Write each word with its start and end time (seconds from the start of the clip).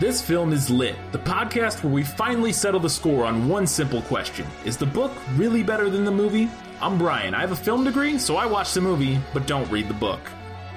This 0.00 0.22
Film 0.22 0.54
is 0.54 0.70
Lit, 0.70 0.96
the 1.12 1.18
podcast 1.18 1.84
where 1.84 1.92
we 1.92 2.02
finally 2.02 2.54
settle 2.54 2.80
the 2.80 2.88
score 2.88 3.26
on 3.26 3.50
one 3.50 3.66
simple 3.66 4.00
question 4.00 4.46
Is 4.64 4.78
the 4.78 4.86
book 4.86 5.12
really 5.34 5.62
better 5.62 5.90
than 5.90 6.06
the 6.06 6.10
movie? 6.10 6.48
I'm 6.80 6.96
Brian. 6.96 7.34
I 7.34 7.42
have 7.42 7.52
a 7.52 7.56
film 7.56 7.84
degree, 7.84 8.16
so 8.16 8.36
I 8.36 8.46
watch 8.46 8.72
the 8.72 8.80
movie, 8.80 9.18
but 9.34 9.46
don't 9.46 9.70
read 9.70 9.88
the 9.88 9.92
book. 9.92 10.20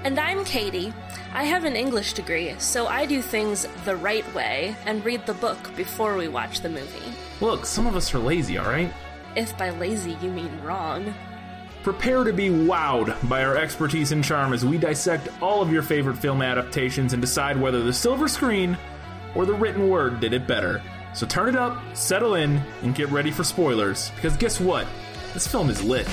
And 0.04 0.20
I'm 0.20 0.44
Katie. 0.44 0.94
I 1.34 1.46
have 1.46 1.64
an 1.64 1.78
English 1.78 2.12
degree, 2.12 2.54
so 2.58 2.88
I 2.88 3.06
do 3.06 3.22
things 3.22 3.66
the 3.86 3.96
right 3.96 4.26
way 4.36 4.76
and 4.86 5.06
read 5.06 5.26
the 5.26 5.36
book 5.36 5.74
before 5.78 6.18
we 6.18 6.28
watch 6.28 6.60
the 6.60 6.68
movie. 6.68 7.14
Look, 7.40 7.66
some 7.66 7.88
of 7.88 7.96
us 7.96 8.14
are 8.14 8.20
lazy, 8.20 8.60
alright? 8.60 8.92
If 9.38 9.58
by 9.58 9.70
lazy 9.70 10.18
you 10.22 10.32
mean 10.32 10.62
wrong. 10.62 11.14
Prepare 11.82 12.26
to 12.26 12.34
be 12.34 12.50
wowed 12.50 13.16
by 13.30 13.46
our 13.46 13.56
expertise 13.56 14.12
and 14.12 14.22
charm 14.22 14.52
as 14.52 14.66
we 14.66 14.78
dissect 14.78 15.30
all 15.42 15.62
of 15.62 15.72
your 15.72 15.82
favorite 15.82 16.18
film 16.18 16.42
adaptations 16.42 17.14
and 17.14 17.22
decide 17.22 17.56
whether 17.56 17.82
the 17.84 17.94
silver 17.94 18.28
screen 18.28 18.78
or 19.36 19.46
the 19.46 19.54
written 19.54 19.90
word 19.90 20.20
did 20.20 20.34
it 20.34 20.48
better. 20.48 20.82
So 21.14 21.28
turn 21.28 21.50
it 21.50 21.56
up, 21.56 21.80
settle 21.96 22.36
in, 22.36 22.60
and 22.82 22.96
get 22.96 23.10
ready 23.10 23.30
for 23.30 23.44
spoilers, 23.44 24.10
because 24.16 24.36
guess 24.38 24.60
what? 24.60 24.88
This 25.34 25.48
film 25.48 25.70
is 25.70 25.84
lit. 25.84 26.08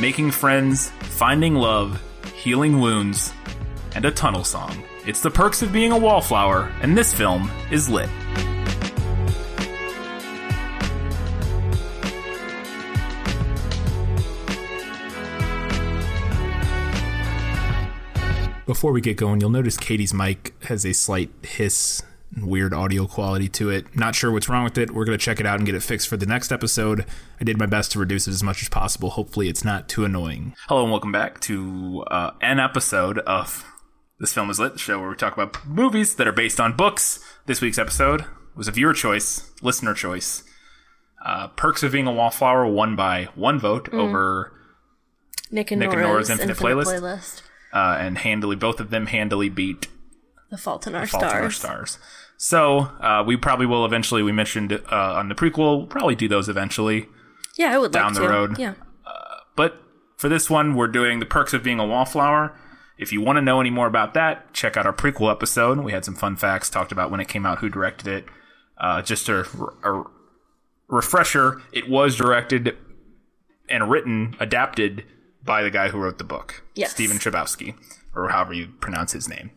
Making 0.00 0.32
friends, 0.32 0.90
finding 1.00 1.54
love, 1.54 2.02
healing 2.44 2.78
wounds, 2.78 3.32
and 3.94 4.04
a 4.04 4.10
tunnel 4.10 4.44
song. 4.44 4.84
It's 5.06 5.22
the 5.22 5.30
perks 5.30 5.62
of 5.62 5.72
being 5.72 5.92
a 5.92 5.98
wallflower, 5.98 6.70
and 6.82 6.94
this 6.94 7.14
film 7.14 7.50
is 7.70 7.88
lit. 7.88 8.10
Before 18.66 18.92
we 18.92 19.00
get 19.00 19.16
going, 19.16 19.40
you'll 19.40 19.48
notice 19.48 19.78
Katie's 19.78 20.12
mic 20.12 20.54
has 20.64 20.84
a 20.84 20.92
slight 20.92 21.30
hiss 21.42 22.02
weird 22.42 22.72
audio 22.74 23.06
quality 23.06 23.48
to 23.48 23.70
it. 23.70 23.96
Not 23.96 24.14
sure 24.14 24.30
what's 24.30 24.48
wrong 24.48 24.64
with 24.64 24.78
it. 24.78 24.90
We're 24.92 25.04
going 25.04 25.18
to 25.18 25.24
check 25.24 25.40
it 25.40 25.46
out 25.46 25.56
and 25.58 25.66
get 25.66 25.74
it 25.74 25.82
fixed 25.82 26.08
for 26.08 26.16
the 26.16 26.26
next 26.26 26.52
episode. 26.52 27.04
I 27.40 27.44
did 27.44 27.58
my 27.58 27.66
best 27.66 27.92
to 27.92 27.98
reduce 27.98 28.26
it 28.26 28.32
as 28.32 28.42
much 28.42 28.62
as 28.62 28.68
possible. 28.68 29.10
Hopefully, 29.10 29.48
it's 29.48 29.64
not 29.64 29.88
too 29.88 30.04
annoying. 30.04 30.54
Hello, 30.68 30.82
and 30.82 30.90
welcome 30.90 31.12
back 31.12 31.40
to 31.42 32.04
uh, 32.10 32.32
an 32.40 32.58
episode 32.60 33.18
of 33.20 33.64
This 34.18 34.32
Film 34.32 34.50
is 34.50 34.58
Lit, 34.58 34.72
the 34.74 34.78
show 34.78 34.98
where 34.98 35.08
we 35.10 35.16
talk 35.16 35.32
about 35.34 35.64
movies 35.66 36.16
that 36.16 36.26
are 36.26 36.32
based 36.32 36.60
on 36.60 36.76
books. 36.76 37.20
This 37.46 37.60
week's 37.60 37.78
episode 37.78 38.24
was 38.56 38.68
a 38.68 38.72
viewer 38.72 38.94
choice, 38.94 39.50
listener 39.62 39.94
choice. 39.94 40.42
Uh, 41.24 41.48
Perks 41.48 41.82
of 41.82 41.92
Being 41.92 42.06
a 42.06 42.12
Wallflower 42.12 42.66
won 42.66 42.96
by 42.96 43.28
one 43.34 43.58
vote 43.58 43.92
over 43.94 44.52
Nick 45.50 45.70
and, 45.70 45.80
Nick 45.80 45.90
and 45.92 46.00
Nora's, 46.02 46.28
Nora's 46.28 46.40
Infinite 46.40 46.56
Playlist. 46.58 47.42
uh, 47.72 47.96
and 47.98 48.18
handily, 48.18 48.56
both 48.56 48.78
of 48.78 48.90
them 48.90 49.06
handily 49.06 49.48
beat 49.48 49.86
The 50.50 50.58
Fault 50.58 50.86
in 50.86 50.94
Our 50.94 51.06
Fault 51.06 51.24
in 51.24 51.30
Our 51.30 51.50
Stars. 51.50 51.98
So 52.36 52.78
uh, 53.00 53.22
we 53.26 53.36
probably 53.36 53.66
will 53.66 53.84
eventually. 53.84 54.22
We 54.22 54.32
mentioned 54.32 54.72
uh, 54.72 54.80
on 54.90 55.28
the 55.28 55.34
prequel, 55.34 55.78
we'll 55.78 55.86
probably 55.86 56.14
do 56.14 56.28
those 56.28 56.48
eventually. 56.48 57.06
Yeah, 57.56 57.72
I 57.74 57.78
would 57.78 57.92
Down 57.92 58.06
like 58.12 58.14
the 58.14 58.20
to. 58.20 58.28
road. 58.28 58.58
Yeah. 58.58 58.74
But 59.56 59.80
for 60.16 60.28
this 60.28 60.50
one, 60.50 60.74
we're 60.74 60.88
doing 60.88 61.20
the 61.20 61.26
perks 61.26 61.52
of 61.52 61.62
being 61.62 61.78
a 61.78 61.86
wallflower. 61.86 62.58
If 62.98 63.12
you 63.12 63.20
want 63.20 63.36
to 63.36 63.42
know 63.42 63.60
any 63.60 63.70
more 63.70 63.86
about 63.86 64.14
that, 64.14 64.52
check 64.52 64.76
out 64.76 64.84
our 64.86 64.92
prequel 64.92 65.30
episode. 65.30 65.78
We 65.78 65.92
had 65.92 66.04
some 66.04 66.14
fun 66.16 66.34
facts, 66.36 66.68
talked 66.68 66.90
about 66.92 67.10
when 67.10 67.20
it 67.20 67.28
came 67.28 67.46
out, 67.46 67.58
who 67.58 67.68
directed 67.68 68.08
it. 68.08 68.24
Uh, 68.78 69.00
just 69.02 69.28
a, 69.28 69.46
a 69.84 70.02
refresher: 70.88 71.62
it 71.72 71.88
was 71.88 72.16
directed 72.16 72.76
and 73.68 73.90
written, 73.90 74.34
adapted 74.40 75.04
by 75.42 75.62
the 75.62 75.70
guy 75.70 75.88
who 75.88 75.98
wrote 75.98 76.18
the 76.18 76.24
book, 76.24 76.64
Yes. 76.74 76.90
Stephen 76.92 77.18
Chbosky, 77.18 77.76
or 78.14 78.28
however 78.28 78.54
you 78.54 78.68
pronounce 78.80 79.12
his 79.12 79.28
name. 79.28 79.50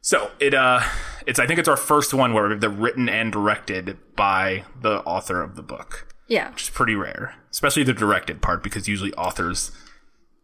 So 0.00 0.30
it 0.38 0.54
uh, 0.54 0.80
it's 1.26 1.38
I 1.38 1.46
think 1.46 1.58
it's 1.58 1.68
our 1.68 1.76
first 1.76 2.14
one 2.14 2.32
where 2.32 2.54
they're 2.54 2.70
written 2.70 3.08
and 3.08 3.32
directed 3.32 3.98
by 4.14 4.64
the 4.80 5.00
author 5.00 5.42
of 5.42 5.56
the 5.56 5.62
book 5.62 6.14
Yeah. 6.28 6.50
which 6.50 6.64
is 6.64 6.70
pretty 6.70 6.94
rare, 6.94 7.34
especially 7.50 7.82
the 7.82 7.92
directed 7.92 8.40
part 8.42 8.62
because 8.62 8.86
usually 8.88 9.12
authors. 9.14 9.72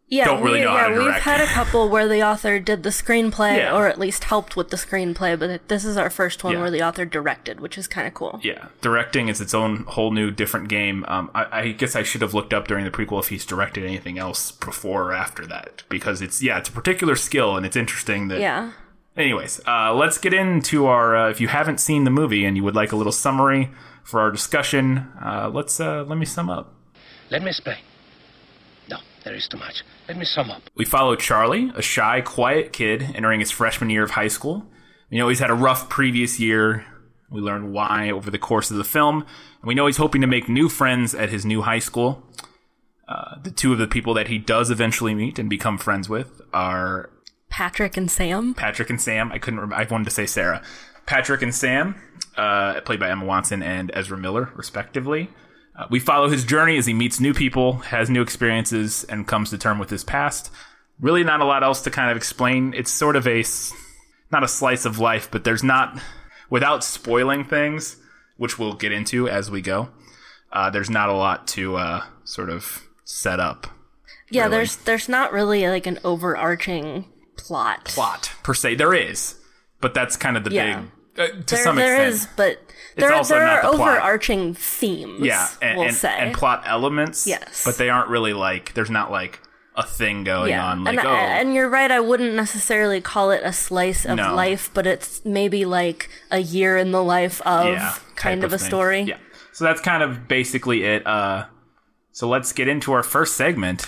Yeah, 0.08 0.26
don't 0.26 0.42
really 0.42 0.58
we, 0.58 0.66
know 0.66 0.72
how 0.76 0.88
yeah, 0.88 0.94
to 0.98 1.04
we've 1.06 1.14
had 1.14 1.40
a 1.40 1.46
couple 1.46 1.88
where 1.88 2.06
the 2.06 2.22
author 2.22 2.60
did 2.60 2.82
the 2.82 2.90
screenplay 2.90 3.56
Yeah. 3.56 3.74
or 3.74 3.86
at 3.86 3.98
least 3.98 4.24
helped 4.24 4.56
with 4.56 4.68
the 4.68 4.76
screenplay, 4.76 5.38
but 5.38 5.68
this 5.68 5.86
is 5.86 5.96
our 5.96 6.10
first 6.10 6.44
one 6.44 6.52
Yeah. 6.52 6.60
where 6.60 6.70
the 6.70 6.82
author 6.82 7.06
directed, 7.06 7.60
which 7.60 7.78
is 7.78 7.88
kind 7.88 8.06
of 8.06 8.12
cool. 8.12 8.38
Yeah, 8.42 8.66
directing 8.82 9.28
is 9.28 9.40
its 9.40 9.54
own 9.54 9.84
whole 9.84 10.10
new 10.10 10.30
different 10.30 10.68
game. 10.68 11.06
Um, 11.08 11.30
I, 11.34 11.60
I 11.60 11.72
guess 11.72 11.96
I 11.96 12.02
should 12.02 12.20
have 12.20 12.34
looked 12.34 12.52
up 12.52 12.68
during 12.68 12.84
the 12.84 12.90
prequel 12.90 13.20
if 13.20 13.28
he's 13.28 13.46
directed 13.46 13.84
anything 13.86 14.18
else 14.18 14.52
before 14.52 15.04
or 15.04 15.12
after 15.14 15.46
that 15.46 15.82
because 15.88 16.20
it's 16.20 16.42
yeah, 16.42 16.58
it's 16.58 16.68
a 16.68 16.72
particular 16.72 17.16
skill 17.16 17.56
and 17.56 17.64
it's 17.64 17.76
interesting 17.76 18.28
that. 18.28 18.40
Yeah. 18.40 18.72
Anyways, 19.16 19.60
uh, 19.66 19.92
let's 19.94 20.16
get 20.16 20.32
into 20.32 20.86
our. 20.86 21.16
Uh, 21.16 21.30
if 21.30 21.40
you 21.40 21.48
haven't 21.48 21.78
seen 21.80 22.04
the 22.04 22.10
movie 22.10 22.44
and 22.44 22.56
you 22.56 22.64
would 22.64 22.74
like 22.74 22.92
a 22.92 22.96
little 22.96 23.12
summary 23.12 23.70
for 24.02 24.20
our 24.20 24.30
discussion, 24.30 25.08
uh, 25.22 25.50
let's 25.52 25.78
uh, 25.80 26.04
let 26.04 26.16
me 26.16 26.24
sum 26.24 26.48
up. 26.48 26.74
Let 27.30 27.42
me 27.42 27.48
explain. 27.48 27.76
No, 28.88 28.96
there 29.24 29.34
is 29.34 29.48
too 29.48 29.58
much. 29.58 29.82
Let 30.08 30.16
me 30.16 30.24
sum 30.24 30.50
up. 30.50 30.62
We 30.74 30.86
follow 30.86 31.14
Charlie, 31.14 31.70
a 31.74 31.82
shy, 31.82 32.22
quiet 32.22 32.72
kid 32.72 33.02
entering 33.14 33.40
his 33.40 33.50
freshman 33.50 33.90
year 33.90 34.02
of 34.02 34.12
high 34.12 34.28
school. 34.28 34.66
We 35.10 35.18
know 35.18 35.28
he's 35.28 35.40
had 35.40 35.50
a 35.50 35.54
rough 35.54 35.90
previous 35.90 36.40
year. 36.40 36.86
We 37.30 37.40
learn 37.40 37.72
why 37.72 38.10
over 38.10 38.30
the 38.30 38.38
course 38.38 38.70
of 38.70 38.78
the 38.78 38.84
film. 38.84 39.22
And 39.60 39.68
we 39.68 39.74
know 39.74 39.86
he's 39.86 39.98
hoping 39.98 40.22
to 40.22 40.26
make 40.26 40.48
new 40.48 40.68
friends 40.68 41.14
at 41.14 41.28
his 41.28 41.44
new 41.44 41.62
high 41.62 41.78
school. 41.78 42.26
Uh, 43.06 43.36
the 43.42 43.50
two 43.50 43.72
of 43.72 43.78
the 43.78 43.86
people 43.86 44.14
that 44.14 44.28
he 44.28 44.38
does 44.38 44.70
eventually 44.70 45.14
meet 45.14 45.38
and 45.38 45.50
become 45.50 45.76
friends 45.76 46.08
with 46.08 46.40
are 46.52 47.10
Patrick 47.52 47.96
and 47.98 48.10
Sam. 48.10 48.54
Patrick 48.54 48.88
and 48.90 49.00
Sam. 49.00 49.30
I 49.30 49.38
couldn't 49.38 49.60
remember. 49.60 49.76
I 49.76 49.86
wanted 49.90 50.04
to 50.04 50.10
say 50.10 50.24
Sarah. 50.26 50.62
Patrick 51.04 51.42
and 51.42 51.54
Sam, 51.54 51.94
uh, 52.36 52.80
played 52.80 52.98
by 52.98 53.10
Emma 53.10 53.26
Watson 53.26 53.62
and 53.62 53.90
Ezra 53.94 54.16
Miller, 54.16 54.50
respectively. 54.54 55.28
Uh, 55.78 55.86
we 55.90 55.98
follow 56.00 56.28
his 56.28 56.44
journey 56.44 56.78
as 56.78 56.86
he 56.86 56.94
meets 56.94 57.20
new 57.20 57.34
people, 57.34 57.74
has 57.78 58.08
new 58.08 58.22
experiences, 58.22 59.04
and 59.04 59.26
comes 59.28 59.50
to 59.50 59.58
term 59.58 59.78
with 59.78 59.90
his 59.90 60.02
past. 60.02 60.50
Really, 60.98 61.24
not 61.24 61.40
a 61.40 61.44
lot 61.44 61.62
else 61.62 61.82
to 61.82 61.90
kind 61.90 62.10
of 62.10 62.16
explain. 62.16 62.72
It's 62.74 62.90
sort 62.90 63.16
of 63.16 63.26
a 63.26 63.44
not 64.30 64.42
a 64.42 64.48
slice 64.48 64.84
of 64.86 64.98
life, 64.98 65.28
but 65.30 65.44
there's 65.44 65.62
not 65.62 66.00
without 66.48 66.82
spoiling 66.84 67.44
things, 67.44 67.96
which 68.38 68.58
we'll 68.58 68.74
get 68.74 68.92
into 68.92 69.28
as 69.28 69.50
we 69.50 69.60
go. 69.60 69.90
Uh, 70.52 70.70
there's 70.70 70.90
not 70.90 71.08
a 71.08 71.14
lot 71.14 71.46
to 71.48 71.76
uh, 71.76 72.04
sort 72.24 72.48
of 72.50 72.82
set 73.04 73.40
up 73.40 73.66
Yeah, 74.30 74.44
really. 74.44 74.56
there's 74.56 74.76
there's 74.76 75.08
not 75.08 75.32
really 75.32 75.66
like 75.68 75.86
an 75.86 75.98
overarching 76.04 77.06
plot. 77.46 77.84
plot 77.86 78.32
per 78.42 78.54
se. 78.54 78.76
There 78.76 78.94
is, 78.94 79.34
but 79.80 79.94
that's 79.94 80.16
kind 80.16 80.36
of 80.36 80.44
the 80.44 80.50
Yeah. 80.52 80.80
big 80.80 80.90
uh, 81.18 81.26
to 81.46 81.54
There, 81.54 81.64
some 81.64 81.76
there 81.76 81.94
extent. 82.08 82.14
is, 82.14 82.28
but 82.36 82.60
there, 82.96 83.12
also 83.12 83.34
there 83.34 83.46
are 83.46 83.62
the 83.62 83.68
overarching 83.68 84.54
themes. 84.54 85.24
yeah, 85.24 85.48
and, 85.60 85.78
we'll 85.78 85.88
and, 85.88 85.96
say. 85.96 86.14
and 86.18 86.34
plot 86.34 86.62
elements. 86.66 87.26
Yes. 87.26 87.64
but 87.64 87.76
they 87.76 87.90
aren't 87.90 88.08
really 88.08 88.32
like. 88.32 88.72
There's 88.74 88.90
not 88.90 89.10
like 89.10 89.40
a 89.74 89.82
thing 89.82 90.24
going 90.24 90.50
yeah, 90.50 90.66
on. 90.66 90.84
Like 90.84 90.98
and, 90.98 91.06
oh, 91.06 91.10
and 91.10 91.54
you're 91.54 91.68
right. 91.68 91.90
I 91.90 92.00
wouldn't 92.00 92.34
necessarily 92.34 93.00
call 93.00 93.30
it 93.30 93.40
a 93.44 93.52
slice 93.52 94.04
of 94.04 94.16
No. 94.16 94.34
life, 94.34 94.70
but 94.74 94.86
it's 94.86 95.24
maybe 95.24 95.64
like 95.64 96.08
a 96.30 96.38
year 96.38 96.76
in 96.76 96.92
the 96.92 97.02
life 97.02 97.40
of 97.42 97.66
yeah, 97.66 97.94
kind 98.16 98.40
type 98.42 98.46
of 98.46 98.52
a 98.52 98.58
story. 98.58 99.00
Yeah, 99.00 99.16
so 99.52 99.64
that's 99.64 99.80
kind 99.80 100.02
of 100.02 100.28
basically 100.28 100.84
it. 100.84 101.06
Uh, 101.06 101.46
so 102.10 102.28
let's 102.28 102.52
get 102.52 102.68
into 102.68 102.92
our 102.92 103.02
first 103.02 103.34
segment. 103.36 103.86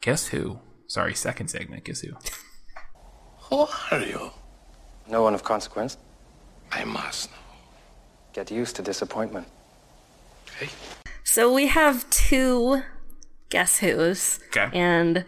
Guess 0.00 0.28
who? 0.28 0.58
Sorry, 0.94 1.12
second 1.12 1.48
segment. 1.48 1.82
Guess 1.82 2.02
who? 2.02 2.12
Who 3.50 3.66
are 3.90 3.98
you? 3.98 4.30
No 5.08 5.24
one 5.24 5.34
of 5.34 5.42
consequence. 5.42 5.96
I 6.70 6.84
must 6.84 7.32
know. 7.32 7.36
Get 8.32 8.52
used 8.52 8.76
to 8.76 8.82
disappointment. 8.82 9.48
Okay? 10.46 10.70
So 11.24 11.52
we 11.52 11.66
have 11.66 12.08
two 12.10 12.82
guess 13.48 13.78
who's, 13.80 14.38
Okay. 14.50 14.68
and 14.72 15.24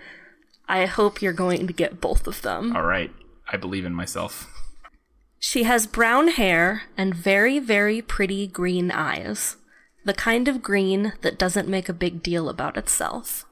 I 0.68 0.86
hope 0.86 1.20
you're 1.20 1.32
going 1.32 1.66
to 1.66 1.72
get 1.72 2.00
both 2.00 2.28
of 2.28 2.42
them. 2.42 2.76
All 2.76 2.84
right, 2.84 3.10
I 3.52 3.56
believe 3.56 3.84
in 3.84 3.92
myself. 3.92 4.48
She 5.40 5.64
has 5.64 5.88
brown 5.88 6.28
hair 6.28 6.82
and 6.96 7.12
very, 7.12 7.58
very 7.58 8.00
pretty 8.00 8.46
green 8.46 8.92
eyes. 8.92 9.56
The 10.04 10.14
kind 10.14 10.46
of 10.46 10.62
green 10.62 11.14
that 11.22 11.40
doesn't 11.40 11.66
make 11.66 11.88
a 11.88 11.92
big 11.92 12.22
deal 12.22 12.48
about 12.48 12.76
itself. 12.76 13.45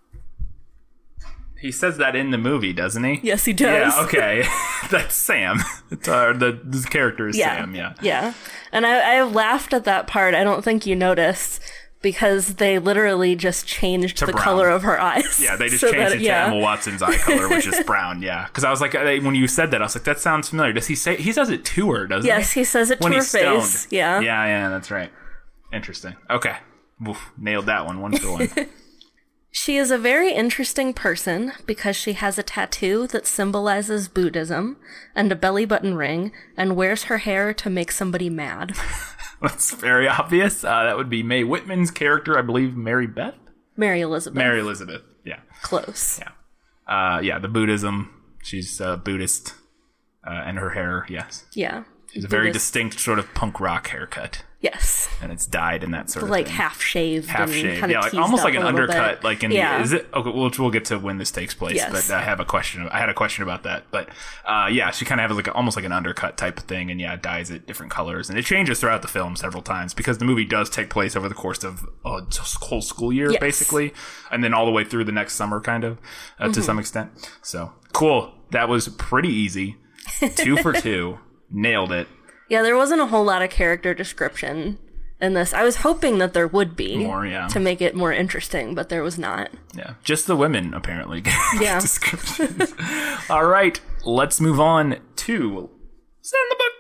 He 1.64 1.72
says 1.72 1.96
that 1.96 2.14
in 2.14 2.30
the 2.30 2.36
movie, 2.38 2.72
doesn't 2.74 3.02
he? 3.04 3.20
Yes, 3.22 3.46
he 3.46 3.54
does. 3.54 3.94
Yeah. 3.96 4.04
Okay, 4.04 4.44
that's 4.90 5.14
Sam. 5.14 5.60
It's, 5.90 6.06
uh, 6.06 6.34
the 6.34 6.60
this 6.62 6.84
character 6.84 7.26
is 7.28 7.38
Yeah. 7.38 7.56
Sam. 7.56 7.74
Yeah. 7.74 7.94
Yeah. 8.02 8.34
And 8.70 8.84
I, 8.86 9.16
I 9.18 9.22
laughed 9.22 9.72
at 9.72 9.84
that 9.84 10.06
part. 10.06 10.34
I 10.34 10.44
don't 10.44 10.62
think 10.62 10.84
you 10.84 10.94
noticed. 10.94 11.60
because 12.02 12.56
they 12.56 12.78
literally 12.78 13.34
just 13.34 13.66
changed 13.66 14.18
To 14.18 14.26
the 14.26 14.32
brown. 14.32 14.44
color 14.44 14.68
of 14.68 14.82
her 14.82 15.00
eyes. 15.00 15.40
Yeah, 15.42 15.56
they 15.56 15.68
just 15.68 15.80
so 15.80 15.90
changed 15.90 16.00
that- 16.10 16.16
it 16.16 16.18
to 16.18 16.22
yeah. 16.24 16.48
Emma 16.48 16.58
Watson's 16.58 17.00
eye 17.02 17.16
color, 17.16 17.48
which 17.48 17.66
is 17.66 17.82
brown. 17.86 18.20
Yeah, 18.20 18.44
because 18.46 18.62
I 18.62 18.68
was 18.70 18.82
like, 18.82 18.92
when 18.92 19.34
you 19.34 19.48
said 19.48 19.70
that, 19.70 19.80
I 19.80 19.86
was 19.86 19.94
like, 19.96 20.04
that 20.04 20.20
sounds 20.20 20.50
familiar. 20.50 20.74
Does 20.74 20.86
he 20.86 20.94
say 20.96 21.16
he 21.16 21.32
says 21.32 21.48
it 21.48 21.64
to 21.64 21.90
her? 21.92 22.06
Doesn't 22.06 22.26
Yes, 22.28 22.52
he? 22.52 22.60
he 22.60 22.64
says 22.64 22.90
it 22.90 22.96
to 23.00 23.04
when 23.04 23.12
her 23.12 23.18
he's 23.20 23.28
stoned. 23.30 23.62
face. 23.62 23.88
Yeah. 23.90 24.20
yeah, 24.20 24.44
yeah. 24.44 24.68
That's 24.68 24.90
right. 24.90 25.10
Interesting. 25.72 26.14
Okay, 26.28 26.56
Oof, 27.08 27.32
nailed 27.38 27.66
that 27.66 27.86
one. 27.86 28.02
One 28.02 28.14
for 28.18 28.32
one. 28.32 28.50
She 29.56 29.76
is 29.76 29.92
a 29.92 29.98
very 29.98 30.32
interesting 30.32 30.92
person 30.92 31.52
because 31.64 31.94
she 31.94 32.14
has 32.14 32.38
a 32.38 32.42
tattoo 32.42 33.06
that 33.08 33.24
symbolizes 33.24 34.08
Buddhism 34.08 34.78
and 35.14 35.30
a 35.30 35.36
belly 35.36 35.64
button 35.64 35.94
ring 35.94 36.32
and 36.56 36.74
wears 36.74 37.04
her 37.04 37.18
hair 37.18 37.54
to 37.54 37.70
make 37.70 37.92
somebody 37.92 38.28
mad. 38.28 38.72
That's 39.40 39.72
very 39.72 40.08
obvious. 40.08 40.64
Uh, 40.64 40.82
that 40.82 40.96
would 40.96 41.08
be 41.08 41.22
Mae 41.22 41.44
Whitman's 41.44 41.92
character, 41.92 42.36
I 42.36 42.42
believe, 42.42 42.74
Mary 42.76 43.06
Beth, 43.06 43.36
Mary 43.76 44.00
Elizabeth. 44.00 44.36
Mary 44.36 44.58
Elizabeth. 44.58 45.02
Yeah, 45.24 45.38
Close. 45.62 46.18
yeah, 46.20 46.30
uh, 46.92 47.20
yeah. 47.20 47.38
The 47.38 47.48
Buddhism. 47.48 48.10
She's 48.42 48.80
uh, 48.80 48.96
Buddhist, 48.96 49.54
uh, 50.26 50.30
and 50.32 50.58
her 50.58 50.70
hair. 50.70 51.06
Yes, 51.08 51.44
Yeah. 51.54 51.84
it's 52.12 52.24
a 52.24 52.28
very 52.28 52.50
distinct 52.50 52.98
sort 52.98 53.18
of 53.20 53.32
punk 53.34 53.60
rock 53.60 53.88
haircut, 53.90 54.42
Yes. 54.64 55.08
and 55.22 55.30
it's 55.30 55.46
dyed 55.46 55.84
in 55.84 55.90
that 55.92 56.08
sort 56.10 56.22
of 56.22 56.30
Like 56.30 56.46
thing. 56.46 56.54
half 56.56 56.80
shaved. 56.80 57.28
half 57.28 57.52
shaved, 57.52 57.80
Kind 57.80 57.92
yeah, 57.92 58.00
like 58.00 58.14
almost 58.14 58.42
like 58.44 58.54
an 58.54 58.62
undercut, 58.62 59.16
Bit. 59.16 59.24
like 59.24 59.44
in 59.44 59.50
yeah. 59.50 59.76
the 59.78 59.84
is 59.84 59.92
it? 59.92 60.08
Okay, 60.14 60.30
which 60.30 60.58
we'll 60.58 60.70
get 60.70 60.86
to 60.86 60.98
when 60.98 61.18
this 61.18 61.30
takes 61.30 61.52
place, 61.54 61.76
Yes. 61.76 61.92
but 61.92 62.14
I 62.16 62.22
have 62.22 62.40
a 62.40 62.44
question. 62.44 62.88
I 62.90 62.98
had 62.98 63.08
a 63.10 63.14
question 63.14 63.42
about 63.42 63.62
that, 63.64 63.84
but 63.90 64.08
uh, 64.46 64.68
yeah, 64.72 64.90
she 64.90 65.04
kind 65.04 65.20
of 65.20 65.28
has 65.28 65.36
like 65.36 65.46
a, 65.48 65.52
almost 65.52 65.76
like 65.76 65.84
an 65.84 65.92
undercut 65.92 66.36
type 66.38 66.58
of 66.58 66.64
thing, 66.64 66.90
and 66.90 66.98
yeah, 67.00 67.14
dyes 67.16 67.50
it 67.50 67.66
different 67.66 67.92
colors, 67.92 68.30
and 68.30 68.38
it 68.38 68.44
changes 68.46 68.80
throughout 68.80 69.02
the 69.02 69.08
film 69.08 69.36
several 69.36 69.62
times 69.62 69.92
because 69.94 70.18
the 70.18 70.24
movie 70.24 70.44
does 70.46 70.70
take 70.70 70.88
place 70.90 71.14
over 71.14 71.28
the 71.28 71.34
course 71.34 71.62
of 71.62 71.86
a 72.04 72.20
whole 72.62 72.80
school 72.80 73.12
year, 73.12 73.30
Yes. 73.30 73.40
basically, 73.40 73.92
and 74.30 74.42
then 74.42 74.54
all 74.54 74.64
the 74.64 74.72
way 74.72 74.84
through 74.84 75.04
the 75.04 75.12
next 75.12 75.34
summer, 75.34 75.60
kind 75.60 75.84
of 75.84 75.98
uh, 76.38 76.44
Mm-hmm. 76.44 76.52
to 76.52 76.62
some 76.62 76.78
extent. 76.78 77.10
So 77.42 77.72
cool. 77.92 78.32
That 78.50 78.68
was 78.68 78.88
pretty 78.88 79.28
easy. 79.30 79.76
Two 80.36 80.56
for 80.58 80.72
two, 80.80 81.18
nailed 81.50 81.92
it. 81.92 82.06
Yeah, 82.48 82.62
there 82.62 82.76
wasn't 82.76 83.00
a 83.00 83.06
whole 83.06 83.24
lot 83.24 83.42
of 83.42 83.50
character 83.50 83.94
description 83.94 84.78
in 85.20 85.34
this. 85.34 85.54
I 85.54 85.62
was 85.64 85.76
hoping 85.76 86.18
that 86.18 86.34
there 86.34 86.46
would 86.46 86.76
be 86.76 86.96
More, 86.98 87.26
yeah. 87.26 87.46
to 87.48 87.60
make 87.60 87.80
it 87.80 87.94
more 87.94 88.12
interesting, 88.12 88.74
but 88.74 88.88
there 88.90 89.02
was 89.02 89.18
not. 89.18 89.50
Yeah, 89.74 89.94
just 90.04 90.26
the 90.26 90.36
women 90.36 90.74
apparently. 90.74 91.22
Yeah. 91.60 91.80
descriptions. 91.80 92.72
All 93.30 93.46
right, 93.46 93.80
let's 94.04 94.40
move 94.40 94.60
on 94.60 95.00
to 95.16 95.70
send 96.20 96.50
the 96.50 96.56
book. 96.56 96.70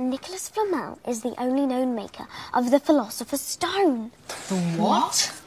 Nicholas 0.00 0.48
Flamel 0.48 0.98
is 1.08 1.22
the 1.22 1.34
only 1.40 1.66
known 1.66 1.94
maker 1.94 2.26
of 2.54 2.70
the 2.70 2.78
Philosopher's 2.78 3.40
Stone. 3.40 4.12
What? 4.76 5.40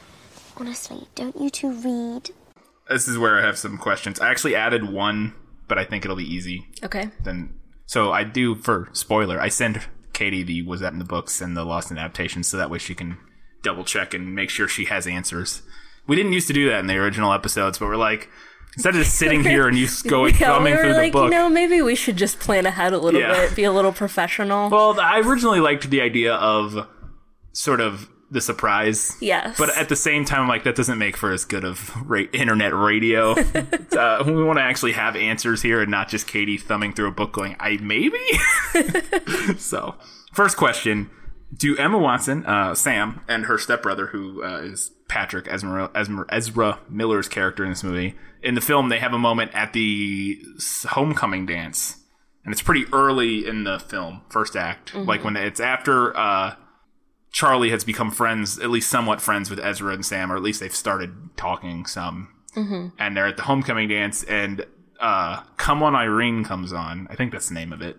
Honestly, 0.58 1.06
don't 1.14 1.40
you 1.40 1.48
two 1.48 1.70
read? 1.72 2.30
This 2.90 3.08
is 3.08 3.16
where 3.16 3.38
I 3.38 3.42
have 3.46 3.56
some 3.56 3.78
questions. 3.78 4.20
I 4.20 4.30
actually 4.30 4.54
added 4.54 4.90
one, 4.92 5.34
but 5.68 5.78
I 5.78 5.84
think 5.84 6.04
it'll 6.04 6.16
be 6.18 6.30
easy. 6.30 6.66
Okay. 6.84 7.08
Then, 7.24 7.54
so 7.92 8.10
I 8.10 8.24
do 8.24 8.54
for 8.54 8.88
spoiler. 8.94 9.38
I 9.38 9.48
send 9.50 9.82
Katie 10.14 10.42
the 10.42 10.62
was 10.62 10.80
that 10.80 10.94
in 10.94 10.98
the 10.98 11.04
books 11.04 11.42
and 11.42 11.54
the 11.54 11.62
Lost 11.62 11.90
in 11.90 11.98
adaptations, 11.98 12.48
so 12.48 12.56
that 12.56 12.70
way 12.70 12.78
she 12.78 12.94
can 12.94 13.18
double 13.62 13.84
check 13.84 14.14
and 14.14 14.34
make 14.34 14.48
sure 14.48 14.66
she 14.66 14.86
has 14.86 15.06
answers. 15.06 15.60
We 16.06 16.16
didn't 16.16 16.32
used 16.32 16.46
to 16.46 16.54
do 16.54 16.70
that 16.70 16.78
in 16.80 16.86
the 16.86 16.96
original 16.96 17.34
episodes, 17.34 17.78
but 17.78 17.88
we're 17.88 17.96
like 17.96 18.30
instead 18.76 18.94
of 18.96 19.02
just 19.02 19.16
sitting 19.18 19.44
here 19.52 19.68
and 19.68 19.76
you 19.76 19.86
going 20.08 20.32
yeah, 20.36 20.54
thumbing 20.54 20.72
we 20.72 20.76
were 20.78 20.82
through 20.84 20.92
like, 20.94 21.12
the 21.12 21.18
book. 21.18 21.24
you 21.32 21.38
know, 21.38 21.50
maybe 21.50 21.82
we 21.82 21.94
should 21.94 22.16
just 22.16 22.38
plan 22.40 22.64
ahead 22.64 22.94
a 22.94 22.98
little 22.98 23.20
Yeah. 23.20 23.32
bit, 23.32 23.54
be 23.56 23.64
a 23.64 23.72
little 23.72 23.92
professional. 23.92 24.70
Well, 24.70 24.98
I 24.98 25.20
originally 25.20 25.60
liked 25.60 25.90
the 25.90 26.00
idea 26.00 26.32
of 26.34 26.88
sort 27.52 27.80
of 27.80 28.08
the 28.32 28.40
surprise. 28.40 29.16
yes. 29.20 29.56
But 29.58 29.76
at 29.76 29.88
the 29.90 29.96
same 29.96 30.24
time, 30.24 30.42
I'm 30.42 30.48
like, 30.48 30.64
that 30.64 30.74
doesn't 30.74 30.98
make 30.98 31.16
for 31.16 31.30
as 31.30 31.44
good 31.44 31.64
of 31.64 31.94
ra- 32.08 32.22
internet 32.32 32.74
radio. 32.74 33.32
uh, 33.96 34.24
we 34.26 34.42
want 34.42 34.58
to 34.58 34.62
actually 34.62 34.92
have 34.92 35.14
answers 35.16 35.60
here 35.60 35.82
and 35.82 35.90
not 35.90 36.08
just 36.08 36.26
Katie 36.26 36.56
thumbing 36.56 36.94
through 36.94 37.08
a 37.08 37.12
book 37.12 37.32
going, 37.32 37.56
I 37.60 37.76
maybe? 37.76 38.18
so, 39.58 39.96
first 40.32 40.56
question 40.56 41.10
Do 41.54 41.76
Emma 41.76 41.98
Watson, 41.98 42.46
uh, 42.46 42.74
Sam, 42.74 43.20
and 43.28 43.44
her 43.44 43.58
stepbrother, 43.58 44.06
who 44.06 44.42
uh, 44.42 44.62
is 44.62 44.90
Patrick, 45.08 45.46
Ezra, 45.48 45.90
Ezra, 45.94 46.24
Ezra 46.30 46.78
Miller's 46.88 47.28
character 47.28 47.64
in 47.64 47.70
this 47.70 47.84
movie, 47.84 48.16
in 48.42 48.54
the 48.54 48.62
film, 48.62 48.88
they 48.88 48.98
have 48.98 49.12
a 49.12 49.18
moment 49.18 49.50
at 49.54 49.74
the 49.74 50.42
homecoming 50.88 51.44
dance. 51.44 51.98
And 52.44 52.50
it's 52.50 52.62
pretty 52.62 52.86
early 52.92 53.46
in 53.46 53.62
the 53.62 53.78
film, 53.78 54.22
first 54.28 54.56
act. 54.56 54.96
Like 54.96 55.22
when 55.22 55.36
it's 55.36 55.60
after 55.60 56.16
uh, 56.16 56.56
Charlie 57.32 57.70
has 57.70 57.82
become 57.84 58.10
friends, 58.10 58.58
at 58.58 58.70
least 58.70 58.88
somewhat 58.90 59.20
friends 59.20 59.50
with 59.50 59.58
Ezra 59.58 59.92
and 59.94 60.04
Sam, 60.04 60.30
or 60.30 60.36
at 60.36 60.42
least 60.42 60.60
they've 60.60 60.74
started 60.74 61.14
talking 61.36 61.86
some. 61.86 62.28
Mm-hmm. 62.54 62.88
And 62.98 63.16
they're 63.16 63.26
at 63.26 63.36
the 63.38 63.44
homecoming 63.44 63.88
dance, 63.88 64.22
and 64.24 64.66
uh, 65.00 65.42
"Come 65.56 65.82
On 65.82 65.94
Irene" 65.96 66.44
comes 66.44 66.72
on. 66.72 67.06
I 67.10 67.14
think 67.16 67.32
that's 67.32 67.48
the 67.48 67.54
name 67.54 67.72
of 67.72 67.80
it. 67.80 67.96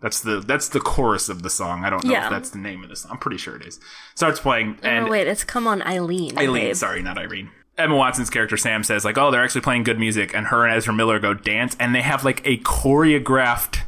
That's 0.00 0.20
the 0.20 0.40
that's 0.40 0.68
the 0.68 0.78
chorus 0.80 1.28
of 1.30 1.42
the 1.42 1.50
song. 1.50 1.84
I 1.84 1.90
don't 1.90 2.04
know 2.04 2.12
Yeah. 2.12 2.26
if 2.26 2.30
that's 2.30 2.50
the 2.50 2.58
name 2.58 2.84
of 2.84 2.90
the 2.90 2.96
song. 2.96 3.12
I'm 3.12 3.18
pretty 3.18 3.38
sure 3.38 3.56
it 3.56 3.66
is. 3.66 3.80
Starts 4.14 4.38
playing, 4.38 4.78
oh, 4.84 5.08
wait, 5.08 5.26
it's 5.26 5.42
come 5.42 5.66
on, 5.66 5.82
Eileen. 5.82 6.38
Eileen, 6.38 6.66
babe. 6.66 6.76
sorry, 6.76 7.02
not 7.02 7.16
Irene. 7.18 7.50
Emma 7.78 7.96
Watson's 7.96 8.28
character 8.30 8.56
Sam 8.56 8.84
says 8.84 9.04
like, 9.04 9.16
"Oh, 9.16 9.30
they're 9.30 9.42
actually 9.42 9.62
playing 9.62 9.84
good 9.84 9.98
music," 9.98 10.34
and 10.34 10.48
her 10.48 10.66
and 10.66 10.76
Ezra 10.76 10.92
Miller 10.92 11.18
go 11.18 11.32
dance, 11.32 11.74
and 11.80 11.94
they 11.94 12.02
have 12.02 12.24
like 12.24 12.42
a 12.46 12.58
choreographed. 12.58 13.80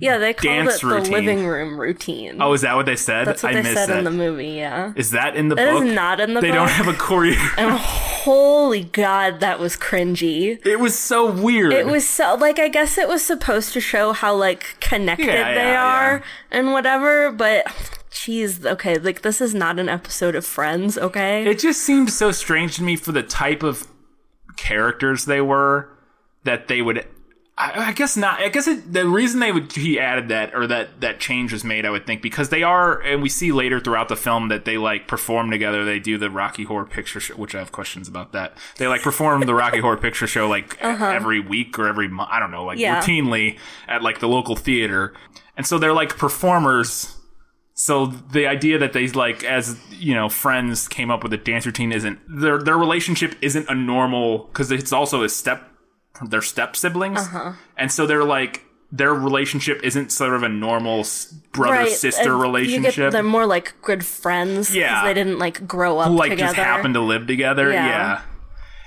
Yeah, 0.00 0.18
they 0.18 0.32
called 0.34 0.68
it 0.68 0.82
routine. 0.82 1.02
the 1.04 1.10
living 1.10 1.46
room 1.46 1.78
routine. 1.80 2.40
Oh, 2.40 2.52
is 2.52 2.60
that 2.62 2.74
what 2.76 2.86
they 2.86 2.96
said? 2.96 3.26
That's 3.26 3.42
what 3.42 3.50
I 3.50 3.54
they 3.56 3.62
missed 3.62 3.74
said 3.74 3.88
that. 3.90 3.98
in 3.98 4.04
the 4.04 4.10
movie, 4.10 4.48
yeah. 4.48 4.92
Is 4.96 5.10
that 5.10 5.36
in 5.36 5.48
the 5.48 5.56
That 5.56 5.74
is 5.74 5.80
book? 5.80 5.90
not 5.92 6.20
in 6.20 6.34
the 6.34 6.40
they 6.40 6.48
book. 6.48 6.54
don't 6.54 6.70
have 6.70 6.88
a 6.88 6.92
choreo. 6.92 7.34
Holy 8.20 8.84
God, 8.84 9.40
that 9.40 9.58
was 9.58 9.76
cringy. 9.76 10.64
It 10.66 10.78
was 10.80 10.98
so 10.98 11.30
weird. 11.30 11.72
It 11.72 11.86
was 11.86 12.08
so 12.08 12.34
like 12.34 12.58
I 12.58 12.68
guess 12.68 12.98
it 12.98 13.08
was 13.08 13.24
supposed 13.24 13.72
to 13.72 13.80
show 13.80 14.12
how 14.12 14.34
like 14.34 14.78
connected 14.80 15.26
Yeah, 15.26 15.54
they 15.54 15.70
yeah, 15.72 15.82
are 15.84 16.12
yeah. 16.18 16.22
and 16.58 16.72
whatever, 16.72 17.32
but 17.32 17.66
jeez, 18.10 18.64
okay, 18.66 18.98
like 18.98 19.22
this 19.22 19.40
is 19.40 19.54
not 19.54 19.78
an 19.78 19.88
episode 19.88 20.34
of 20.34 20.44
Friends, 20.44 20.98
okay? 20.98 21.44
It 21.46 21.58
just 21.58 21.80
seemed 21.82 22.10
so 22.10 22.30
strange 22.32 22.76
to 22.76 22.82
me 22.82 22.96
for 22.96 23.12
the 23.12 23.22
type 23.22 23.62
of 23.62 23.86
characters 24.56 25.24
they 25.24 25.40
were 25.40 25.88
that 26.44 26.68
they 26.68 26.82
would. 26.82 27.06
I, 27.60 27.88
I 27.88 27.92
guess 27.92 28.16
not. 28.16 28.40
I 28.40 28.48
guess 28.48 28.66
it, 28.66 28.92
the 28.92 29.06
reason 29.06 29.40
they 29.40 29.52
would 29.52 29.70
he 29.72 30.00
added 30.00 30.28
that 30.28 30.54
or 30.54 30.66
that 30.66 31.00
that 31.02 31.20
change 31.20 31.52
was 31.52 31.62
made, 31.62 31.84
I 31.84 31.90
would 31.90 32.06
think, 32.06 32.22
because 32.22 32.48
they 32.48 32.62
are, 32.62 33.00
and 33.00 33.20
we 33.22 33.28
see 33.28 33.52
later 33.52 33.78
throughout 33.80 34.08
the 34.08 34.16
film 34.16 34.48
that 34.48 34.64
they 34.64 34.78
like 34.78 35.06
perform 35.06 35.50
together. 35.50 35.84
They 35.84 35.98
do 35.98 36.16
the 36.16 36.30
Rocky 36.30 36.64
Horror 36.64 36.86
Picture 36.86 37.20
Show, 37.20 37.34
which 37.34 37.54
I 37.54 37.58
have 37.58 37.70
questions 37.72 38.08
about 38.08 38.32
that. 38.32 38.56
They 38.78 38.86
like 38.86 39.02
perform 39.02 39.42
the 39.42 39.54
Rocky 39.54 39.80
Horror 39.80 39.98
Picture 39.98 40.26
Show 40.26 40.48
like 40.48 40.78
every 40.80 41.40
week 41.40 41.78
or 41.78 41.86
every 41.86 42.08
month. 42.08 42.30
I 42.32 42.38
don't 42.38 42.50
know, 42.50 42.64
like 42.64 42.78
Uh-huh. 42.78 42.82
Yeah. 42.82 43.00
routinely 43.02 43.58
at 43.86 44.02
like 44.02 44.20
the 44.20 44.28
local 44.28 44.56
theater, 44.56 45.12
and 45.56 45.66
so 45.66 45.78
they're 45.78 45.92
like 45.92 46.16
performers 46.16 47.16
so 47.74 48.06
the 48.06 48.46
idea 48.46 48.76
that 48.78 48.92
they 48.92 49.08
like 49.08 49.42
as 49.44 49.78
you 49.90 50.14
know 50.14 50.28
friends 50.28 50.86
came 50.88 51.10
up 51.10 51.22
with 51.22 51.32
a 51.32 51.38
dance 51.38 51.64
routine 51.64 51.92
isn't 51.92 52.18
their 52.28 52.58
their 52.58 52.76
relationship 52.76 53.34
isn't 53.40 53.66
a 53.70 53.74
normal 53.74 54.44
because 54.48 54.70
it's 54.70 54.92
also 54.92 55.22
a 55.22 55.28
step 55.30 55.66
their 56.26 56.42
step 56.42 56.76
siblings 56.76 57.18
Uh-huh. 57.20 57.52
and 57.76 57.90
so 57.90 58.06
they're 58.06 58.24
like 58.24 58.64
their 58.92 59.14
relationship 59.14 59.80
isn't 59.84 60.10
sort 60.10 60.34
of 60.34 60.42
a 60.42 60.48
normal 60.48 61.04
brother 61.52 61.86
sister 61.88 62.32
and 62.32 62.40
relationship 62.42 62.96
You 62.96 63.02
get, 63.04 63.12
they're 63.12 63.22
more 63.22 63.46
like 63.46 63.74
good 63.82 64.04
friends. 64.04 64.74
Yeah. 64.74 65.04
they 65.04 65.14
didn't 65.14 65.38
like 65.38 65.66
grow 65.68 65.98
up 66.00 66.10
like 66.10 66.30
together. 66.32 66.54
just 66.54 66.56
happen 66.56 66.92
to 66.94 67.00
live 67.00 67.26
together 67.28 67.70
Yeah. 67.70 67.86
yeah, 67.86 68.22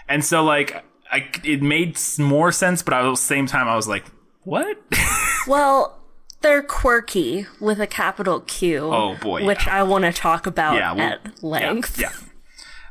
and 0.09 0.23
so 0.23 0.43
like 0.43 0.83
I, 1.11 1.29
it 1.43 1.61
made 1.61 1.97
more 2.19 2.51
sense 2.51 2.81
but 2.83 2.93
at 2.93 3.03
the 3.03 3.15
same 3.15 3.45
time 3.45 3.67
i 3.67 3.75
was 3.75 3.87
like 3.87 4.03
what 4.43 4.77
Well, 5.47 5.99
they're 6.41 6.61
quirky 6.63 7.47
with 7.61 7.79
a 7.79 7.87
capital 7.87 8.41
Q. 8.41 8.79
Oh, 8.93 9.15
boy, 9.21 9.45
which 9.45 9.65
yeah. 9.65 9.79
I 9.79 9.83
want 9.83 10.03
to 10.05 10.11
talk 10.13 10.45
about 10.45 10.75
yeah, 10.75 10.91
well, 10.93 11.13
at 11.13 11.43
length. 11.43 11.99
Yeah. 11.99 12.09
yeah. 12.11 12.17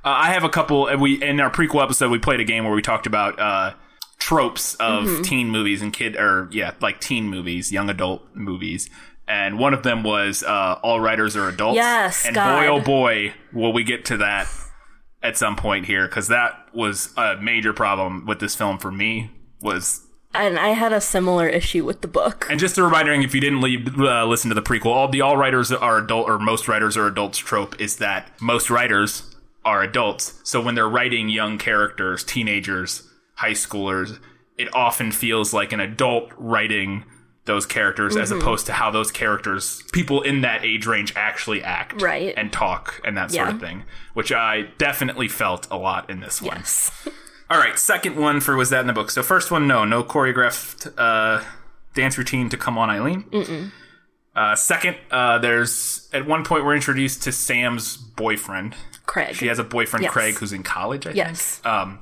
Uh, 0.05 0.09
I 0.17 0.33
have 0.33 0.45
a 0.45 0.49
couple. 0.49 0.87
and 0.87 1.01
We 1.01 1.23
in 1.23 1.41
our 1.41 1.51
prequel 1.51 1.83
episode 1.83 2.11
we 2.11 2.19
played 2.19 2.41
a 2.41 2.45
game 2.45 2.65
where 2.65 2.73
we 2.75 2.83
talked 2.83 3.07
about 3.07 3.39
uh, 3.39 3.73
tropes 4.23 4.75
of 4.77 5.05
Mm-hmm. 5.05 5.23
teen 5.23 5.51
movies 5.51 5.83
and 5.83 5.93
kid 5.93 6.17
or 6.17 6.49
yeah, 6.53 6.73
like 6.81 7.01
teen 7.01 7.29
movies, 7.29 7.73
young 7.73 7.91
adult 7.91 8.23
movies. 8.35 8.89
And 9.29 9.59
one 9.59 9.73
of 9.75 9.83
them 9.83 10.03
was 10.03 10.43
uh, 10.43 10.79
all 10.83 11.01
writers 11.01 11.37
are 11.37 11.49
adults. 11.49 11.77
Yes, 11.77 12.27
and 12.27 12.35
God. 12.35 12.61
boy 12.61 12.67
oh 12.69 12.81
boy, 12.81 13.35
will 13.53 13.73
we 13.73 13.85
get 13.85 14.05
to 14.07 14.17
that 14.19 14.49
at 15.23 15.37
some 15.37 15.55
point 15.57 15.87
here 15.87 16.07
because 16.09 16.29
that 16.29 16.53
was 16.75 17.13
a 17.17 17.37
major 17.41 17.73
problem 17.73 18.27
with 18.27 18.41
this 18.41 18.55
film 18.55 18.79
for 18.79 18.91
me. 18.91 19.31
Was 19.61 20.01
And 20.35 20.59
I 20.59 20.69
had 20.71 20.93
a 20.93 21.01
similar 21.01 21.47
issue 21.49 21.85
with 21.85 22.01
the 22.01 22.09
book. 22.09 22.47
and 22.51 22.59
just 22.59 22.79
a 22.79 22.83
reminder, 22.83 23.13
if 23.13 23.33
you 23.35 23.41
didn't 23.41 23.61
leave, 23.61 23.97
uh, 23.99 24.25
listen 24.27 24.49
to 24.49 24.55
the 24.55 24.63
prequel, 24.63 24.87
all 24.87 25.09
the 25.09 25.21
all 25.21 25.37
writers 25.37 25.71
are 25.71 25.99
adult 25.99 26.29
or 26.29 26.39
most 26.39 26.67
writers 26.69 26.97
are 26.97 27.07
adults 27.07 27.39
trope 27.39 27.81
is 27.81 27.97
that 27.97 28.31
most 28.41 28.71
writers 28.71 29.35
are 29.65 29.83
adults. 29.83 30.41
So 30.43 30.61
when 30.61 30.75
they're 30.75 30.89
writing 30.89 31.29
young 31.29 31.57
characters, 31.59 32.25
teenagers, 32.25 33.09
high 33.35 33.53
schoolers, 33.53 34.19
it 34.59 34.69
often 34.75 35.13
feels 35.13 35.53
like 35.53 35.73
an 35.73 35.81
adult 35.81 36.31
writing 36.37 37.05
those 37.45 37.67
characters 37.67 38.17
as 38.17 38.31
opposed 38.31 38.67
to 38.67 38.73
how 38.73 38.89
those 38.93 39.11
characters 39.11 39.83
people 39.93 40.23
in 40.23 40.43
that 40.43 40.65
age 40.65 40.87
range 40.87 41.13
actually 41.17 41.61
act 41.61 42.01
Right. 42.01 42.33
and 42.37 42.53
talk 42.53 43.01
and 43.05 43.17
that 43.17 43.33
sort 43.33 43.49
Yeah. 43.49 43.55
of 43.57 43.61
thing 43.61 43.83
which 44.15 44.31
i 44.31 44.69
definitely 44.79 45.27
felt 45.27 45.67
a 45.69 45.77
lot 45.77 46.09
in 46.09 46.21
this 46.21 46.41
one 46.41 46.59
Yes. 46.59 46.93
all 47.51 47.59
right 47.59 47.77
second 47.77 48.15
one 48.15 48.39
for 48.41 48.55
was 48.55 48.71
that 48.71 48.83
in 48.83 48.87
the 48.87 48.93
book 48.93 49.11
so 49.11 49.25
first 49.25 49.51
one 49.51 49.67
no 49.67 49.85
no 49.85 50.05
choreographed 50.05 50.93
uh, 50.97 51.43
dance 51.97 52.17
routine 52.17 52.49
to 52.49 52.57
come 52.57 52.79
on 52.79 52.89
eileen 52.91 53.73
uh, 54.37 54.55
second 54.55 54.97
uh, 55.11 55.39
there's 55.39 56.09
at 56.13 56.25
one 56.25 56.45
point 56.45 56.65
we're 56.65 56.77
introduced 56.77 57.25
to 57.25 57.33
sam's 57.33 57.97
boyfriend 57.97 58.77
Craig. 59.07 59.35
she 59.35 59.49
has 59.49 59.59
a 59.59 59.65
boyfriend, 59.65 60.05
Yes. 60.05 60.13
Craig, 60.13 60.35
who's 60.37 60.53
in 60.53 60.63
college. 60.63 61.09
I 61.09 61.11
Yes. 61.11 61.57
think. 61.57 61.67
Um, 61.67 61.99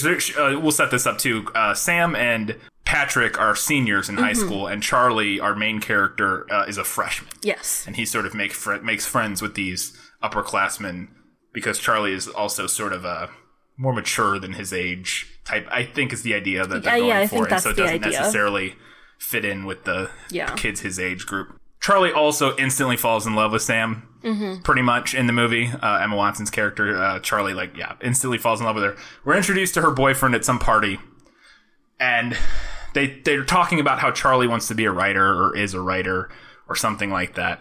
because 0.00 0.36
uh, 0.36 0.58
we'll 0.60 0.72
set 0.72 0.90
this 0.90 1.06
up 1.06 1.18
too. 1.18 1.46
Uh, 1.54 1.74
Sam 1.74 2.16
and 2.16 2.56
Patrick 2.84 3.38
are 3.38 3.54
seniors 3.54 4.08
in 4.08 4.16
Mm-hmm. 4.16 4.24
high 4.24 4.32
school, 4.32 4.66
and 4.66 4.82
Charlie, 4.82 5.38
our 5.38 5.54
main 5.54 5.80
character, 5.80 6.50
uh, 6.52 6.64
is 6.66 6.78
a 6.78 6.84
freshman, 6.84 7.30
yes. 7.42 7.84
and 7.86 7.96
he 7.96 8.04
sort 8.04 8.26
of 8.26 8.34
make 8.34 8.52
fr- 8.52 8.76
makes 8.82 9.06
friends 9.06 9.40
with 9.42 9.54
these 9.54 9.96
upperclassmen 10.22 11.08
because 11.52 11.78
Charlie 11.78 12.12
is 12.14 12.26
also 12.28 12.66
sort 12.66 12.92
of 12.92 13.04
a 13.04 13.28
more 13.76 13.92
mature 13.92 14.38
than 14.38 14.54
his 14.54 14.72
age 14.72 15.26
type. 15.44 15.66
I 15.70 15.84
think 15.84 16.12
is 16.12 16.22
the 16.22 16.34
idea 16.34 16.66
that 16.66 16.82
they're 16.82 16.92
Yeah, 16.94 16.98
going 16.98 17.08
yeah, 17.10 17.18
I 17.20 17.26
for, 17.26 17.30
think 17.30 17.42
and 17.44 17.52
that's 17.52 17.64
so 17.64 17.70
it 17.70 17.76
doesn't 17.76 18.04
idea. 18.04 18.18
necessarily 18.20 18.74
fit 19.18 19.44
in 19.44 19.64
with 19.66 19.84
the 19.84 20.10
Yeah. 20.30 20.54
kids 20.56 20.80
his 20.80 20.98
age 20.98 21.26
group. 21.26 21.56
Charlie 21.80 22.12
also 22.12 22.56
instantly 22.56 22.96
falls 22.96 23.26
in 23.26 23.34
love 23.34 23.52
with 23.52 23.62
Sam, 23.62 24.08
pretty 24.62 24.82
much 24.82 25.14
in 25.14 25.26
the 25.26 25.32
movie. 25.32 25.68
Uh, 25.68 25.98
Emma 25.98 26.16
Watson's 26.16 26.50
character, 26.50 26.96
uh, 26.96 27.20
Charlie, 27.20 27.54
like 27.54 27.76
yeah, 27.76 27.94
instantly 28.02 28.38
falls 28.38 28.60
in 28.60 28.66
love 28.66 28.74
with 28.74 28.84
her. 28.84 28.96
We're 29.24 29.36
introduced 29.36 29.74
to 29.74 29.82
her 29.82 29.90
boyfriend 29.90 30.34
at 30.34 30.44
some 30.44 30.58
party, 30.58 30.98
and 31.98 32.36
they 32.94 33.20
they're 33.24 33.44
talking 33.44 33.80
about 33.80 33.98
how 33.98 34.10
Charlie 34.10 34.46
wants 34.46 34.68
to 34.68 34.74
be 34.74 34.84
a 34.84 34.92
writer 34.92 35.24
or 35.24 35.56
is 35.56 35.74
a 35.74 35.80
writer 35.80 36.30
or 36.68 36.76
something 36.76 37.10
like 37.10 37.34
that. 37.34 37.60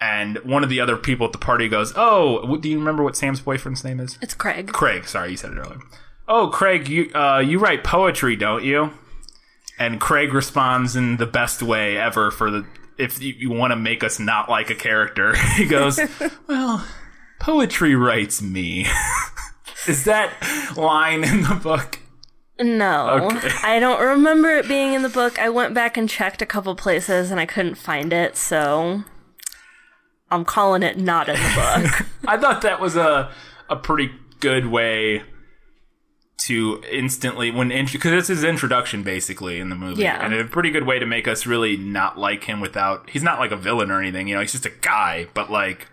And 0.00 0.38
one 0.38 0.64
of 0.64 0.70
the 0.70 0.80
other 0.80 0.96
people 0.96 1.26
at 1.26 1.32
the 1.32 1.38
party 1.38 1.68
goes, 1.68 1.92
"Oh, 1.94 2.56
do 2.56 2.68
you 2.68 2.78
remember 2.78 3.02
what 3.02 3.16
Sam's 3.16 3.40
boyfriend's 3.40 3.84
name 3.84 4.00
is?" 4.00 4.18
It's 4.22 4.34
Craig. 4.34 4.72
Craig. 4.72 5.06
Sorry, 5.06 5.32
you 5.32 5.36
said 5.36 5.52
it 5.52 5.58
earlier. 5.58 5.80
Oh, 6.26 6.48
Craig, 6.48 6.88
you 6.88 7.10
uh, 7.14 7.40
you 7.40 7.58
write 7.58 7.84
poetry, 7.84 8.36
don't 8.36 8.64
you? 8.64 8.92
And 9.78 10.00
Craig 10.00 10.32
responds 10.32 10.94
in 10.94 11.16
the 11.16 11.26
best 11.26 11.62
way 11.62 11.96
ever 11.96 12.30
for 12.30 12.50
the 12.50 12.66
if 13.00 13.20
you, 13.20 13.34
you 13.36 13.50
want 13.50 13.72
to 13.72 13.76
make 13.76 14.04
us 14.04 14.18
not 14.18 14.48
like 14.48 14.70
a 14.70 14.74
character. 14.74 15.34
he 15.56 15.64
goes, 15.66 15.98
"Well, 16.46 16.86
poetry 17.38 17.94
writes 17.94 18.40
me." 18.42 18.86
Is 19.88 20.04
that 20.04 20.30
line 20.76 21.24
in 21.24 21.42
the 21.42 21.54
book? 21.54 21.98
No, 22.60 23.30
Okay. 23.32 23.48
I 23.62 23.78
don't 23.80 24.00
remember 24.02 24.50
it 24.50 24.68
being 24.68 24.92
in 24.92 25.00
the 25.00 25.08
book. 25.08 25.38
I 25.38 25.48
went 25.48 25.72
back 25.72 25.96
and 25.96 26.06
checked 26.06 26.42
a 26.42 26.46
couple 26.46 26.74
places 26.74 27.30
and 27.30 27.40
I 27.40 27.46
couldn't 27.46 27.76
find 27.76 28.12
it, 28.12 28.36
so 28.36 29.02
I'm 30.30 30.44
calling 30.44 30.82
it 30.82 30.98
not 30.98 31.30
in 31.30 31.36
the 31.36 31.52
book. 31.54 32.06
I 32.28 32.36
thought 32.36 32.60
that 32.62 32.78
was 32.80 32.96
a 32.96 33.30
a 33.70 33.76
pretty 33.76 34.10
good 34.40 34.66
way 34.66 35.22
to 36.40 36.82
instantly 36.90 37.50
when 37.50 37.68
because 37.68 38.12
it's 38.12 38.28
his 38.28 38.44
introduction 38.44 39.02
basically 39.02 39.60
in 39.60 39.68
the 39.68 39.76
movie, 39.76 40.02
Yeah. 40.02 40.24
and 40.24 40.32
a 40.34 40.44
pretty 40.44 40.70
good 40.70 40.84
way 40.86 40.98
to 40.98 41.06
make 41.06 41.28
us 41.28 41.46
really 41.46 41.76
not 41.76 42.18
like 42.18 42.44
him 42.44 42.60
without 42.60 43.08
he's 43.10 43.22
not 43.22 43.38
like 43.38 43.50
a 43.50 43.56
villain 43.56 43.90
or 43.90 44.00
anything, 44.00 44.28
you 44.28 44.34
know, 44.34 44.40
he's 44.40 44.52
just 44.52 44.66
a 44.66 44.72
guy, 44.80 45.26
but 45.34 45.50
like. 45.50 45.86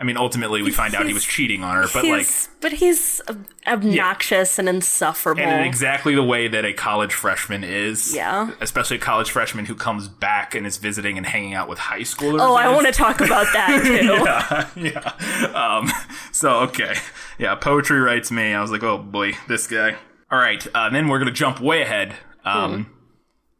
I 0.00 0.04
mean, 0.04 0.16
ultimately, 0.16 0.62
we 0.62 0.70
find 0.70 0.94
out 0.94 1.06
he 1.06 1.12
was 1.12 1.26
cheating 1.26 1.62
on 1.62 1.76
her, 1.76 1.86
but 1.92 2.06
like, 2.06 2.26
but 2.62 2.72
he's 2.72 3.20
ob- 3.28 3.46
obnoxious 3.66 4.58
and 4.58 4.66
insufferable. 4.66 5.42
and 5.42 5.60
in 5.60 5.66
exactly 5.66 6.14
the 6.14 6.22
way 6.22 6.48
that 6.48 6.64
a 6.64 6.72
college 6.72 7.12
freshman 7.12 7.64
is. 7.64 8.14
Yeah. 8.14 8.50
Especially 8.62 8.96
a 8.96 9.00
college 9.00 9.30
freshman 9.30 9.66
who 9.66 9.74
comes 9.74 10.08
back 10.08 10.54
and 10.54 10.66
is 10.66 10.78
visiting 10.78 11.18
and 11.18 11.26
hanging 11.26 11.52
out 11.52 11.68
with 11.68 11.78
high 11.78 12.00
schoolers. 12.00 12.40
oh, 12.40 12.54
I 12.54 12.72
want 12.72 12.86
to 12.86 12.92
talk 12.92 13.20
about 13.20 13.46
that 13.52 13.82
too. 14.74 14.80
yeah, 14.80 15.12
yeah. 15.52 15.76
Um, 15.76 15.90
so 16.32 16.60
okay, 16.60 16.94
yeah. 17.38 17.54
Poetry 17.56 18.00
writes 18.00 18.30
me. 18.30 18.54
I 18.54 18.62
was 18.62 18.70
like, 18.70 18.82
oh 18.82 18.96
boy, 18.96 19.34
this 19.48 19.66
guy. 19.66 19.96
All 20.32 20.38
right, 20.38 20.66
uh, 20.74 20.88
then 20.88 21.08
we're 21.08 21.18
gonna 21.18 21.30
jump 21.30 21.60
way 21.60 21.82
ahead. 21.82 22.14
Um, 22.42 22.90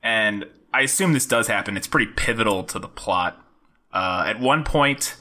and 0.03 0.47
I 0.73 0.81
assume 0.83 1.13
this 1.13 1.27
does 1.27 1.49
happen. 1.49 1.77
It's 1.77 1.87
pretty 1.87 2.11
pivotal 2.13 2.63
to 2.65 2.79
the 2.79 2.89
plot. 2.89 3.37
Uh, 3.93 4.25
at 4.27 4.41
one 4.41 4.65
point, 4.65 5.17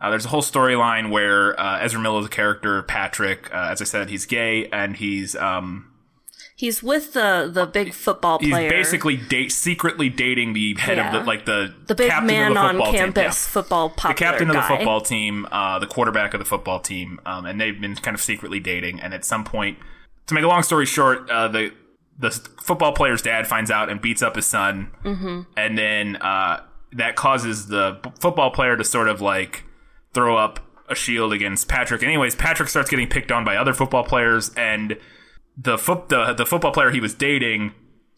uh, 0.00 0.10
there's 0.10 0.24
a 0.26 0.28
whole 0.28 0.42
storyline 0.42 1.10
where 1.10 1.58
uh, 1.58 1.78
Ezra 1.80 2.00
Miller's 2.00 2.28
character 2.28 2.82
Patrick, 2.82 3.52
uh, 3.52 3.68
as 3.70 3.80
I 3.80 3.84
said, 3.84 4.10
he's 4.10 4.26
gay 4.26 4.66
and 4.68 4.96
he's 4.96 5.34
um, 5.36 5.92
He's 6.58 6.82
with 6.82 7.12
the 7.12 7.50
the 7.52 7.66
big 7.66 7.92
football 7.92 8.38
player. 8.38 8.62
he's 8.62 8.72
basically 8.72 9.18
date 9.18 9.52
secretly 9.52 10.08
dating 10.08 10.54
the 10.54 10.74
head 10.78 10.96
Yeah. 10.96 11.08
of 11.08 11.12
the 11.12 11.26
like 11.26 11.44
the 11.44 11.74
the 11.86 11.94
big 11.94 12.08
captain 12.10 12.26
man 12.28 12.48
of 12.48 12.54
the 12.54 12.60
on 12.60 12.74
football 12.76 12.92
team. 12.92 13.00
campus 13.00 13.24
Yeah. 13.46 13.52
football 13.52 13.88
the 13.90 14.14
captain 14.14 14.48
of 14.48 14.56
the 14.56 14.62
football 14.62 15.00
team, 15.02 15.46
uh, 15.52 15.78
the 15.78 15.86
quarterback 15.86 16.32
of 16.32 16.38
the 16.38 16.46
football 16.46 16.80
team, 16.80 17.20
um, 17.26 17.44
and 17.44 17.60
they've 17.60 17.78
been 17.78 17.94
kind 17.96 18.14
of 18.14 18.22
secretly 18.22 18.58
dating. 18.58 19.00
And 19.00 19.12
at 19.12 19.22
some 19.24 19.44
point, 19.44 19.78
to 20.28 20.34
make 20.34 20.44
a 20.44 20.48
long 20.48 20.62
story 20.62 20.86
short, 20.86 21.28
uh, 21.30 21.48
the 21.48 21.72
the 22.18 22.30
football 22.30 22.92
player's 22.92 23.20
dad 23.20 23.46
finds 23.46 23.70
out 23.70 23.90
and 23.90 24.00
beats 24.00 24.22
up 24.22 24.34
his 24.36 24.46
son, 24.46 24.90
mm-hmm. 25.04 25.42
and 25.58 25.76
then 25.76 26.16
uh, 26.16 26.60
that 26.92 27.16
causes 27.16 27.66
the 27.68 28.00
football 28.18 28.50
player 28.50 28.78
to 28.78 28.84
sort 28.84 29.08
of 29.08 29.20
like 29.20 29.64
throw 30.16 30.38
up 30.38 30.60
a 30.88 30.94
shield 30.94 31.34
against 31.34 31.68
Patrick. 31.68 32.02
Anyways, 32.02 32.34
Patrick 32.34 32.70
starts 32.70 32.88
getting 32.88 33.06
picked 33.06 33.30
on 33.30 33.44
by 33.44 33.54
other 33.54 33.74
football 33.74 34.02
players, 34.02 34.50
and 34.56 34.96
the 35.58 35.76
foot 35.76 36.08
the 36.08 36.32
the 36.32 36.46
football 36.46 36.72
player 36.72 36.90
he 36.90 37.00
was 37.00 37.12
dating 37.12 37.74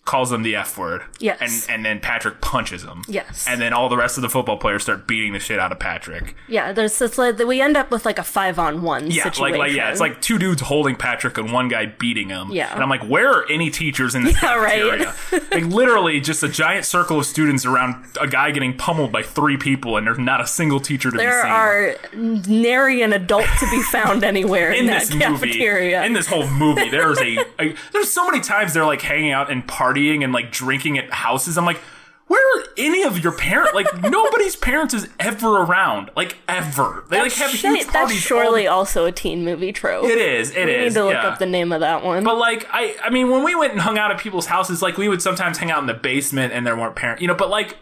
calls 0.08 0.30
them 0.30 0.42
the 0.42 0.56
F 0.56 0.76
word. 0.76 1.02
Yes. 1.20 1.38
And 1.68 1.74
and 1.76 1.84
then 1.86 2.00
Patrick 2.00 2.40
punches 2.40 2.82
him. 2.82 3.02
Yes. 3.06 3.46
And 3.48 3.60
then 3.60 3.72
all 3.72 3.88
the 3.88 3.96
rest 3.96 4.18
of 4.18 4.22
the 4.22 4.28
football 4.28 4.56
players 4.56 4.82
start 4.82 5.06
beating 5.06 5.32
the 5.34 5.38
shit 5.38 5.60
out 5.60 5.70
of 5.70 5.78
Patrick. 5.78 6.34
Yeah, 6.48 6.72
there's 6.72 7.00
it's 7.00 7.16
like 7.18 7.38
we 7.38 7.60
end 7.60 7.76
up 7.76 7.90
with 7.92 8.04
like 8.04 8.18
a 8.18 8.24
five 8.24 8.58
on 8.58 8.82
one 8.82 9.10
Yeah, 9.10 9.24
situation. 9.24 9.58
like 9.60 9.68
like 9.68 9.76
yeah, 9.76 9.90
it's 9.90 10.00
like 10.00 10.20
two 10.20 10.38
dudes 10.38 10.62
holding 10.62 10.96
Patrick 10.96 11.38
and 11.38 11.52
one 11.52 11.68
guy 11.68 11.86
beating 11.86 12.30
him. 12.30 12.50
Yeah. 12.50 12.72
And 12.74 12.82
I'm 12.82 12.88
like, 12.88 13.04
where 13.08 13.30
are 13.30 13.50
any 13.50 13.70
teachers 13.70 14.14
in 14.14 14.24
this 14.24 14.36
Yeah, 14.42 14.54
right. 14.56 14.82
cafeteria? 15.04 15.14
like 15.52 15.64
literally 15.72 16.20
just 16.20 16.42
a 16.42 16.48
giant 16.48 16.86
circle 16.86 17.18
of 17.18 17.26
students 17.26 17.66
around 17.66 18.04
a 18.20 18.26
guy 18.26 18.50
getting 18.50 18.76
pummeled 18.76 19.12
by 19.12 19.22
three 19.22 19.56
people 19.58 19.96
and 19.98 20.06
there's 20.06 20.18
not 20.18 20.40
a 20.40 20.46
single 20.46 20.80
teacher 20.80 21.10
to 21.10 21.16
there 21.16 21.42
be 21.42 21.42
seen. 21.42 21.50
are 21.52 22.48
nary 22.48 23.02
an 23.02 23.12
adult 23.12 23.44
to 23.60 23.70
be 23.70 23.82
found 23.82 24.24
anywhere 24.24 24.72
in, 24.72 24.80
in 24.80 24.86
that 24.86 25.00
this 25.00 25.10
movie, 25.12 25.46
cafeteria. 25.48 26.02
in 26.04 26.14
this 26.14 26.26
whole 26.26 26.48
movie, 26.48 26.88
there's 26.88 27.18
a, 27.20 27.38
a 27.60 27.74
there's 27.92 28.10
so 28.10 28.24
many 28.30 28.40
times 28.40 28.72
they're 28.72 28.86
like 28.86 29.02
hanging 29.02 29.32
out 29.32 29.50
and 29.50 29.66
partying 29.66 29.97
and 29.98 30.32
like 30.32 30.50
drinking 30.52 30.98
at 30.98 31.10
houses. 31.10 31.58
I'm 31.58 31.64
like, 31.64 31.78
where 32.26 32.60
are 32.60 32.66
any 32.76 33.02
of 33.02 33.18
your 33.22 33.32
parents? 33.32 33.72
Like 33.74 33.86
nobody's 34.02 34.54
parents 34.54 34.94
is 34.94 35.08
ever 35.18 35.58
around, 35.62 36.10
like 36.14 36.36
ever. 36.48 37.04
They 37.08 37.20
like 37.20 37.32
have 37.32 37.50
Shit, 37.50 37.60
huge 37.60 37.80
that's 37.84 37.92
parties. 37.96 38.16
all 38.16 38.38
surely 38.38 38.62
the- 38.62 38.68
also 38.68 39.06
a 39.06 39.12
teen 39.12 39.44
movie 39.44 39.72
trope. 39.72 40.04
it 40.04 40.18
is. 40.18 40.50
It 40.50 40.66
we 40.66 40.72
is. 40.72 40.94
need 40.94 41.00
to 41.00 41.04
look 41.06 41.14
yeah. 41.14 41.26
up 41.26 41.38
the 41.38 41.46
name 41.46 41.72
of 41.72 41.80
that 41.80 42.04
one. 42.04 42.24
But 42.24 42.36
like 42.38 42.66
I, 42.70 42.96
I 43.02 43.10
mean, 43.10 43.30
when 43.30 43.44
we 43.44 43.54
went 43.54 43.72
and 43.72 43.80
hung 43.80 43.98
out 43.98 44.10
at 44.10 44.18
people's 44.18 44.46
houses, 44.46 44.82
like 44.82 44.96
we 44.98 45.08
would 45.08 45.22
sometimes 45.22 45.58
hang 45.58 45.70
out 45.70 45.80
in 45.80 45.86
the 45.86 45.94
basement, 45.94 46.52
and 46.52 46.66
there 46.66 46.76
weren't 46.76 46.96
parents, 46.96 47.22
you 47.22 47.28
know. 47.28 47.34
But 47.34 47.48
like 47.50 47.76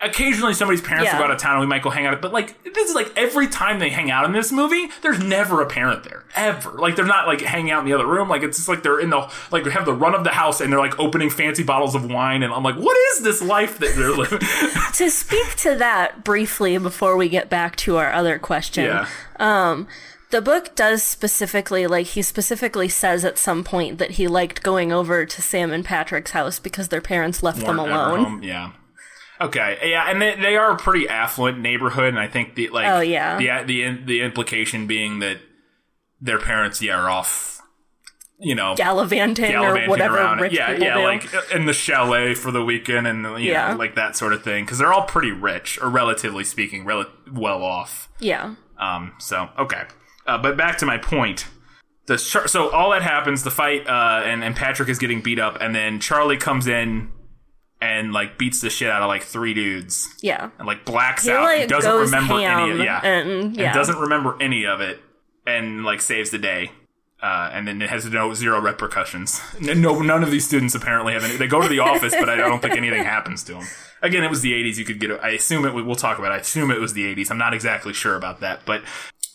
occasionally, 0.00 0.54
somebody's 0.54 0.82
parents 0.82 1.06
Yeah. 1.10 1.18
go 1.18 1.24
out 1.24 1.30
of 1.30 1.38
town, 1.38 1.52
and 1.52 1.60
we 1.60 1.66
might 1.66 1.82
go 1.82 1.90
hang 1.90 2.06
out. 2.06 2.20
But 2.20 2.32
like 2.32 2.62
this 2.64 2.88
is 2.88 2.94
like 2.94 3.12
every 3.16 3.48
time 3.48 3.78
they 3.78 3.88
hang 3.90 4.10
out 4.10 4.24
in 4.24 4.32
this 4.32 4.52
movie, 4.52 4.88
there's 5.02 5.18
never 5.22 5.60
a 5.62 5.66
parent 5.66 6.04
there 6.04 6.24
ever. 6.34 6.72
Like 6.72 6.96
they're 6.96 7.06
not 7.06 7.26
like 7.26 7.40
hanging 7.40 7.70
out 7.70 7.80
in 7.80 7.86
the 7.86 7.92
other 7.94 8.06
room. 8.06 8.28
Like 8.28 8.42
it's 8.42 8.56
just 8.58 8.68
like 8.68 8.82
they're 8.82 9.00
in 9.00 9.10
the 9.10 9.30
like 9.50 9.64
they 9.64 9.70
have 9.70 9.86
the 9.86 9.94
run 9.94 10.14
of 10.14 10.24
the 10.24 10.30
house, 10.30 10.60
and 10.60 10.72
they're 10.72 10.78
like 10.78 10.98
opening 10.98 11.30
fancy 11.30 11.62
bottles 11.62 11.94
of 11.94 12.10
wine, 12.10 12.42
and 12.42 12.52
I'm 12.52 12.62
like, 12.62 12.76
what 12.76 12.96
is 13.12 13.22
this 13.22 13.40
life 13.42 13.78
that 13.78 13.94
they're 13.96 14.12
living? 14.16 14.38
to 14.94 15.10
speak 15.10 15.56
to 15.56 15.74
that 15.76 16.24
briefly 16.24 16.76
before 16.78 17.16
we 17.16 17.28
get 17.28 17.48
back 17.48 17.76
to 17.76 17.96
our 17.96 18.12
other 18.12 18.38
question. 18.38 18.84
yeah. 18.84 19.08
Um, 19.38 19.86
the 20.30 20.42
book 20.42 20.74
does 20.74 21.04
specifically, 21.04 21.86
like, 21.86 22.08
he 22.08 22.20
specifically 22.22 22.88
says 22.88 23.24
at 23.24 23.38
some 23.38 23.62
point 23.62 23.98
that 23.98 24.12
he 24.12 24.26
liked 24.26 24.60
going 24.62 24.90
over 24.92 25.24
to 25.24 25.40
Sam 25.42 25.70
and 25.72 25.84
Patrick's 25.84 26.32
house 26.32 26.58
because 26.58 26.88
their 26.88 27.00
parents 27.00 27.44
left 27.44 27.60
them 27.60 27.76
weren't 27.76 27.90
ever 27.92 28.16
alone. 28.16 28.42
Yeah. 28.42 28.72
Okay. 29.40 29.78
Yeah, 29.90 30.08
and 30.10 30.20
they, 30.22 30.34
they 30.36 30.56
are 30.56 30.72
a 30.72 30.76
pretty 30.76 31.08
affluent 31.08 31.58
neighborhood, 31.60 32.08
and 32.08 32.18
I 32.18 32.28
think 32.28 32.54
the 32.54 32.68
like 32.70 32.86
Oh, 32.86 33.00
yeah. 33.00 33.36
the 33.36 33.64
the 33.64 33.90
the 34.04 34.20
implication 34.22 34.86
being 34.86 35.18
that 35.20 35.38
their 36.20 36.38
parents 36.38 36.80
yeah 36.80 36.96
are 36.98 37.10
off, 37.10 37.60
you 38.38 38.54
know, 38.54 38.74
Gallivanting, 38.76 39.50
gallivanting 39.50 39.86
or 39.86 39.90
whatever 39.90 40.16
around. 40.16 40.50
yeah, 40.52 40.70
yeah, 40.72 40.94
do. 40.98 41.04
like 41.04 41.26
in 41.54 41.66
the 41.66 41.72
chalet 41.74 42.34
for 42.34 42.50
the 42.50 42.64
weekend, 42.64 43.06
and 43.06 43.22
you 43.42 43.50
Yeah. 43.52 43.72
know, 43.72 43.76
like 43.76 43.94
that 43.96 44.16
sort 44.16 44.32
of 44.32 44.42
thing, 44.42 44.64
because 44.64 44.78
they're 44.78 44.92
all 44.92 45.04
pretty 45.06 45.32
rich, 45.32 45.78
or 45.82 45.90
relatively 45.90 46.44
speaking, 46.44 46.84
rel- 46.84 47.06
well 47.30 47.62
off. 47.62 48.08
yeah. 48.18 48.54
Um, 48.78 49.12
so 49.18 49.48
okay, 49.58 49.82
uh, 50.26 50.38
but 50.38 50.56
back 50.56 50.78
to 50.78 50.86
my 50.86 50.98
point. 50.98 51.46
The 52.06 52.16
Char- 52.18 52.46
so 52.46 52.70
all 52.70 52.90
that 52.90 53.02
happens, 53.02 53.42
the 53.42 53.50
fight, 53.50 53.86
uh, 53.88 54.22
and 54.24 54.44
and 54.44 54.54
Patrick 54.54 54.88
is 54.88 54.98
getting 54.98 55.20
beat 55.22 55.38
up, 55.40 55.58
and 55.60 55.74
then 55.74 55.98
Charlie 55.98 56.36
comes 56.36 56.66
in 56.66 57.10
and 57.86 58.12
like 58.12 58.38
beats 58.38 58.60
the 58.60 58.70
shit 58.70 58.90
out 58.90 59.02
of 59.02 59.08
like 59.08 59.22
three 59.22 59.54
dudes, 59.54 60.08
Yeah. 60.22 60.50
and 60.58 60.66
like 60.66 60.84
blacks 60.84 61.24
He, 61.24 61.30
out, 61.30 61.42
like, 61.44 61.60
and 61.62 61.70
doesn't 61.70 61.96
remember 61.96 62.34
any 62.34 62.70
of 62.72 62.78
yeah, 62.78 63.00
and- 63.06 63.56
yeah. 63.56 63.72
doesn't 63.72 63.98
remember 63.98 64.36
any 64.40 64.66
of 64.66 64.80
it, 64.80 65.00
and 65.46 65.84
like 65.84 66.00
saves 66.00 66.30
the 66.30 66.38
day. 66.38 66.72
Uh, 67.22 67.48
and 67.52 67.66
then 67.66 67.80
it 67.80 67.88
has 67.88 68.04
no 68.04 68.34
zero 68.34 68.60
repercussions. 68.60 69.40
No, 69.58 70.00
none 70.02 70.22
of 70.22 70.30
these 70.30 70.46
students 70.46 70.74
apparently 70.74 71.14
have 71.14 71.24
any. 71.24 71.36
They 71.36 71.46
go 71.46 71.62
to 71.62 71.68
the 71.68 71.78
office, 71.78 72.14
but 72.14 72.28
I 72.28 72.36
don't 72.36 72.60
think 72.60 72.76
anything 72.76 73.02
happens 73.16 73.42
to 73.44 73.54
them. 73.54 73.64
Again, 74.02 74.22
it 74.22 74.28
was 74.28 74.42
the 74.42 74.52
'80s. 74.52 74.76
You 74.76 74.84
could 74.84 75.00
get. 75.00 75.10
I 75.24 75.30
assume 75.30 75.64
it. 75.64 75.72
We'll 75.72 75.94
talk 75.96 76.18
about. 76.18 76.32
it. 76.32 76.34
I 76.34 76.38
assume 76.38 76.70
it 76.70 76.78
was 76.78 76.92
the 76.92 77.04
'80s. 77.16 77.30
I'm 77.30 77.38
not 77.38 77.54
exactly 77.54 77.94
sure 77.94 78.16
about 78.16 78.40
that, 78.40 78.60
but 78.66 78.82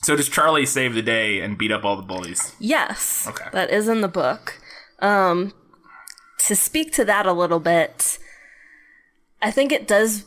so 0.03 0.15
does 0.15 0.29
Charlie 0.29 0.65
save 0.67 0.93
the 0.93 1.01
day 1.01 1.39
and 1.41 1.57
beat 1.57 1.71
up 1.71 1.83
all 1.83 1.95
the 1.95 2.03
bullies? 2.03 2.53
Yes. 2.59 3.25
Okay. 3.27 3.45
That 3.51 3.71
is 3.71 3.87
in 3.87 4.01
the 4.01 4.07
book. 4.07 4.59
Um, 4.99 5.51
to 6.45 6.55
speak 6.55 6.93
to 6.93 7.05
that 7.05 7.25
a 7.25 7.33
little 7.33 7.59
bit, 7.59 8.19
I 9.41 9.51
think 9.51 9.71
it 9.71 9.87
does 9.87 10.25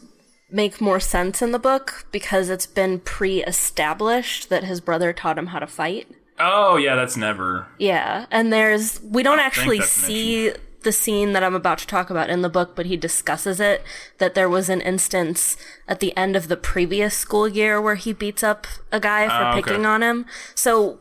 make 0.50 0.80
more 0.80 1.00
sense 1.00 1.42
in 1.42 1.52
the 1.52 1.58
book 1.58 2.06
because 2.12 2.48
it's 2.48 2.66
been 2.66 3.00
pre-established 3.00 4.48
that 4.50 4.64
his 4.64 4.80
brother 4.80 5.12
taught 5.12 5.38
him 5.38 5.48
how 5.48 5.58
to 5.58 5.66
fight. 5.66 6.08
Oh 6.38 6.76
yeah, 6.76 6.96
that's 6.96 7.16
never. 7.16 7.66
Yeah, 7.78 8.26
and 8.30 8.52
there's 8.52 9.00
we 9.02 9.22
don't 9.22 9.38
actually 9.38 9.80
see 9.82 10.52
the 10.82 10.92
scene 10.92 11.32
that 11.32 11.42
I'm 11.42 11.54
about 11.54 11.78
to 11.78 11.86
talk 11.86 12.10
about 12.10 12.28
in 12.28 12.42
the 12.42 12.48
book, 12.48 12.74
but 12.76 12.86
he 12.86 12.96
discusses 12.96 13.58
it 13.60 13.82
that 14.18 14.34
there 14.34 14.48
was 14.50 14.68
an 14.68 14.80
instance 14.82 15.56
at 15.88 16.00
the 16.00 16.14
end 16.16 16.36
of 16.36 16.48
the 16.48 16.56
previous 16.56 17.16
school 17.16 17.48
year 17.48 17.80
where 17.80 17.94
he 17.94 18.12
beats 18.12 18.42
up 18.42 18.66
a 18.92 19.00
guy 19.00 19.26
for 19.26 19.32
Ah, 19.32 19.52
okay. 19.52 19.62
picking 19.62 19.86
on 19.86 20.02
him. 20.02 20.26
So 20.54 20.98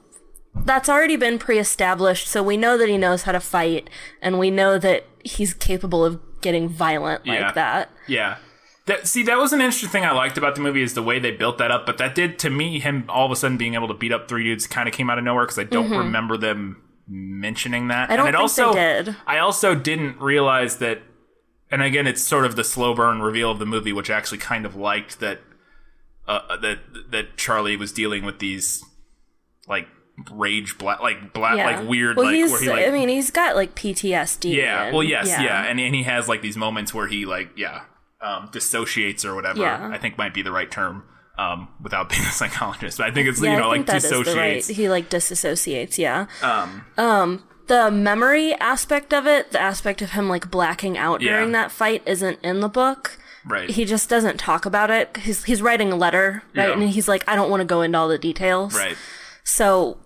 that's 0.56 0.88
already 0.88 1.18
been 1.18 1.38
pre-established, 1.40 2.28
so 2.28 2.42
we 2.44 2.56
know 2.56 2.78
that 2.78 2.88
he 2.88 2.98
knows 2.98 3.24
how 3.24 3.32
to 3.34 3.40
fight 3.42 3.90
and 4.22 4.40
we 4.40 4.52
know 4.52 4.78
that 4.78 5.06
he's 5.26 5.54
capable 5.54 6.06
of 6.06 6.20
getting 6.44 6.70
violent 6.70 7.26
like 7.26 7.40
Yeah. 7.40 7.52
that. 7.54 7.90
Yeah. 8.08 8.38
That, 8.86 9.08
see, 9.08 9.24
that 9.24 9.38
was 9.38 9.54
an 9.54 9.62
interesting 9.62 9.90
thing 9.90 10.04
I 10.04 10.12
liked 10.12 10.38
about 10.38 10.56
the 10.56 10.62
movie 10.62 10.82
is 10.82 10.94
the 10.94 11.02
way 11.02 11.18
they 11.18 11.32
built 11.32 11.58
that 11.58 11.72
up. 11.72 11.86
But 11.86 11.98
that 12.00 12.16
did 12.16 12.38
to 12.40 12.50
me, 12.50 12.80
him 12.80 13.06
all 13.08 13.26
of 13.26 13.32
a 13.32 13.36
sudden 13.36 13.58
being 13.58 13.76
able 13.76 13.88
to 13.88 13.94
beat 13.94 14.12
up 14.12 14.28
three 14.28 14.44
dudes 14.44 14.68
kind 14.68 14.88
of 14.90 14.94
came 14.94 15.10
out 15.10 15.18
of 15.18 15.24
nowhere 15.24 15.46
because 15.46 15.58
I 15.58 15.64
don't 15.64 15.90
remember 15.90 16.36
them 16.38 16.82
mentioning 17.08 17.88
that. 17.88 18.10
Mm-hmm. 18.10 18.14
I 18.14 18.16
don't 18.18 18.28
and 18.28 18.36
it 18.36 18.38
think 18.38 18.42
also, 18.42 18.74
they 18.74 19.04
did. 19.04 19.16
I 19.26 19.38
also 19.40 19.74
didn't 19.74 20.20
realize 20.20 20.78
that. 20.78 21.02
And 21.72 21.82
again, 21.82 22.06
it's 22.08 22.22
sort 22.22 22.46
of 22.46 22.56
the 22.56 22.64
slow 22.64 22.94
burn 22.94 23.22
reveal 23.22 23.50
of 23.50 23.58
the 23.60 23.66
movie, 23.66 23.94
which 23.94 24.10
I 24.10 24.18
actually 24.18 24.38
kind 24.40 24.66
of 24.66 24.76
liked 24.76 25.20
that 25.22 25.40
uh, 26.28 26.58
that 26.58 26.80
that 27.12 27.38
Charlie 27.38 27.78
was 27.78 27.92
dealing 27.92 28.26
with 28.26 28.40
these 28.40 28.84
like 29.68 29.88
rage 30.32 30.78
black 30.78 31.00
like 31.02 31.34
black 31.34 31.58
Yeah. 31.58 31.66
like 31.80 31.88
weird 31.90 32.18
well, 32.18 32.28
like 32.28 32.36
he's, 32.36 32.52
where 32.52 32.62
he 32.62 32.70
like 32.70 32.88
I 32.88 32.92
mean, 32.92 33.10
he's 33.10 33.32
got 33.32 33.56
like 33.56 33.76
PTSD. 33.76 34.56
yeah. 34.56 34.86
and- 34.86 34.94
Well, 34.96 35.04
yes, 35.04 35.28
yeah. 35.28 35.64
and 35.66 35.80
and 35.80 35.96
he 35.96 36.04
has 36.04 36.28
like 36.28 36.42
these 36.42 36.58
moments 36.58 36.94
where 36.94 37.08
he 37.08 37.26
like 37.26 37.50
yeah 37.58 37.82
um, 38.22 38.50
dissociates 38.54 39.26
or 39.26 39.36
whatever. 39.36 39.60
Yeah. 39.62 39.90
I 39.92 39.98
think 39.98 40.18
might 40.18 40.34
be 40.34 40.42
the 40.44 40.52
right 40.52 40.70
term 40.72 41.04
um, 41.38 41.68
without 41.82 42.10
being 42.12 42.22
a 42.22 42.32
psychologist. 42.32 42.98
But 43.00 43.08
I 43.08 43.12
think 43.12 43.28
it's 43.28 43.42
Yeah, 43.42 43.54
you 43.54 43.60
know 43.60 43.68
like 43.70 43.78
think 43.80 43.88
that 43.88 43.96
is 43.98 44.04
the 44.04 44.10
dissociates. 44.24 44.68
right. 44.70 44.76
He 44.78 44.90
like 44.90 45.10
disassociates. 45.10 45.98
Yeah. 45.98 46.28
Um. 46.98 47.44
The 47.68 47.90
memory 47.90 48.54
aspect 48.56 49.14
of 49.14 49.26
it, 49.26 49.52
the 49.52 49.60
aspect 49.62 50.02
of 50.02 50.12
him 50.12 50.28
like 50.30 50.52
blacking 50.52 50.98
out 50.98 51.22
Yeah. 51.22 51.32
during 51.38 51.54
that 51.54 51.72
fight, 51.72 52.04
isn't 52.06 52.40
in 52.44 52.60
the 52.60 52.68
book. 52.68 53.18
Right. 53.46 53.70
He 53.70 53.86
just 53.86 54.10
doesn't 54.10 54.38
talk 54.38 54.66
about 54.66 54.92
it. 54.92 55.16
He's 55.18 55.44
he's 55.46 55.62
writing 55.62 55.92
a 55.92 55.96
letter, 55.96 56.44
right? 56.56 56.68
Yeah. 56.70 56.74
And 56.74 56.90
he's 56.90 57.08
like, 57.08 57.24
I 57.28 57.36
don't 57.36 57.50
want 57.50 57.62
to 57.62 57.66
go 57.66 57.82
into 57.82 57.98
all 57.98 58.08
the 58.10 58.18
details. 58.18 58.76
right. 58.76 58.96
So, 59.46 59.98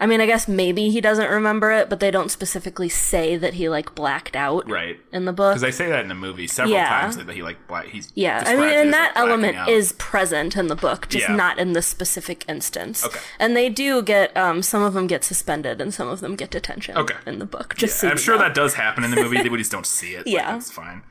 I 0.00 0.06
mean, 0.06 0.20
I 0.22 0.26
guess 0.26 0.48
maybe 0.48 0.88
he 0.90 1.00
doesn't 1.02 1.30
remember 1.30 1.70
it, 1.72 1.90
but 1.90 2.00
they 2.00 2.10
don't 2.10 2.30
specifically 2.30 2.88
say 2.88 3.36
that 3.36 3.54
he 3.54 3.68
like 3.68 3.94
blacked 3.94 4.34
out. 4.34 4.68
Right. 4.68 4.98
In 5.12 5.26
the 5.26 5.32
book. 5.32 5.50
Because 5.52 5.60
they 5.62 5.70
say 5.70 5.90
that 5.90 6.00
in 6.00 6.08
the 6.08 6.14
movie 6.14 6.46
several 6.46 6.72
Yeah. 6.74 6.88
times 6.88 7.18
that 7.18 7.28
he 7.30 7.42
like 7.42 7.66
black. 7.68 7.86
He's 7.88 8.10
Yeah, 8.14 8.42
I 8.46 8.54
mean, 8.56 8.64
and 8.64 8.92
that 8.94 9.14
like, 9.14 9.22
element 9.22 9.56
out. 9.58 9.68
is 9.68 9.92
present 9.92 10.56
in 10.56 10.68
the 10.68 10.74
book, 10.76 11.08
just 11.10 11.28
Yeah. 11.28 11.36
not 11.36 11.58
in 11.58 11.74
this 11.74 11.86
specific 11.86 12.44
instance. 12.48 13.04
Okay. 13.04 13.20
And 13.38 13.54
they 13.54 13.68
do 13.68 14.02
get 14.02 14.34
um, 14.36 14.62
some 14.62 14.82
of 14.82 14.94
them 14.94 15.06
get 15.06 15.22
suspended, 15.22 15.80
and 15.80 15.92
some 15.92 16.08
of 16.08 16.20
them 16.20 16.34
get 16.34 16.50
detention. 16.50 16.96
Okay. 16.96 17.16
In 17.26 17.38
the 17.38 17.46
book, 17.46 17.74
just 17.76 18.02
Yeah, 18.02 18.08
so 18.08 18.12
I'm 18.12 18.18
sure 18.18 18.36
know. 18.36 18.42
that 18.44 18.54
does 18.54 18.74
happen 18.74 19.04
in 19.04 19.10
the 19.10 19.16
movie. 19.22 19.46
we 19.50 19.58
just 19.58 19.70
don't 19.70 19.86
see 19.86 20.14
it. 20.14 20.26
Yeah. 20.26 20.56
it's 20.56 20.70
fine. 20.70 21.02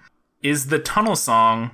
Is 0.42 0.68
the 0.68 0.80
tunnel 0.80 1.16
song? 1.16 1.72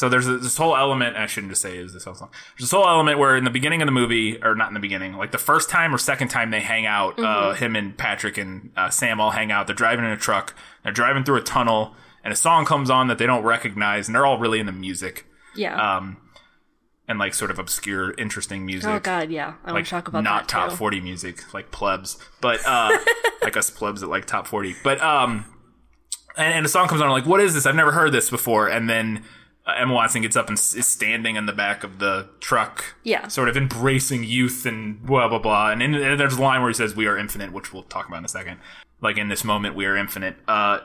So 0.00 0.08
there's 0.08 0.26
this 0.26 0.56
whole 0.56 0.74
element. 0.76 1.16
I 1.16 1.26
shouldn't 1.26 1.52
just 1.52 1.60
say 1.62 1.76
is 1.76 1.92
this 1.92 2.04
whole 2.04 2.14
song. 2.14 2.30
There's 2.54 2.68
this 2.68 2.70
whole 2.70 2.88
element 2.88 3.18
where 3.18 3.36
in 3.36 3.44
the 3.44 3.50
beginning 3.50 3.82
of 3.82 3.86
the 3.86 3.92
movie, 3.92 4.42
or 4.42 4.54
not 4.54 4.68
in 4.68 4.74
the 4.74 4.80
beginning, 4.80 5.12
like 5.14 5.30
the 5.30 5.36
first 5.38 5.68
time 5.68 5.94
or 5.94 5.98
second 5.98 6.28
time 6.28 6.50
they 6.50 6.60
hang 6.60 6.86
out, 6.86 7.18
uh, 7.18 7.22
Mm-hmm. 7.22 7.62
him 7.64 7.76
and 7.76 7.98
Patrick 7.98 8.38
and 8.38 8.70
uh, 8.76 8.88
Sam 8.90 9.20
all 9.20 9.30
hang 9.30 9.52
out. 9.52 9.66
They're 9.66 9.76
driving 9.76 10.04
in 10.06 10.10
a 10.10 10.16
truck. 10.16 10.54
They're 10.82 10.92
driving 10.92 11.22
through 11.24 11.36
a 11.36 11.42
tunnel, 11.42 11.94
and 12.24 12.32
a 12.32 12.36
song 12.36 12.64
comes 12.64 12.88
on 12.90 13.08
that 13.08 13.18
they 13.18 13.26
don't 13.26 13.44
recognize, 13.44 14.08
and 14.08 14.14
they're 14.14 14.24
all 14.26 14.38
really 14.38 14.58
into 14.58 14.72
music 14.72 15.26
Yeah. 15.54 15.96
um, 15.98 16.16
and 17.06 17.18
like 17.18 17.34
sort 17.34 17.50
of 17.50 17.58
obscure, 17.58 18.14
interesting 18.16 18.64
music 18.64 18.88
oh 18.90 19.00
God, 19.00 19.30
yeah. 19.30 19.54
I 19.64 19.72
want 19.72 19.74
like 19.74 19.84
to 19.84 19.90
talk 19.90 20.08
about 20.08 20.24
not 20.24 20.48
top 20.48 20.72
40 20.72 21.00
music 21.02 21.52
like 21.52 21.70
plebs 21.72 22.16
but 22.40 22.60
uh 22.64 22.96
like 23.42 23.56
us 23.56 23.68
plebs 23.68 24.00
that 24.00 24.06
like 24.06 24.24
top 24.26 24.46
40 24.46 24.76
but 24.84 25.00
um 25.02 25.44
and, 26.36 26.54
and 26.54 26.64
a 26.66 26.68
song 26.68 26.86
comes 26.88 27.00
on 27.00 27.08
I'm 27.08 27.12
like 27.12 27.26
what 27.26 27.40
is 27.40 27.52
this 27.54 27.66
i've 27.66 27.74
never 27.74 27.90
heard 27.90 28.12
this 28.12 28.30
before 28.30 28.68
and 28.68 28.88
then 28.88 29.24
uh, 29.66 29.72
emma 29.76 29.92
watson 29.94 30.22
gets 30.22 30.36
up 30.36 30.48
and 30.48 30.56
s- 30.58 30.74
is 30.74 30.86
standing 30.86 31.36
in 31.36 31.46
the 31.46 31.52
back 31.52 31.84
of 31.84 31.98
the 31.98 32.28
truck 32.40 32.94
Yeah. 33.04 33.28
sort 33.28 33.48
of 33.48 33.56
embracing 33.56 34.24
youth 34.24 34.64
and 34.66 35.02
blah 35.04 35.28
blah 35.28 35.38
blah 35.38 35.70
and, 35.70 35.82
in, 35.82 35.94
and 35.94 36.18
there's 36.18 36.34
a 36.36 36.40
line 36.42 36.60
where 36.60 36.70
he 36.70 36.74
says 36.74 36.94
we 36.96 37.06
are 37.06 37.16
infinite 37.18 37.52
which 37.52 37.72
we'll 37.72 37.82
talk 37.84 38.08
about 38.08 38.18
in 38.18 38.24
a 38.24 38.28
second 38.28 38.58
like 39.00 39.16
in 39.18 39.28
this 39.28 39.44
moment 39.44 39.74
we 39.74 39.86
are 39.86 39.96
infinite 39.96 40.36
uh 40.48 40.78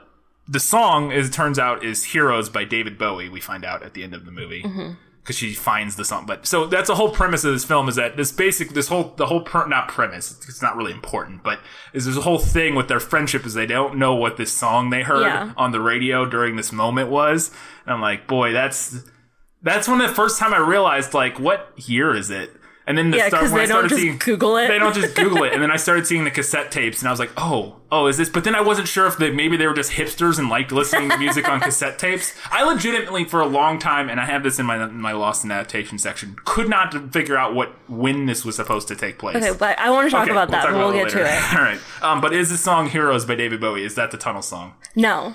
the 0.47 0.59
song, 0.59 1.11
as 1.11 1.27
it 1.29 1.33
turns 1.33 1.57
out, 1.57 1.83
is 1.83 2.03
"Heroes" 2.03 2.49
by 2.49 2.65
David 2.65 2.99
Bowie. 2.99 3.29
We 3.29 3.39
find 3.41 3.65
out 3.65 3.81
at 3.81 3.95
the 3.95 4.03
end 4.03 4.13
of 4.13 4.25
the 4.25 4.31
movie 4.31 4.63
because 5.23 5.35
she 5.35 5.55
finds 5.55 5.95
the 5.95 6.05
song. 6.05 6.27
But 6.27 6.45
so 6.45 6.67
that's 6.67 6.87
the 6.87 6.93
whole 6.93 7.09
premise 7.09 7.43
of 7.43 7.51
this 7.51 7.65
film 7.65 7.89
is 7.89 7.95
that 7.95 8.15
this 8.15 8.31
basic, 8.31 8.69
this 8.75 8.87
whole, 8.87 9.15
the 9.17 9.25
whole 9.25 9.41
per, 9.41 9.65
not 9.65 9.87
premise. 9.87 10.39
It's 10.47 10.61
not 10.61 10.75
really 10.77 10.91
important, 10.91 11.41
but 11.41 11.61
is 11.93 12.05
there's 12.05 12.15
a 12.15 12.21
whole 12.21 12.37
thing 12.37 12.75
with 12.75 12.87
their 12.89 12.99
friendship 12.99 13.43
is 13.43 13.55
they 13.55 13.65
don't 13.65 13.97
know 13.97 14.13
what 14.13 14.37
this 14.37 14.51
song 14.51 14.91
they 14.91 15.01
heard 15.01 15.23
Yeah. 15.23 15.51
on 15.57 15.71
the 15.71 15.81
radio 15.81 16.27
during 16.27 16.57
this 16.57 16.71
moment 16.71 17.09
was. 17.09 17.49
And 17.85 17.93
I'm 17.93 18.01
like, 18.01 18.27
boy, 18.27 18.51
that's 18.51 18.97
that's 19.61 19.87
when 19.87 19.99
the 19.99 20.07
first 20.09 20.39
time 20.39 20.53
I 20.53 20.57
realized 20.59 21.13
like, 21.13 21.39
what 21.39 21.71
year 21.75 22.15
is 22.15 22.29
it? 22.29 22.51
And 22.87 22.95
then 22.99 23.09
the 23.09 23.17
Yeah, 23.17 23.29
start 23.29 23.43
when 23.45 23.53
I 23.53 23.65
they 23.65 23.65
don't 23.65 23.89
started 23.89 23.89
just 23.89 24.01
seeing 24.01 24.17
Google 24.19 24.57
it. 24.57 24.67
They 24.67 24.77
don't 24.77 24.93
just 24.93 25.15
Google 25.15 25.43
it. 25.43 25.53
And 25.53 25.63
then 25.63 25.71
I 25.71 25.75
started 25.75 26.05
seeing 26.05 26.23
the 26.23 26.29
cassette 26.29 26.71
tapes, 26.71 26.99
and 26.99 27.07
I 27.07 27.11
was 27.11 27.19
like, 27.19 27.31
oh, 27.35 27.77
oh, 27.91 28.05
is 28.05 28.17
this? 28.17 28.29
But 28.29 28.43
then 28.43 28.53
I 28.53 28.61
wasn't 28.61 28.87
sure 28.87 29.07
if 29.07 29.17
they 29.17 29.31
maybe 29.31 29.57
they 29.57 29.65
were 29.65 29.73
just 29.73 29.93
hipsters 29.93 30.37
and 30.37 30.49
liked 30.49 30.71
listening 30.71 31.09
to 31.09 31.17
music 31.17 31.49
on 31.49 31.61
cassette 31.61 31.97
tapes. 31.97 32.35
I 32.51 32.63
legitimately, 32.63 33.25
for 33.25 33.41
a 33.41 33.47
long 33.47 33.79
time, 33.79 34.07
and 34.07 34.19
I 34.19 34.25
have 34.25 34.43
this 34.43 34.59
in 34.59 34.67
my 34.67 34.83
in 34.83 35.01
my 35.01 35.13
Lost 35.13 35.43
in 35.43 35.49
Adaptation 35.49 35.97
section, 35.97 36.35
could 36.45 36.69
not 36.69 37.11
figure 37.11 37.35
out 37.37 37.55
what 37.55 37.73
when 37.89 38.27
this 38.27 38.45
was 38.45 38.55
supposed 38.55 38.87
to 38.89 38.95
take 38.95 39.17
place. 39.17 39.37
Okay, 39.37 39.57
but 39.57 39.79
I 39.79 39.89
want 39.89 40.05
to 40.05 40.11
talk 40.11 40.23
Okay, 40.25 40.31
about 40.31 40.51
that, 40.51 40.61
talk 40.61 40.71
but 40.73 40.77
we'll 40.77 40.89
about 40.91 41.09
get 41.09 41.17
to 41.17 41.25
it. 41.25 41.53
All 41.57 41.63
right. 41.63 41.79
Um, 42.03 42.21
but 42.21 42.33
is 42.33 42.51
the 42.51 42.57
song 42.57 42.89
"Heroes" 42.89 43.25
by 43.25 43.33
David 43.33 43.59
Bowie? 43.59 43.83
Is 43.83 43.95
that 43.95 44.11
the 44.11 44.17
Tunnel 44.17 44.43
song? 44.43 44.75
No, 44.95 45.33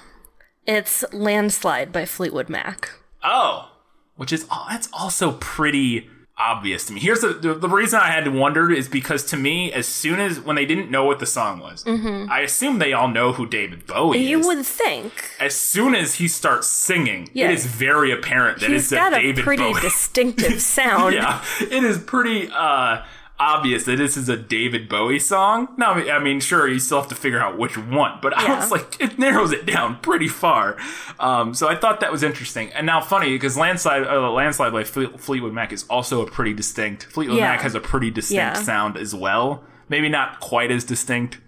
it's 0.66 1.05
"Landslide" 1.12 1.92
by 1.92 2.05
Fleetwood 2.05 2.49
Mac. 2.49 2.90
Oh, 3.23 3.70
which 4.16 4.33
is 4.33 4.46
oh, 4.51 4.66
that's 4.70 4.88
also 4.92 5.33
pretty 5.40 6.09
obvious 6.38 6.87
to 6.87 6.94
me. 6.94 7.01
Here's 7.01 7.20
the, 7.20 7.35
the 7.35 7.53
the 7.55 7.68
reason 7.68 8.01
I 8.01 8.07
had 8.09 8.25
to 8.25 8.31
wonder 8.31 8.70
is 8.70 8.88
because 8.88 9.25
to 9.27 9.37
me, 9.37 9.70
as 9.73 9.87
soon 9.87 10.20
as 10.20 10.40
when 10.40 10.57
they 10.57 10.64
didn't 10.64 10.90
know 10.90 11.05
what 11.05 11.18
the 11.18 11.27
song 11.27 11.61
was, 11.61 11.85
I 11.87 12.40
assume 12.40 12.79
they 12.79 12.94
all 12.94 13.09
know 13.09 13.33
who 13.35 13.46
David 13.46 13.87
Bowie 13.87 14.18
Mm-hmm. 14.18 14.27
You 14.29 14.46
would 14.46 14.64
think 14.64 15.12
as 15.38 15.55
soon 15.55 15.94
as 15.94 16.14
he 16.14 16.29
starts 16.29 16.66
singing, 16.66 17.29
Yeah. 17.35 17.51
it 17.51 17.55
is 17.55 17.66
very 17.66 18.11
apparent 18.11 18.61
that 18.61 18.70
he's 18.70 18.85
it's 18.85 18.92
a 18.92 18.96
got 18.96 19.12
a 19.12 19.20
David 19.20 19.44
pretty 19.44 19.62
Bowie. 19.64 19.81
distinctive 19.83 20.62
sound. 20.62 21.14
yeah, 21.14 21.44
it 21.61 21.85
is 21.85 21.99
pretty 21.99 22.49
uh, 22.51 23.03
obvious 23.40 23.85
that 23.85 23.96
this 23.96 24.16
is 24.16 24.29
a 24.29 24.37
David 24.37 24.88
Bowie 24.88 25.18
song. 25.18 25.68
Now, 25.79 25.94
I 25.94 26.18
mean, 26.18 26.38
sure, 26.40 26.68
you 26.68 26.79
still 26.79 27.00
have 27.00 27.09
to 27.09 27.14
figure 27.14 27.40
out 27.40 27.59
which 27.59 27.76
one, 27.79 28.18
but 28.22 28.37
I 28.37 28.55
was 28.57 28.70
like, 28.70 29.00
it 29.00 29.18
narrows 29.18 29.50
it 29.53 29.64
down 29.66 29.98
pretty 30.00 30.29
far. 30.29 30.76
Um, 31.18 31.55
so 31.55 31.66
I 31.66 31.74
thought 31.74 32.00
that 32.00 32.12
was 32.12 32.22
interesting. 32.22 32.70
And 32.72 32.87
now, 32.87 33.00
funny 33.00 33.31
because 33.31 33.57
landslide, 33.57 34.07
uh, 34.07 34.31
landslide 34.31 34.72
by 34.72 34.85
Fle- 34.85 35.16
Fleetwood 35.16 35.53
Mac 35.55 35.72
is 35.72 35.85
also 35.88 36.20
a 36.24 36.31
pretty 36.31 36.53
distinct. 36.53 37.05
Fleetwood 37.05 37.38
Yeah. 37.38 37.48
Mac 37.48 37.62
has 37.62 37.74
a 37.74 37.81
pretty 37.81 38.11
distinct 38.11 38.37
Yeah. 38.57 38.62
sound 38.62 38.96
as 38.96 39.14
well. 39.14 39.64
Maybe 39.88 40.09
not 40.09 40.38
quite 40.40 40.70
as 40.70 40.85
distinct 40.85 41.38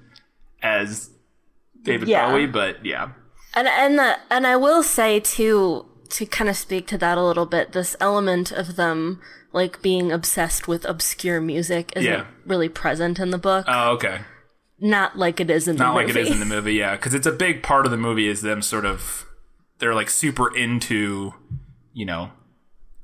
as 0.62 1.10
David 1.82 2.08
Yeah. 2.08 2.30
Bowie, 2.30 2.46
but 2.46 2.84
yeah. 2.84 3.10
And 3.54 3.68
and 3.68 3.98
the, 3.98 4.16
and 4.30 4.46
I 4.46 4.56
will 4.56 4.82
say 4.82 5.20
too 5.20 5.86
to 6.10 6.26
kind 6.26 6.48
of 6.50 6.56
speak 6.56 6.86
to 6.88 6.98
that 6.98 7.18
a 7.18 7.22
little 7.22 7.46
bit. 7.46 7.72
This 7.72 7.96
element 8.00 8.50
of 8.52 8.76
them 8.76 9.20
like 9.52 9.82
being 9.82 10.10
obsessed 10.12 10.66
with 10.68 10.84
obscure 10.84 11.40
music 11.40 11.92
isn't 11.96 12.10
Yeah. 12.10 12.26
really 12.46 12.68
present 12.68 13.18
in 13.18 13.30
the 13.30 13.38
book. 13.38 13.64
Oh, 13.68 13.90
okay. 13.92 14.20
not 14.80 15.16
like 15.16 15.38
it 15.40 15.50
is 15.50 15.68
in 15.68 15.76
the 15.76 15.84
movie. 15.84 15.94
not 15.94 15.94
movie. 15.94 16.06
like 16.12 16.16
it 16.16 16.20
is 16.28 16.30
in 16.32 16.40
the 16.40 16.54
movie 16.56 16.74
yeah 16.74 16.96
because 16.96 17.14
it's 17.14 17.26
a 17.26 17.32
big 17.32 17.62
part 17.62 17.84
of 17.84 17.90
the 17.92 17.96
movie 17.98 18.26
is 18.26 18.42
them 18.42 18.60
sort 18.62 18.84
of 18.84 19.26
they're 19.78 19.94
like 19.94 20.10
super 20.10 20.54
into 20.56 21.34
you 21.92 22.04
know 22.04 22.30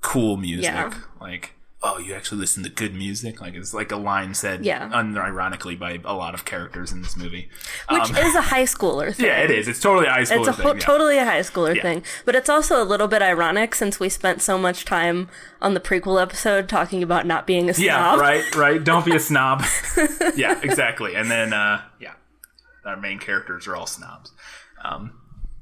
cool 0.00 0.36
music 0.36 0.64
Yeah. 0.64 0.92
like 1.20 1.54
"Oh, 1.82 1.98
you 1.98 2.14
actually 2.14 2.38
listen 2.38 2.62
to 2.64 2.68
good 2.70 2.94
music." 2.94 3.40
Like 3.40 3.54
it's 3.54 3.72
like 3.72 3.92
a 3.92 3.96
line 3.96 4.34
said, 4.34 4.64
Yeah. 4.64 4.88
unironically 4.88 5.78
by 5.78 6.00
a 6.04 6.14
lot 6.14 6.34
of 6.34 6.44
characters 6.44 6.90
in 6.92 7.02
this 7.02 7.16
movie. 7.16 7.48
Which 7.90 8.10
is 8.10 8.34
a 8.34 8.40
high 8.42 8.64
schooler 8.64 9.14
thing. 9.14 9.26
Um, 9.26 9.30
Yeah, 9.30 9.38
it 9.42 9.50
is. 9.50 9.68
It's 9.68 9.80
totally 9.80 10.06
a 10.06 10.10
high 10.10 10.24
school 10.24 10.40
It's 10.40 10.48
a 10.48 10.52
thing. 10.54 10.66
ho- 10.66 10.72
yeah. 10.74 10.78
totally 10.80 11.18
a 11.18 11.24
high 11.24 11.40
schooler 11.40 11.74
Yeah. 11.76 11.82
thing. 11.82 12.02
But 12.24 12.34
it's 12.34 12.48
also 12.48 12.82
a 12.82 12.84
little 12.84 13.06
bit 13.08 13.22
ironic 13.22 13.74
since 13.74 14.00
we 14.00 14.08
spent 14.08 14.42
so 14.42 14.58
much 14.58 14.84
time 14.84 15.28
on 15.62 15.74
the 15.74 15.80
prequel 15.80 16.20
episode 16.20 16.68
talking 16.68 17.02
about 17.02 17.26
not 17.26 17.46
being 17.46 17.68
a 17.70 17.74
snob. 17.74 17.84
Yeah, 17.86 18.16
right, 18.16 18.54
right. 18.56 18.82
Don't 18.82 19.04
be 19.04 19.14
a 19.14 19.20
snob. 19.20 19.64
yeah, 20.36 20.58
exactly. 20.62 21.14
And 21.14 21.30
then, 21.30 21.52
uh, 21.52 21.82
yeah, 22.00 22.14
our 22.84 22.96
main 22.96 23.18
characters 23.18 23.66
are 23.68 23.76
all 23.76 23.86
snobs, 23.86 24.32
um, 24.84 25.12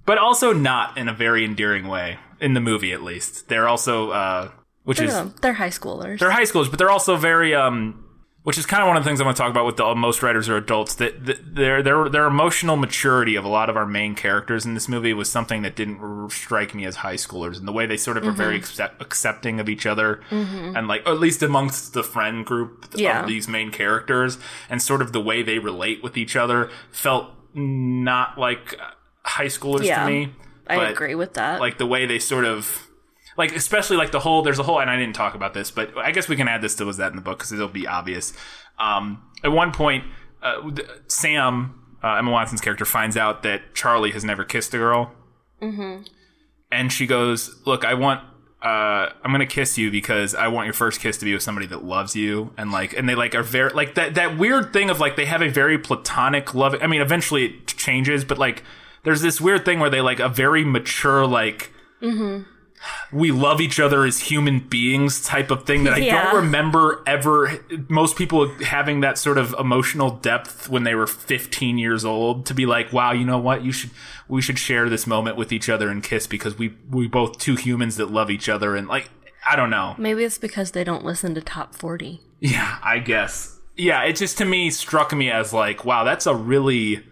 but 0.07 0.17
also 0.19 0.53
not 0.53 0.97
in 0.97 1.09
a 1.09 1.13
very 1.15 1.45
endearing 1.45 1.89
way 1.89 2.19
in 2.41 2.55
the 2.55 2.61
movie, 2.61 2.93
at 2.93 3.03
least. 3.03 3.49
They're 3.49 3.67
also, 3.69 4.11
uh, 4.11 4.51
which 4.87 5.01
is 5.01 5.13
they're 5.43 5.53
high 5.53 5.69
schoolers. 5.69 6.21
they're 6.21 6.31
high 6.31 6.45
schoolers, 6.45 6.71
but 6.71 6.79
they're 6.79 6.91
also 6.91 7.17
very, 7.17 7.55
um, 7.55 8.05
which 8.45 8.57
is 8.57 8.65
kind 8.65 8.81
of 8.83 8.87
one 8.87 8.97
of 8.97 9.03
the 9.03 9.11
things 9.11 9.21
I'm 9.21 9.25
going 9.25 9.35
to 9.35 9.43
talk 9.43 9.51
about 9.51 9.67
with 9.67 9.77
the 9.77 9.85
uh, 9.85 9.95
most 9.97 10.23
writers 10.23 10.49
are 10.49 10.57
adults. 10.57 10.95
That, 10.95 11.27
that 11.27 11.57
their 11.57 11.83
their 11.83 12.09
their 12.09 12.27
emotional 12.27 12.77
maturity 12.77 13.35
of 13.35 13.45
a 13.45 13.49
lot 13.49 13.69
of 13.69 13.77
our 13.77 13.85
main 13.85 14.15
characters 14.15 14.65
in 14.65 14.75
this 14.75 14.89
movie 14.89 15.13
was 15.13 15.29
something 15.29 15.63
that 15.63 15.75
didn't 15.75 16.31
strike 16.31 16.73
me 16.73 16.87
as 16.87 16.97
high 16.97 17.17
schoolers, 17.17 17.59
and 17.59 17.67
the 17.67 17.73
way 17.73 17.85
they 17.87 17.97
sort 17.97 18.17
of 18.17 18.25
are 18.25 18.31
very 18.31 18.55
mm-hmm. 18.55 18.63
accept- 18.63 19.03
accepting 19.03 19.59
of 19.59 19.69
each 19.69 19.87
other, 19.87 20.21
mm-hmm. 20.31 20.77
and 20.77 20.87
like 20.87 21.05
at 21.05 21.19
least 21.19 21.43
amongst 21.43 21.93
the 21.93 22.05
friend 22.05 22.47
group 22.47 22.87
Yeah. 22.95 23.23
of 23.23 23.27
these 23.27 23.49
main 23.49 23.73
characters, 23.73 24.39
and 24.71 24.81
sort 24.81 25.03
of 25.03 25.13
the 25.13 25.21
way 25.21 25.43
they 25.43 25.59
relate 25.59 26.03
with 26.05 26.17
each 26.17 26.37
other 26.37 26.71
felt 26.93 27.31
not 27.53 28.39
like 28.39 28.77
uh, 28.81 28.91
high 29.25 29.47
schoolers 29.47 29.83
Yeah. 29.83 30.05
to 30.05 30.11
me. 30.11 30.33
I 30.69 30.89
agree 30.91 31.15
with 31.17 31.35
that. 31.35 31.61
like 31.61 31.79
the 31.79 31.87
way 31.87 32.07
they 32.07 32.19
sort 32.21 32.45
of 32.45 32.86
like 33.37 33.55
especially 33.55 33.97
like 33.97 34.13
the 34.13 34.21
whole 34.21 34.43
there's 34.43 34.59
a 34.59 34.63
whole 34.63 34.81
and 34.81 34.91
i 34.91 34.97
didn't 34.97 35.15
talk 35.15 35.35
about 35.35 35.55
this 35.55 35.71
but 35.71 35.97
i 35.99 36.11
guess 36.11 36.29
we 36.29 36.37
can 36.37 36.49
add 36.49 36.63
this 36.63 36.75
to 36.75 36.85
was 36.85 36.97
that 36.97 37.11
in 37.11 37.17
the 37.17 37.23
book 37.23 37.39
because 37.39 37.53
it'll 37.53 37.69
be 37.69 37.87
obvious 37.87 38.33
um, 38.79 39.23
at 39.43 39.53
one 39.53 39.73
point 39.73 40.05
uh, 40.43 40.71
sam 41.09 41.81
uh, 42.03 42.15
emma 42.15 42.31
watson's 42.31 42.61
character 42.61 42.85
finds 42.85 43.17
out 43.17 43.43
that 43.43 43.75
charlie 43.75 44.11
has 44.11 44.25
never 44.25 44.45
kissed 44.45 44.73
a 44.75 44.79
girl 44.79 45.13
mm-hmm. 45.61 46.03
and 46.71 46.93
she 46.93 47.07
goes 47.07 47.61
look 47.67 47.85
i 47.85 47.95
want 47.95 48.21
uh, 48.63 49.13
I'm 49.23 49.31
gonna 49.31 49.47
kiss 49.47 49.79
you 49.79 49.93
because 49.93 50.35
I 50.35 50.49
want 50.49 50.67
your 50.67 50.73
first 50.73 51.01
kiss 51.01 51.19
to 51.19 51.25
be 51.25 51.33
with 51.33 51.43
somebody 51.43 51.67
that 51.69 51.85
loves 51.85 52.17
you 52.17 52.53
and 52.57 52.73
like 52.73 52.95
and 52.95 53.09
they 53.09 53.15
like 53.15 53.35
are 53.35 53.45
very 53.45 53.71
like 53.73 53.95
that 53.95 54.15
that 54.17 54.39
weird 54.39 54.73
thing 54.73 54.91
of 54.91 54.99
like 54.99 55.15
they 55.15 55.27
have 55.27 55.41
a 55.41 55.49
very 55.49 55.79
platonic 55.79 56.53
love. 56.53 56.75
I 56.81 56.89
mean, 56.89 57.01
eventually 57.01 57.45
it 57.45 57.67
changes, 57.69 58.25
but 58.25 58.39
like 58.39 58.65
there's 59.05 59.21
this 59.21 59.41
weird 59.41 59.65
thing 59.65 59.79
where 59.79 59.91
they 59.91 60.01
like 60.01 60.19
a 60.19 60.29
very 60.29 60.65
mature 60.65 61.27
like 61.27 61.71
we 63.13 63.31
love 63.31 63.61
each 63.61 63.79
other 63.81 64.05
as 64.05 64.19
human 64.21 64.59
beings 64.61 65.25
type 65.25 65.51
of 65.51 65.65
thing 65.65 65.85
that 65.85 65.95
I 65.95 65.99
Yeah. 65.99 66.25
don't 66.33 66.37
remember 66.43 67.03
ever 67.07 67.61
most 67.89 68.17
people 68.17 68.49
having 68.65 69.01
that 69.01 69.17
sort 69.19 69.39
of 69.39 69.55
emotional 69.59 70.11
depth 70.11 70.69
when 70.69 70.83
they 70.85 70.95
were 70.95 71.07
15 71.07 71.79
years 71.79 72.05
old 72.05 72.47
to 72.47 72.55
be 72.55 72.67
like 72.67 72.93
wow 72.93 73.13
you 73.13 73.25
know 73.25 73.39
what 73.39 73.65
you 73.65 73.73
should 73.73 73.91
we 74.29 74.43
should 74.43 74.59
share 74.59 74.89
this 74.89 75.07
moment 75.07 75.37
with 75.37 75.53
each 75.53 75.69
other 75.69 75.89
and 75.89 76.03
kiss 76.03 76.27
because 76.27 76.59
we 76.59 76.75
we 76.91 77.07
both 77.07 77.39
two 77.39 77.55
humans 77.57 77.97
that 77.97 78.11
love 78.11 78.31
each 78.31 78.49
other 78.49 78.75
and 78.77 78.89
like 78.89 79.11
I 79.49 79.55
don't 79.57 79.71
know 79.71 79.95
Maybe 79.99 80.25
it's 80.25 80.39
because 80.39 80.73
they 80.73 80.83
don't 80.83 81.05
listen 81.05 81.35
to 81.37 81.41
top 81.41 81.75
40. 81.75 82.21
yeah 82.41 82.79
I 82.83 82.99
guess 82.99 83.61
yeah 83.77 84.03
it 84.05 84.17
just 84.17 84.39
to 84.39 84.45
me 84.45 84.71
struck 84.71 85.13
me 85.15 85.31
as 85.31 85.53
like 85.53 85.85
wow 85.85 86.03
that's 86.05 86.27
a 86.27 86.35
really 86.35 87.05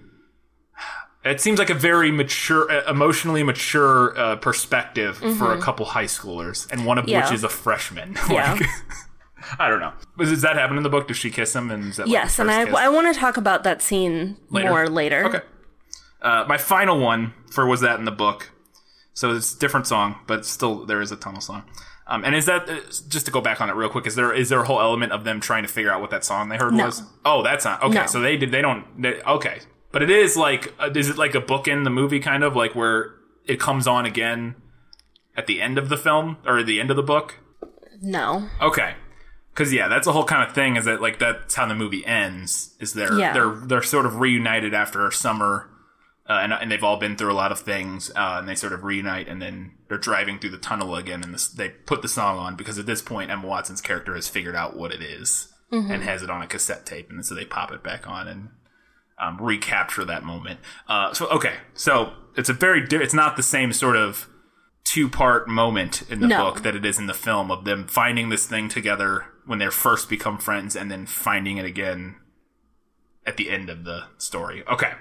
it 1.25 1.41
seems 1.41 1.59
like 1.59 1.71
a 1.71 1.75
very 1.75 2.11
mature, 2.11 2.71
emotionally 2.89 3.43
mature 3.43 4.17
uh, 4.19 4.37
perspective 4.37 5.17
for 5.39 5.53
a 5.53 5.61
couple 5.61 5.87
high 5.87 6.05
schoolers, 6.05 6.71
and 6.71 6.85
one 6.87 6.99
of 6.99 7.05
Mm-hmm. 7.05 7.11
Yeah. 7.13 7.25
which 7.25 7.35
is 7.35 7.45
a 7.45 7.49
freshman. 7.49 8.17
Yeah. 8.31 8.53
Like, 8.55 8.63
I 9.59 9.69
don't 9.69 9.81
know. 9.81 9.93
Does 10.19 10.41
that 10.43 10.57
happen 10.57 10.79
in 10.79 10.83
the 10.83 10.89
book? 10.89 11.07
Does 11.09 11.19
she 11.19 11.31
kiss 11.31 11.55
him? 11.55 11.71
And 11.71 11.91
is 11.91 11.97
that 11.99 12.07
like 12.07 12.13
yes, 12.13 12.39
and 12.39 12.51
I, 12.51 12.65
kiss? 12.65 12.75
I 12.75 12.89
want 12.89 13.13
to 13.15 13.21
talk 13.21 13.37
about 13.37 13.65
that 13.65 13.83
scene 13.83 14.39
Later? 14.49 14.71
more 14.71 14.89
later. 14.89 15.25
Okay. 15.27 15.41
Uh, 16.23 16.45
my 16.49 16.57
final 16.57 16.99
one 16.99 17.35
for 17.51 17.67
was 17.67 17.83
that 17.83 17.99
in 17.99 18.07
the 18.07 18.11
book. 18.11 18.51
So 19.13 19.33
it's 19.35 19.55
a 19.55 19.59
different 19.59 19.87
song, 19.87 20.17
but 20.27 20.47
still 20.47 20.87
there 20.87 21.03
is 21.03 21.13
a 21.13 21.17
tunnel 21.17 21.43
song. 21.43 21.65
Um, 22.07 22.25
and 22.25 22.35
is 22.35 22.47
that 22.47 22.69
uh, 22.69 22.77
just 23.09 23.27
to 23.27 23.33
go 23.33 23.41
back 23.43 23.61
on 23.61 23.69
it 23.69 23.75
real 23.75 23.89
quick? 23.91 24.07
Is 24.07 24.15
there 24.15 24.33
is 24.33 24.49
there 24.49 24.61
a 24.61 24.65
whole 24.67 24.81
element 24.81 25.13
of 25.13 25.25
them 25.25 25.41
trying 25.41 25.63
to 25.63 25.69
figure 25.69 25.91
out 25.93 26.01
what 26.01 26.11
that 26.11 26.25
song 26.25 26.49
they 26.49 26.57
heard 26.57 26.73
No. 26.73 26.87
was? 26.87 27.03
Oh, 27.27 27.43
that's 27.43 27.65
not 27.67 27.83
okay. 27.83 27.95
No. 28.01 28.07
So 28.07 28.21
they 28.21 28.37
did. 28.39 28.51
They 28.51 28.63
don't. 28.63 28.85
They, 29.01 29.21
okay, 29.23 29.61
but 29.95 30.03
it 30.03 30.11
is 30.11 30.37
like 30.37 30.75
uh, 30.79 30.91
is 30.95 31.09
it 31.09 31.17
like 31.17 31.35
a 31.35 31.41
book 31.41 31.67
in 31.67 31.85
the 31.85 31.91
movie 31.91 32.21
kind 32.21 32.45
of 32.45 32.55
like 32.55 32.75
where 32.75 33.15
it 33.47 33.59
comes 33.59 33.87
on 33.87 34.05
again 34.05 34.57
at 35.37 35.47
the 35.47 35.63
end 35.63 35.79
of 35.79 35.89
the 35.89 35.97
film 35.97 36.37
or 36.47 36.63
the 36.63 36.79
end 36.81 36.91
of 36.91 36.97
the 36.97 37.03
book? 37.03 37.37
No. 38.03 38.49
Okay. 38.61 38.95
Cause 39.55 39.73
yeah, 39.73 39.87
that's 39.89 40.07
a 40.09 40.13
whole 40.13 40.25
kind 40.25 40.47
of 40.47 40.55
thing. 40.55 40.77
Is 40.77 40.85
that 40.85 41.01
like 41.01 41.19
that's 41.21 41.55
how 41.55 41.67
the 41.67 41.75
movie 41.77 42.05
ends? 42.05 42.75
Is 42.81 42.93
they're 42.93 43.17
Yeah. 43.19 43.33
they're 43.33 43.55
they're 43.55 43.83
sort 43.83 44.05
of 44.05 44.19
reunited 44.19 44.75
after 44.75 45.07
a 45.07 45.13
summer, 45.13 45.71
uh, 46.29 46.41
and 46.43 46.53
and 46.53 46.73
they've 46.73 46.83
all 46.83 46.97
been 46.97 47.17
through 47.17 47.31
a 47.31 47.35
lot 47.39 47.53
of 47.53 47.61
things, 47.61 48.11
uh, 48.17 48.37
and 48.41 48.49
they 48.49 48.57
sort 48.57 48.73
of 48.73 48.83
reunite, 48.83 49.29
and 49.29 49.41
then 49.41 49.71
they're 49.89 49.97
driving 49.97 50.41
through 50.41 50.51
the 50.51 50.59
tunnel 50.59 50.97
again, 50.97 51.23
and 51.23 51.33
this, 51.33 51.47
they 51.47 51.69
put 51.69 52.03
the 52.03 52.09
song 52.09 52.37
on 52.39 52.57
because 52.57 52.81
at 52.81 52.87
this 52.87 53.01
point 53.01 53.31
Emma 53.31 53.47
Watson's 53.47 53.81
character 53.81 54.17
has 54.17 54.29
figured 54.29 54.57
out 54.57 54.77
what 54.77 54.93
it 54.93 55.01
is 55.03 55.53
and 55.71 56.03
has 56.05 56.23
it 56.23 56.31
on 56.31 56.43
a 56.43 56.47
cassette 56.49 56.85
tape, 56.85 57.09
and 57.11 57.25
so 57.25 57.35
they 57.35 57.45
pop 57.45 57.71
it 57.73 57.83
back 57.85 58.09
on 58.09 58.27
and 58.27 58.49
um, 59.19 59.39
recapture 59.41 60.05
that 60.05 60.25
moment. 60.25 60.61
Uh, 60.89 61.13
so 61.13 61.29
okay, 61.29 61.55
so 61.75 62.13
it's 62.37 62.49
a 62.49 62.53
very 62.55 62.87
di- 62.87 62.97
it's 62.97 63.15
not 63.15 63.37
the 63.37 63.43
same 63.43 63.73
sort 63.73 63.97
of 63.97 64.29
two 64.85 65.09
part 65.09 65.49
moment 65.49 66.03
in 66.11 66.21
the 66.21 66.27
No. 66.29 66.39
book 66.51 66.63
that 66.63 66.77
it 66.77 66.85
is 66.85 66.99
in 66.99 67.07
the 67.07 67.15
film 67.15 67.51
of 67.51 67.65
them 67.65 67.87
finding 67.87 68.29
this 68.29 68.47
thing 68.47 68.69
together 68.69 69.25
when 69.47 69.59
they 69.59 69.69
first 69.71 70.09
become 70.11 70.39
friends 70.39 70.77
and 70.77 70.91
then 70.91 71.07
finding 71.07 71.57
it 71.57 71.65
again 71.65 72.17
at 73.27 73.37
the 73.37 73.51
end 73.51 73.71
of 73.71 73.85
the 73.85 74.05
story. 74.19 74.63
Okay. 74.71 74.93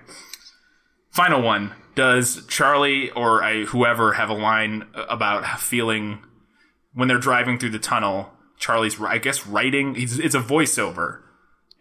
Final 1.12 1.41
one. 1.41 1.73
Does 1.95 2.45
Charlie 2.47 3.12
or 3.12 3.43
I, 3.43 3.65
whoever 3.65 4.13
have 4.13 4.30
a 4.30 4.34
line 4.34 4.88
about 4.95 5.60
feeling 5.60 6.23
when 6.93 7.08
they're 7.08 7.17
driving 7.19 7.60
through 7.60 7.69
the 7.71 7.80
tunnel? 7.80 8.32
Charlie's, 8.58 8.99
I 9.02 9.17
guess, 9.17 9.45
writing. 9.45 9.95
He's, 9.95 10.17
it's 10.17 10.34
a 10.36 10.39
voiceover, 10.39 11.19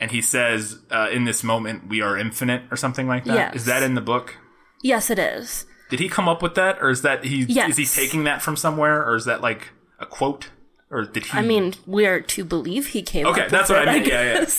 and 0.02 0.10
he 0.10 0.20
says, 0.20 0.80
uh, 0.90 1.08
"In 1.10 1.24
this 1.24 1.42
moment, 1.42 1.88
we 1.88 2.02
are 2.02 2.18
infinite," 2.18 2.62
or 2.70 2.76
something 2.76 3.06
like 3.08 3.24
that. 3.24 3.34
Yes. 3.34 3.54
Is 3.54 3.64
that 3.66 3.82
in 3.82 3.94
the 3.94 4.00
book? 4.02 4.36
Yes, 4.82 5.08
it 5.08 5.18
is. 5.18 5.64
Did 5.88 6.00
he 6.00 6.08
come 6.08 6.28
up 6.28 6.42
with 6.42 6.54
that, 6.56 6.78
or 6.82 6.90
is 6.90 7.02
that 7.02 7.24
he? 7.24 7.44
Yes. 7.44 7.70
Is 7.70 7.76
he 7.94 8.02
taking 8.02 8.24
that 8.24 8.42
from 8.42 8.56
somewhere, 8.56 9.02
or 9.06 9.14
is 9.14 9.24
that 9.26 9.40
like 9.40 9.68
a 10.00 10.06
quote, 10.06 10.50
or 10.90 11.04
did 11.04 11.26
he? 11.26 11.38
I 11.38 11.42
mean, 11.42 11.74
we 11.86 12.04
are 12.06 12.20
to 12.20 12.44
believe 12.44 12.88
he 12.88 13.02
came 13.02 13.26
Okay, 13.26 13.42
up 13.42 13.48
that's 13.50 13.70
with 13.70 13.78
what 13.78 13.88
I 13.88 13.92
it, 13.92 13.96
meant. 14.00 14.06
Yeah, 14.08 14.40
yeah. 14.40 14.46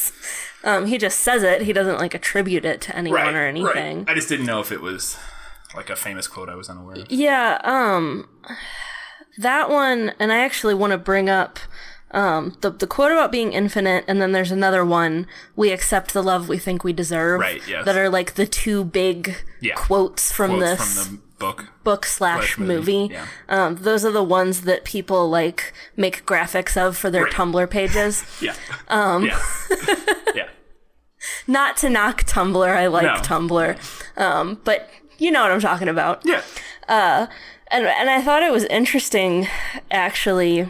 Um, 0.66 0.86
he 0.86 0.98
just 0.98 1.20
says 1.20 1.44
it. 1.44 1.64
He 1.64 1.74
doesn't 1.74 1.98
like 1.98 2.14
attribute 2.16 2.64
it 2.64 2.80
to 2.84 2.96
anyone 2.96 3.20
right, 3.22 3.36
or 3.36 3.46
anything. 3.46 3.98
right. 4.06 4.10
I 4.10 4.14
just 4.16 4.30
didn't 4.30 4.46
know 4.46 4.62
if 4.62 4.72
it 4.72 4.80
was 4.80 5.18
like 5.76 5.90
a 5.90 5.96
famous 5.98 6.26
quote 6.26 6.48
I 6.48 6.56
was 6.56 6.70
unaware 6.70 7.02
of. 7.02 7.12
Yeah, 7.12 7.60
um 7.66 8.30
that 9.40 9.70
one 9.70 10.14
and 10.20 10.32
I 10.32 10.38
actually 10.38 10.74
want 10.74 10.92
to 10.92 10.98
bring 10.98 11.30
up 11.30 11.60
um 12.14 12.56
the 12.62 12.70
the 12.70 12.88
quote 12.88 13.12
about 13.12 13.32
being 13.32 13.54
infinite 13.54 14.04
and 14.08 14.22
then 14.22 14.32
there's 14.32 14.52
another 14.52 14.86
one 14.86 15.26
we 15.56 15.72
accept 15.72 16.14
the 16.14 16.22
love 16.24 16.48
we 16.48 16.58
think 16.58 16.84
we 16.84 16.94
deserve 16.94 17.40
Right, 17.40 17.62
yes. 17.68 17.86
that 17.86 17.98
are 17.98 18.10
like 18.10 18.36
the 18.36 18.46
two 18.48 18.84
big 18.84 19.36
Yeah. 19.62 19.76
quotes 19.76 20.32
from 20.32 20.58
Quotes 20.58 20.64
this 20.80 21.06
from 21.08 21.16
the 21.16 21.22
book. 21.40 21.66
book 21.84 22.06
slash 22.06 22.56
slash 22.56 22.58
movie, 22.60 23.02
movie. 23.02 23.14
yeah. 23.14 23.26
Um 23.50 23.76
those 23.78 24.06
are 24.06 24.12
the 24.12 24.24
ones 24.24 24.62
that 24.62 24.84
people 24.86 25.30
like 25.30 25.74
make 25.98 26.26
graphics 26.26 26.78
of 26.78 26.96
for 26.98 27.10
their 27.10 27.24
Right. 27.26 27.34
Tumblr 27.34 27.70
pages. 27.70 28.24
Yeah. 28.42 28.56
Um. 28.90 29.26
Yeah. 29.26 29.40
yeah. 30.36 30.50
Not 31.48 31.78
to 31.78 31.90
knock 31.90 32.24
Tumblr, 32.26 32.68
I 32.68 32.88
like 32.88 33.04
No. 33.04 33.16
Tumblr. 33.16 33.78
Um 34.18 34.60
but 34.64 34.90
you 35.18 35.32
know 35.32 35.42
what 35.44 35.52
I'm 35.52 35.62
talking 35.62 35.88
about. 35.88 36.22
Yeah. 36.26 36.42
Uh, 36.88 37.28
and 37.72 37.86
and 37.86 38.10
I 38.10 38.22
thought 38.22 38.44
it 38.44 38.52
was 38.52 38.66
interesting 38.66 39.48
actually 39.90 40.68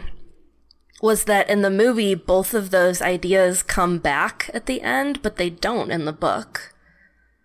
was 1.02 1.24
that 1.24 1.48
in 1.50 1.62
the 1.62 1.70
movie 1.70 2.14
both 2.14 2.54
of 2.54 2.70
those 2.70 3.02
ideas 3.02 3.62
come 3.62 3.98
back 3.98 4.50
at 4.54 4.66
the 4.66 4.80
end 4.80 5.20
but 5.22 5.36
they 5.36 5.50
don't 5.50 5.90
in 5.90 6.04
the 6.04 6.12
book 6.12 6.74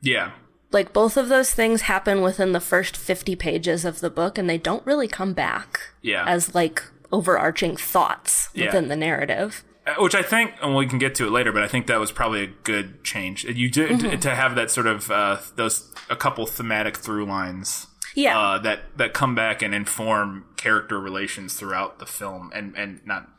Yeah. 0.01 0.31
like 0.71 0.93
both 0.93 1.17
of 1.17 1.29
those 1.29 1.51
things 1.53 1.81
happen 1.83 2.21
within 2.21 2.51
the 2.51 2.59
first 2.61 2.95
50 2.95 3.35
pages 3.35 3.85
of 3.85 3.99
the 3.99 4.09
book 4.09 4.37
and 4.37 4.49
they 4.49 4.57
don't 4.57 4.85
really 4.85 5.07
come 5.07 5.33
back 5.33 5.79
Yeah. 6.01 6.25
as 6.27 6.53
like 6.55 6.83
overarching 7.11 7.75
thoughts 7.75 8.49
Yeah. 8.53 8.67
within 8.67 8.87
the 8.87 8.95
narrative 8.95 9.63
Uh, 9.87 9.95
Which 10.03 10.13
I 10.13 10.21
think, 10.21 10.53
and 10.61 10.75
we 10.75 10.85
can 10.85 10.99
get 10.99 11.15
to 11.15 11.25
it 11.25 11.31
later, 11.31 11.51
but 11.51 11.63
I 11.63 11.67
think 11.67 11.87
that 11.87 11.99
was 11.99 12.11
probably 12.11 12.43
a 12.43 12.47
good 12.47 13.03
change. 13.03 13.45
You 13.45 13.71
do 13.71 13.87
Mm-hmm. 13.87 14.19
to 14.19 14.35
have 14.35 14.53
that 14.55 14.69
sort 14.69 14.85
of 14.85 15.09
uh, 15.09 15.37
those 15.55 15.91
a 16.09 16.15
couple 16.15 16.45
thematic 16.45 16.97
through 16.97 17.25
lines. 17.25 17.87
yeah 18.13 18.37
uh, 18.37 18.59
that 18.59 18.79
that 18.97 19.13
come 19.13 19.33
back 19.35 19.61
and 19.63 19.73
inform 19.73 20.45
character 20.57 20.99
relations 20.99 21.55
throughout 21.55 21.97
the 21.97 22.05
film, 22.05 22.51
and 22.53 22.75
and 22.77 22.99
not, 23.05 23.29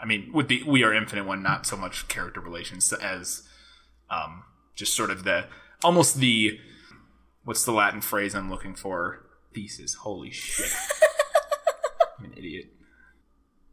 I 0.00 0.06
mean, 0.06 0.30
with 0.32 0.48
the 0.48 0.62
We 0.64 0.82
Are 0.82 0.92
Infinite 0.92 1.24
one, 1.24 1.42
not 1.42 1.66
so 1.66 1.76
much 1.76 2.08
character 2.08 2.40
relations 2.40 2.92
as, 2.92 3.48
um, 4.10 4.44
just 4.74 4.94
sort 4.94 5.10
of 5.10 5.24
the 5.24 5.46
almost 5.82 6.16
the 6.16 6.58
what's 7.44 7.64
the 7.64 7.72
Latin 7.72 8.00
phrase 8.00 8.34
I'm 8.34 8.50
looking 8.50 8.74
for? 8.74 9.24
Thesis. 9.54 9.94
Holy 9.94 10.30
shit, 10.30 10.72
I'm 12.18 12.26
an 12.26 12.32
idiot. 12.36 12.66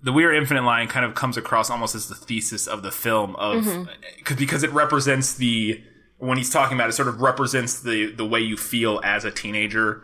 the 0.03 0.13
We 0.13 0.23
Are 0.25 0.33
Infinite 0.33 0.63
line 0.63 0.87
kind 0.87 1.05
of 1.05 1.15
comes 1.15 1.37
across 1.37 1.69
almost 1.69 1.95
as 1.95 2.07
the 2.07 2.15
thesis 2.15 2.67
of 2.67 2.83
the 2.83 2.91
film 2.91 3.35
of 3.37 3.63
mm-hmm. 3.63 3.89
uh, 3.89 3.93
cause, 4.23 4.37
because 4.37 4.63
it 4.63 4.71
represents 4.71 5.33
the 5.33 5.81
when 6.17 6.37
he's 6.37 6.51
talking 6.51 6.77
about 6.77 6.89
it 6.89 6.93
sort 6.93 7.07
of 7.07 7.21
represents 7.21 7.81
the 7.81 8.11
the 8.11 8.25
way 8.25 8.39
you 8.39 8.57
feel 8.57 9.01
as 9.03 9.25
a 9.25 9.31
teenager 9.31 10.03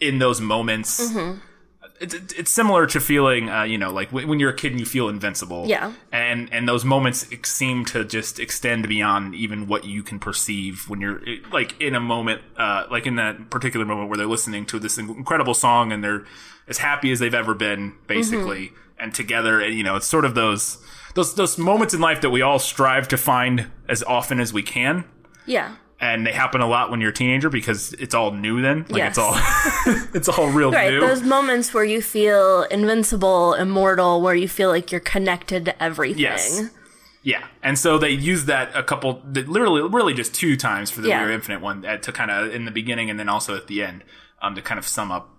in 0.00 0.18
those 0.18 0.40
moments. 0.40 1.00
It's, 1.00 1.38
it's- 2.00 2.32
it's 2.36 2.50
similar 2.50 2.86
to 2.86 3.00
feeling, 3.00 3.48
uh, 3.50 3.62
you 3.62 3.78
know, 3.78 3.90
like 3.90 4.10
when 4.10 4.28
when 4.28 4.40
you're 4.40 4.50
a 4.50 4.54
kid 4.56 4.70
and 4.72 4.80
you 4.80 4.86
feel 4.86 5.08
invincible. 5.08 5.64
Yeah. 5.66 5.92
And 6.12 6.48
and 6.52 6.68
those 6.68 6.84
moments 6.84 7.26
seem 7.44 7.84
to 7.86 8.04
just 8.04 8.38
extend 8.38 8.88
beyond 8.88 9.34
even 9.34 9.66
what 9.66 9.84
you 9.84 10.02
can 10.02 10.18
perceive 10.18 10.84
when 10.88 11.00
you're 11.00 11.20
like 11.52 11.80
in 11.80 11.94
a 11.94 12.00
moment, 12.00 12.42
uh, 12.56 12.84
like 12.90 13.06
in 13.06 13.16
that 13.16 13.50
particular 13.50 13.86
moment 13.86 14.08
where 14.08 14.16
they're 14.16 14.26
listening 14.26 14.66
to 14.66 14.78
this 14.78 14.98
incredible 14.98 15.54
song 15.54 15.92
and 15.92 16.02
they're 16.04 16.24
as 16.68 16.78
happy 16.78 17.12
as 17.12 17.18
they've 17.20 17.34
ever 17.34 17.54
been, 17.54 17.94
basically, 18.06 18.72
and 18.98 19.14
together. 19.14 19.60
And 19.60 19.74
you 19.74 19.82
know, 19.84 19.96
it's 19.96 20.06
sort 20.06 20.24
of 20.24 20.34
those 20.34 20.78
those 21.14 21.34
those 21.34 21.56
moments 21.58 21.94
in 21.94 22.00
life 22.00 22.20
that 22.20 22.30
we 22.30 22.42
all 22.42 22.58
strive 22.58 23.08
to 23.08 23.16
find 23.16 23.66
as 23.88 24.02
often 24.02 24.38
as 24.40 24.52
we 24.52 24.62
can 24.62 25.04
Yeah. 25.46 25.76
And 26.00 26.26
they 26.26 26.32
happen 26.32 26.60
a 26.60 26.66
lot 26.66 26.90
when 26.90 27.00
you're 27.00 27.10
a 27.10 27.14
teenager 27.14 27.48
because 27.48 27.92
it's 27.94 28.14
all 28.14 28.30
new 28.30 28.60
then 28.60 28.84
like 28.90 28.98
Yes. 28.98 29.10
it's 29.10 29.18
all 29.18 29.34
it's 30.14 30.28
all 30.28 30.48
real 30.50 30.70
Right. 30.72 30.90
new 30.92 31.00
Those 31.00 31.22
moments 31.22 31.72
where 31.72 31.84
you 31.84 32.02
feel 32.02 32.62
invincible, 32.64 33.54
immortal, 33.54 34.20
where 34.20 34.34
you 34.34 34.48
feel 34.48 34.68
like 34.68 34.92
you're 34.92 35.00
connected 35.00 35.64
to 35.66 35.82
everything. 35.82 36.20
Yes. 36.22 36.62
yeah 37.22 37.46
and 37.62 37.78
so 37.78 37.98
they 37.98 38.10
used 38.10 38.46
that 38.46 38.70
a 38.76 38.82
couple 38.82 39.22
literally 39.24 39.82
really 39.82 40.14
just 40.14 40.34
two 40.34 40.56
times 40.56 40.90
for 40.90 41.00
the 41.00 41.08
Yeah. 41.08 41.24
We 41.24 41.30
Are 41.30 41.32
infinite 41.32 41.60
one 41.60 41.84
uh, 41.84 41.96
to 41.98 42.12
kind 42.12 42.30
of 42.30 42.54
in 42.54 42.64
the 42.66 42.70
beginning 42.70 43.10
and 43.10 43.18
then 43.18 43.28
also 43.28 43.56
at 43.56 43.66
the 43.66 43.82
end 43.82 44.04
um 44.42 44.54
to 44.54 44.62
kind 44.62 44.78
of 44.78 44.86
sum 44.86 45.10
up 45.10 45.30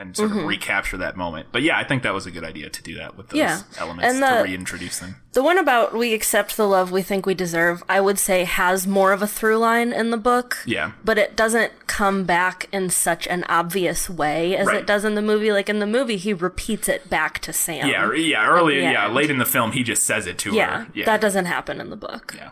and 0.00 0.16
sort 0.16 0.30
Mm-hmm. 0.30 0.38
of 0.40 0.46
recapture 0.46 0.96
that 0.96 1.16
moment 1.16 1.48
but 1.52 1.62
yeah 1.62 1.76
i 1.78 1.84
think 1.84 2.02
that 2.02 2.14
was 2.14 2.26
a 2.26 2.30
good 2.30 2.44
idea 2.44 2.68
to 2.70 2.82
do 2.82 2.94
that 2.96 3.16
with 3.16 3.28
those 3.28 3.38
Yeah. 3.38 3.60
elements 3.78 4.04
And 4.14 4.22
to 4.24 4.42
reintroduce 4.50 4.98
them 5.00 5.16
The 5.32 5.42
one 5.42 5.58
about 5.58 5.94
we 5.94 6.12
accept 6.14 6.56
the 6.56 6.66
love 6.66 6.90
we 6.90 7.02
think 7.02 7.24
we 7.26 7.34
deserve, 7.34 7.82
I 7.88 8.00
would 8.00 8.18
say 8.18 8.42
has 8.44 8.86
more 8.86 9.12
of 9.12 9.22
a 9.22 9.26
through 9.28 9.58
line 9.58 9.92
in 9.92 10.10
the 10.10 10.16
book. 10.16 10.58
Yeah. 10.66 10.92
But 11.04 11.18
it 11.18 11.36
doesn't 11.36 11.86
come 11.86 12.24
back 12.24 12.68
in 12.72 12.90
such 12.90 13.28
an 13.28 13.44
obvious 13.48 14.10
way 14.10 14.56
as 14.56 14.66
Right. 14.66 14.78
it 14.78 14.86
does 14.88 15.04
in 15.04 15.14
the 15.14 15.22
movie. 15.22 15.52
Like 15.52 15.68
in 15.68 15.78
the 15.78 15.86
movie, 15.86 16.16
he 16.16 16.32
repeats 16.34 16.88
it 16.88 17.08
back 17.08 17.38
to 17.46 17.52
Sam. 17.52 17.88
yeah 17.88 18.10
yeah 18.12 18.44
early 18.48 18.80
yeah 18.80 19.04
end. 19.04 19.14
late 19.14 19.30
in 19.30 19.38
the 19.38 19.44
film 19.46 19.70
he 19.72 19.84
just 19.84 20.02
says 20.02 20.26
it 20.26 20.36
to 20.38 20.52
Yeah. 20.52 20.70
her 20.84 20.86
yeah 20.94 21.04
That 21.04 21.20
doesn't 21.20 21.44
happen 21.46 21.80
in 21.80 21.90
the 21.90 21.96
book. 22.08 22.34
Yeah. 22.36 22.50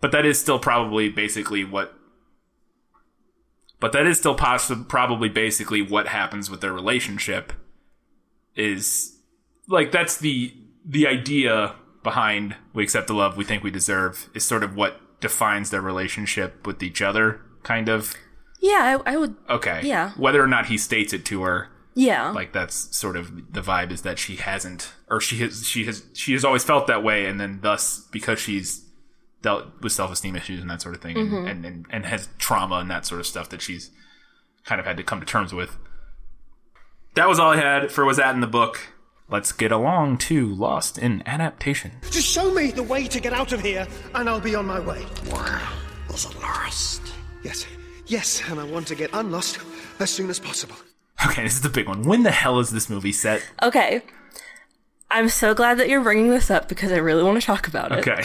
But 0.00 0.12
that 0.12 0.24
is 0.24 0.40
still 0.40 0.58
probably 0.58 1.08
basically 1.10 1.62
what. 1.64 1.92
But 3.78 3.92
that 3.92 4.06
is 4.06 4.18
still 4.18 4.34
possibly 4.34 4.84
probably 4.84 5.28
basically 5.28 5.82
what 5.82 6.08
happens 6.08 6.50
with 6.50 6.60
their 6.60 6.72
relationship. 6.72 7.52
Is 8.54 9.18
like 9.68 9.92
that's 9.92 10.16
the 10.16 10.54
the 10.84 11.06
idea 11.06 11.74
behind 12.02 12.54
we 12.72 12.82
accept 12.84 13.06
the 13.08 13.12
love 13.14 13.36
we 13.36 13.44
think 13.44 13.62
we 13.62 13.70
deserve 13.70 14.30
is 14.32 14.44
sort 14.44 14.62
of 14.62 14.76
what 14.76 15.20
defines 15.20 15.70
their 15.70 15.82
relationship 15.82 16.66
with 16.66 16.82
each 16.82 17.02
other, 17.02 17.40
kind 17.64 17.88
of. 17.88 18.14
Yeah, 18.60 18.98
I, 19.06 19.12
I 19.12 19.16
would. 19.18 19.34
Okay. 19.50 19.80
Yeah. 19.84 20.12
Whether 20.16 20.42
or 20.42 20.46
not 20.46 20.66
he 20.66 20.78
states 20.78 21.12
it 21.12 21.26
to 21.26 21.42
her, 21.42 21.68
Yeah. 21.94 22.30
like 22.30 22.52
that's 22.54 22.96
sort 22.96 23.16
of 23.16 23.52
the 23.52 23.60
vibe 23.60 23.90
is 23.92 24.00
that 24.02 24.18
she 24.18 24.36
hasn't 24.36 24.92
or 25.10 25.20
she 25.20 25.36
has 25.38 25.66
she 25.66 25.84
has 25.84 26.04
she 26.14 26.32
has 26.32 26.44
always 26.44 26.64
felt 26.64 26.86
that 26.86 27.02
way 27.04 27.26
and 27.26 27.38
then 27.38 27.60
thus 27.60 28.08
because 28.10 28.38
she's 28.38 28.85
dealt 29.46 29.64
with 29.80 29.92
self-esteem 29.92 30.34
issues 30.34 30.60
and 30.60 30.68
that 30.68 30.82
sort 30.82 30.92
of 30.92 31.00
thing 31.00 31.16
and, 31.16 31.30
mm-hmm. 31.30 31.46
and, 31.46 31.64
and 31.64 31.86
and 31.88 32.04
has 32.04 32.28
trauma 32.36 32.78
and 32.78 32.90
that 32.90 33.06
sort 33.06 33.20
of 33.20 33.26
stuff 33.28 33.48
that 33.48 33.62
she's 33.62 33.92
kind 34.64 34.80
of 34.80 34.86
had 34.86 34.96
to 34.96 35.04
come 35.04 35.20
to 35.20 35.26
terms 35.26 35.54
with 35.54 35.78
that 37.14 37.28
was 37.28 37.38
all 37.38 37.52
i 37.52 37.56
had 37.56 37.92
for 37.92 38.04
was 38.04 38.16
that 38.16 38.34
in 38.34 38.40
the 38.40 38.48
book 38.48 38.88
let's 39.28 39.52
get 39.52 39.70
along 39.70 40.18
to 40.18 40.52
lost 40.52 40.98
in 40.98 41.22
adaptation 41.26 41.92
Just 42.10 42.26
show 42.26 42.52
me 42.52 42.72
the 42.72 42.82
way 42.82 43.06
to 43.06 43.20
get 43.20 43.32
out 43.32 43.52
of 43.52 43.60
here, 43.60 43.86
and 44.14 44.28
I'll 44.28 44.40
be 44.40 44.54
on 44.54 44.66
my 44.66 44.80
way. 44.80 45.04
Is 46.14 46.24
it 46.24 46.40
lost? 46.40 47.02
Yes, 47.42 47.66
yes, 48.06 48.42
and 48.48 48.58
I 48.60 48.64
want 48.64 48.86
to 48.88 48.94
get 48.94 49.10
unlost 49.12 49.58
as 50.00 50.10
soon 50.10 50.28
as 50.28 50.40
possible. 50.40 50.76
okay 51.24 51.44
this 51.44 51.54
is 51.54 51.60
the 51.62 51.68
big 51.68 51.86
one 51.86 52.02
when 52.02 52.24
the 52.24 52.32
hell 52.32 52.58
is 52.58 52.70
this 52.70 52.90
movie 52.90 53.12
set 53.12 53.42
okay. 53.62 54.02
I'm 55.08 55.28
so 55.28 55.54
glad 55.54 55.78
that 55.78 55.88
you're 55.88 56.02
bringing 56.02 56.30
this 56.30 56.50
up 56.50 56.68
because 56.68 56.90
I 56.90 56.96
really 56.96 57.22
want 57.22 57.40
to 57.40 57.46
talk 57.46 57.68
about 57.68 57.92
it. 57.92 57.98
okay 58.00 58.24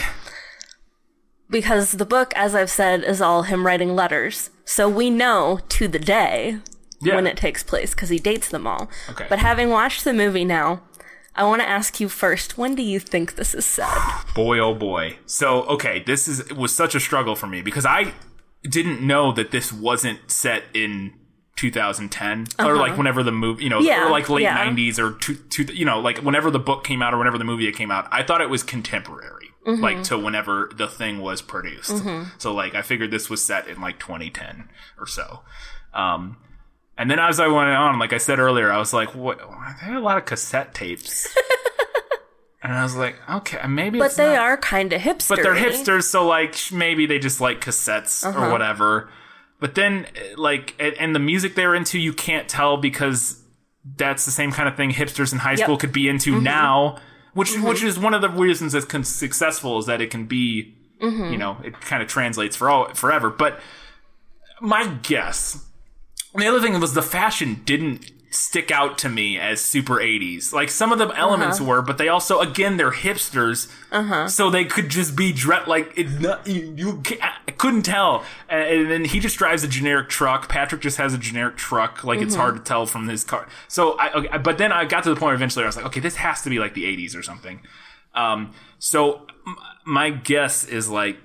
Because 1.52 1.92
the 1.92 2.06
book, 2.06 2.32
as 2.34 2.54
I've 2.56 2.70
said, 2.70 3.04
is 3.04 3.20
all 3.20 3.42
him 3.44 3.64
writing 3.66 3.94
letters. 3.94 4.50
So 4.64 4.88
we 4.88 5.10
know 5.10 5.60
to 5.76 5.86
the 5.86 5.98
day 6.00 6.58
yeah 7.00 7.14
when 7.16 7.26
it 7.26 7.36
takes 7.36 7.62
place 7.62 7.90
because 7.94 8.08
he 8.08 8.18
dates 8.18 8.48
them 8.48 8.66
all. 8.66 8.88
Okay. 9.10 9.26
But 9.28 9.38
having 9.40 9.68
watched 9.70 10.02
the 10.04 10.12
movie 10.14 10.44
now, 10.44 10.82
I 11.36 11.44
want 11.44 11.60
to 11.62 11.68
ask 11.68 12.00
you 12.00 12.08
first: 12.08 12.56
When 12.58 12.74
do 12.74 12.82
you 12.82 12.98
think 13.00 13.34
this 13.34 13.54
is 13.54 13.64
said? 13.66 13.88
boy 14.34 14.58
oh 14.58 14.74
boy 14.74 15.16
so 15.26 15.62
okay 15.64 16.02
this 16.06 16.26
is 16.26 16.40
it 16.40 16.56
was 16.56 16.74
such 16.74 16.94
a 16.94 17.00
struggle 17.00 17.36
for 17.36 17.46
me 17.46 17.60
because 17.60 17.84
i 17.84 18.14
didn't 18.62 19.06
know 19.06 19.30
that 19.32 19.50
this 19.50 19.70
wasn't 19.70 20.18
set 20.30 20.62
in 20.72 21.12
2010 21.56 22.46
or 22.58 22.76
like 22.76 22.96
whenever 22.96 23.22
the 23.22 23.30
movie 23.32 23.64
you 23.64 23.70
know 23.70 23.78
Uh-huh. 23.78 23.86
Yeah, 23.88 24.06
or 24.06 24.10
like 24.10 24.28
late 24.30 24.42
yeah. 24.42 24.66
90s 24.66 24.98
or 24.98 25.12
two, 25.18 25.34
two, 25.50 25.64
you 25.74 25.84
know 25.84 26.00
like 26.00 26.18
whenever 26.18 26.50
the 26.50 26.58
book 26.58 26.82
came 26.84 27.02
out 27.02 27.12
or 27.12 27.18
whenever 27.18 27.36
the 27.36 27.44
movie 27.44 27.70
came 27.72 27.90
out 27.90 28.08
i 28.10 28.22
thought 28.22 28.40
it 28.40 28.48
was 28.48 28.62
contemporary 28.62 29.41
Mm-hmm. 29.66 29.80
like 29.82 30.02
to 30.04 30.18
whenever 30.18 30.70
the 30.74 30.88
thing 30.88 31.20
was 31.20 31.40
produced 31.40 32.02
so 32.38 32.52
like 32.52 32.74
i 32.74 32.82
figured 32.82 33.12
this 33.12 33.30
was 33.30 33.44
set 33.44 33.68
in 33.68 33.80
like 33.80 34.00
2010 34.00 34.68
or 34.98 35.06
so 35.06 35.40
um 35.94 36.36
and 36.98 37.10
then 37.10 37.18
as 37.18 37.40
I 37.40 37.46
went 37.48 37.70
on, 37.70 37.98
like 37.98 38.12
I 38.12 38.18
said 38.18 38.38
earlier, 38.38 38.70
I 38.70 38.76
was 38.76 38.92
like, 38.92 39.14
"What? 39.14 39.38
They 39.38 39.86
had 39.86 39.96
a 39.96 40.00
lot 40.00 40.18
of 40.18 40.26
cassette 40.26 40.74
tapes." 40.74 41.26
And 42.62 42.72
I 42.72 42.82
was 42.84 42.94
like, 42.94 43.16
okay, 43.28 43.58
maybe 43.66 43.98
But 43.98 44.14
they 44.14 44.26
not- 44.36 44.38
are 44.38 44.56
kind 44.56 44.92
of 44.92 45.00
hipster. 45.00 45.30
but 45.30 45.42
they're 45.42 45.54
hipsters, 45.56 46.04
so 46.04 46.24
like 46.26 46.54
maybe 46.70 47.06
they 47.06 47.18
just 47.18 47.40
like 47.40 47.60
cassettes 47.60 48.24
Uh-huh. 48.24 48.38
or 48.46 48.50
whatever. 48.52 49.10
But 49.58 49.74
then, 49.74 50.06
like, 50.36 50.74
and, 50.78 51.12
the 51.14 51.18
music 51.18 51.54
they're 51.56 51.74
into, 51.74 51.98
you 51.98 52.12
can't 52.12 52.48
tell 52.48 52.76
because 52.76 53.42
that's 53.96 54.24
the 54.26 54.30
same 54.30 54.52
kind 54.52 54.68
of 54.68 54.76
thing 54.76 54.90
hipsters 54.92 55.32
in 55.32 55.38
high 55.40 55.54
school 55.56 55.76
could 55.76 55.92
be 55.92 56.08
into 56.08 56.34
Mm-hmm. 56.34 56.44
now. 56.44 56.98
Which 57.34 57.56
which 57.58 57.82
is 57.82 57.98
one 57.98 58.14
of 58.14 58.20
the 58.20 58.28
reasons 58.28 58.74
it's 58.74 58.84
con- 58.86 59.04
successful 59.04 59.78
is 59.78 59.86
that 59.86 60.00
it 60.00 60.10
can 60.10 60.26
be, 60.26 60.74
Mm-hmm. 61.00 61.32
you 61.32 61.38
know, 61.38 61.56
it 61.64 61.80
kind 61.80 62.00
of 62.02 62.08
translates 62.08 62.54
for 62.54 62.68
all 62.70 62.94
forever. 62.94 63.28
But 63.30 63.58
my 64.60 64.86
guess, 65.02 65.64
the 66.34 66.46
other 66.46 66.60
thing 66.60 66.78
was 66.78 66.94
the 66.94 67.02
fashion 67.02 67.62
didn't 67.64 68.10
stick 68.32 68.70
out 68.70 68.96
to 68.98 69.08
me 69.08 69.38
as 69.38 69.60
super 69.60 69.96
80s. 69.96 70.52
Like 70.52 70.70
some 70.70 70.92
of 70.92 70.98
the 70.98 71.08
elements 71.10 71.58
Uh-huh. 71.60 71.68
were, 71.68 71.82
but 71.82 71.98
they 71.98 72.08
also 72.08 72.40
again 72.40 72.76
they're 72.78 72.90
hipsters, 72.90 73.68
so 74.28 74.50
they 74.50 74.64
could 74.64 74.88
just 74.88 75.14
be 75.14 75.32
dressed 75.32 75.68
like. 75.68 75.96
Not, 75.98 76.46
you, 76.46 76.74
you 76.76 77.02
I 77.20 77.50
couldn't 77.52 77.82
tell. 77.82 78.24
And, 78.48 78.90
then 78.90 79.04
he 79.04 79.20
just 79.20 79.36
drives 79.36 79.62
a 79.64 79.68
generic 79.68 80.08
truck. 80.08 80.48
Patrick 80.48 80.80
just 80.80 80.96
has 80.96 81.12
a 81.14 81.18
generic 81.18 81.56
truck. 81.56 82.02
Like 82.04 82.20
it's 82.20 82.34
hard 82.34 82.56
to 82.56 82.62
tell 82.62 82.86
from 82.86 83.06
his 83.08 83.22
car. 83.24 83.46
So 83.68 83.92
I, 83.98 84.12
okay, 84.14 84.38
but 84.38 84.56
then 84.58 84.72
I 84.72 84.84
got 84.86 85.04
to 85.04 85.10
the 85.10 85.16
point 85.16 85.34
eventually. 85.34 85.60
Where 85.62 85.66
I 85.66 85.68
was 85.68 85.76
like, 85.76 85.86
okay, 85.86 86.00
this 86.00 86.16
has 86.16 86.42
to 86.42 86.50
be 86.50 86.58
like 86.58 86.74
the 86.74 86.84
80s 86.84 87.16
or 87.16 87.22
something. 87.22 87.60
Um, 88.14 88.52
so 88.78 89.26
m- 89.46 89.56
my 89.86 90.10
guess 90.10 90.64
is 90.64 90.88
like 90.88 91.18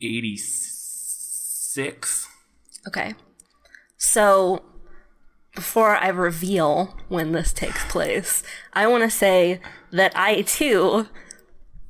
86. 0.00 2.28
Okay. 2.88 3.14
So 3.96 4.62
before 5.54 5.96
I 5.96 6.08
reveal 6.08 6.96
when 7.08 7.32
this 7.32 7.52
takes 7.52 7.84
place, 7.90 8.42
I 8.72 8.86
want 8.86 9.02
to 9.04 9.10
say 9.10 9.60
that 9.90 10.12
I 10.16 10.42
too 10.42 11.08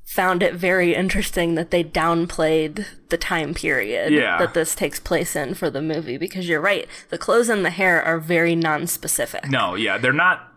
found 0.05 0.42
it 0.42 0.55
very 0.55 0.94
interesting 0.94 1.55
that 1.55 1.70
they 1.70 1.83
downplayed 1.83 2.85
the 3.09 3.16
time 3.16 3.55
period 3.55 4.12
Yeah. 4.12 4.37
that 4.38 4.53
this 4.53 4.75
takes 4.75 5.01
place 5.01 5.35
in 5.35 5.55
for 5.55 5.70
the 5.70 5.81
movie 5.81 6.18
because 6.18 6.46
you're 6.48 6.61
right. 6.61 6.87
The 7.09 7.16
clothes 7.16 7.48
and 7.48 7.64
the 7.64 7.70
hair 7.70 8.03
are 8.03 8.18
very 8.18 8.55
non-specific. 8.55 9.48
No, 9.48 9.75
yeah, 9.75 9.96
they're 9.96 10.12
not. 10.12 10.48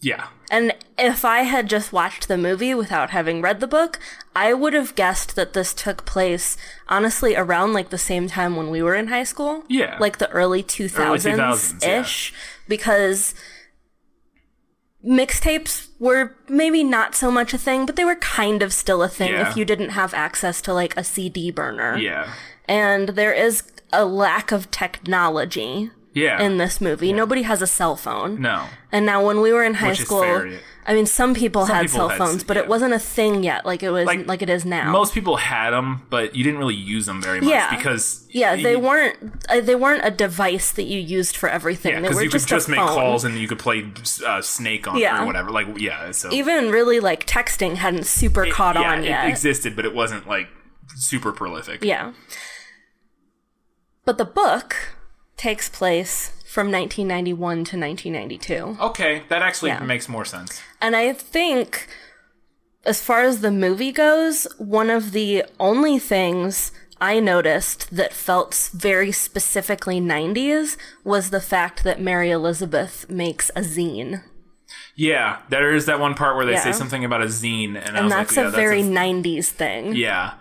Yeah, 0.00 0.26
And 0.52 0.74
if 0.98 1.24
I 1.24 1.42
had 1.42 1.68
just 1.68 1.92
watched 1.92 2.26
the 2.26 2.36
movie 2.36 2.74
without 2.74 3.10
having 3.10 3.40
read 3.40 3.60
the 3.60 3.68
book, 3.68 4.00
I 4.34 4.52
would 4.52 4.72
have 4.74 4.96
guessed 4.96 5.36
that 5.36 5.52
this 5.52 5.72
took 5.72 6.04
place 6.04 6.56
honestly 6.88 7.36
around 7.36 7.72
like 7.72 7.90
the 7.90 7.98
same 7.98 8.26
time 8.26 8.56
when 8.56 8.68
we 8.68 8.82
were 8.82 8.96
in 8.96 9.06
high 9.06 9.22
school. 9.22 9.62
Yeah. 9.68 9.96
Like 10.00 10.18
the 10.18 10.28
early 10.30 10.64
2000s, 10.64 11.36
2000s, 11.36 11.82
yeah. 11.84 12.00
ish. 12.00 12.34
Because 12.66 13.32
mixtapes 15.06 15.88
were 15.98 16.36
maybe 16.48 16.82
not 16.84 17.14
so 17.14 17.30
much 17.30 17.54
a 17.54 17.58
thing, 17.58 17.86
but 17.86 17.96
they 17.96 18.04
were 18.04 18.16
kind 18.16 18.62
of 18.62 18.72
still 18.72 19.02
a 19.02 19.08
thing 19.08 19.32
Yeah. 19.32 19.48
if 19.48 19.56
you 19.56 19.64
didn't 19.64 19.90
have 19.90 20.12
access 20.14 20.60
to 20.62 20.74
like 20.74 20.96
a 20.96 21.04
CD 21.04 21.50
burner. 21.50 21.96
yeah, 21.96 22.32
And 22.68 23.10
there 23.10 23.32
is 23.32 23.62
a 23.92 24.04
lack 24.04 24.52
of 24.52 24.70
technology 24.70 25.90
Yeah. 26.12 26.42
in 26.42 26.58
this 26.58 26.80
movie. 26.80 27.12
Nobody 27.12 27.42
has 27.42 27.62
a 27.62 27.66
cell 27.66 27.96
phone. 27.96 28.40
no. 28.40 28.66
And 28.92 29.06
now 29.06 29.24
when 29.24 29.40
we 29.40 29.52
were 29.52 29.62
in 29.62 29.74
high 29.74 29.90
Which 29.90 30.00
school, 30.00 30.22
fair. 30.22 30.58
I 30.84 30.94
mean, 30.94 31.06
some 31.06 31.34
people 31.34 31.66
Some 31.66 31.76
had 31.76 31.82
people 31.86 31.98
cell 31.98 32.08
had- 32.08 32.18
phones, 32.18 32.42
but 32.42 32.56
yeah. 32.56 32.64
it 32.64 32.68
wasn't 32.68 32.92
a 32.94 32.98
thing 32.98 33.44
yet, 33.44 33.64
like 33.64 33.84
it 33.84 33.90
was 33.90 34.06
like, 34.06 34.26
Like, 34.26 34.42
it 34.42 34.50
is 34.50 34.64
now. 34.64 34.90
Most 34.90 35.14
people 35.14 35.36
had 35.36 35.70
them, 35.70 36.04
but 36.10 36.34
you 36.34 36.42
didn't 36.42 36.58
really 36.58 36.74
use 36.74 37.06
them 37.06 37.22
very 37.22 37.40
much 37.40 37.50
Yeah. 37.50 37.76
because 37.76 38.26
yeah, 38.30 38.56
they 38.56 38.72
you- 38.72 38.80
weren't. 38.80 39.16
Uh, 39.48 39.60
they 39.60 39.76
weren't 39.76 40.04
a 40.04 40.10
device 40.10 40.72
that 40.72 40.84
you 40.84 40.98
used 40.98 41.36
for 41.36 41.48
everything. 41.48 41.92
Yeah, 41.92 41.98
they 42.00 42.02
because 42.08 42.16
were 42.16 42.22
you 42.22 42.28
could 42.30 42.40
just, 42.40 42.48
just 42.48 42.66
a 42.68 42.70
make 42.72 42.80
phone. 42.80 42.88
calls 42.88 43.24
and 43.24 43.38
you 43.38 43.46
could 43.46 43.60
play 43.60 43.86
uh, 44.26 44.42
Snake 44.42 44.88
on 44.88 44.96
it 44.96 45.02
Yeah. 45.02 45.22
or 45.22 45.26
whatever. 45.26 45.50
Like, 45.50 45.78
yeah, 45.78 46.10
so 46.10 46.32
Even 46.32 46.70
really 46.72 46.98
like 46.98 47.24
texting 47.26 47.76
hadn't 47.76 48.06
super 48.06 48.44
it- 48.46 48.52
caught 48.52 48.74
yeah, 48.74 48.90
on 48.92 49.04
yet. 49.04 49.26
It 49.26 49.30
existed, 49.30 49.76
but 49.76 49.84
it 49.84 49.94
wasn't 49.94 50.26
like 50.26 50.48
super 50.96 51.30
prolific. 51.30 51.84
Yeah. 51.84 52.12
But 54.04 54.18
the 54.18 54.24
book 54.24 54.74
takes 55.40 55.68
place 55.68 56.32
from 56.44 56.70
1991 56.70 57.64
to 57.64 57.76
1992. 57.78 58.76
Okay, 58.80 59.22
that 59.28 59.40
actually 59.42 59.70
Yeah. 59.70 59.80
makes 59.80 60.08
more 60.08 60.24
sense. 60.24 60.60
And 60.80 60.94
I 60.94 61.12
think, 61.12 61.86
as 62.84 63.02
far 63.02 63.22
as 63.22 63.40
the 63.40 63.50
movie 63.50 63.92
goes, 63.92 64.46
one 64.58 64.90
of 64.90 65.12
the 65.12 65.44
only 65.58 65.98
things 65.98 66.72
I 67.00 67.18
noticed 67.20 67.94
that 67.96 68.12
felt 68.12 68.70
very 68.74 69.12
specifically 69.12 70.00
90s 70.00 70.76
was 71.04 71.30
the 71.30 71.40
fact 71.40 71.82
that 71.84 72.00
Mary 72.00 72.30
Elizabeth 72.30 73.08
makes 73.08 73.50
a 73.56 73.60
zine. 73.62 74.22
Yeah, 74.94 75.38
there 75.48 75.72
is 75.74 75.86
that 75.86 75.98
one 75.98 76.14
part 76.14 76.36
where 76.36 76.44
they 76.44 76.56
say 76.56 76.72
something 76.72 77.04
about 77.04 77.22
a 77.22 77.26
zine, 77.26 77.76
and, 77.82 77.96
I 77.96 78.00
And 78.00 78.04
was 78.06 78.12
that's 78.14 78.36
like, 78.36 78.44
yeah, 78.44 78.48
a 78.48 78.50
very 78.50 78.82
that's 78.82 78.94
90s 78.94 79.48
thing. 79.48 79.94
yeah, 79.94 80.32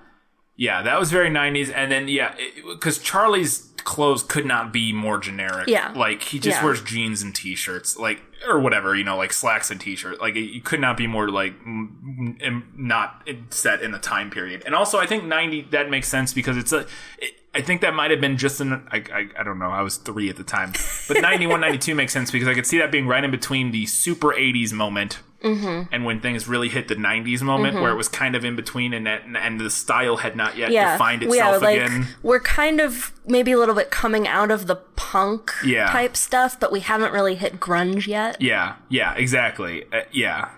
yeah, 0.57 0.81
that 0.81 0.99
was 0.99 1.09
very 1.11 1.29
'90s. 1.29 1.71
And 1.73 1.89
then 1.89 2.09
yeah, 2.09 2.33
because 2.67 2.97
Charlie's 2.99 3.68
clothes 3.89 4.21
could 4.23 4.45
not 4.45 4.71
be 4.71 4.93
more 4.93 5.17
generic. 5.17 5.67
Yeah. 5.67 5.91
like 5.95 6.21
he 6.21 6.37
just 6.39 6.57
Yeah. 6.59 6.63
wears 6.63 6.81
jeans 6.81 7.23
and 7.23 7.33
t-shirts, 7.35 7.97
like 7.97 8.21
or 8.47 8.59
whatever, 8.59 8.95
you 8.95 9.03
know, 9.03 9.17
like 9.17 9.33
slacks 9.33 9.71
and 9.71 9.79
t-shirt. 9.79 10.19
Like 10.19 10.35
you 10.35 10.61
could 10.61 10.79
not 10.79 10.97
be 10.97 11.07
more 11.07 11.29
like 11.29 11.53
m- 11.65 12.37
m- 12.41 12.73
not 12.75 13.27
set 13.49 13.81
in 13.81 13.91
the 13.91 13.99
time 13.99 14.29
period. 14.29 14.63
And 14.65 14.75
also, 14.75 14.97
I 14.97 15.05
think 15.05 15.23
'90 15.25 15.67
that 15.71 15.89
makes 15.89 16.07
sense 16.07 16.33
because 16.33 16.57
it's 16.57 16.71
a. 16.71 16.85
It, 17.19 17.35
I 17.51 17.61
think 17.61 17.81
that 17.81 17.95
might 17.95 18.11
have 18.11 18.21
been 18.21 18.37
just 18.37 18.61
an. 18.61 18.87
I, 18.91 19.03
I, 19.11 19.27
I 19.39 19.43
don't 19.43 19.57
know. 19.57 19.71
I 19.71 19.81
was 19.81 19.97
three 19.97 20.29
at 20.29 20.37
the 20.37 20.43
time, 20.43 20.71
but 21.07 21.17
91, 21.21 21.59
92 21.59 21.95
makes 21.95 22.13
sense 22.13 22.29
because 22.29 22.47
I 22.47 22.53
could 22.53 22.67
see 22.67 22.77
that 22.77 22.91
being 22.91 23.07
right 23.07 23.23
in 23.23 23.31
between 23.31 23.71
the 23.71 23.85
super 23.87 24.33
'80s 24.33 24.71
moment 24.71 25.19
mm-hmm. 25.41 25.93
and 25.93 26.05
when 26.05 26.19
things 26.19 26.47
really 26.47 26.69
hit 26.69 26.87
the 26.87 26.95
90s 26.95 27.41
moment 27.41 27.75
where 27.75 27.85
it 27.85 27.87
mm-hmm. 27.87 27.97
was 27.97 28.07
kind 28.07 28.35
of 28.35 28.43
in 28.45 28.55
between 28.55 28.93
and 28.93 29.05
that, 29.07 29.23
and 29.25 29.59
the 29.59 29.69
style 29.69 30.17
had 30.17 30.35
not 30.35 30.57
yet 30.57 30.71
Yeah, 30.71 30.93
defined 30.93 31.21
yeah, 31.21 31.27
itself 31.29 31.61
like 31.63 31.81
again. 31.81 32.07
we're 32.23 32.39
kind 32.39 32.79
of 32.79 33.13
maybe 33.25 33.51
a 33.51 33.57
little 33.57 33.75
bit 33.75 33.91
coming 33.91 34.27
out 34.27 34.51
of 34.51 34.67
the 34.67 34.75
punk 34.75 35.51
Yeah. 35.63 35.89
type 35.91 36.15
stuff, 36.17 36.59
but 36.59 36.71
we 36.71 36.81
haven't 36.81 37.13
really 37.13 37.35
hit 37.35 37.59
grunge 37.59 38.07
yet. 38.07 38.28
Yeah, 38.39 38.75
yeah, 38.89 39.13
exactly. 39.15 39.85
Uh, 39.91 40.01
yeah. 40.11 40.49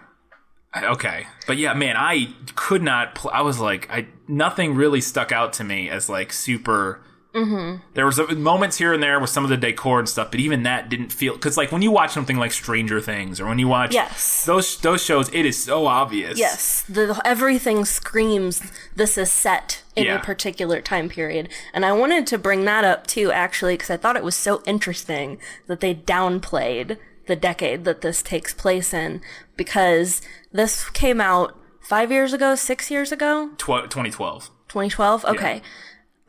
Okay. 0.75 1.27
But 1.47 1.57
yeah, 1.57 1.73
man, 1.73 1.95
I 1.97 2.33
could 2.55 2.81
not 2.81 3.15
pl- 3.15 3.31
I 3.33 3.41
was 3.41 3.59
like 3.59 3.89
I 3.91 4.07
nothing 4.27 4.75
really 4.75 5.01
stuck 5.01 5.31
out 5.31 5.53
to 5.53 5.63
me 5.63 5.89
as 5.89 6.09
like 6.09 6.31
super 6.33 7.01
Mm-hmm. 7.33 7.81
There 7.93 8.05
was 8.05 8.19
uh, 8.19 8.27
moments 8.35 8.77
here 8.77 8.91
and 8.91 9.01
there 9.01 9.17
with 9.17 9.29
some 9.29 9.45
of 9.45 9.49
the 9.49 9.55
decor 9.55 9.99
and 9.99 10.09
stuff, 10.09 10.31
but 10.31 10.41
even 10.41 10.63
that 10.63 10.89
didn't 10.89 11.13
feel 11.13 11.31
because 11.33 11.55
like 11.55 11.71
when 11.71 11.81
you 11.81 11.89
watch 11.89 12.11
something 12.11 12.35
like 12.35 12.51
Stranger 12.51 12.99
Things 12.99 13.39
or 13.39 13.45
when 13.45 13.57
you 13.57 13.69
watch 13.69 13.93
Yes. 13.93 14.43
those 14.45 14.75
those 14.81 15.01
shows, 15.01 15.29
it 15.33 15.45
is 15.45 15.61
so 15.63 15.87
obvious. 15.87 16.37
Yes, 16.37 16.83
the 16.89 17.21
everything 17.23 17.85
screams 17.85 18.61
this 18.97 19.17
is 19.17 19.31
set 19.31 19.81
in 19.95 20.03
Yeah. 20.07 20.15
a 20.17 20.19
particular 20.19 20.81
time 20.81 21.07
period. 21.07 21.47
And 21.73 21.85
I 21.85 21.93
wanted 21.93 22.27
to 22.27 22.37
bring 22.37 22.65
that 22.65 22.83
up 22.83 23.07
too 23.07 23.31
actually 23.31 23.75
because 23.75 23.89
I 23.89 23.95
thought 23.95 24.17
it 24.17 24.25
was 24.25 24.35
so 24.35 24.61
interesting 24.65 25.37
that 25.67 25.79
they 25.79 25.95
downplayed 25.95 26.97
the 27.31 27.35
decade 27.37 27.85
that 27.85 28.01
this 28.01 28.21
takes 28.21 28.53
place 28.53 28.93
in 28.93 29.21
because 29.55 30.21
this 30.51 30.89
came 30.89 31.19
out 31.21 31.57
5 31.81 32.11
years 32.11 32.33
ago, 32.33 32.53
6 32.55 32.91
years 32.91 33.11
ago, 33.11 33.49
Tw- 33.57 33.89
2012. 33.89 34.49
2012. 34.67 35.25
Okay. 35.25 35.61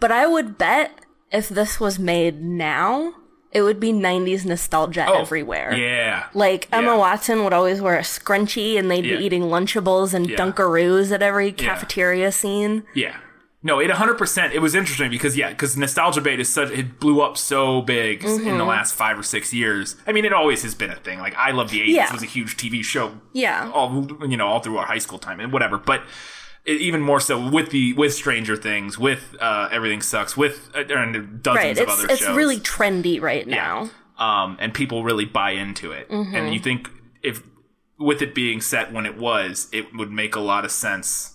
But 0.00 0.10
I 0.12 0.26
would 0.26 0.56
bet 0.56 0.92
if 1.30 1.48
this 1.48 1.78
was 1.80 1.98
made 1.98 2.42
now, 2.42 3.14
it 3.52 3.62
would 3.62 3.78
be 3.80 3.92
90s 3.92 4.44
nostalgia 4.46 5.04
oh, 5.08 5.20
everywhere. 5.20 5.70
Oh, 5.72 5.76
Yeah. 5.76 6.24
Like 6.34 6.68
Emma 6.72 6.92
Yeah. 6.92 6.96
Watson 6.96 7.44
would 7.44 7.52
always 7.52 7.80
wear 7.80 7.96
a 7.98 8.02
scrunchie 8.02 8.78
and 8.78 8.90
they'd 8.90 9.04
Yeah. 9.04 9.18
be 9.18 9.24
eating 9.24 9.42
Lunchables 9.42 10.14
and 10.14 10.28
Yeah. 10.30 10.38
Dunkaroos 10.38 11.12
at 11.12 11.20
every 11.22 11.52
cafeteria 11.52 12.32
scene. 12.32 12.84
Yeah. 12.94 13.16
No, 13.64 13.78
it 13.78 13.90
100%. 13.90 14.52
It 14.52 14.58
was 14.58 14.74
interesting 14.74 15.08
because, 15.10 15.36
yeah, 15.36 15.50
because 15.50 15.76
Nostalgia 15.76 16.20
Bait 16.20 16.40
is 16.40 16.48
such, 16.48 16.70
it 16.72 16.98
blew 16.98 17.20
up 17.20 17.36
so 17.38 17.80
big 17.80 18.24
in 18.24 18.30
Mm-hmm. 18.30 18.58
the 18.58 18.64
last 18.64 18.92
five 18.94 19.16
or 19.18 19.22
six 19.22 19.52
years. 19.54 19.94
I 20.06 20.10
mean, 20.12 20.24
it 20.24 20.32
always 20.32 20.62
has 20.62 20.74
been 20.74 20.90
a 20.90 20.96
thing. 20.96 21.20
Like, 21.20 21.34
I 21.36 21.52
Love 21.52 21.70
the 21.70 21.80
80s 21.80 21.88
Yeah. 21.94 22.12
was 22.12 22.22
a 22.24 22.26
huge 22.26 22.56
TV 22.56 22.82
show. 22.84 23.20
Yeah. 23.32 23.70
All, 23.72 24.08
you 24.28 24.36
know, 24.36 24.48
all 24.48 24.58
through 24.60 24.78
our 24.78 24.86
high 24.86 24.98
school 24.98 25.18
time 25.20 25.38
and 25.38 25.52
whatever. 25.52 25.78
But 25.78 26.02
it, 26.64 26.80
even 26.80 27.00
more 27.02 27.20
so 27.20 27.48
with 27.50 27.70
the, 27.70 27.92
with 27.92 28.14
Stranger 28.14 28.56
Things, 28.56 28.98
with, 28.98 29.36
uh, 29.40 29.68
Everything 29.70 30.02
Sucks, 30.02 30.36
with, 30.36 30.70
uh, 30.74 30.80
and 30.88 31.40
dozens 31.42 31.56
Right. 31.64 31.78
of 31.78 31.82
It's 31.84 31.92
other 31.92 32.04
it's 32.10 32.18
shows. 32.20 32.28
It's 32.28 32.36
really 32.36 32.58
trendy 32.58 33.20
right 33.20 33.46
now. 33.46 33.90
um, 34.18 34.56
and 34.60 34.74
people 34.74 35.04
really 35.04 35.24
buy 35.24 35.50
into 35.52 35.92
it. 35.92 36.08
Mm-hmm. 36.08 36.34
And 36.34 36.52
you 36.54 36.58
think 36.60 36.88
if 37.22 37.42
with 37.98 38.22
it 38.22 38.34
being 38.34 38.60
set 38.60 38.92
when 38.92 39.06
it 39.06 39.16
was, 39.16 39.68
it 39.72 39.94
would 39.94 40.10
make 40.10 40.34
a 40.34 40.40
lot 40.40 40.64
of 40.64 40.70
sense 40.72 41.31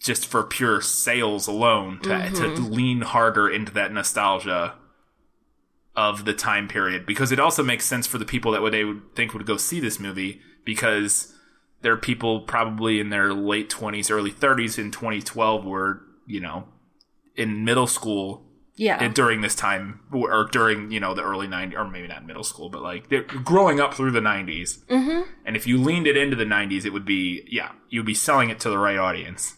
just 0.00 0.26
for 0.26 0.42
pure 0.42 0.80
sales 0.80 1.46
alone 1.46 2.00
to, 2.02 2.08
to 2.08 2.14
Mm-hmm. 2.14 2.72
lean 2.72 3.00
harder 3.02 3.48
into 3.48 3.72
that 3.74 3.92
nostalgia 3.92 4.74
of 5.96 6.24
the 6.24 6.32
time 6.32 6.68
period 6.68 7.04
because 7.04 7.32
it 7.32 7.40
also 7.40 7.62
makes 7.62 7.84
sense 7.84 8.06
for 8.06 8.16
the 8.18 8.24
people 8.24 8.52
that 8.52 8.62
would 8.62 8.72
they 8.72 8.84
would 8.84 9.02
think 9.14 9.34
would 9.34 9.44
go 9.46 9.56
see 9.56 9.80
this 9.80 9.98
movie 9.98 10.40
because 10.64 11.32
there 11.82 11.92
are 11.92 11.96
people 11.96 12.40
probably 12.42 13.00
in 13.00 13.10
their 13.10 13.34
late 13.34 13.68
20s 13.68 14.10
early 14.10 14.30
30s 14.30 14.78
in 14.78 14.90
2012 14.92 15.64
were 15.64 16.00
you 16.26 16.40
know 16.40 16.68
in 17.34 17.64
middle 17.64 17.88
school 17.88 18.46
Yeah. 18.76 18.98
and 19.02 19.12
during 19.14 19.40
this 19.40 19.56
time 19.56 20.00
or 20.12 20.44
during 20.50 20.92
you 20.92 21.00
know 21.00 21.12
the 21.12 21.22
early 21.24 21.48
90s 21.48 21.74
or 21.74 21.88
maybe 21.90 22.06
not 22.06 22.24
middle 22.24 22.44
school 22.44 22.70
but 22.70 22.82
like 22.82 23.08
they're 23.08 23.22
growing 23.24 23.80
up 23.80 23.92
through 23.94 24.12
the 24.12 24.20
90s 24.20 24.84
mm-hmm. 24.86 25.28
and 25.44 25.56
if 25.56 25.66
you 25.66 25.76
leaned 25.76 26.06
it 26.06 26.16
into 26.16 26.36
the 26.36 26.44
90s 26.44 26.84
it 26.86 26.92
would 26.92 27.04
be 27.04 27.42
yeah 27.50 27.72
you'd 27.90 28.06
be 28.06 28.14
selling 28.14 28.48
it 28.48 28.60
to 28.60 28.70
the 28.70 28.78
right 28.78 28.96
audience 28.98 29.56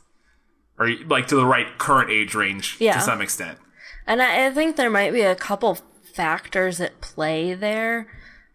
or 0.83 0.91
like 1.07 1.27
to 1.29 1.37
the 1.37 1.47
right 1.47 1.79
current 1.79 2.11
age 2.11 2.35
range 2.35 2.77
Yeah. 2.81 2.95
to 2.95 3.01
some 3.01 3.21
extent 3.21 3.59
And 4.07 4.21
I, 4.23 4.47
I 4.47 4.51
think 4.51 4.77
there 4.77 4.91
might 4.91 5.13
be 5.13 5.23
a 5.23 5.35
couple 5.37 5.79
factors 6.15 6.81
at 6.81 7.01
play 7.01 7.55
there. 7.55 8.07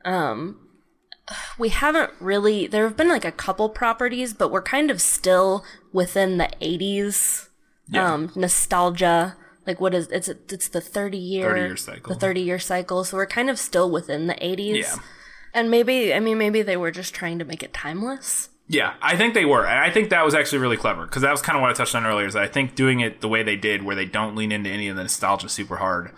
Um, 0.06 0.60
we 1.58 1.70
haven't 1.70 2.12
really, 2.20 2.68
there 2.68 2.84
have 2.88 2.96
been 2.98 3.10
like 3.10 3.26
a 3.26 3.32
couple 3.32 3.68
properties, 3.70 4.34
but 4.34 4.52
we're 4.52 4.62
kind 4.62 4.92
of 4.92 5.02
still 5.02 5.64
within 5.92 6.38
the 6.38 6.50
80s 6.62 7.50
Yeah. 7.90 8.14
um, 8.14 8.32
nostalgia. 8.36 9.36
Like, 9.66 9.82
what 9.82 9.94
is 9.94 10.08
it's 10.10 10.30
it's 10.30 10.70
the 10.70 10.80
30 10.80 11.18
year 11.18 11.50
30 11.50 11.62
year 11.62 11.76
cycle. 11.78 12.14
The 12.14 12.20
30 12.20 12.42
year 12.42 12.60
cycle. 12.60 13.04
So 13.04 13.18
we're 13.18 13.26
kind 13.26 13.50
of 13.50 13.60
still 13.60 13.90
within 13.92 14.28
the 14.28 14.36
80s. 14.36 14.82
Yeah. 14.84 14.96
And 15.54 15.70
maybe, 15.72 16.14
I 16.14 16.20
mean, 16.22 16.38
maybe 16.38 16.62
they 16.62 16.78
were 16.78 16.92
just 16.92 17.14
trying 17.14 17.40
to 17.40 17.46
make 17.46 17.64
it 17.64 17.74
timeless. 17.74 18.50
Yeah 18.68 18.94
i 19.02 19.16
think 19.16 19.34
they 19.34 19.46
were 19.46 19.66
and 19.66 19.80
i 19.80 19.90
think 19.90 20.10
that 20.10 20.26
was 20.26 20.36
actually 20.36 20.60
really 20.60 20.78
clever 20.78 21.06
because 21.06 21.22
that 21.22 21.32
was 21.32 21.42
kind 21.42 21.56
of 21.58 21.62
what 21.62 21.70
i 21.70 21.74
touched 21.74 21.96
on 21.96 22.06
earlier 22.06 22.26
is 22.28 22.34
that 22.34 22.44
i 22.44 22.48
think 22.48 22.76
doing 22.76 23.00
it 23.00 23.22
the 23.22 23.28
way 23.28 23.44
they 23.44 23.56
did 23.56 23.84
where 23.84 23.96
they 23.96 24.06
don't 24.06 24.36
lean 24.36 24.52
into 24.52 24.70
any 24.70 24.88
of 24.88 24.96
the 24.96 25.04
nostalgia 25.04 25.48
super 25.50 25.78
hard 25.78 26.12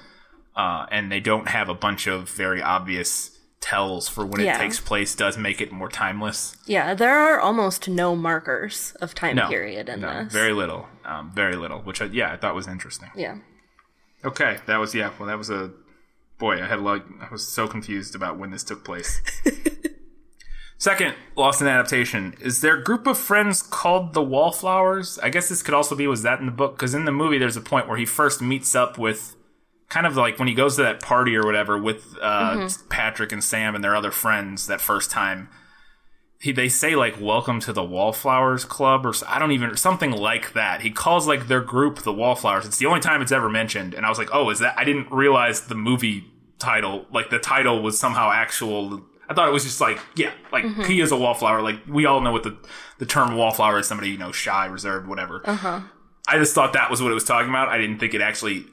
uh, 0.56 0.86
and 0.92 1.12
they 1.12 1.20
don't 1.22 1.48
have 1.48 1.70
a 1.70 1.74
bunch 1.74 2.06
of 2.08 2.30
very 2.30 2.62
obvious 2.62 3.38
tells 3.62 4.08
for 4.10 4.26
when 4.26 4.42
Yeah. 4.42 4.56
it 4.56 4.60
takes 4.60 4.80
place 4.80 5.16
does 5.16 5.38
make 5.38 5.62
it 5.62 5.72
more 5.72 5.90
timeless 5.90 6.56
Yeah, 6.66 6.94
there 6.94 7.18
are 7.18 7.40
almost 7.40 7.88
no 7.90 8.16
markers 8.16 8.94
of 9.02 9.14
time 9.14 9.36
no, 9.36 9.48
period 9.50 9.88
in 9.90 10.02
no, 10.02 10.24
this. 10.24 10.34
very 10.34 10.54
little, 10.54 10.88
um, 11.06 11.32
very 11.36 11.56
little. 11.58 11.80
Which 11.80 12.02
I, 12.02 12.06
yeah, 12.06 12.32
I 12.34 12.38
thought 12.38 12.56
was 12.56 12.68
interesting. 12.68 13.10
yeah. 13.16 13.36
Okay, 14.26 14.58
that 14.66 14.78
was 14.78 14.96
yeah. 14.96 15.12
Well, 15.20 15.28
that 15.28 15.38
was 15.38 15.50
a 15.50 15.72
boy. 16.40 16.62
I 16.64 16.68
had 16.68 16.80
like 16.82 17.04
I 17.22 17.28
was 17.32 17.48
so 17.48 17.68
confused 17.68 18.16
about 18.16 18.38
when 18.38 18.52
this 18.52 18.64
took 18.64 18.84
place. 18.86 19.22
Second, 20.80 21.16
lost 21.36 21.60
in 21.60 21.68
adaptation. 21.68 22.36
Is 22.40 22.62
their 22.62 22.78
group 22.78 23.06
of 23.06 23.18
friends 23.18 23.62
called 23.62 24.14
the 24.14 24.24
Wallflowers? 24.24 25.20
I 25.20 25.30
guess 25.30 25.50
this 25.50 25.62
could 25.62 25.74
also 25.74 25.94
be 25.94 26.08
was 26.08 26.24
that 26.24 26.40
in 26.40 26.46
the 26.46 26.54
book? 26.54 26.78
Because 26.78 26.94
in 26.94 27.04
the 27.04 27.12
movie 27.12 27.38
there's 27.38 27.58
a 27.58 27.62
point 27.62 27.90
where 27.90 27.98
he 27.98 28.06
first 28.06 28.42
meets 28.42 28.74
up 28.76 28.98
with 28.98 29.36
kind 29.90 30.08
of 30.08 30.16
like 30.16 30.40
when 30.40 30.48
he 30.48 30.54
goes 30.54 30.78
to 30.78 30.84
that 30.84 31.02
party 31.02 31.36
or 31.36 31.44
whatever 31.44 31.78
with 31.78 32.16
uh, 32.22 32.70
Patrick 32.90 33.34
and 33.34 33.44
Sam 33.44 33.76
and 33.76 33.84
their 33.84 33.94
other 33.94 34.10
friends 34.10 34.68
that 34.68 34.80
first 34.80 35.12
time. 35.12 35.50
He, 36.40 36.54
they 36.54 36.70
say 36.70 36.96
like 36.96 37.20
welcome 37.20 37.60
to 37.60 37.74
the 37.74 37.84
wallflowers 37.84 38.64
club 38.64 39.06
or 39.06 39.12
i 39.28 39.38
don't 39.38 39.52
even 39.52 39.76
something 39.76 40.12
like 40.12 40.54
that. 40.54 40.80
He 40.82 40.92
calls 40.92 41.28
like 41.28 41.50
their 41.50 41.60
group 41.60 42.04
the 42.04 42.14
wallflowers. 42.14 42.66
It's 42.66 42.78
the 42.78 42.86
only 42.86 43.02
time 43.02 43.22
it's 43.22 43.34
ever 43.34 43.50
mentioned 43.50 43.94
and 43.94 44.06
i 44.06 44.10
was 44.10 44.18
like 44.18 44.30
oh 44.32 44.50
is 44.50 44.60
that 44.60 44.80
i 44.80 44.86
didn't 44.86 45.12
realize 45.12 45.68
the 45.68 45.76
movie 45.76 46.24
title 46.58 47.06
like 47.12 47.30
the 47.30 47.40
title 47.40 47.82
was 47.82 48.00
somehow 48.00 48.32
actual 48.32 49.02
i 49.30 49.34
thought 49.34 49.48
it 49.48 49.52
was 49.54 49.64
just 49.64 49.80
like 49.80 50.00
yeah 50.16 50.32
like 50.52 50.66
he 50.86 51.00
is 51.00 51.12
a 51.12 51.16
wallflower 51.18 51.62
like 51.62 51.78
we 51.88 52.06
all 52.06 52.20
know 52.20 52.32
what 52.32 52.44
the 52.44 52.58
the 52.98 53.06
term 53.06 53.36
wallflower 53.36 53.80
is 53.80 53.88
somebody 53.88 54.10
you 54.10 54.18
know 54.18 54.32
shy 54.32 54.66
reserved 54.66 55.08
whatever 55.08 55.42
uh-huh 55.46 55.80
i 56.28 56.38
just 56.38 56.54
thought 56.54 56.74
that 56.74 56.90
was 56.90 57.02
what 57.02 57.12
it 57.12 57.14
was 57.16 57.24
talking 57.24 57.50
about 57.50 57.70
i 57.70 57.78
didn't 57.78 58.00
think 58.00 58.14
it 58.14 58.22
actually 58.22 58.66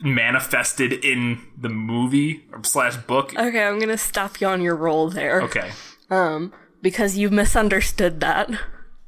manifested 0.00 0.92
in 1.04 1.40
the 1.56 1.68
movie 1.68 2.44
or 2.52 2.62
slash 2.64 2.96
book. 2.96 3.32
Okay, 3.38 3.62
I'm 3.64 3.78
gonna 3.78 3.96
stop 3.96 4.40
you 4.40 4.46
on 4.48 4.60
your 4.60 4.76
roll 4.76 5.08
there. 5.08 5.40
Okay. 5.42 5.70
Um, 6.10 6.52
Because 6.82 7.16
you 7.16 7.30
misunderstood 7.30 8.20
that. 8.20 8.50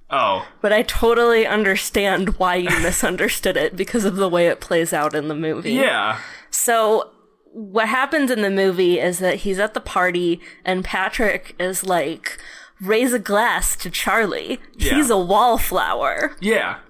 Oh, 0.08 0.46
But 0.62 0.72
I 0.72 0.82
totally 0.82 1.46
understand 1.46 2.38
why 2.38 2.54
you 2.54 2.70
misunderstood 2.80 3.56
it 3.56 3.76
because 3.76 4.04
of 4.04 4.16
the 4.16 4.28
way 4.28 4.46
it 4.46 4.60
plays 4.60 4.92
out 4.92 5.14
in 5.14 5.28
the 5.28 5.34
movie. 5.34 5.72
yeah. 5.74 6.20
So 6.50 7.10
what 7.56 7.88
happens 7.88 8.30
in 8.30 8.42
the 8.42 8.50
movie 8.50 9.00
is 9.00 9.18
that 9.18 9.36
he's 9.36 9.58
at 9.58 9.72
the 9.72 9.80
party 9.80 10.42
and 10.62 10.84
Patrick 10.84 11.56
is 11.58 11.82
like, 11.82 12.38
raise 12.82 13.14
a 13.14 13.18
glass 13.18 13.74
to 13.76 13.88
Charlie. 13.88 14.60
Yeah. 14.76 14.96
He's 14.96 15.08
a 15.08 15.16
wallflower. 15.16 16.36
Yeah. 16.38 16.80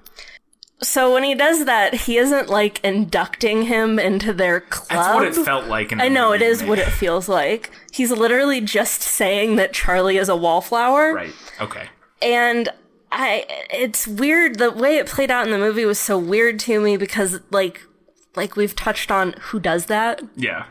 So 0.83 1.15
when 1.15 1.23
he 1.23 1.37
does 1.37 1.67
that, 1.67 1.95
he 1.95 2.17
isn't 2.17 2.49
like 2.49 2.83
inducting 2.83 3.63
him 3.63 4.01
into 4.01 4.33
their 4.33 4.61
club. 4.61 4.89
That's 4.89 5.15
what 5.15 5.25
it 5.25 5.45
felt 5.45 5.67
like 5.67 5.93
I 5.93 6.09
know 6.09 6.33
it 6.33 6.41
movie 6.41 6.51
is 6.51 6.59
to 6.59 6.67
what 6.67 6.79
it 6.81 6.89
feels 6.91 7.29
like. 7.29 7.71
He's 7.93 8.11
literally 8.11 8.61
just 8.61 9.03
saying 9.03 9.55
that 9.57 9.73
Charlie 9.73 10.17
is 10.17 10.29
a 10.29 10.37
wallflower. 10.37 11.15
Right. 11.15 11.33
Okay. 11.61 11.89
And 12.21 12.71
I 13.13 13.47
it's 13.71 14.09
weird 14.09 14.59
the 14.59 14.73
way 14.73 14.97
it 14.97 15.07
played 15.07 15.31
out 15.31 15.47
in 15.47 15.53
the 15.53 15.59
movie 15.59 15.85
was 15.85 16.01
so 16.01 16.19
weird 16.19 16.59
to 16.61 16.81
me 16.81 16.97
because 16.97 17.39
like 17.53 17.83
like 18.37 18.57
we've 18.57 18.77
touched 18.77 19.11
on 19.11 19.33
who 19.41 19.61
does 19.61 19.87
that. 19.87 20.23
Yeah. 20.37 20.67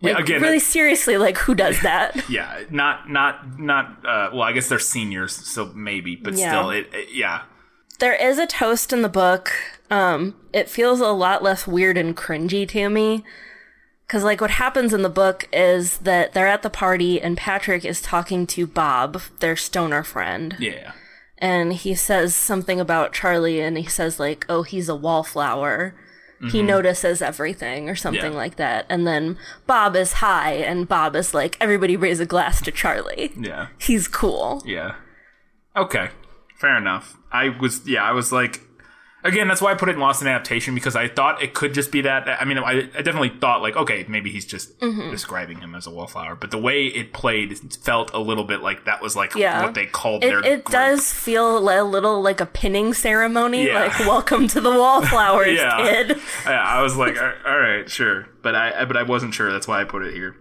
Yeah, 0.00 0.16
again, 0.18 0.40
really 0.42 0.58
that- 0.58 0.64
seriously, 0.64 1.16
like 1.18 1.38
who 1.38 1.54
does 1.56 1.80
that? 1.82 2.28
yeah, 2.30 2.62
not 2.70 3.10
not 3.10 3.58
not 3.58 4.04
uh 4.06 4.30
well, 4.32 4.42
I 4.42 4.52
guess 4.52 4.68
they're 4.68 4.78
seniors, 4.78 5.32
so 5.34 5.66
maybe, 5.74 6.14
but 6.14 6.34
Yeah. 6.34 6.50
still 6.50 6.70
it, 6.70 6.88
it 6.92 7.08
yeah. 7.12 7.42
there 7.98 8.14
is 8.14 8.38
a 8.38 8.46
toast 8.46 8.92
in 8.92 9.02
the 9.02 9.08
book. 9.08 9.50
Um, 9.90 10.36
it 10.52 10.68
feels 10.70 11.00
a 11.00 11.08
lot 11.08 11.42
less 11.42 11.66
weird 11.66 11.96
and 11.96 12.16
cringy 12.16 12.68
to 12.68 12.88
me. 12.88 13.24
Cause 14.06 14.22
like 14.22 14.40
what 14.40 14.52
happens 14.52 14.94
in 14.94 15.02
the 15.02 15.08
book 15.10 15.48
is 15.52 15.98
that 15.98 16.32
they're 16.32 16.46
at 16.46 16.62
the 16.62 16.70
party 16.70 17.20
and 17.20 17.36
Patrick 17.36 17.84
is 17.84 18.00
talking 18.00 18.46
to 18.48 18.66
Bob, 18.66 19.20
their 19.40 19.56
stoner 19.56 20.02
friend. 20.02 20.56
Yeah. 20.60 20.92
and 21.38 21.72
he 21.72 21.94
says 21.94 22.34
something 22.34 22.78
about 22.80 23.12
Charlie 23.12 23.60
and 23.60 23.76
he 23.76 23.84
says 23.86 24.18
like, 24.20 24.46
"Oh, 24.48 24.62
he's 24.62 24.88
a 24.88 24.94
wallflower." 24.96 25.94
He 26.52 26.62
notices 26.62 27.20
everything 27.20 27.88
or 27.90 27.96
something 27.96 28.22
Mm-hmm. 28.22 28.32
Yeah. 28.32 28.38
like 28.38 28.56
that. 28.56 28.86
And 28.88 29.06
then 29.06 29.36
Bob 29.66 29.96
is 29.96 30.12
high 30.14 30.52
and 30.52 30.86
Bob 30.86 31.16
is 31.16 31.34
like, 31.34 31.56
"Everybody 31.60 31.96
raise 31.96 32.20
a 32.20 32.26
glass 32.26 32.62
to 32.62 32.70
Charlie." 32.70 33.32
Yeah. 33.36 33.68
He's 33.80 34.06
cool. 34.06 34.62
Yeah. 34.64 34.94
Okay. 35.76 36.10
Fair 36.60 36.76
enough. 36.76 37.16
I 37.32 37.48
was 37.48 37.86
yeah, 37.88 38.04
I 38.04 38.12
was 38.12 38.30
like 38.32 38.60
again, 39.24 39.48
that's 39.48 39.60
why 39.60 39.72
I 39.72 39.74
put 39.74 39.88
it 39.88 39.92
in 39.96 40.00
Lost 40.00 40.22
in 40.22 40.28
Adaptation 40.28 40.74
because 40.74 40.96
I 40.96 41.08
thought 41.08 41.42
it 41.42 41.54
could 41.54 41.74
just 41.74 41.90
be 41.92 42.00
that. 42.02 42.28
I 42.40 42.44
mean, 42.44 42.58
I, 42.58 42.88
I 42.96 43.02
definitely 43.02 43.32
thought 43.40 43.62
like, 43.62 43.76
okay, 43.76 44.04
maybe 44.08 44.30
he's 44.30 44.44
just 44.46 44.78
Mm-hmm. 44.80 45.10
describing 45.10 45.60
him 45.60 45.74
as 45.74 45.86
a 45.86 45.90
wallflower, 45.90 46.34
but 46.36 46.50
the 46.50 46.58
way 46.58 46.86
it 46.86 47.12
played 47.12 47.58
felt 47.76 48.12
a 48.14 48.18
little 48.18 48.44
bit 48.44 48.60
like 48.62 48.84
that 48.84 49.02
was 49.02 49.16
like 49.16 49.34
Yeah. 49.34 49.62
what 49.64 49.74
they 49.74 49.86
called 49.86 50.22
It, 50.24 50.28
their 50.28 50.38
it 50.40 50.64
group. 50.64 50.70
does 50.70 51.12
feel 51.12 51.58
a 51.58 51.82
little 51.82 52.22
like 52.22 52.40
a 52.40 52.46
pinning 52.46 52.94
ceremony, 52.94 53.66
Yeah. 53.66 53.80
like 53.86 53.98
"Welcome 54.00 54.46
to 54.48 54.60
the 54.60 54.70
wallflowers, 54.70 55.56
Yeah. 55.58 55.76
kid." 55.82 56.18
Yeah, 56.46 56.62
I 56.62 56.80
was 56.82 56.96
like, 56.96 57.16
all 57.20 57.58
right, 57.58 57.88
sure, 57.90 58.28
but 58.42 58.54
I, 58.54 58.82
I 58.82 58.84
but 58.84 58.96
I 58.96 59.02
wasn't 59.02 59.34
sure. 59.34 59.50
That's 59.52 59.66
why 59.68 59.80
I 59.80 59.84
put 59.84 60.02
it 60.04 60.14
here. 60.14 60.36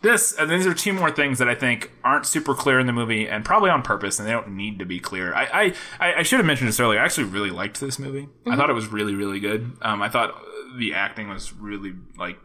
This 0.00 0.32
and 0.32 0.48
these 0.48 0.66
are 0.66 0.74
two 0.74 0.92
more 0.92 1.10
things 1.10 1.38
that 1.40 1.48
I 1.48 1.56
think 1.56 1.90
aren't 2.04 2.24
super 2.24 2.54
clear 2.54 2.78
in 2.78 2.86
the 2.86 2.92
movie, 2.92 3.28
and 3.28 3.44
probably 3.44 3.70
on 3.70 3.82
purpose, 3.82 4.18
and 4.18 4.28
they 4.28 4.32
don't 4.32 4.56
need 4.56 4.78
to 4.78 4.84
be 4.84 5.00
clear. 5.00 5.34
I 5.34 5.74
I, 5.98 6.14
I, 6.18 6.22
should 6.22 6.38
have 6.38 6.46
mentioned 6.46 6.68
this 6.68 6.78
earlier. 6.78 7.00
I 7.00 7.04
actually 7.04 7.24
really 7.24 7.50
liked 7.50 7.80
this 7.80 7.98
movie. 7.98 8.28
I 8.46 8.54
thought 8.54 8.70
it 8.70 8.74
was 8.74 8.86
really 8.86 9.16
really 9.16 9.40
good. 9.40 9.72
Um, 9.82 10.00
I 10.00 10.08
thought 10.08 10.40
the 10.76 10.94
acting 10.94 11.28
was 11.28 11.52
really 11.52 11.94
like 12.16 12.38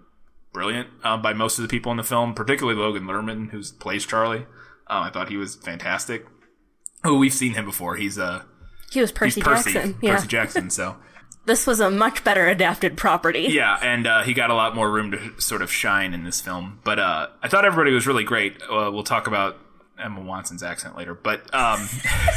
brilliant 0.51 0.88
uh, 1.04 1.18
by 1.18 1.34
most 1.34 1.60
of 1.60 1.62
the 1.62 1.68
people 1.68 1.91
in 1.91 1.97
the 1.97 2.04
film, 2.04 2.34
particularly 2.34 2.80
Logan 2.80 3.04
Lerman, 3.04 3.51
who 3.51 3.62
plays 3.80 4.06
Charlie. 4.06 4.47
Um, 4.88 5.04
I 5.04 5.12
thought 5.12 5.30
he 5.30 5.38
was 5.38 5.56
fantastic. 5.56 6.26
Oh, 7.04 7.18
we've 7.18 7.34
seen 7.34 7.54
him 7.54 7.66
before. 7.66 7.97
He's 7.97 8.18
uh, 8.18 8.43
He 8.91 8.99
was 8.99 9.12
Percy, 9.12 9.41
Percy, 9.41 9.74
Jackson. 9.74 9.97
Yeah, 10.01 10.16
Percy 10.16 10.28
Jackson. 10.28 10.70
So. 10.72 10.95
this 11.46 11.68
was 11.68 11.80
a 11.80 11.91
much 11.91 12.24
better 12.24 12.48
adapted 12.48 12.98
property. 12.98 13.50
Yeah, 13.54 13.78
and 13.84 14.08
uh, 14.08 14.24
he 14.24 14.34
got 14.34 14.50
a 14.50 14.56
lot 14.56 14.74
more 14.74 14.89
room 14.89 15.12
to 15.12 15.39
sort 15.39 15.62
of 15.62 15.72
shine 15.72 16.14
in 16.14 16.24
this 16.24 16.41
film. 16.41 16.80
But 16.84 16.98
uh, 16.98 17.28
I 17.44 17.48
thought 17.48 17.66
everybody 17.66 17.94
was 17.94 18.08
really 18.08 18.24
great. 18.24 18.60
Uh, 18.64 18.89
we'll 18.91 19.04
talk 19.04 19.28
about 19.28 19.58
Emma 20.00 20.22
Watson's 20.22 20.64
accent 20.64 20.98
later, 20.98 21.14
but 21.14 21.54
um, 21.54 21.88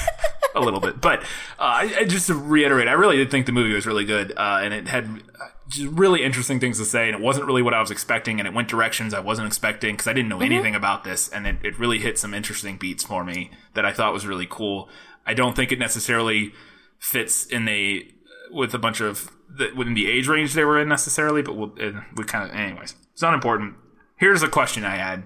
a 0.55 0.61
little 0.61 0.81
bit. 0.81 1.01
But 1.01 1.23
uh, 1.23 1.23
I, 1.59 1.95
I, 2.01 2.05
just 2.05 2.27
to 2.27 2.35
reiterate, 2.35 2.87
I 2.87 2.93
really 2.93 3.17
did 3.17 3.31
think 3.31 3.47
the 3.47 3.53
movie 3.53 3.73
was 3.73 3.87
really 3.87 4.05
good, 4.05 4.33
uh, 4.37 4.61
and 4.63 4.75
it 4.75 4.89
had 4.89 5.05
uh, 5.41 5.49
just 5.69 5.89
really 5.89 6.23
interesting 6.23 6.61
things 6.61 6.79
to 6.79 6.85
say, 6.85 7.07
and 7.09 7.17
it 7.17 7.23
wasn't 7.23 7.47
really 7.47 7.63
what 7.63 7.73
I 7.73 7.81
was 7.81 7.91
expecting, 7.91 8.39
and 8.39 8.47
it 8.47 8.53
went 8.53 8.69
directions 8.69 9.15
I 9.15 9.21
wasn't 9.21 9.47
expecting 9.47 9.95
because 9.95 10.07
I 10.07 10.13
didn't 10.13 10.29
know 10.29 10.41
anything 10.41 10.75
about 10.75 11.05
this, 11.05 11.31
and 11.31 11.47
it, 11.47 11.57
it 11.63 11.79
really 11.79 11.99
hit 11.99 12.19
some 12.19 12.35
interesting 12.35 12.77
beats 12.77 13.05
for 13.05 13.25
me 13.25 13.51
that 13.73 13.87
I 13.87 13.93
thought 13.93 14.13
was 14.13 14.27
really 14.27 14.47
cool. 14.49 14.91
I 15.25 15.33
don't 15.33 15.57
think 15.57 15.73
it 15.73 15.79
necessarily 15.79 16.53
fits 16.99 17.47
in 17.47 17.69
a 17.69 18.09
with 18.51 18.75
a 18.75 18.79
bunch 18.79 19.01
of 19.01 19.31
the, 19.49 19.73
within 19.77 19.95
the 19.95 20.09
age 20.09 20.29
range 20.29 20.55
they 20.55 20.65
were 20.65 20.81
in 20.81 20.89
necessarily, 20.89 21.43
but 21.43 21.57
we'll, 21.57 21.73
we 22.17 22.25
kind 22.25 22.49
of, 22.49 22.57
anyways, 22.57 22.95
it's 23.13 23.23
not 23.23 23.35
important. 23.35 23.75
Here's 24.17 24.43
a 24.43 24.49
question 24.49 24.85
I 24.85 24.97
had. 24.97 25.25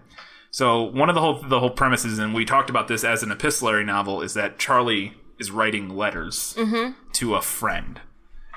So 0.51 0.83
one 0.83 1.09
of 1.09 1.15
the 1.15 1.21
whole 1.21 1.43
the 1.43 1.61
whole 1.61 1.71
premises, 1.71 2.19
and 2.19 2.35
we 2.35 2.45
talked 2.45 2.71
about 2.71 2.89
this 2.89 3.05
as 3.05 3.23
an 3.23 3.31
epistolary 3.31 3.85
novel, 3.85 4.21
is 4.21 4.35
that 4.35 4.59
Charlie 4.59 5.15
is 5.39 5.51
writing 5.51 5.97
letters 5.97 6.55
mm-hmm. 6.59 6.93
to 7.13 7.35
a 7.35 7.43
friend. 7.43 8.01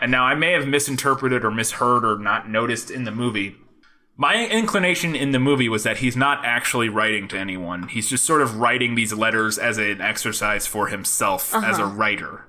And 0.01 0.11
now 0.11 0.23
I 0.23 0.35
may 0.35 0.53
have 0.53 0.67
misinterpreted 0.67 1.45
or 1.45 1.51
misheard 1.51 2.03
or 2.03 2.17
not 2.17 2.49
noticed 2.49 2.89
in 2.89 3.03
the 3.03 3.11
movie. 3.11 3.55
My 4.17 4.47
inclination 4.47 5.15
in 5.15 5.31
the 5.31 5.39
movie 5.39 5.69
was 5.69 5.83
that 5.83 5.97
he's 5.97 6.15
not 6.15 6.43
actually 6.43 6.89
writing 6.89 7.27
to 7.29 7.37
anyone. 7.37 7.87
He's 7.87 8.09
just 8.09 8.25
sort 8.25 8.41
of 8.41 8.57
writing 8.57 8.95
these 8.95 9.13
letters 9.13 9.57
as 9.57 9.77
an 9.77 10.01
exercise 10.01 10.67
for 10.67 10.87
himself 10.87 11.53
as 11.55 11.79
a 11.79 11.83
uh-huh. 11.83 11.95
writer 11.95 12.45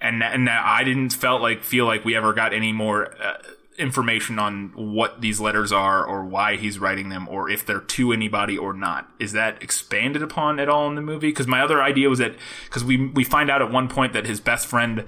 and 0.00 0.22
and 0.22 0.48
I 0.48 0.84
didn't 0.84 1.10
felt 1.10 1.42
like 1.42 1.62
feel 1.62 1.86
like 1.86 2.04
we 2.04 2.16
ever 2.16 2.32
got 2.32 2.52
any 2.52 2.72
more 2.72 3.14
uh, 3.22 3.38
information 3.78 4.38
on 4.38 4.72
what 4.74 5.20
these 5.20 5.40
letters 5.40 5.72
are 5.72 6.04
or 6.04 6.24
why 6.24 6.56
he's 6.56 6.78
writing 6.78 7.08
them 7.08 7.28
or 7.28 7.48
if 7.50 7.64
they're 7.64 7.80
to 7.80 8.12
anybody 8.12 8.56
or 8.56 8.72
not. 8.72 9.08
Is 9.18 9.32
that 9.32 9.62
expanded 9.62 10.22
upon 10.22 10.60
at 10.60 10.68
all 10.68 10.86
in 10.88 10.94
the 10.94 11.00
movie? 11.00 11.28
Because 11.28 11.46
my 11.46 11.60
other 11.60 11.82
idea 11.82 12.08
was 12.08 12.18
that 12.18 12.34
because 12.64 12.84
we 12.84 13.08
we 13.08 13.24
find 13.24 13.50
out 13.50 13.62
at 13.62 13.70
one 13.70 13.88
point 13.88 14.12
that 14.12 14.26
his 14.26 14.40
best 14.40 14.66
friend 14.66 15.04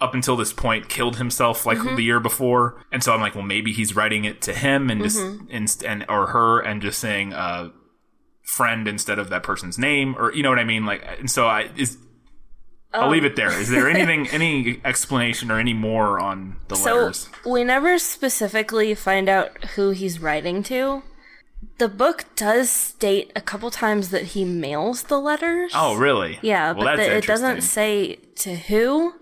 up 0.00 0.14
until 0.14 0.36
this 0.36 0.52
point 0.52 0.88
killed 0.88 1.16
himself 1.16 1.66
like 1.66 1.78
the 1.96 2.02
year 2.02 2.18
before 2.18 2.82
and 2.90 3.04
so 3.04 3.12
i'm 3.12 3.20
like 3.20 3.34
well 3.34 3.44
maybe 3.44 3.70
he's 3.70 3.94
writing 3.94 4.24
it 4.24 4.40
to 4.40 4.54
him 4.54 4.88
and 4.88 5.02
just 5.02 5.18
and, 5.50 5.76
and 5.86 6.06
or 6.08 6.28
her 6.28 6.58
and 6.60 6.80
just 6.80 6.98
saying 6.98 7.34
uh 7.34 7.68
friend 8.42 8.88
instead 8.88 9.18
of 9.18 9.28
that 9.28 9.42
person's 9.42 9.78
name 9.78 10.16
or 10.16 10.32
you 10.32 10.42
know 10.42 10.48
what 10.48 10.58
i 10.58 10.64
mean 10.64 10.86
like 10.86 11.04
and 11.18 11.30
so 11.30 11.46
i 11.46 11.68
is 11.76 11.98
I'll 12.92 13.10
leave 13.10 13.24
it 13.24 13.36
there. 13.36 13.50
Is 13.52 13.68
there 13.68 13.88
anything, 13.94 14.28
any 14.28 14.80
explanation 14.84 15.50
or 15.50 15.58
any 15.58 15.74
more 15.74 16.18
on 16.18 16.56
the 16.68 16.76
So 16.76 16.94
letters? 16.96 17.28
we 17.46 17.64
never 17.64 17.98
specifically 17.98 18.94
find 18.94 19.28
out 19.28 19.64
who 19.76 19.90
he's 19.90 20.20
writing 20.20 20.62
to. 20.64 21.02
The 21.78 21.88
book 21.88 22.24
does 22.36 22.70
state 22.70 23.32
a 23.36 23.40
couple 23.40 23.70
times 23.70 24.10
that 24.10 24.24
he 24.28 24.44
mails 24.44 25.04
the 25.04 25.18
letters. 25.20 25.72
Oh, 25.74 25.94
really? 25.96 26.38
Yeah, 26.42 26.72
well, 26.72 26.84
but 26.84 26.96
the, 26.96 27.16
it 27.18 27.26
doesn't 27.26 27.62
say 27.62 28.16
to 28.36 28.54
who. 28.56 29.14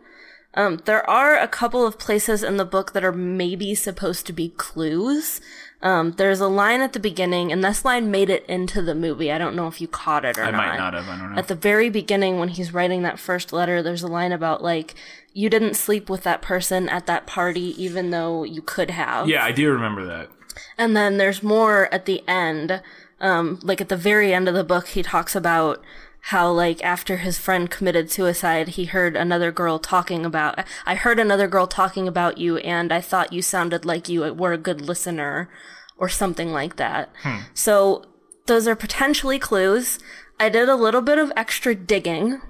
Um, 0.54 0.80
there 0.86 1.08
are 1.08 1.36
a 1.36 1.46
couple 1.46 1.86
of 1.86 1.98
places 1.98 2.42
in 2.42 2.56
the 2.56 2.64
book 2.64 2.92
that 2.92 3.04
are 3.04 3.12
maybe 3.12 3.74
supposed 3.74 4.26
to 4.26 4.32
be 4.32 4.48
clues. 4.50 5.40
Um, 5.80 6.12
there's 6.12 6.40
a 6.40 6.48
line 6.48 6.80
at 6.80 6.92
the 6.92 6.98
beginning, 6.98 7.52
and 7.52 7.62
this 7.62 7.84
line 7.84 8.10
made 8.10 8.30
it 8.30 8.44
into 8.46 8.82
the 8.82 8.94
movie. 8.96 9.30
I 9.30 9.38
don't 9.38 9.54
know 9.54 9.68
if 9.68 9.80
you 9.80 9.86
caught 9.86 10.24
it 10.24 10.36
or 10.36 10.42
I 10.42 10.50
not. 10.50 10.60
I 10.60 10.66
might 10.66 10.76
not 10.78 10.94
have. 10.94 11.08
I 11.08 11.18
don't 11.18 11.32
know. 11.32 11.38
At 11.38 11.48
the 11.48 11.54
very 11.54 11.88
beginning, 11.88 12.38
when 12.38 12.48
he's 12.48 12.74
writing 12.74 13.02
that 13.02 13.18
first 13.18 13.52
letter, 13.52 13.80
there's 13.82 14.02
a 14.02 14.08
line 14.08 14.32
about 14.32 14.62
like, 14.62 14.94
you 15.32 15.48
didn't 15.48 15.74
sleep 15.74 16.10
with 16.10 16.24
that 16.24 16.42
person 16.42 16.88
at 16.88 17.06
that 17.06 17.26
party, 17.26 17.80
even 17.80 18.10
though 18.10 18.42
you 18.42 18.60
could 18.60 18.90
have. 18.90 19.28
yeah, 19.28 19.44
I 19.44 19.52
do 19.52 19.70
remember 19.70 20.04
that. 20.06 20.30
And 20.76 20.96
then 20.96 21.18
there's 21.18 21.42
more 21.44 21.92
at 21.94 22.06
the 22.06 22.26
end. 22.26 22.82
Um, 23.20 23.60
like 23.62 23.80
at 23.80 23.88
the 23.88 23.96
very 23.96 24.32
end 24.34 24.48
of 24.48 24.54
the 24.54 24.64
book, 24.64 24.88
he 24.88 25.02
talks 25.02 25.36
about 25.36 25.82
how 26.20 26.50
like 26.50 26.82
after 26.84 27.18
his 27.18 27.38
friend 27.38 27.70
committed 27.70 28.10
suicide, 28.10 28.68
he 28.68 28.84
heard 28.84 29.16
another 29.16 29.50
girl 29.50 29.78
talking 29.78 30.26
about, 30.26 30.58
I 30.84 30.94
heard 30.94 31.18
another 31.18 31.48
girl 31.48 31.66
talking 31.66 32.06
about 32.06 32.38
you 32.38 32.58
and 32.58 32.92
I 32.92 33.00
thought 33.00 33.32
you 33.32 33.42
sounded 33.42 33.84
like 33.84 34.08
you 34.08 34.32
were 34.34 34.52
a 34.52 34.58
good 34.58 34.80
listener 34.80 35.48
or 35.96 36.08
something 36.08 36.52
like 36.52 36.76
that. 36.76 37.10
Hmm. 37.22 37.38
So 37.54 38.04
those 38.46 38.68
are 38.68 38.76
potentially 38.76 39.38
clues. 39.38 39.98
I 40.38 40.48
did 40.48 40.68
a 40.68 40.76
little 40.76 41.02
bit 41.02 41.18
of 41.18 41.32
extra 41.36 41.74
digging 41.74 42.40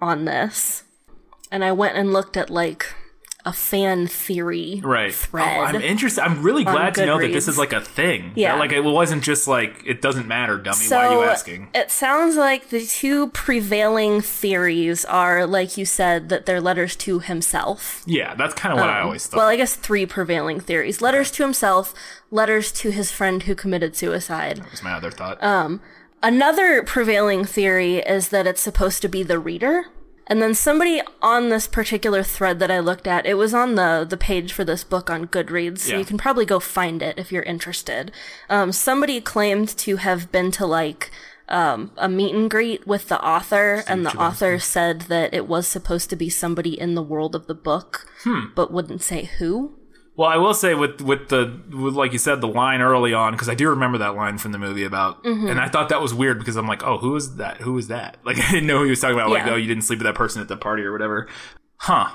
on 0.00 0.24
this 0.24 0.84
and 1.50 1.64
I 1.64 1.72
went 1.72 1.96
and 1.96 2.12
looked 2.12 2.36
at 2.36 2.50
like 2.50 2.94
a 3.48 3.52
fan 3.52 4.06
theory 4.06 4.80
right 4.84 5.14
thread. 5.14 5.56
Oh, 5.58 5.62
i'm 5.64 5.80
interested 5.82 6.22
i'm 6.22 6.42
really 6.42 6.64
glad 6.64 6.94
to 6.96 7.06
know 7.06 7.18
that 7.20 7.32
this 7.32 7.48
is 7.48 7.56
like 7.58 7.72
a 7.72 7.80
thing 7.80 8.32
Yeah. 8.34 8.52
That, 8.52 8.58
like 8.60 8.72
it 8.72 8.82
wasn't 8.82 9.22
just 9.24 9.48
like 9.48 9.82
it 9.86 10.02
doesn't 10.02 10.26
matter 10.28 10.58
dummy 10.58 10.86
why 10.88 11.06
are 11.06 11.12
you 11.14 11.22
asking 11.24 11.68
It 11.74 11.90
sounds 11.90 12.36
like 12.36 12.68
the 12.68 12.84
two 12.84 13.28
prevailing 13.30 14.20
theories 14.20 15.04
are, 15.06 15.46
like 15.46 15.76
you 15.78 15.84
said, 15.86 16.28
that 16.28 16.44
they're 16.46 16.60
letters 16.60 16.94
to 16.96 17.20
himself. 17.20 18.02
yeah 18.06 18.34
that's 18.34 18.54
kind 18.54 18.72
of 18.74 18.78
what 18.80 18.90
i 18.90 19.00
always 19.00 19.26
thought 19.26 19.38
Um, 19.38 19.40
Well, 19.40 19.48
I 19.48 19.56
guess 19.56 19.74
three 19.74 20.04
prevailing 20.06 20.60
theories 20.60 21.00
letters 21.00 21.30
to 21.32 21.42
himself, 21.42 21.94
letters 22.30 22.70
to 22.72 22.90
his 22.90 23.10
friend 23.10 23.42
who 23.44 23.54
committed 23.54 23.96
suicide. 23.96 24.58
That 24.58 24.70
was 24.70 24.82
my 24.82 24.92
other 24.92 25.10
thought 25.10 25.42
Um, 25.42 25.80
Another 26.22 26.82
prevailing 26.82 27.44
theory 27.44 27.98
is 27.98 28.30
that 28.30 28.46
it's 28.46 28.60
supposed 28.60 29.02
to 29.02 29.08
be 29.08 29.22
the 29.22 29.38
reader. 29.38 29.84
And 30.30 30.42
then 30.42 30.54
somebody 30.54 31.00
on 31.22 31.48
this 31.48 31.66
particular 31.66 32.22
thread 32.22 32.58
that 32.58 32.70
I 32.70 32.80
looked 32.80 33.06
at, 33.06 33.24
it 33.26 33.34
was 33.34 33.54
on 33.54 33.74
the 33.76 34.06
the 34.08 34.16
page 34.18 34.52
for 34.52 34.62
this 34.62 34.84
book 34.84 35.08
on 35.10 35.26
Goodreads, 35.26 35.78
so 35.80 35.92
Yeah. 35.92 35.98
you 35.98 36.04
can 36.04 36.18
probably 36.18 36.44
go 36.44 36.60
find 36.60 37.02
it 37.02 37.18
if 37.18 37.32
you're 37.32 37.42
interested. 37.44 38.12
Um, 38.50 38.70
somebody 38.72 39.20
claimed 39.22 39.68
to 39.78 39.96
have 39.96 40.30
been 40.30 40.50
to 40.52 40.66
like 40.66 41.10
um, 41.48 41.92
a 41.96 42.10
meet 42.10 42.34
and 42.34 42.50
greet 42.50 42.86
with 42.86 43.08
the 43.08 43.18
author, 43.24 43.82
and 43.88 44.04
the 44.04 44.10
author 44.18 44.58
said 44.58 45.02
that 45.08 45.32
it 45.32 45.48
was 45.48 45.66
supposed 45.66 46.10
to 46.10 46.16
be 46.16 46.28
somebody 46.28 46.78
in 46.78 46.94
the 46.94 47.02
world 47.02 47.34
of 47.34 47.46
the 47.46 47.54
book, 47.54 48.06
but 48.54 48.70
wouldn't 48.70 49.00
say 49.00 49.30
who. 49.38 49.72
Well, 50.18 50.28
I 50.28 50.36
will 50.36 50.52
say 50.52 50.74
with 50.74 51.00
with 51.00 51.28
the 51.28 51.62
with 51.70 51.94
like 51.94 52.12
you 52.12 52.18
said 52.18 52.40
the 52.40 52.48
line 52.48 52.80
early 52.80 53.14
on 53.14 53.32
because 53.34 53.48
I 53.48 53.54
do 53.54 53.68
remember 53.70 53.98
that 53.98 54.16
line 54.16 54.36
from 54.36 54.50
the 54.50 54.58
movie 54.58 54.82
about 54.84 55.22
Mm-hmm. 55.22 55.46
and 55.46 55.60
I 55.60 55.68
thought 55.68 55.88
that 55.90 56.02
was 56.02 56.12
weird 56.12 56.40
because 56.40 56.56
I'm 56.56 56.66
like 56.66 56.82
oh 56.82 56.98
who 56.98 57.14
is 57.14 57.36
that? 57.36 57.58
Who 57.58 57.78
is 57.78 57.86
that? 57.86 58.16
Like 58.24 58.36
I 58.38 58.50
didn't 58.50 58.66
know 58.66 58.78
who 58.78 58.84
he 58.84 58.90
was 58.90 59.00
talking 59.00 59.14
about. 59.16 59.30
Like 59.30 59.46
oh 59.46 59.54
you 59.54 59.68
didn't 59.68 59.84
sleep 59.84 60.00
with 60.00 60.06
that 60.06 60.16
person 60.16 60.42
at 60.42 60.48
the 60.48 60.56
party 60.56 60.82
or 60.82 60.90
whatever. 60.90 61.28
Huh. 61.76 62.10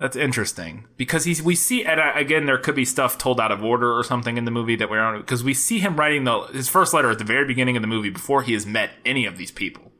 That's 0.00 0.16
interesting. 0.16 0.88
Because 0.96 1.24
he's 1.24 1.40
we 1.44 1.54
see 1.54 1.84
and 1.84 2.00
I, 2.00 2.18
again 2.18 2.46
there 2.46 2.58
could 2.58 2.74
be 2.74 2.84
stuff 2.84 3.16
told 3.18 3.38
out 3.40 3.52
of 3.52 3.62
order 3.62 3.96
or 3.96 4.02
something 4.02 4.36
in 4.36 4.44
the 4.46 4.50
movie 4.50 4.74
that 4.74 4.90
we're 4.90 4.98
on 4.98 5.20
because 5.20 5.44
we 5.44 5.54
see 5.54 5.78
him 5.78 5.94
writing 5.94 6.24
the 6.24 6.40
his 6.52 6.68
first 6.68 6.92
letter 6.92 7.10
at 7.10 7.18
the 7.18 7.24
very 7.24 7.46
beginning 7.46 7.76
of 7.76 7.82
the 7.82 7.86
movie 7.86 8.10
before 8.10 8.42
he 8.42 8.52
has 8.54 8.66
met 8.66 8.90
any 9.04 9.26
of 9.26 9.38
these 9.38 9.52
people 9.52 9.92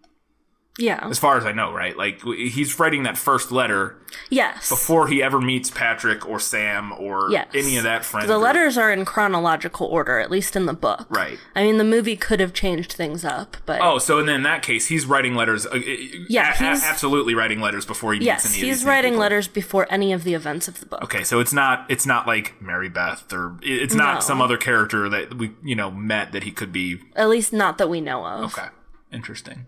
Yeah. 0.77 1.07
as 1.09 1.21
far 1.21 1.37
as 1.39 1.47
I 1.47 1.53
know 1.53 1.73
right 1.73 1.97
like 1.97 2.21
he's 2.23 2.79
writing 2.81 3.05
that 3.05 3.17
first 3.17 3.53
letter 3.53 3.97
Yes. 4.31 4.69
before 4.69 5.07
he 5.09 5.23
ever 5.23 5.41
meets 5.41 5.71
Patrick 5.71 6.29
or 6.29 6.39
Sam 6.41 6.93
or 6.99 7.31
Yes. 7.31 7.49
any 7.55 7.77
of 7.77 7.85
that 7.85 8.05
friend 8.05 8.29
The 8.29 8.35
group. 8.35 8.45
letters 8.45 8.77
are 8.79 8.93
in 8.93 9.05
chronological 9.05 9.87
order, 9.89 10.19
at 10.21 10.31
least 10.31 10.55
in 10.57 10.67
the 10.67 10.73
book. 10.73 11.07
Right. 11.09 11.39
I 11.57 11.65
mean, 11.65 11.79
the 11.79 11.85
movie 11.85 12.17
could 12.17 12.39
have 12.41 12.53
changed 12.53 12.93
things 12.93 13.25
up, 13.25 13.57
but 13.67 13.81
Oh, 13.83 13.99
so 13.99 14.19
then 14.23 14.29
in 14.37 14.43
that 14.45 14.63
case, 14.63 14.87
he's 14.87 15.05
writing 15.07 15.35
letters. 15.35 15.67
Uh, 15.67 15.77
Yeah, 16.29 16.51
a- 16.53 16.57
he's- 16.57 16.85
absolutely 16.85 17.35
writing 17.35 17.61
letters 17.61 17.85
before 17.85 18.13
he 18.15 18.21
meets 18.21 18.27
yes, 18.27 18.45
any 18.47 18.55
of 18.63 18.67
he's 18.67 18.79
these 18.79 18.85
new 18.85 18.91
writing 18.91 19.13
people. 19.13 19.21
letters 19.23 19.49
before 19.49 19.87
any 19.91 20.13
of 20.13 20.23
the 20.25 20.35
events 20.35 20.69
of 20.69 20.79
the 20.81 20.87
book. 20.87 21.03
Okay, 21.03 21.25
so 21.25 21.41
it's 21.41 21.53
not 21.53 21.87
it's 21.89 22.07
not 22.07 22.27
like 22.27 22.61
Mary 22.61 22.89
Beth 22.89 23.33
or 23.33 23.57
it- 23.63 23.83
it's 23.83 23.95
No. 23.95 24.05
not 24.05 24.23
some 24.25 24.41
other 24.41 24.57
character 24.57 25.09
that 25.09 25.35
we 25.35 25.53
you 25.65 25.75
know 25.77 25.91
met 25.91 26.31
that 26.33 26.45
he 26.45 26.51
could 26.53 26.73
be. 26.73 27.01
At 27.17 27.29
least 27.29 27.53
not 27.53 27.79
that 27.79 27.89
we 27.89 28.01
know 28.01 28.25
of. 28.25 28.45
Okay, 28.57 28.69
interesting. 29.13 29.67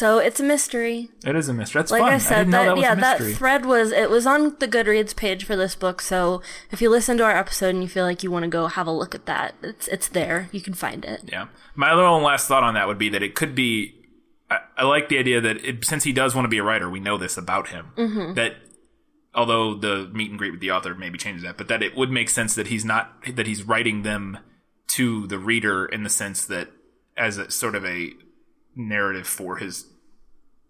So 0.00 0.16
it's 0.16 0.40
a 0.40 0.42
mystery. 0.42 1.10
It 1.26 1.36
is 1.36 1.50
a 1.50 1.52
mystery. 1.52 1.78
That's 1.78 1.92
Like 1.92 2.00
fun. 2.00 2.12
I 2.14 2.16
said, 2.16 2.48
know 2.48 2.64
that, 2.64 2.74
that 2.76 2.80
yeah, 2.80 2.94
that 2.94 3.20
thread 3.36 3.66
was 3.66 3.92
it 3.92 4.08
was 4.08 4.26
on 4.26 4.56
the 4.58 4.66
Goodreads 4.66 5.14
page 5.14 5.44
for 5.44 5.56
this 5.56 5.74
book. 5.74 6.00
So 6.00 6.40
if 6.70 6.80
you 6.80 6.88
listen 6.88 7.18
to 7.18 7.24
our 7.24 7.36
episode 7.36 7.74
and 7.74 7.82
you 7.82 7.88
feel 7.90 8.06
like 8.06 8.22
you 8.22 8.30
want 8.30 8.44
to 8.44 8.48
go 8.48 8.66
have 8.68 8.86
a 8.86 8.90
look 8.90 9.14
at 9.14 9.26
that, 9.26 9.56
it's 9.62 9.88
it's 9.88 10.08
there. 10.08 10.48
You 10.52 10.62
can 10.62 10.72
find 10.72 11.04
it. 11.04 11.28
Yeah. 11.30 11.48
My 11.74 11.90
other 11.90 12.04
one 12.04 12.22
last 12.22 12.48
thought 12.48 12.62
on 12.62 12.72
that 12.72 12.88
would 12.88 12.96
be 12.96 13.10
that 13.10 13.22
it 13.22 13.34
could 13.34 13.54
be. 13.54 13.92
I, 14.50 14.60
I 14.78 14.84
like 14.84 15.10
the 15.10 15.18
idea 15.18 15.38
that 15.42 15.62
it, 15.62 15.84
since 15.84 16.04
he 16.04 16.14
does 16.14 16.34
want 16.34 16.46
to 16.46 16.48
be 16.48 16.56
a 16.56 16.62
writer, 16.62 16.88
we 16.88 16.98
know 16.98 17.18
this 17.18 17.36
about 17.36 17.68
him. 17.68 17.92
Mm-hmm. 17.98 18.34
That 18.36 18.54
although 19.34 19.74
the 19.74 20.08
meet 20.14 20.30
and 20.30 20.38
greet 20.38 20.52
with 20.52 20.60
the 20.60 20.70
author 20.70 20.94
maybe 20.94 21.18
changes 21.18 21.42
that, 21.42 21.58
but 21.58 21.68
that 21.68 21.82
it 21.82 21.94
would 21.94 22.10
make 22.10 22.30
sense 22.30 22.54
that 22.54 22.68
he's 22.68 22.86
not 22.86 23.22
that 23.34 23.46
he's 23.46 23.64
writing 23.64 24.00
them 24.00 24.38
to 24.92 25.26
the 25.26 25.38
reader 25.38 25.84
in 25.84 26.04
the 26.04 26.08
sense 26.08 26.46
that 26.46 26.70
as 27.18 27.36
a 27.36 27.50
sort 27.50 27.74
of 27.74 27.84
a 27.84 28.14
narrative 28.88 29.26
for 29.26 29.56
his 29.58 29.86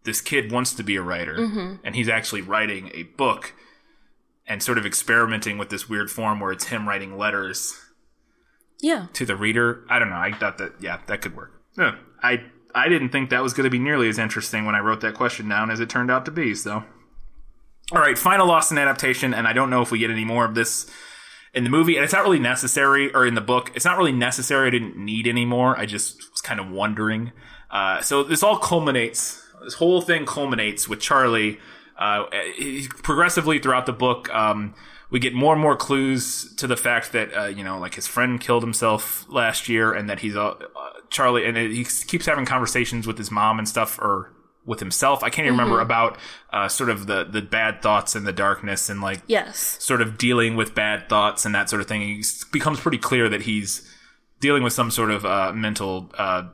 this 0.05 0.21
kid 0.21 0.51
wants 0.51 0.73
to 0.75 0.83
be 0.83 0.97
a 0.97 1.03
writer 1.03 1.37
Mm-hmm. 1.37 1.75
and 1.85 1.95
he's 1.95 2.09
actually 2.09 2.41
writing 2.43 2.91
a 2.95 3.03
book 3.05 3.55
and 4.47 4.63
sort 4.63 4.79
of 4.79 4.87
experimenting 4.87 5.59
with 5.59 5.69
this 5.71 5.89
weird 5.89 6.11
form 6.11 6.41
where 6.41 6.53
it's 6.53 6.67
him 6.67 6.89
writing 6.89 7.17
letters 7.19 7.79
Yeah. 8.81 9.07
to 9.13 9.27
the 9.27 9.37
reader. 9.37 9.85
I 9.91 9.99
don't 9.99 10.09
know. 10.11 10.17
I 10.17 10.33
thought 10.33 10.59
that 10.59 10.73
yeah, 10.81 11.01
that 11.07 11.21
could 11.21 11.37
work. 11.37 11.53
Yeah, 11.79 11.97
I 12.23 12.45
I 12.75 12.89
didn't 12.89 13.11
think 13.11 13.31
that 13.31 13.43
was 13.43 13.53
going 13.53 13.65
to 13.65 13.71
be 13.71 13.79
nearly 13.79 14.09
as 14.09 14.19
interesting 14.19 14.65
when 14.65 14.75
I 14.75 14.81
wrote 14.81 15.01
that 15.03 15.15
question 15.15 15.49
down 15.49 15.71
as 15.71 15.81
it 15.81 15.89
turned 15.91 16.11
out 16.11 16.25
to 16.27 16.31
be. 16.31 16.55
So, 16.55 16.85
all 17.93 18.01
right, 18.01 18.17
final 18.17 18.47
lost 18.47 18.71
in 18.73 18.79
adaptation, 18.79 19.35
and 19.35 19.47
I 19.49 19.53
don't 19.53 19.71
know 19.71 19.83
if 19.83 19.91
we 19.91 19.99
get 19.99 20.11
any 20.11 20.25
more 20.25 20.45
of 20.45 20.55
this 20.55 20.89
in 21.53 21.65
the 21.65 21.71
movie, 21.71 21.97
and 21.97 22.05
it's 22.05 22.13
not 22.13 22.23
really 22.25 22.39
necessary, 22.39 23.13
or 23.13 23.27
in 23.27 23.35
the 23.35 23.41
book, 23.41 23.73
it's 23.75 23.85
not 23.85 23.99
really 23.99 24.13
necessary. 24.13 24.69
I 24.69 24.71
didn't 24.71 24.97
need 24.97 25.27
any 25.27 25.45
more. 25.45 25.77
I 25.79 25.85
just 25.85 26.31
was 26.31 26.41
kind 26.41 26.61
of 26.61 26.71
wondering. 26.71 27.33
Uh, 27.71 28.01
so 28.03 28.23
this 28.23 28.43
all 28.43 28.59
culminates. 28.59 29.47
This 29.63 29.75
whole 29.75 30.01
thing 30.01 30.27
culminates 30.27 30.89
with 30.89 31.01
Charlie. 31.01 31.59
Uh, 31.99 32.25
he- 32.57 32.89
progressively 33.03 33.59
throughout 33.59 33.85
the 33.87 33.93
book, 33.93 34.33
um, 34.35 34.75
we 35.11 35.19
get 35.19 35.35
more 35.35 35.53
and 35.53 35.61
more 35.61 35.77
clues 35.77 36.55
to 36.57 36.67
the 36.67 36.77
fact 36.77 37.13
that 37.13 37.33
uh, 37.37 37.45
you 37.47 37.63
know, 37.65 37.79
like 37.79 37.95
his 37.95 38.07
friend 38.07 38.41
killed 38.41 38.63
himself 38.63 39.27
last 39.29 39.69
year, 39.69 39.93
and 39.93 40.09
that 40.09 40.21
he's 40.21 40.35
uh, 40.37 40.49
uh, 40.51 40.57
Charlie, 41.11 41.45
and 41.45 41.57
he 41.57 41.85
keeps 41.85 42.27
having 42.27 42.47
conversations 42.47 43.07
with 43.07 43.19
his 43.19 43.31
mom 43.31 43.59
and 43.59 43.69
stuff, 43.69 43.99
or 43.99 44.33
with 44.65 44.79
himself. 44.81 45.23
I 45.25 45.31
can't 45.31 45.47
even 45.47 45.59
remember 45.59 45.81
about 45.81 46.17
uh, 46.53 46.69
sort 46.69 46.91
of 46.91 47.07
the 47.07 47.25
the 47.25 47.43
bad 47.43 47.83
thoughts 47.83 48.15
and 48.15 48.27
the 48.27 48.33
darkness, 48.33 48.89
and 48.89 49.01
like 49.03 49.21
Yes. 49.27 49.77
sort 49.81 50.01
of 50.01 50.17
dealing 50.17 50.57
with 50.57 50.75
bad 50.75 51.09
thoughts 51.09 51.45
and 51.45 51.55
that 51.55 51.69
sort 51.69 51.83
of 51.83 51.89
thing. 51.89 52.21
It 52.21 52.27
becomes 52.53 52.81
pretty 52.81 52.99
clear 52.99 53.29
that 53.29 53.43
he's 53.43 53.87
dealing 54.41 54.63
with 54.63 54.73
some 54.73 54.91
sort 54.91 55.11
of 55.11 55.27
uh, 55.27 55.53
mental 55.53 56.11
uh, 56.17 56.45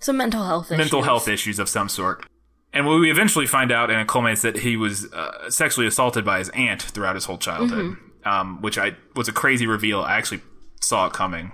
Some 0.00 0.16
mental 0.16 0.44
health 0.44 0.66
issues. 0.66 0.78
mental 0.78 1.02
health 1.02 1.28
issues 1.28 1.58
of 1.58 1.68
some 1.68 1.88
sort. 1.88 2.24
And 2.72 2.86
what 2.86 3.00
we 3.00 3.10
eventually 3.10 3.46
find 3.46 3.72
out, 3.72 3.90
and 3.90 4.00
it 4.00 4.06
culminates 4.08 4.42
that 4.42 4.58
he 4.58 4.76
was 4.76 5.10
uh, 5.12 5.50
sexually 5.50 5.86
assaulted 5.86 6.24
by 6.24 6.38
his 6.38 6.50
aunt 6.50 6.82
throughout 6.82 7.14
his 7.14 7.24
whole 7.24 7.38
childhood, 7.38 7.96
um, 8.24 8.60
which 8.60 8.76
I 8.78 8.96
was 9.16 9.26
a 9.28 9.32
crazy 9.32 9.66
reveal. 9.66 10.00
I 10.02 10.16
actually 10.16 10.42
saw 10.80 11.06
it 11.06 11.12
coming, 11.14 11.52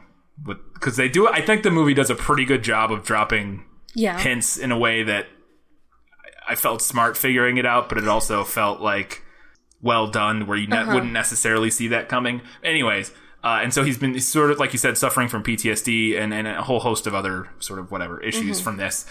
because 0.75 0.97
they 0.97 1.09
do. 1.09 1.29
I 1.29 1.41
think 1.41 1.63
the 1.63 1.71
movie 1.71 1.95
does 1.95 2.11
a 2.11 2.15
pretty 2.17 2.45
good 2.45 2.63
job 2.65 2.91
of 2.93 3.05
dropping 3.05 3.65
Yeah. 3.95 4.19
hints 4.19 4.57
in 4.59 4.73
a 4.73 4.79
way 4.79 5.03
that 5.05 5.27
I 6.49 6.57
felt 6.57 6.83
smart 6.83 7.17
figuring 7.17 7.57
it 7.57 7.65
out, 7.65 7.89
but 7.89 7.97
it 7.97 8.09
also 8.09 8.45
felt 8.45 8.81
like 8.81 9.23
well 9.81 10.09
done, 10.09 10.47
where 10.47 10.59
you 10.59 10.67
ne- 10.67 10.87
wouldn't 10.93 11.13
necessarily 11.13 11.71
see 11.71 11.89
that 11.89 12.09
coming. 12.09 12.43
Anyways, 12.63 13.13
uh, 13.45 13.61
and 13.63 13.73
so 13.75 13.85
he's 13.85 13.99
been 13.99 14.15
he's 14.15 14.27
sort 14.27 14.51
of 14.51 14.59
like 14.59 14.73
you 14.73 14.79
said, 14.79 14.97
suffering 14.99 15.29
from 15.29 15.43
PTSD 15.45 16.19
and, 16.19 16.33
and 16.35 16.49
a 16.49 16.63
whole 16.63 16.81
host 16.81 17.07
of 17.07 17.15
other 17.15 17.49
sort 17.61 17.79
of 17.79 17.91
whatever 17.93 18.21
issues 18.23 18.61
from 18.61 18.79
this. 18.79 19.07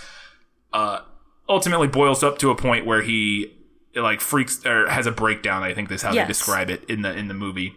Uh, 0.74 1.00
ultimately, 1.48 1.88
boils 1.88 2.24
up 2.24 2.40
to 2.40 2.50
a 2.50 2.56
point 2.56 2.86
where 2.86 3.02
he 3.04 3.54
like 3.96 4.20
freaks 4.22 4.66
or 4.66 4.90
has 4.90 5.06
a 5.06 5.12
breakdown. 5.12 5.62
I 5.62 5.74
think 5.76 5.88
that's 5.88 6.02
how 6.02 6.14
Yes. 6.14 6.26
they 6.26 6.28
describe 6.30 6.70
it 6.72 6.84
in 6.90 7.04
the 7.04 7.16
in 7.16 7.28
the 7.28 7.34
movie. 7.36 7.76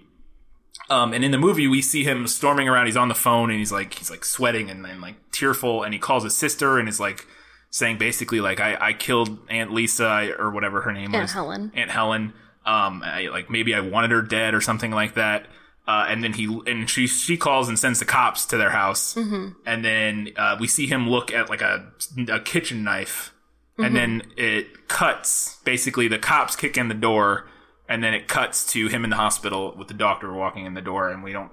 Um, 0.89 1.13
and 1.13 1.25
in 1.25 1.31
the 1.31 1.39
movie, 1.39 1.67
we 1.67 1.83
see 1.83 2.05
him 2.05 2.27
storming 2.27 2.69
around. 2.69 2.87
He's 2.87 2.97
on 2.97 3.09
the 3.09 3.15
phone 3.15 3.51
and 3.51 3.59
he's 3.59 3.73
like, 3.73 3.95
he's 3.95 4.11
like 4.11 4.25
sweating 4.25 4.71
and, 4.71 4.87
and 4.87 5.01
like 5.01 5.17
tearful. 5.33 5.83
And 5.83 5.93
he 5.93 5.99
calls 5.99 6.23
his 6.23 6.37
sister 6.37 6.79
and 6.79 6.89
is 6.89 7.01
like 7.01 7.27
saying 7.71 7.99
basically 7.99 8.41
like, 8.41 8.61
I, 8.61 8.77
I 8.81 8.93
killed 8.93 9.39
Aunt 9.51 9.73
Lisa 9.73 10.33
or 10.39 10.51
whatever 10.51 10.83
her 10.83 10.93
name 10.93 11.11
was. 11.11 11.15
Aunt 11.15 11.23
was. 11.25 11.33
Helen. 11.33 11.73
Aunt 11.75 11.91
Helen. 11.91 12.33
Um, 12.65 13.03
I, 13.05 13.29
like 13.33 13.51
maybe 13.51 13.75
I 13.75 13.81
wanted 13.81 14.11
her 14.13 14.23
dead 14.23 14.55
or 14.55 14.61
something 14.61 14.93
like 14.93 15.15
that. 15.15 15.47
Uh, 15.87 16.07
and 16.09 16.25
then 16.25 16.33
he 16.33 16.47
and 16.67 16.91
she 16.91 17.07
she 17.07 17.37
calls 17.37 17.69
and 17.69 17.79
sends 17.79 18.01
the 18.01 18.05
cops 18.05 18.45
to 18.47 18.57
their 18.57 18.71
house. 18.71 19.15
Mm-hmm. 19.15 19.51
And 19.65 19.85
then 19.85 20.29
uh, 20.37 20.57
we 20.59 20.67
see 20.67 20.87
him 20.87 21.09
look 21.09 21.33
at 21.33 21.49
like 21.49 21.63
a 21.63 21.93
a 22.29 22.41
kitchen 22.41 22.83
knife, 22.85 23.33
Mm-hmm. 23.79 23.85
and 23.85 23.97
then 23.97 24.23
it 24.39 24.89
cuts. 24.89 25.59
Basically, 25.65 26.09
the 26.09 26.19
cops 26.19 26.57
kick 26.57 26.79
in 26.79 26.89
the 26.89 26.95
door, 26.95 27.47
and 27.89 28.03
then 28.03 28.15
it 28.15 28.27
cuts 28.27 28.65
to 28.73 28.89
him 28.89 29.05
in 29.05 29.11
the 29.11 29.17
hospital 29.17 29.75
with 29.77 29.89
the 29.89 29.95
doctor 29.95 30.33
walking 30.33 30.65
in 30.65 30.73
the 30.73 30.81
door, 30.81 31.11
and 31.11 31.23
we 31.23 31.33
don't. 31.33 31.53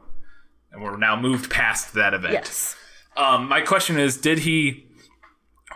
And 0.71 0.81
we're 0.81 0.95
now 0.95 1.19
moved 1.19 1.51
past 1.51 1.93
that 1.95 2.13
event. 2.13 2.33
Yes. 2.33 2.75
Um, 3.17 3.49
my 3.49 3.59
question 3.61 3.99
is, 3.99 4.15
did 4.17 4.39
he? 4.39 4.87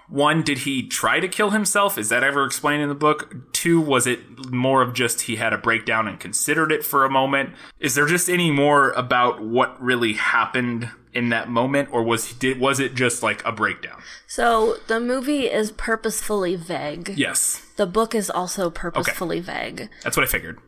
One, 0.10 0.41
did 0.41 0.60
he 0.60 0.88
try 0.88 1.20
to 1.20 1.28
kill 1.28 1.49
himself? 1.49 1.97
Is 1.97 2.10
that 2.10 2.24
ever 2.24 2.45
explained 2.45 2.82
in 2.82 2.89
the 2.89 2.95
book? 2.95 3.36
Two, 3.51 3.82
was 3.82 4.08
it 4.08 4.51
more 4.51 4.82
of 4.82 4.93
just 4.93 5.22
he 5.22 5.36
had 5.36 5.51
a 5.51 5.58
breakdown 5.58 6.08
and 6.08 6.18
considered 6.20 6.72
it 6.72 6.86
for 6.86 7.03
a 7.03 7.10
moment? 7.10 7.51
Is 7.80 7.95
there 7.95 8.05
just 8.05 8.30
any 8.30 8.49
more 8.49 8.91
about 8.91 9.41
what 9.41 9.82
really 9.82 10.14
happened 10.14 10.89
in 11.14 11.30
that 11.30 11.49
moment, 11.49 11.89
or 11.91 12.03
was 12.03 12.32
did 12.34 12.60
was 12.60 12.80
it 12.80 12.93
just 12.93 13.24
like 13.24 13.43
a 13.43 13.51
breakdown? 13.51 13.99
So 14.28 14.78
the 14.88 14.99
movie 14.99 15.47
is 15.47 15.72
purposefully 15.72 16.55
vague. 16.55 17.10
Yes, 17.18 17.64
The 17.76 17.88
book 17.88 18.14
is 18.16 18.30
also 18.30 18.70
purposefully 18.70 19.39
vague. 19.39 19.89
that's 20.03 20.16
what 20.16 20.24
I 20.24 20.30
figured. 20.30 20.60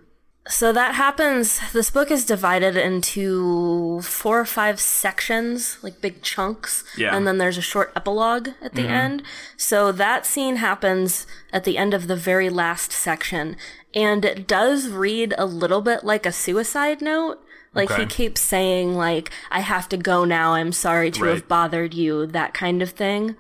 So 0.50 0.74
that 0.74 0.96
happens. 0.96 1.60
This 1.74 1.92
book 1.92 2.10
is 2.10 2.26
divided 2.26 2.76
into 2.76 4.02
four 4.02 4.40
or 4.40 4.46
five 4.46 4.80
sections, 4.80 5.78
like 5.84 6.02
big 6.02 6.22
chunks. 6.24 6.84
Yeah. 6.98 7.16
And 7.16 7.28
then 7.28 7.38
there's 7.38 7.58
a 7.58 7.62
short 7.62 7.92
epilogue 7.96 8.50
at 8.62 8.74
the 8.74 8.82
mm-hmm. 8.82 8.92
end. 8.92 9.24
So 9.58 9.92
that 9.92 10.26
scene 10.26 10.56
happens 10.58 11.28
at 11.54 11.64
the 11.66 11.78
end 11.78 11.94
of 11.94 12.08
the 12.08 12.16
very 12.16 12.50
last 12.50 12.92
section. 12.92 13.56
and 13.96 14.24
it 14.24 14.48
does 14.48 14.88
read 14.88 15.34
a 15.40 15.46
little 15.48 15.82
bit 15.82 16.04
like 16.04 16.26
a 16.28 16.32
suicide 16.32 17.02
note. 17.02 17.40
Like 17.74 17.92
he 17.94 18.06
keeps 18.06 18.40
saying 18.42 18.96
like 18.96 19.32
I 19.52 19.62
have 19.62 19.90
to 19.90 19.98
go 19.98 20.26
now. 20.26 20.54
I'm 20.54 20.72
sorry 20.72 21.10
to 21.12 21.24
Right. 21.24 21.34
have 21.36 21.48
bothered 21.48 21.94
you, 21.96 22.28
that 22.28 22.54
kind 22.54 22.82
of 22.84 22.92
thing. 22.92 23.36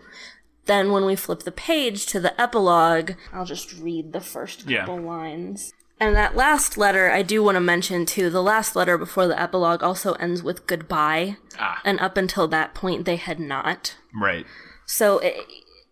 Then 0.66 0.92
when 0.92 1.06
we 1.06 1.16
flip 1.16 1.44
the 1.44 1.52
page 1.52 2.06
to 2.08 2.20
the 2.20 2.40
epilogue, 2.42 3.12
I'll 3.34 3.46
just 3.46 3.74
read 3.80 4.14
the 4.14 4.22
first 4.22 4.68
Yeah. 4.68 4.82
couple 4.82 5.02
lines. 5.02 5.74
And 6.00 6.16
that 6.16 6.36
last 6.36 6.78
letter, 6.78 7.12
I 7.12 7.22
do 7.24 7.44
want 7.44 7.56
to 7.56 7.60
mention 7.62 8.06
too. 8.06 8.30
The 8.30 8.42
last 8.42 8.76
letter 8.76 8.98
before 8.98 9.28
the 9.28 9.40
epilogue 9.40 9.84
also 9.84 10.14
ends 10.14 10.42
with 10.42 10.66
goodbye, 10.66 11.36
Ah. 11.60 11.82
and 11.84 12.00
up 12.00 12.16
until 12.16 12.48
that 12.48 12.74
point, 12.74 13.04
they 13.06 13.18
had 13.18 13.40
not. 13.40 13.96
Right. 14.16 14.46
So 14.86 15.20
it, 15.20 15.36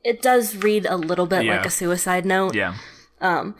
it 0.05 0.21
does 0.21 0.55
read 0.55 0.85
a 0.85 0.95
little 0.95 1.25
bit 1.25 1.43
Yeah. 1.43 1.57
like 1.57 1.65
a 1.65 1.69
suicide 1.69 2.25
note. 2.25 2.55
Yeah. 2.55 2.75
Um, 3.19 3.55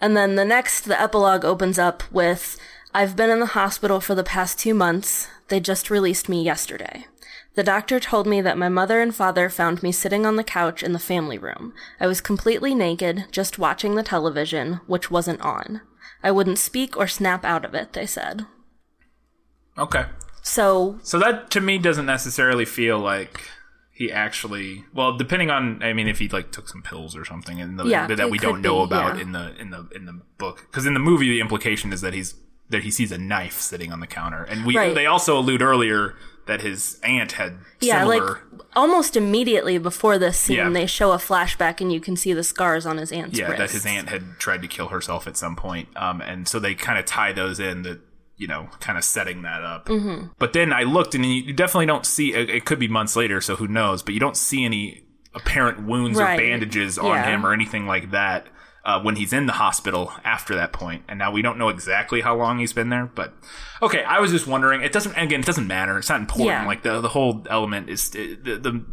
and 0.00 0.16
then 0.16 0.34
the 0.34 0.44
next, 0.44 0.80
the 0.82 1.00
epilogue 1.00 1.44
opens 1.44 1.78
up 1.78 2.02
with 2.10 2.58
I've 2.94 3.16
been 3.16 3.30
in 3.30 3.40
the 3.40 3.46
hospital 3.46 4.00
for 4.00 4.14
the 4.14 4.24
past 4.24 4.58
two 4.58 4.74
months. 4.74 5.28
They 5.48 5.60
just 5.60 5.88
released 5.88 6.28
me 6.28 6.42
yesterday. 6.42 7.06
The 7.54 7.62
doctor 7.62 8.00
told 8.00 8.26
me 8.26 8.40
that 8.42 8.58
my 8.58 8.68
mother 8.68 9.00
and 9.00 9.14
father 9.14 9.48
found 9.48 9.82
me 9.82 9.92
sitting 9.92 10.26
on 10.26 10.36
the 10.36 10.44
couch 10.44 10.82
in 10.82 10.92
the 10.92 10.98
family 10.98 11.38
room. 11.38 11.72
I 12.00 12.06
was 12.06 12.20
completely 12.20 12.74
naked, 12.74 13.26
just 13.30 13.58
watching 13.58 13.94
the 13.94 14.02
television, 14.02 14.80
which 14.86 15.10
wasn't 15.10 15.40
on. 15.42 15.80
I 16.22 16.30
wouldn't 16.30 16.58
speak 16.58 16.96
or 16.96 17.06
snap 17.06 17.44
out 17.44 17.64
of 17.64 17.74
it, 17.74 17.92
they 17.92 18.06
said. 18.06 18.46
Okay. 19.78 20.04
So, 20.42 20.98
So 21.02 21.18
that 21.18 21.50
to 21.52 21.60
me 21.60 21.78
doesn't 21.78 22.06
necessarily 22.06 22.64
feel 22.64 22.98
like 22.98 23.42
he 23.92 24.10
actually. 24.10 24.84
Well, 24.92 25.16
depending 25.16 25.50
on, 25.50 25.82
I 25.82 25.92
mean, 25.92 26.08
if 26.08 26.18
he 26.18 26.28
like 26.28 26.50
took 26.50 26.68
some 26.68 26.82
pills 26.82 27.16
or 27.16 27.24
something, 27.24 27.60
and 27.60 27.78
the, 27.78 27.84
Yeah, 27.84 28.06
that 28.08 28.30
we 28.30 28.38
don't 28.38 28.60
know 28.60 28.80
be, 28.80 28.84
about 28.86 29.16
yeah. 29.16 29.22
in 29.22 29.32
the 29.32 29.54
in 29.60 29.70
the 29.70 29.88
in 29.94 30.06
the 30.06 30.20
book, 30.38 30.66
because 30.70 30.86
in 30.86 30.94
the 30.94 31.00
movie 31.00 31.28
the 31.28 31.40
implication 31.40 31.92
is 31.92 32.00
that 32.00 32.12
he's 32.12 32.34
that 32.70 32.82
he 32.82 32.90
sees 32.90 33.12
a 33.12 33.18
knife 33.18 33.60
sitting 33.60 33.92
on 33.92 34.00
the 34.00 34.06
counter, 34.06 34.42
and 34.44 34.64
we 34.64 34.76
Right. 34.76 34.94
they 34.94 35.06
also 35.06 35.38
allude 35.38 35.62
earlier 35.62 36.14
that 36.46 36.60
his 36.62 36.98
aunt 37.04 37.32
had 37.32 37.58
yeah, 37.80 38.00
similar. 38.00 38.26
like 38.52 38.62
almost 38.74 39.16
immediately 39.16 39.78
before 39.78 40.18
this 40.18 40.36
scene, 40.38 40.56
Yeah. 40.56 40.68
they 40.70 40.86
show 40.86 41.12
a 41.12 41.16
flashback 41.18 41.80
and 41.80 41.92
you 41.92 42.00
can 42.00 42.16
see 42.16 42.32
the 42.32 42.42
scars 42.42 42.84
on 42.86 42.96
his 42.98 43.12
aunt's 43.12 43.38
yeah, 43.38 43.54
that 43.54 43.70
his 43.70 43.86
aunt 43.86 44.08
had 44.08 44.38
tried 44.38 44.62
to 44.62 44.68
kill 44.68 44.88
herself 44.88 45.26
at 45.26 45.36
some 45.36 45.54
point. 45.56 45.88
Um, 45.96 46.20
and 46.20 46.48
so 46.48 46.58
they 46.58 46.74
kind 46.74 46.98
of 46.98 47.04
tie 47.04 47.32
those 47.32 47.60
in 47.60 47.82
that, 47.82 48.00
you 48.36 48.48
know, 48.48 48.68
kind 48.80 48.98
of 48.98 49.04
setting 49.04 49.42
that 49.42 49.62
up. 49.62 49.86
Mm-hmm. 49.86 50.28
But 50.38 50.52
then 50.52 50.72
I 50.72 50.82
looked 50.82 51.14
and 51.14 51.24
you 51.24 51.52
definitely 51.52 51.86
don't 51.86 52.04
see, 52.06 52.32
it, 52.34 52.50
it 52.50 52.64
could 52.64 52.78
be 52.80 52.88
months 52.88 53.14
later, 53.14 53.40
so 53.40 53.54
who 53.56 53.68
knows, 53.68 54.02
but 54.02 54.14
you 54.14 54.20
don't 54.20 54.36
see 54.36 54.64
any 54.64 55.02
apparent 55.34 55.86
wounds 55.86 56.18
Right. 56.18 56.34
or 56.34 56.42
bandages 56.42 56.98
on 56.98 57.06
Yeah. 57.06 57.24
him 57.34 57.46
or 57.46 57.52
anything 57.52 57.86
like 57.86 58.10
that. 58.10 58.48
Uh, 58.84 59.00
when 59.00 59.14
he's 59.14 59.32
in 59.32 59.46
the 59.46 59.52
hospital 59.52 60.12
after 60.24 60.56
that 60.56 60.72
point, 60.72 61.04
and 61.08 61.16
now 61.16 61.30
we 61.30 61.40
don't 61.40 61.56
know 61.56 61.68
exactly 61.68 62.20
how 62.20 62.34
long 62.34 62.58
he's 62.58 62.72
been 62.72 62.88
there, 62.88 63.06
but 63.06 63.32
okay, 63.80 64.02
I 64.02 64.18
was 64.18 64.32
just 64.32 64.48
wondering. 64.48 64.82
It 64.82 64.90
doesn't 64.92 65.14
again, 65.16 65.38
it 65.38 65.46
doesn't 65.46 65.68
matter. 65.68 65.96
It's 65.98 66.08
not 66.08 66.18
important. 66.18 66.48
Yeah. 66.48 66.66
Like 66.66 66.82
the 66.82 67.00
the 67.00 67.08
whole 67.08 67.46
element 67.48 67.88
is 67.88 68.12
it, 68.16 68.42
the, 68.42 68.58
the 68.58 68.84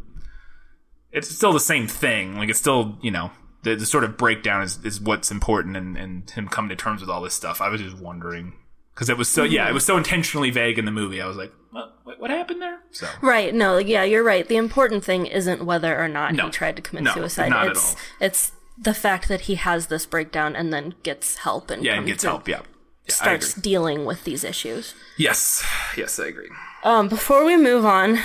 it's 1.11 1.29
still 1.29 1.53
the 1.53 1.59
same 1.59 1.87
thing. 1.87 2.37
Like 2.37 2.49
it's 2.49 2.59
still, 2.59 2.97
you 3.01 3.11
know, 3.11 3.31
the, 3.63 3.75
the 3.75 3.85
sort 3.85 4.03
of 4.03 4.17
breakdown 4.17 4.61
is, 4.61 4.83
is 4.83 5.01
what's 5.01 5.31
important 5.31 5.75
and, 5.75 5.97
and 5.97 6.29
him 6.29 6.47
coming 6.47 6.69
to 6.69 6.75
terms 6.75 7.01
with 7.01 7.09
all 7.09 7.21
this 7.21 7.33
stuff. 7.33 7.61
I 7.61 7.69
was 7.69 7.81
just 7.81 7.97
wondering 7.97 8.53
because 8.93 9.09
it 9.09 9.17
was 9.17 9.27
so, 9.27 9.43
yeah, 9.43 9.67
it 9.69 9.73
was 9.73 9.85
so 9.85 9.97
intentionally 9.97 10.51
vague 10.51 10.77
in 10.77 10.85
the 10.85 10.91
movie. 10.91 11.21
I 11.21 11.27
was 11.27 11.37
like, 11.37 11.51
what, 11.71 12.19
what, 12.19 12.29
happened 12.29 12.61
there? 12.61 12.79
So 12.91 13.07
Right. 13.21 13.53
No, 13.53 13.77
yeah, 13.77 14.03
you're 14.03 14.23
right. 14.23 14.47
The 14.47 14.57
important 14.57 15.03
thing 15.03 15.25
isn't 15.25 15.63
whether 15.65 15.97
or 15.99 16.07
not 16.07 16.33
No. 16.33 16.45
he 16.45 16.51
tried 16.51 16.75
to 16.75 16.81
commit 16.81 17.03
No, 17.03 17.13
suicide. 17.13 17.49
not 17.49 17.65
at 17.65 17.71
it's 17.71 17.93
all. 17.93 17.99
it's 18.21 18.51
the 18.81 18.93
fact 18.93 19.27
that 19.27 19.41
he 19.41 19.55
has 19.55 19.87
this 19.87 20.05
breakdown 20.05 20.55
and 20.55 20.71
then 20.73 20.93
gets 21.03 21.37
help 21.37 21.69
and 21.69 21.83
yeah, 21.83 21.95
and 21.97 22.07
gets 22.07 22.23
help. 22.23 22.47
Yeah. 22.47 22.61
Yeah, 23.07 23.13
starts 23.15 23.53
dealing 23.55 24.05
with 24.05 24.23
these 24.23 24.43
issues. 24.43 24.93
Yes. 25.17 25.65
Yes, 25.97 26.19
I 26.19 26.27
agree. 26.27 26.49
Um, 26.83 27.09
before 27.09 27.43
we 27.43 27.57
move 27.57 27.83
on, 27.85 28.19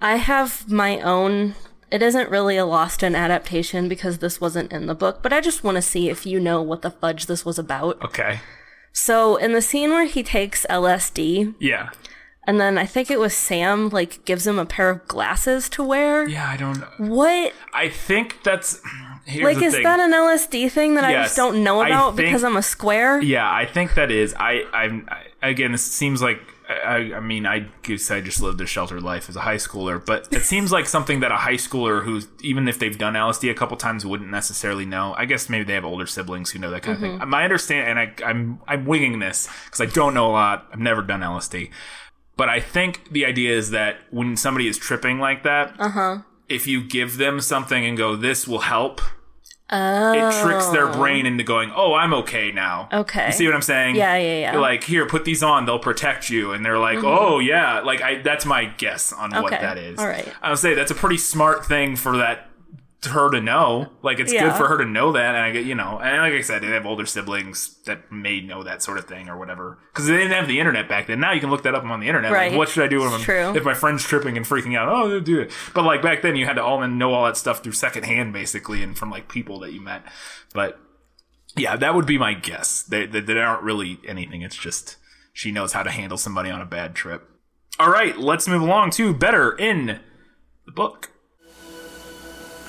I 0.00 0.16
have 0.16 0.70
my 0.70 1.00
own. 1.00 1.54
It 1.90 2.02
isn't 2.02 2.28
really 2.30 2.56
a 2.56 2.66
lost 2.66 3.02
in 3.04 3.14
adaptation 3.14 3.88
because 3.88 4.18
this 4.18 4.40
wasn't 4.40 4.72
in 4.72 4.86
the 4.86 4.94
book, 4.94 5.22
but 5.22 5.32
I 5.32 5.40
just 5.40 5.62
want 5.62 5.76
to 5.76 5.82
see 5.82 6.10
if 6.10 6.26
you 6.26 6.40
know 6.40 6.60
what 6.60 6.82
the 6.82 6.90
fudge 6.90 7.26
this 7.26 7.44
was 7.44 7.58
about. 7.58 8.02
Okay. 8.04 8.40
So, 8.92 9.36
in 9.36 9.52
the 9.52 9.62
scene 9.62 9.90
where 9.90 10.06
he 10.06 10.22
takes 10.24 10.66
LSD, 10.68 11.54
Yeah. 11.60 11.90
and 12.46 12.58
then 12.60 12.76
I 12.78 12.86
think 12.86 13.10
it 13.10 13.20
was 13.20 13.34
Sam, 13.34 13.88
like, 13.90 14.24
gives 14.24 14.46
him 14.46 14.58
a 14.58 14.66
pair 14.66 14.90
of 14.90 15.06
glasses 15.06 15.68
to 15.70 15.84
wear. 15.84 16.26
Yeah, 16.28 16.48
I 16.48 16.56
don't. 16.56 16.82
What? 16.98 17.52
I 17.72 17.88
think 17.88 18.42
that's. 18.42 18.80
Here's 19.26 19.56
like, 19.56 19.64
is 19.64 19.74
thing. 19.74 19.82
that 19.82 19.98
an 19.98 20.12
LSD 20.12 20.70
thing 20.70 20.94
that 20.94 21.04
I 21.04 21.12
just 21.12 21.36
don't 21.36 21.64
know 21.64 21.82
about 21.82 22.16
think- 22.16 22.28
because 22.28 22.44
I'm 22.44 22.56
a 22.56 22.62
square? 22.62 23.20
Yeah, 23.20 23.50
I 23.50 23.66
think 23.66 23.94
that 23.94 24.10
is. 24.10 24.34
I, 24.38 24.64
I'm 24.72 25.08
I, 25.10 25.48
again. 25.48 25.74
It 25.74 25.78
seems 25.78 26.22
like 26.22 26.40
I, 26.68 27.12
I 27.14 27.20
mean, 27.20 27.46
I 27.46 27.68
guess 27.82 28.10
I 28.10 28.20
just 28.20 28.40
lived 28.40 28.60
a 28.60 28.66
sheltered 28.66 29.02
life 29.02 29.28
as 29.28 29.36
a 29.36 29.40
high 29.40 29.56
schooler, 29.56 30.04
but 30.04 30.28
it 30.32 30.42
seems 30.42 30.72
like 30.72 30.86
something 30.86 31.20
that 31.20 31.30
a 31.30 31.36
high 31.36 31.54
schooler 31.54 32.04
who's 32.04 32.26
even 32.42 32.66
if 32.66 32.78
they've 32.78 32.96
done 32.96 33.14
LSD 33.14 33.50
a 33.50 33.54
couple 33.54 33.76
times 33.76 34.04
wouldn't 34.04 34.30
necessarily 34.30 34.84
know. 34.84 35.14
I 35.16 35.26
guess 35.26 35.48
maybe 35.48 35.64
they 35.64 35.74
have 35.74 35.84
older 35.84 36.06
siblings 36.06 36.50
who 36.50 36.58
know 36.58 36.70
that 36.70 36.82
kind 36.82 36.96
of 36.96 37.00
thing. 37.00 37.28
My 37.28 37.44
understand, 37.44 37.88
and 37.88 37.98
I, 37.98 38.28
I'm 38.28 38.60
I'm 38.66 38.84
winging 38.84 39.20
this 39.20 39.48
because 39.66 39.80
I 39.80 39.86
don't 39.86 40.12
know 40.12 40.26
a 40.28 40.32
lot. 40.32 40.66
I've 40.72 40.80
never 40.80 41.02
done 41.02 41.20
LSD, 41.20 41.70
but 42.36 42.48
I 42.48 42.58
think 42.58 43.12
the 43.12 43.26
idea 43.26 43.56
is 43.56 43.70
that 43.70 43.98
when 44.10 44.36
somebody 44.36 44.66
is 44.66 44.76
tripping 44.76 45.20
like 45.20 45.44
that, 45.44 45.74
uh-huh. 45.78 46.18
if 46.48 46.66
you 46.66 46.82
give 46.82 47.16
them 47.16 47.40
something 47.40 47.84
and 47.86 47.96
go, 47.96 48.16
"This 48.16 48.48
will 48.48 48.60
help." 48.60 49.00
It 49.70 50.42
tricks 50.42 50.68
their 50.68 50.88
oh. 50.88 50.92
brain 50.92 51.26
into 51.26 51.42
going, 51.42 51.72
"Oh, 51.74 51.94
I'm 51.94 52.14
okay 52.14 52.52
now." 52.52 52.88
Okay. 52.92 53.26
You 53.26 53.32
see 53.32 53.46
what 53.46 53.54
I'm 53.54 53.62
saying? 53.62 53.96
Yeah, 53.96 54.16
yeah, 54.16 54.52
yeah. 54.52 54.58
Like, 54.58 54.84
"Here, 54.84 55.06
put 55.06 55.24
these 55.24 55.42
on; 55.42 55.66
they'll 55.66 55.78
protect 55.78 56.30
you." 56.30 56.52
And 56.52 56.64
they're 56.64 56.78
like, 56.78 56.98
mm-hmm. 56.98 57.06
"Oh, 57.06 57.38
yeah." 57.38 57.80
Like, 57.80 58.02
I 58.02 58.22
that's 58.22 58.46
my 58.46 58.66
guess 58.66 59.12
on 59.12 59.30
what 59.30 59.50
that 59.50 59.78
is. 59.78 59.98
All 59.98 60.06
right. 60.06 60.28
I 60.40 60.50
would 60.50 60.58
say 60.58 60.74
that's 60.74 60.90
a 60.90 60.94
pretty 60.94 61.18
smart 61.18 61.66
thing 61.66 61.96
for 61.96 62.18
that 62.18 62.48
her 63.04 63.30
to 63.30 63.40
know. 63.40 63.92
Like, 64.02 64.18
it's 64.18 64.32
good 64.32 64.54
for 64.54 64.66
her 64.68 64.78
to 64.78 64.84
know 64.84 65.12
that. 65.12 65.34
And 65.34 65.36
I 65.36 65.50
get, 65.52 65.64
you 65.64 65.74
know, 65.74 65.98
and 66.00 66.22
like 66.22 66.32
I 66.32 66.40
said, 66.40 66.62
they 66.62 66.68
have 66.68 66.86
older 66.86 67.06
siblings 67.06 67.76
that 67.84 68.10
may 68.10 68.40
know 68.40 68.62
that 68.64 68.82
sort 68.82 68.98
of 68.98 69.04
thing 69.04 69.28
or 69.28 69.36
whatever 69.38 69.78
because 69.92 70.06
they 70.06 70.16
didn't 70.16 70.32
have 70.32 70.48
the 70.48 70.58
internet 70.58 70.88
back 70.88 71.06
then. 71.06 71.20
Now 71.20 71.32
you 71.32 71.40
can 71.40 71.50
look 71.50 71.62
that 71.64 71.74
up 71.74 71.84
on 71.84 72.00
the 72.00 72.08
internet. 72.08 72.30
Like, 72.32 72.38
Right. 72.38 72.54
what 72.56 72.68
should 72.68 72.82
I 72.84 72.88
do 72.88 73.04
if, 73.06 73.12
I'm, 73.12 73.20
True. 73.20 73.54
if 73.56 73.64
my 73.64 73.74
friend's 73.74 74.02
tripping 74.02 74.36
and 74.36 74.44
freaking 74.46 74.76
out? 74.76 74.88
Oh, 74.88 75.20
do 75.20 75.40
it. 75.40 75.52
But 75.74 75.84
like 75.84 76.02
back 76.02 76.22
then, 76.22 76.34
you 76.36 76.46
had 76.46 76.54
to 76.54 76.64
all 76.64 76.84
know 76.88 77.12
all 77.12 77.26
that 77.26 77.36
stuff 77.36 77.62
through 77.62 77.72
secondhand, 77.72 78.32
basically, 78.32 78.82
and 78.82 78.96
from 78.98 79.10
like 79.10 79.28
people 79.28 79.60
that 79.60 79.72
you 79.72 79.80
met. 79.80 80.02
But 80.54 80.80
yeah, 81.56 81.76
that 81.76 81.94
would 81.94 82.06
be 82.06 82.18
my 82.18 82.34
guess. 82.34 82.82
They, 82.82 83.06
they, 83.06 83.20
they 83.20 83.38
aren't 83.38 83.62
really 83.62 83.98
anything. 84.06 84.42
It's 84.42 84.56
just 84.56 84.96
she 85.32 85.52
knows 85.52 85.72
how 85.74 85.82
to 85.82 85.90
handle 85.90 86.18
somebody 86.18 86.50
on 86.50 86.60
a 86.60 86.66
bad 86.66 86.94
trip. 86.94 87.28
All 87.78 87.90
right, 87.90 88.16
let's 88.18 88.48
move 88.48 88.62
along 88.62 88.90
to 88.92 89.12
better 89.14 89.52
in 89.52 90.00
the 90.64 90.72
book. 90.72 91.10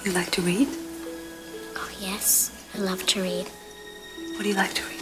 You 0.08 0.14
like 0.14 0.32
to 0.32 0.42
read? 0.42 0.70
Oh, 1.76 1.90
yes. 2.00 2.66
I 2.74 2.78
love 2.78 3.06
to 3.08 3.22
read 3.22 3.46
What 4.36 4.44
do 4.44 4.48
you 4.48 4.56
like 4.56 4.74
to 4.76 4.84
read? 4.84 5.02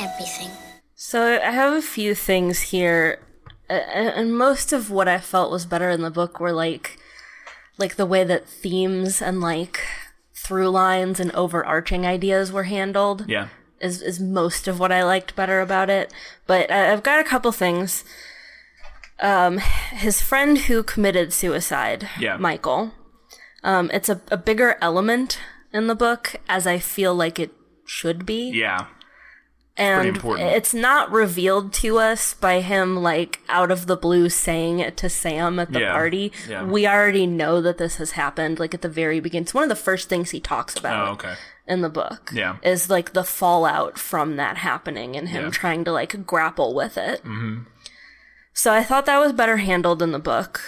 everything. 0.00 0.48
So 0.94 1.38
I 1.44 1.50
have 1.50 1.74
a 1.74 1.82
few 1.82 2.14
things 2.14 2.62
here, 2.62 3.18
uh, 3.68 3.74
and 3.74 4.34
most 4.34 4.72
of 4.72 4.90
what 4.90 5.08
I 5.08 5.18
felt 5.18 5.50
was 5.50 5.66
better 5.66 5.90
in 5.90 6.00
the 6.00 6.10
book 6.10 6.40
were 6.40 6.52
like, 6.52 6.96
like 7.76 7.96
the 7.96 8.06
way 8.06 8.24
that 8.24 8.48
themes 8.48 9.20
and 9.20 9.42
like 9.42 9.80
through 10.34 10.70
lines 10.70 11.20
and 11.20 11.32
overarching 11.32 12.06
ideas 12.06 12.50
were 12.50 12.64
handled. 12.64 13.26
Yeah. 13.28 13.48
is 13.78 14.00
is 14.00 14.18
most 14.20 14.66
of 14.66 14.80
what 14.80 14.90
I 14.90 15.04
liked 15.04 15.36
better 15.36 15.60
about 15.60 15.90
it. 15.90 16.10
But 16.46 16.70
I've 16.70 17.02
got 17.02 17.20
a 17.20 17.24
couple 17.28 17.52
things. 17.52 18.04
Um, 19.22 19.58
his 19.58 20.20
friend 20.20 20.58
who 20.58 20.82
committed 20.82 21.32
suicide, 21.32 22.08
Yeah. 22.18 22.36
Michael. 22.36 22.92
Um, 23.64 23.88
it's 23.94 24.08
a, 24.08 24.20
a 24.30 24.36
bigger 24.36 24.76
element 24.82 25.38
in 25.72 25.86
the 25.86 25.94
book, 25.94 26.36
as 26.48 26.66
I 26.66 26.78
feel 26.78 27.14
like 27.14 27.38
it 27.38 27.52
should 27.86 28.26
be 28.26 28.50
Yeah. 28.50 28.86
and 29.76 30.18
it's 30.24 30.74
not 30.74 31.10
revealed 31.10 31.72
to 31.74 31.98
us 31.98 32.34
by 32.34 32.60
him 32.60 32.96
like 32.96 33.40
out 33.48 33.70
of 33.70 33.86
the 33.86 33.96
blue 33.96 34.28
saying 34.28 34.80
it 34.80 34.96
to 34.98 35.08
Sam 35.08 35.58
at 35.58 35.72
the 35.72 35.80
Yeah, 35.80 35.92
party. 35.92 36.32
yeah. 36.48 36.64
We 36.64 36.86
already 36.86 37.26
know 37.26 37.60
that 37.62 37.78
this 37.78 37.96
has 37.96 38.12
happened 38.12 38.58
like 38.58 38.74
at 38.74 38.82
the 38.82 38.88
very 38.88 39.20
beginning. 39.20 39.44
It's 39.44 39.54
one 39.54 39.62
of 39.64 39.70
the 39.70 39.76
first 39.76 40.08
things 40.08 40.30
he 40.30 40.40
talks 40.40 40.76
about 40.76 41.08
Oh, 41.08 41.12
okay. 41.12 41.34
in 41.66 41.80
the 41.80 41.88
book. 41.88 42.30
Yeah. 42.34 42.56
Is 42.62 42.90
like 42.90 43.12
the 43.12 43.24
fallout 43.24 43.98
from 43.98 44.36
that 44.36 44.58
happening 44.58 45.16
and 45.16 45.28
him 45.28 45.44
Yeah. 45.44 45.50
trying 45.50 45.84
to 45.84 45.92
like 45.92 46.26
grapple 46.26 46.74
with 46.74 46.98
it. 46.98 47.22
Mm-hmm. 47.24 47.62
So 48.52 48.72
I 48.72 48.82
thought 48.82 49.06
that 49.06 49.18
was 49.18 49.32
better 49.32 49.58
handled 49.58 50.02
in 50.02 50.12
the 50.12 50.18
book. 50.18 50.60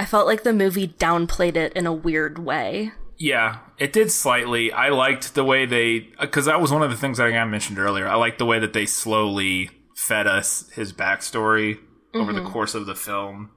I 0.00 0.04
felt 0.04 0.26
like 0.28 0.44
the 0.44 0.52
movie 0.52 0.86
downplayed 0.88 1.56
it 1.56 1.72
in 1.72 1.84
a 1.86 1.92
weird 1.92 2.38
way. 2.38 2.92
Yeah, 3.16 3.58
it 3.78 3.92
did 3.92 4.12
slightly. 4.12 4.70
I 4.72 4.90
liked 4.90 5.34
the 5.34 5.42
way 5.42 5.66
they, 5.66 6.10
because 6.20 6.44
that 6.44 6.60
was 6.60 6.70
one 6.70 6.84
of 6.84 6.90
the 6.90 6.96
things 6.96 7.18
that 7.18 7.24
I 7.26 7.44
mentioned 7.44 7.80
earlier. 7.80 8.06
I 8.06 8.14
liked 8.14 8.38
the 8.38 8.46
way 8.46 8.60
that 8.60 8.72
they 8.72 8.86
slowly 8.86 9.70
fed 9.96 10.28
us 10.28 10.70
his 10.74 10.92
backstory 10.92 11.78
over 12.14 12.32
the 12.32 12.44
course 12.44 12.74
of 12.76 12.86
the 12.86 12.94
film 12.94 13.50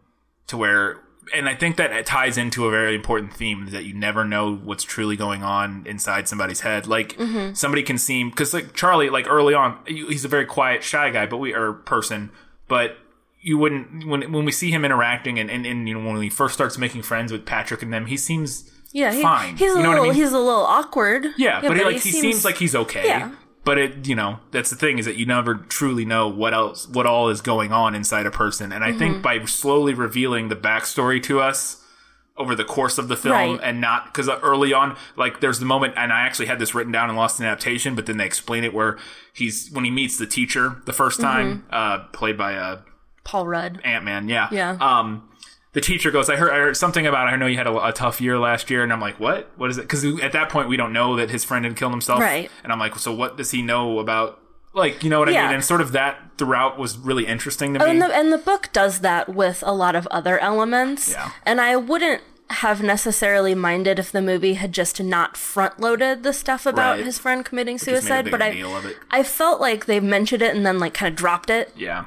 to 0.48 0.58
where 0.58 1.00
and 1.34 1.48
I 1.48 1.56
think 1.56 1.78
that 1.78 1.92
it 1.92 2.06
ties 2.08 2.38
into 2.38 2.66
a 2.66 2.72
very 2.72 2.96
important 2.96 3.34
theme 3.34 3.68
that 3.70 3.86
you 3.86 3.94
never 3.94 4.26
know 4.26 4.56
what's 4.56 4.84
truly 4.84 5.16
going 5.16 5.44
on 5.44 5.84
inside 5.86 6.28
somebody's 6.28 6.62
head. 6.62 6.88
Like 6.88 7.16
Mm-hmm. 7.18 7.54
somebody 7.54 7.84
can 7.84 7.98
seem 8.00 8.30
because 8.32 8.54
like 8.54 8.74
Charlie, 8.74 9.10
like 9.12 9.28
early 9.30 9.54
on, 9.54 9.78
he's 9.86 10.26
a 10.26 10.28
very 10.28 10.46
quiet, 10.46 10.84
shy 10.84 11.12
guy, 11.12 11.28
but 11.28 11.38
we 11.38 11.54
or 11.54 11.74
person, 11.74 12.32
but 12.68 12.98
you 13.42 13.58
wouldn't 13.58 14.06
when 14.08 14.32
when 14.32 14.46
we 14.46 14.52
see 14.52 14.72
him 14.72 14.86
interacting 14.86 15.40
and, 15.40 15.50
and, 15.50 15.66
and 15.66 15.88
you 15.88 16.00
know 16.00 16.08
when 16.12 16.22
he 16.22 16.30
first 16.30 16.54
starts 16.54 16.78
making 16.78 17.02
friends 17.02 17.32
with 17.32 17.46
Patrick 17.46 17.82
and 17.82 17.92
them, 17.94 18.06
he 18.06 18.18
seems 18.18 18.70
Yeah, 18.94 19.12
he, 19.14 19.22
fine. 19.22 19.58
he's 19.58 19.74
a 19.74 19.78
you 19.78 19.84
know 19.84 19.90
little 19.90 20.06
what 20.06 20.10
I 20.12 20.14
mean? 20.14 20.22
he's 20.22 20.32
a 20.34 20.40
little 20.40 20.66
awkward. 20.66 21.26
Yeah, 21.38 21.62
but, 21.62 21.78
he, 21.78 21.84
like 21.84 22.02
he 22.02 22.12
seems, 22.12 22.46
like 22.46 22.58
he's 22.58 22.76
okay. 22.76 23.06
Yeah. 23.06 23.32
But 23.64 23.78
it, 23.78 24.08
you 24.08 24.16
know, 24.16 24.40
that's 24.50 24.72
the 24.72 24.76
thing 24.76 24.98
is 24.98 25.06
that 25.06 25.18
you 25.18 25.26
never 25.28 25.54
truly 25.54 26.04
know 26.04 26.28
what 26.28 26.52
else, 26.54 26.88
what 26.88 27.06
all 27.06 27.30
is 27.30 27.42
going 27.42 27.72
on 27.72 27.94
inside 27.94 28.26
a 28.26 28.32
person. 28.32 28.72
And 28.72 28.84
I 28.84 28.90
Mm-hmm. 28.90 28.98
think 29.00 29.22
by 29.22 29.46
slowly 29.46 29.94
revealing 29.94 30.50
the 30.50 30.56
backstory 30.56 31.22
to 31.24 31.40
us 31.42 31.78
over 32.38 32.56
the 32.56 32.64
course 32.64 32.98
of 32.98 33.08
the 33.08 33.16
film, 33.16 33.34
Right. 33.36 33.60
and 33.62 33.80
not 33.80 34.06
because 34.06 34.28
early 34.42 34.74
on, 34.74 34.98
like 35.16 35.42
there's 35.42 35.60
the 35.60 35.66
moment, 35.68 35.94
and 35.96 36.12
I 36.12 36.22
actually 36.22 36.48
had 36.48 36.58
this 36.58 36.74
written 36.74 36.92
down 36.92 37.10
and 37.10 37.18
Lost 37.18 37.40
in 37.40 37.46
Adaptation, 37.46 37.94
but 37.94 38.08
then 38.08 38.18
they 38.18 38.26
explain 38.26 38.64
it 38.64 38.74
where 38.74 38.98
he's 39.32 39.70
when 39.72 39.86
he 39.86 39.92
meets 39.92 40.18
the 40.18 40.26
teacher 40.26 40.82
the 40.86 40.94
first 40.94 41.22
time, 41.22 41.64
uh, 41.70 42.00
played 42.14 42.38
by 42.40 42.56
uh, 42.56 42.80
Paul 43.24 43.48
Rudd. 43.48 43.80
Ant 43.84 44.04
Man. 44.06 44.30
Yeah. 44.30 44.48
Yeah. 44.52 44.78
Um, 44.80 45.28
the 45.74 45.82
teacher 45.82 46.12
goes, 46.12 46.30
I 46.30 46.36
heard, 46.36 46.52
I 46.52 46.58
heard 46.58 46.76
something 46.76 47.08
about, 47.08 47.28
I 47.28 47.36
know 47.38 47.46
you 47.48 47.56
had 47.58 47.68
a, 47.68 47.86
a 47.88 47.94
tough 47.94 48.20
year 48.20 48.38
last 48.38 48.70
year. 48.70 48.84
And 48.84 48.92
I'm 48.92 49.00
like, 49.00 49.20
what? 49.20 49.52
What 49.56 49.70
is 49.70 49.78
it? 49.78 49.88
Cause 49.88 50.04
at 50.22 50.34
that 50.34 50.50
point, 50.50 50.68
we 50.68 50.76
don't 50.76 50.92
know 50.92 51.16
that 51.16 51.30
his 51.30 51.44
friend 51.46 51.64
had 51.64 51.78
killed 51.78 51.94
himself. 51.94 52.20
Right. 52.20 52.52
And 52.64 52.74
I'm 52.74 52.80
like, 52.80 52.96
so 52.98 53.14
what 53.14 53.38
does 53.38 53.52
he 53.52 53.62
know 53.62 54.00
about, 54.00 54.40
like, 54.74 55.02
you 55.04 55.10
know 55.10 55.20
what 55.20 55.30
I 55.30 55.32
Yeah. 55.32 55.46
mean? 55.46 55.56
And 55.56 55.64
sort 55.64 55.80
of 55.82 55.94
that 55.94 56.18
throughout 56.38 56.78
was 56.78 56.98
really 56.98 57.26
interesting 57.26 57.74
to 57.76 57.82
Oh, 57.82 57.86
me. 57.86 57.92
and 57.92 58.02
the 58.02 58.08
and 58.08 58.34
the 58.34 58.38
book 58.38 58.70
does 58.74 59.00
that 59.00 59.30
with 59.30 59.64
a 59.66 59.74
lot 59.74 59.96
of 59.96 60.08
other 60.08 60.38
elements. 60.40 61.12
Yeah. 61.12 61.32
And 61.46 61.62
I 61.62 61.78
wouldn't 61.78 62.22
have 62.50 62.84
necessarily 62.84 63.56
minded 63.56 63.98
if 63.98 64.12
the 64.12 64.22
movie 64.22 64.56
had 64.56 64.74
just 64.74 65.02
not 65.02 65.38
front 65.38 65.80
loaded 65.80 66.24
the 66.24 66.34
stuff 66.34 66.66
about 66.66 66.98
Right. 66.98 67.06
his 67.06 67.18
friend 67.18 67.46
committing 67.46 67.78
just 67.78 67.88
made 67.88 67.94
a 67.94 68.02
suicide, 68.02 68.30
but 68.30 68.42
I 68.42 68.52
deal 68.52 68.76
of 68.76 68.86
it. 68.86 68.98
I 69.10 69.24
felt 69.24 69.62
like 69.62 69.86
they 69.86 70.02
mentioned 70.02 70.42
it 70.42 70.54
and 70.54 70.66
then 70.66 70.78
like 70.78 70.94
kind 70.94 71.10
of 71.10 71.16
dropped 71.18 71.50
it. 71.50 71.72
yeah. 71.78 72.06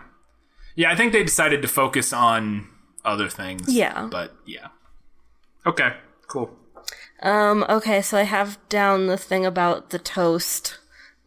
Yeah. 0.75 0.91
I 0.91 0.97
think 0.97 1.13
they 1.13 1.23
decided 1.23 1.63
to 1.63 1.69
focus 1.69 2.13
on 2.13 2.69
other 3.05 3.29
things. 3.29 3.73
Yeah. 3.73 4.09
But 4.11 4.35
yeah. 4.47 4.69
Okay. 5.67 5.95
Cool. 6.27 6.51
Um 7.23 7.65
okay, 7.69 8.03
so 8.03 8.19
I 8.19 8.23
have 8.23 8.59
down 8.69 9.07
the 9.07 9.17
thing 9.17 9.47
about 9.47 9.91
the 9.91 9.99
toast, 9.99 10.79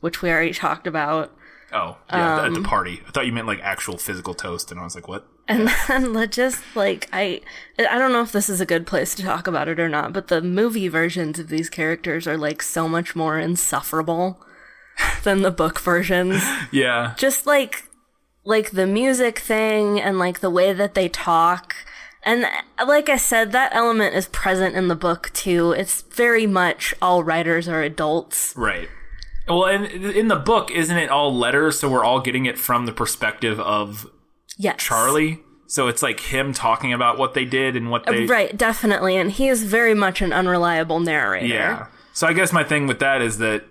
which 0.01 0.21
we 0.21 0.29
already 0.29 0.53
talked 0.53 0.87
about. 0.87 1.33
Oh, 1.73 1.97
yeah. 2.09 2.39
Um, 2.39 2.45
at 2.45 2.53
the 2.53 2.67
party. 2.67 3.01
I 3.07 3.11
thought 3.11 3.25
you 3.25 3.33
meant 3.33 3.47
like 3.47 3.59
actual 3.61 3.97
physical 3.97 4.33
toast. 4.33 4.71
And 4.71 4.79
I 4.79 4.83
was 4.83 4.95
like, 4.95 5.07
what? 5.07 5.27
And 5.47 5.69
then 5.87 6.13
let 6.13 6.31
just 6.31 6.61
like 6.75 7.09
I 7.11 7.41
I 7.77 7.97
don't 7.97 8.11
know 8.11 8.21
if 8.21 8.31
this 8.31 8.49
is 8.49 8.61
a 8.61 8.65
good 8.65 8.85
place 8.85 9.15
to 9.15 9.23
talk 9.23 9.47
about 9.47 9.67
it 9.67 9.79
or 9.79 9.89
not, 9.89 10.13
but 10.13 10.27
the 10.27 10.41
movie 10.41 10.87
versions 10.87 11.39
of 11.39 11.49
these 11.49 11.69
characters 11.69 12.27
are 12.27 12.37
like 12.37 12.61
so 12.61 12.87
much 12.87 13.15
more 13.15 13.39
insufferable 13.39 14.39
than 15.23 15.41
the 15.41 15.51
book 15.51 15.79
versions. 15.79 16.43
Yeah. 16.71 17.13
Just 17.17 17.45
like 17.45 17.85
like 18.47 18.71
the 18.71 18.87
music 18.87 19.39
thing 19.39 19.99
and 19.99 20.17
like 20.17 20.39
the 20.39 20.49
way 20.49 20.71
that 20.71 20.93
they 20.93 21.09
talk. 21.09 21.75
And 22.23 22.45
like 22.85 23.09
I 23.09 23.17
said, 23.17 23.51
that 23.51 23.75
element 23.75 24.15
is 24.15 24.27
present 24.29 24.73
in 24.73 24.87
the 24.87 24.95
book 24.95 25.31
too. 25.33 25.73
It's 25.73 26.03
very 26.03 26.47
much 26.47 26.95
all 27.01 27.25
writers 27.25 27.67
are 27.67 27.83
adults. 27.83 28.53
Right. 28.55 28.87
Well, 29.49 29.65
and 29.65 29.85
in 29.85 30.29
the 30.29 30.37
book, 30.37 30.71
isn't 30.71 30.95
it 30.97 31.09
all 31.09 31.35
letters? 31.35 31.79
So 31.79 31.89
we're 31.89 32.05
all 32.05 32.21
getting 32.21 32.45
it 32.45 32.57
from 32.57 32.85
the 32.85 32.93
perspective 32.93 33.59
of 33.59 34.09
Yes. 34.57 34.77
Charlie. 34.77 35.39
So 35.67 35.89
it's 35.89 36.01
like 36.01 36.21
him 36.21 36.53
talking 36.53 36.93
about 36.93 37.17
what 37.17 37.33
they 37.33 37.43
did 37.43 37.75
and 37.75 37.91
what 37.91 38.05
they. 38.05 38.25
Right, 38.25 38.57
definitely. 38.57 39.17
And 39.17 39.29
he 39.29 39.49
is 39.49 39.63
very 39.63 39.93
much 39.93 40.21
an 40.21 40.31
unreliable 40.31 41.01
narrator. 41.01 41.47
Yeah. 41.47 41.87
So 42.13 42.27
I 42.27 42.31
guess 42.31 42.53
my 42.53 42.63
thing 42.63 42.87
with 42.87 42.99
that 42.99 43.21
is 43.21 43.39
that, 43.39 43.65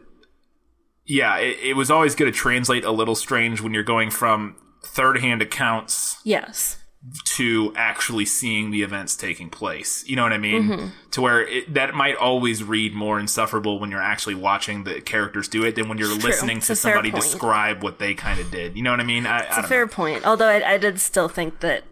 yeah, 1.07 1.39
it, 1.39 1.57
it 1.63 1.77
was 1.77 1.91
always 1.91 2.15
going 2.15 2.31
to 2.31 2.39
translate 2.39 2.85
a 2.85 2.93
little 2.93 3.15
strange 3.15 3.63
when 3.63 3.73
you're 3.73 3.83
going 3.83 4.11
from 4.11 4.57
third 4.85 5.19
hand 5.19 5.43
accounts 5.43 6.17
Yes. 6.25 6.79
to 7.25 7.73
actually 7.77 8.25
seeing 8.25 8.71
the 8.73 8.83
events 8.83 9.15
taking 9.15 9.49
place. 9.51 10.05
You 10.09 10.17
know 10.17 10.23
what 10.25 10.33
I 10.33 10.39
mean? 10.39 10.63
Mm-hmm. 10.65 10.87
To 11.13 11.21
where 11.21 11.47
it, 11.47 11.73
that 11.75 11.95
might 11.95 12.17
always 12.17 12.65
read 12.65 12.95
more 12.95 13.21
insufferable 13.21 13.79
when 13.79 13.91
you're 13.91 14.03
actually 14.03 14.35
watching 14.35 14.85
the 14.85 15.01
characters 15.01 15.47
do 15.49 15.65
it 15.65 15.77
than 15.77 15.89
when 15.89 15.99
you're 15.99 16.13
It's 16.15 16.25
listening 16.25 16.61
to 16.61 16.75
somebody 16.75 17.11
point. 17.13 17.23
describe 17.23 17.83
what 17.83 17.99
they 18.01 18.15
kind 18.15 18.41
of 18.41 18.51
did. 18.51 18.77
You 18.77 18.83
know 18.83 18.91
what 18.91 19.01
I 19.01 19.05
mean? 19.05 19.25
I, 19.27 19.39
I 19.39 19.43
It's 19.45 19.57
a 19.59 19.63
fair 19.65 19.87
know. 19.87 19.93
point. 19.93 20.27
Although 20.27 20.49
I, 20.49 20.73
I 20.75 20.79
did 20.79 20.99
still 20.99 21.29
think 21.29 21.61
that 21.61 21.85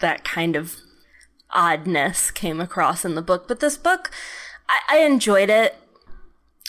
that 0.00 0.24
kind 0.24 0.56
of 0.56 0.76
oddness 1.50 2.30
came 2.30 2.60
across 2.60 3.04
in 3.04 3.14
the 3.14 3.22
book. 3.22 3.46
But 3.48 3.60
this 3.60 3.76
book, 3.76 4.10
I, 4.68 4.96
I 4.96 4.98
enjoyed 5.04 5.50
it. 5.50 5.76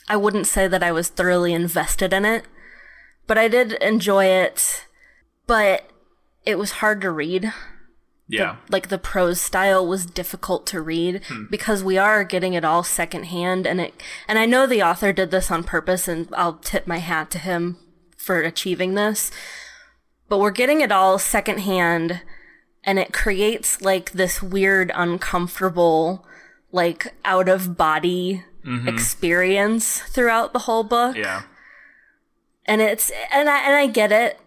I 0.09 0.17
wouldn't 0.17 0.47
say 0.47 0.67
that 0.67 0.83
I 0.83 0.91
was 0.91 1.07
thoroughly 1.07 1.53
invested 1.53 2.11
in 2.11 2.25
it, 2.25 2.43
but 3.27 3.37
I 3.37 3.47
did 3.47 3.73
enjoy 3.73 4.25
it. 4.25 4.85
But 5.47 5.89
it 6.45 6.57
was 6.57 6.73
hard 6.73 7.01
to 7.01 7.11
read. 7.11 7.53
Yeah. 8.27 8.57
Like 8.69 8.87
the 8.87 8.97
prose 8.97 9.41
style 9.41 9.85
was 9.85 10.05
difficult 10.05 10.65
to 10.67 10.81
read 10.81 11.23
hmm. 11.27 11.45
because 11.51 11.83
we 11.83 11.97
are 11.97 12.23
getting 12.23 12.53
it 12.53 12.65
all 12.65 12.83
secondhand 12.83 13.67
and 13.67 13.81
it 13.81 13.93
and 14.27 14.39
I 14.39 14.45
know 14.45 14.65
the 14.65 14.81
author 14.81 15.11
did 15.11 15.29
this 15.29 15.51
on 15.51 15.63
purpose 15.63 16.07
and 16.07 16.27
I'll 16.33 16.53
tip 16.53 16.87
my 16.87 16.97
hat 16.97 17.29
to 17.31 17.37
him 17.37 17.77
for 18.17 18.41
achieving 18.41 18.95
this. 18.95 19.29
But 20.29 20.39
we're 20.39 20.51
getting 20.51 20.81
it 20.81 20.91
all 20.91 21.19
secondhand 21.19 22.21
and 22.83 22.97
it 22.97 23.13
creates 23.13 23.81
like 23.81 24.11
this 24.11 24.41
weird 24.41 24.91
uncomfortable 24.95 26.25
like 26.71 27.13
out 27.23 27.47
of 27.47 27.77
body 27.77 28.43
mm-hmm. 28.65 28.87
experience 28.87 29.99
throughout 29.99 30.53
the 30.53 30.59
whole 30.59 30.83
book 30.83 31.15
Yeah. 31.15 31.43
and 32.65 32.81
it's 32.81 33.11
and 33.31 33.49
I 33.49 33.59
and 33.65 33.75
I 33.75 33.87
get 33.87 34.11
it, 34.11 34.39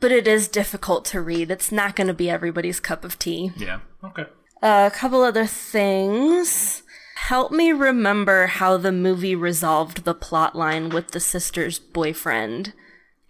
but 0.00 0.12
it 0.12 0.26
is 0.28 0.48
difficult 0.48 1.04
to 1.06 1.20
read. 1.20 1.50
It's 1.50 1.72
not 1.72 1.96
going 1.96 2.06
to 2.08 2.14
be 2.14 2.28
everybody's 2.30 2.80
cup 2.80 3.04
of 3.04 3.18
tea. 3.18 3.52
Yeah. 3.56 3.80
Okay. 4.02 4.26
a 4.62 4.90
couple 4.94 5.22
other 5.22 5.46
things. 5.46 6.82
Help 7.16 7.52
me 7.52 7.72
remember 7.72 8.46
how 8.46 8.76
the 8.76 8.92
movie 8.92 9.34
resolved 9.34 10.04
the 10.04 10.14
plot 10.14 10.54
line 10.54 10.90
with 10.90 11.12
the 11.12 11.20
sister's 11.20 11.78
boyfriend. 11.78 12.74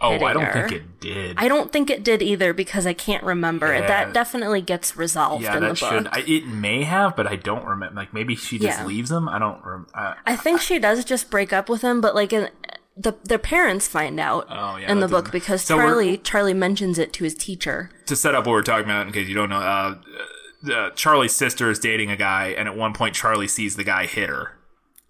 Oh, 0.01 0.23
I 0.25 0.33
don't 0.33 0.53
think 0.53 0.73
it 0.73 1.01
did. 1.01 1.37
I 1.39 1.47
don't 1.49 1.73
think 1.73 1.89
it 1.89 2.03
did 2.03 2.21
either 2.21 2.53
because 2.53 2.87
I 2.87 2.93
can't 2.93 3.23
remember 3.23 3.73
it. 3.73 3.83
Yeah. 3.83 3.87
That 3.87 4.13
definitely 4.13 4.61
gets 4.61 4.97
resolved 4.97 5.45
yeah, 5.45 5.55
in 5.57 5.63
the 5.63 5.69
that 5.69 5.81
book. 5.81 5.91
should. 5.91 6.09
I, 6.09 6.25
it 6.27 6.47
may 6.47 6.83
have, 6.83 7.15
but 7.17 7.27
I 7.27 7.37
don't 7.37 7.65
remember. 7.65 7.95
Like 7.95 8.13
maybe 8.13 8.35
she 8.35 8.59
just 8.59 8.81
Yeah. 8.81 8.87
leaves 8.87 9.11
him. 9.11 9.29
I 9.29 9.39
don't. 9.39 9.65
Rem- 9.65 9.87
uh, 9.95 10.15
I 10.27 10.37
think 10.37 10.61
she 10.61 10.79
does 10.79 11.05
just 11.05 11.31
break 11.31 11.53
up 11.53 11.69
with 11.69 11.83
him, 11.83 12.01
but 12.01 12.15
like 12.15 12.33
in, 12.33 12.51
the 12.97 13.13
their 13.25 13.39
parents 13.39 13.89
find 13.89 14.21
out 14.21 14.47
Oh, 14.51 14.77
yeah, 14.77 14.91
in 14.91 15.01
the 15.01 15.09
book 15.09 15.33
because 15.33 15.63
So 15.63 15.77
Charlie 15.77 16.19
Charlie 16.19 16.55
mentions 16.55 16.99
it 16.99 17.13
to 17.15 17.25
his 17.25 17.35
teacher. 17.35 17.91
to 18.07 18.15
set 18.17 18.35
up 18.35 18.47
what 18.47 18.53
we're 18.53 18.63
talking 18.63 18.85
about, 18.85 19.07
in 19.07 19.13
case 19.13 19.29
you 19.29 19.35
don't 19.35 19.49
know, 19.51 19.57
uh, 19.59 19.97
uh, 20.73 20.91
Charlie's 20.91 21.35
sister 21.35 21.71
is 21.71 21.79
dating 21.79 22.11
a 22.11 22.17
guy, 22.17 22.49
and 22.57 22.69
at 22.69 22.77
one 22.77 22.93
point 22.95 23.15
Charlie 23.15 23.49
sees 23.49 23.77
the 23.77 23.85
guy 23.85 24.07
hit 24.07 24.29
her, 24.29 24.53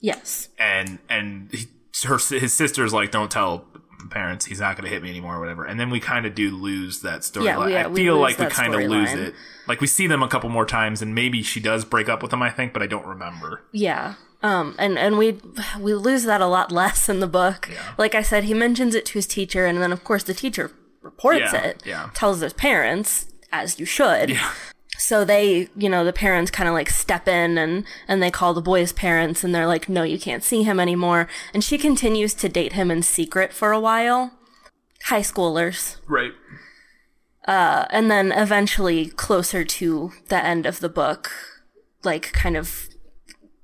Yes. 0.01 0.49
and 0.59 0.99
and 1.09 1.51
he, 1.53 1.67
her 2.07 2.19
his 2.19 2.53
sister's 2.53 2.93
like, 2.93 3.11
"Don't 3.11 3.31
tell 3.31 3.67
parents, 4.11 4.45
he's 4.47 4.61
not 4.61 4.77
going 4.77 4.85
to 4.85 4.91
hit 4.91 5.03
me 5.03 5.11
anymore, 5.11 5.37
or 5.37 5.41
whatever." 5.41 5.65
And 5.65 5.79
then 5.79 5.91
we 5.91 6.01
kind 6.01 6.27
of 6.27 6.35
do 6.35 6.51
lose 6.57 7.01
that 7.03 7.21
storyline. 7.21 7.71
Yeah, 7.71 7.87
we- 7.89 8.01
I 8.01 8.05
feel 8.05 8.19
like 8.19 8.39
we 8.39 8.47
kind 8.47 8.75
of 8.75 8.83
lose 8.83 9.13
it. 9.13 9.35
Like 9.69 9.81
we 9.81 9.87
see 9.87 10.07
them 10.07 10.23
a 10.23 10.29
couple 10.29 10.49
more 10.51 10.67
times, 10.67 11.01
and 11.03 11.15
maybe 11.15 11.43
she 11.43 11.61
does 11.61 11.85
break 11.85 12.09
up 12.09 12.23
with 12.23 12.33
him. 12.33 12.43
I 12.43 12.51
think, 12.51 12.73
but 12.73 12.83
I 12.83 12.87
don't 12.87 13.07
remember. 13.07 13.63
Yeah. 13.73 14.15
Um, 14.45 14.75
and, 14.79 14.99
and 14.99 15.17
we 15.17 15.39
we 15.81 15.95
lose 15.95 16.25
that 16.25 16.43
a 16.43 16.47
lot 16.47 16.71
less 16.71 17.09
in 17.09 17.21
the 17.21 17.27
book. 17.27 17.71
Like 17.97 18.15
I 18.15 18.21
said, 18.21 18.45
he 18.45 18.53
mentions 18.53 18.95
it 18.95 19.07
to 19.07 19.15
his 19.15 19.27
teacher, 19.27 19.65
and 19.65 19.81
then 19.81 19.91
of 19.91 20.05
course 20.05 20.23
the 20.23 20.35
teacher 20.35 20.71
reports 21.01 21.53
Yeah, 21.53 21.63
it, 21.65 21.83
yeah. 21.87 22.11
tells 22.13 22.41
his 22.41 22.53
parents, 22.53 23.27
as 23.51 23.81
you 23.81 23.87
should. 23.87 24.29
Yeah. 24.29 24.53
So 24.99 25.25
they, 25.25 25.69
you 25.75 25.89
know, 25.89 26.05
the 26.05 26.13
parents 26.13 26.51
kind 26.51 26.69
of 26.69 26.75
like 26.75 26.91
step 26.91 27.27
in 27.27 27.57
and 27.59 27.85
and 28.07 28.23
they 28.23 28.31
call 28.31 28.53
the 28.53 28.61
boy's 28.61 28.93
parents, 28.93 29.43
and 29.43 29.55
they're 29.55 29.67
like, 29.67 29.89
"No, 29.89 30.03
you 30.03 30.19
can't 30.19 30.45
see 30.45 30.63
him 30.63 30.79
anymore." 30.79 31.27
And 31.55 31.65
she 31.65 31.79
continues 31.79 32.35
to 32.35 32.49
date 32.49 32.75
him 32.75 32.91
in 32.91 33.03
secret 33.03 33.53
for 33.55 33.73
a 33.73 33.81
while. 33.81 34.33
High 35.07 35.21
schoolers. 35.23 35.97
Right. 36.07 36.33
Uh, 37.49 37.87
and 37.91 38.11
then 38.11 38.31
eventually, 38.31 39.07
closer 39.07 39.65
to 39.65 40.13
the 40.29 40.45
end 40.45 40.67
of 40.67 40.81
the 40.81 40.89
book, 40.91 41.31
like 42.03 42.33
kind 42.33 42.57
of 42.57 42.89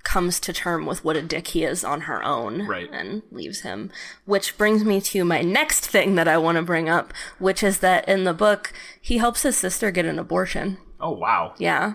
comes 0.03 0.41
to 0.41 0.53
term 0.53 0.87
with 0.87 1.05
what 1.05 1.17
a 1.17 1.23
dick 1.23 1.49
he 1.49 1.63
is 1.65 1.85
on 1.85 2.03
her 2.03 2.23
own 2.25 2.67
Right. 2.67 2.89
and 2.93 3.23
leaves 3.31 3.61
him. 3.61 3.91
Which 4.25 4.57
brings 4.57 4.85
me 4.85 5.01
to 5.03 5.25
my 5.25 5.43
next 5.43 5.87
thing 5.87 6.15
that 6.15 6.27
I 6.29 6.39
want 6.39 6.57
to 6.57 6.63
bring 6.63 6.89
up, 6.89 7.13
which 7.39 7.63
is 7.63 7.79
that 7.81 8.09
in 8.09 8.25
the 8.25 8.33
book, 8.33 8.73
he 9.01 9.19
helps 9.19 9.43
his 9.43 9.57
sister 9.59 9.91
get 9.91 10.07
an 10.07 10.19
abortion. 10.19 10.79
Oh 11.01 11.13
wow. 11.13 11.55
Yeah. 11.59 11.95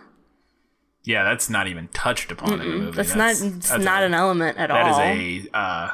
Yeah, 1.04 1.24
that's 1.24 1.50
not 1.50 1.68
even 1.68 1.88
touched 1.90 2.32
upon 2.32 2.54
in 2.54 2.60
the 2.60 2.66
movie. 2.78 2.92
That's, 2.98 3.16
not 3.16 3.32
it's 3.32 3.42
that's 3.70 3.84
not 3.84 4.02
a- 4.04 4.08
an 4.08 4.14
element 4.14 4.58
at 4.58 4.70
That 4.70 4.82
all. 4.82 4.98
That 5.00 5.18
is 5.18 5.46
a 5.54 5.58
uh, 5.58 5.92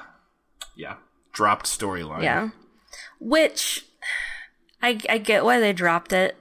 yeah 0.76 0.95
dropped 1.34 1.66
storyline. 1.66 2.24
Yeah. 2.24 2.49
Which 3.20 3.86
I 4.82 4.99
I 5.09 5.18
get 5.18 5.43
why 5.45 5.59
they 5.59 5.74
dropped 5.74 6.14
it. 6.14 6.36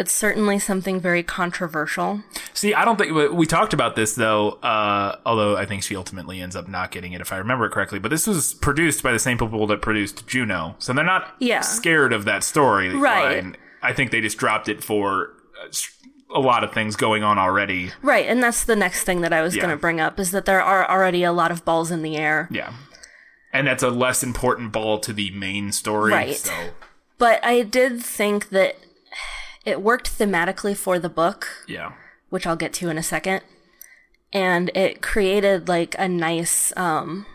It's 0.00 0.12
certainly 0.12 0.58
something 0.58 0.98
very 0.98 1.22
controversial. 1.22 2.22
See, 2.54 2.72
I 2.72 2.86
don't 2.86 2.96
think 2.96 3.12
we- 3.12 3.28
we 3.28 3.46
talked 3.46 3.74
about 3.74 3.96
this 3.96 4.14
though. 4.14 4.52
Uh, 4.62 5.16
although 5.26 5.58
I 5.58 5.66
think 5.66 5.82
she 5.82 5.94
ultimately 5.94 6.40
ends 6.40 6.56
up 6.56 6.66
not 6.68 6.90
getting 6.90 7.12
it, 7.12 7.20
if 7.20 7.34
I 7.34 7.36
remember 7.36 7.66
it 7.66 7.70
correctly. 7.70 7.98
But 7.98 8.10
this 8.10 8.26
was 8.26 8.54
produced 8.54 9.02
by 9.02 9.12
the 9.12 9.18
same 9.18 9.36
people 9.36 9.66
that 9.66 9.82
produced 9.82 10.26
Juno, 10.26 10.74
so 10.78 10.94
they're 10.94 11.04
not 11.04 11.34
Yeah. 11.38 11.60
scared 11.60 12.14
of 12.14 12.24
that 12.24 12.42
story. 12.44 12.88
Right. 12.96 13.42
line. 13.44 13.56
I 13.82 13.92
think 13.92 14.10
they 14.10 14.22
just 14.22 14.38
dropped 14.38 14.68
it 14.70 14.82
for 14.82 15.34
a 16.34 16.40
lot 16.40 16.64
of 16.64 16.72
things 16.72 16.96
going 16.96 17.22
on 17.22 17.38
already. 17.38 17.90
Right, 18.02 18.24
and 18.26 18.42
that's 18.42 18.64
the 18.64 18.76
next 18.76 19.04
thing 19.04 19.20
that 19.20 19.32
I 19.34 19.42
was 19.42 19.54
Yeah. 19.54 19.62
going 19.62 19.70
to 19.76 19.80
bring 19.80 20.00
up 20.00 20.18
is 20.18 20.30
that 20.30 20.46
there 20.46 20.62
are 20.62 20.88
already 20.88 21.24
a 21.24 21.32
lot 21.32 21.50
of 21.50 21.64
balls 21.66 21.90
in 21.90 22.00
the 22.02 22.16
air. 22.16 22.48
Yeah, 22.50 22.70
and 23.52 23.66
that's 23.66 23.82
a 23.82 23.90
less 23.90 24.22
important 24.22 24.72
ball 24.72 24.98
to 25.00 25.12
the 25.12 25.30
main 25.32 25.72
story. 25.72 26.12
Right. 26.12 26.36
So 26.36 26.52
But 27.18 27.44
I 27.44 27.60
did 27.62 28.02
think 28.02 28.48
that 28.48 28.76
it 29.64 29.82
worked 29.82 30.18
thematically 30.18 30.76
for 30.76 30.98
the 30.98 31.08
book, 31.08 31.48
yeah, 31.68 31.92
which 32.28 32.46
I'll 32.46 32.56
get 32.56 32.72
to 32.74 32.88
in 32.88 32.98
a 32.98 33.02
second. 33.02 33.42
And 34.32 34.70
it 34.76 35.02
created 35.02 35.68
like 35.68 35.96
a 35.98 36.08
nice 36.08 36.72
um 36.76 37.26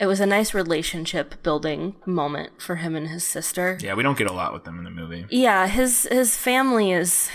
it 0.00 0.06
was 0.06 0.20
a 0.20 0.26
nice 0.26 0.54
relationship 0.54 1.42
building 1.42 1.96
moment 2.06 2.62
for 2.62 2.76
him 2.76 2.94
and 2.94 3.08
his 3.08 3.24
sister. 3.24 3.78
yeah, 3.80 3.94
we 3.94 4.02
don't 4.02 4.16
get 4.16 4.30
a 4.30 4.32
lot 4.32 4.52
with 4.52 4.64
them 4.64 4.78
in 4.78 4.84
the 4.84 4.90
movie. 4.90 5.26
Yeah, 5.28 5.66
his 5.66 6.08
his 6.10 6.36
family 6.36 6.92
is 6.92 7.28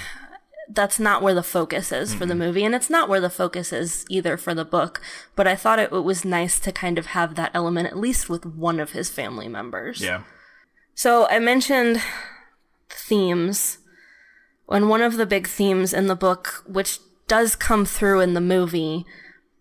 that's 0.70 0.98
not 0.98 1.22
where 1.22 1.34
the 1.36 1.44
focus 1.44 1.92
is 1.92 2.14
for 2.14 2.26
the 2.26 2.34
movie 2.34 2.64
and 2.64 2.74
it's 2.74 2.90
not 2.90 3.10
where 3.10 3.20
the 3.20 3.30
focus 3.30 3.74
is 3.74 4.06
either 4.10 4.38
for 4.38 4.56
the 4.56 4.64
book, 4.64 5.02
but 5.36 5.46
I 5.46 5.58
thought 5.58 5.78
it, 5.78 5.92
it 5.92 6.04
was 6.06 6.24
nice 6.24 6.58
to 6.62 6.72
kind 6.72 6.98
of 6.98 7.08
have 7.08 7.36
that 7.36 7.52
element 7.54 7.88
at 7.88 7.98
least 7.98 8.30
with 8.30 8.46
one 8.46 8.80
of 8.80 8.92
his 8.94 9.10
family 9.10 9.50
members. 9.50 10.00
Yeah, 10.02 10.24
So 10.96 11.28
I 11.28 11.40
mentioned 11.40 12.02
themes, 12.90 13.80
and 14.70 14.90
one 14.90 15.02
of 15.02 15.18
the 15.18 15.26
big 15.26 15.48
themes 15.48 15.94
in 15.94 16.08
the 16.08 16.16
book, 16.16 16.64
which 16.68 17.00
does 17.28 17.56
come 17.56 17.86
through 17.86 18.20
in 18.20 18.34
the 18.34 18.42
movie, 18.42 19.06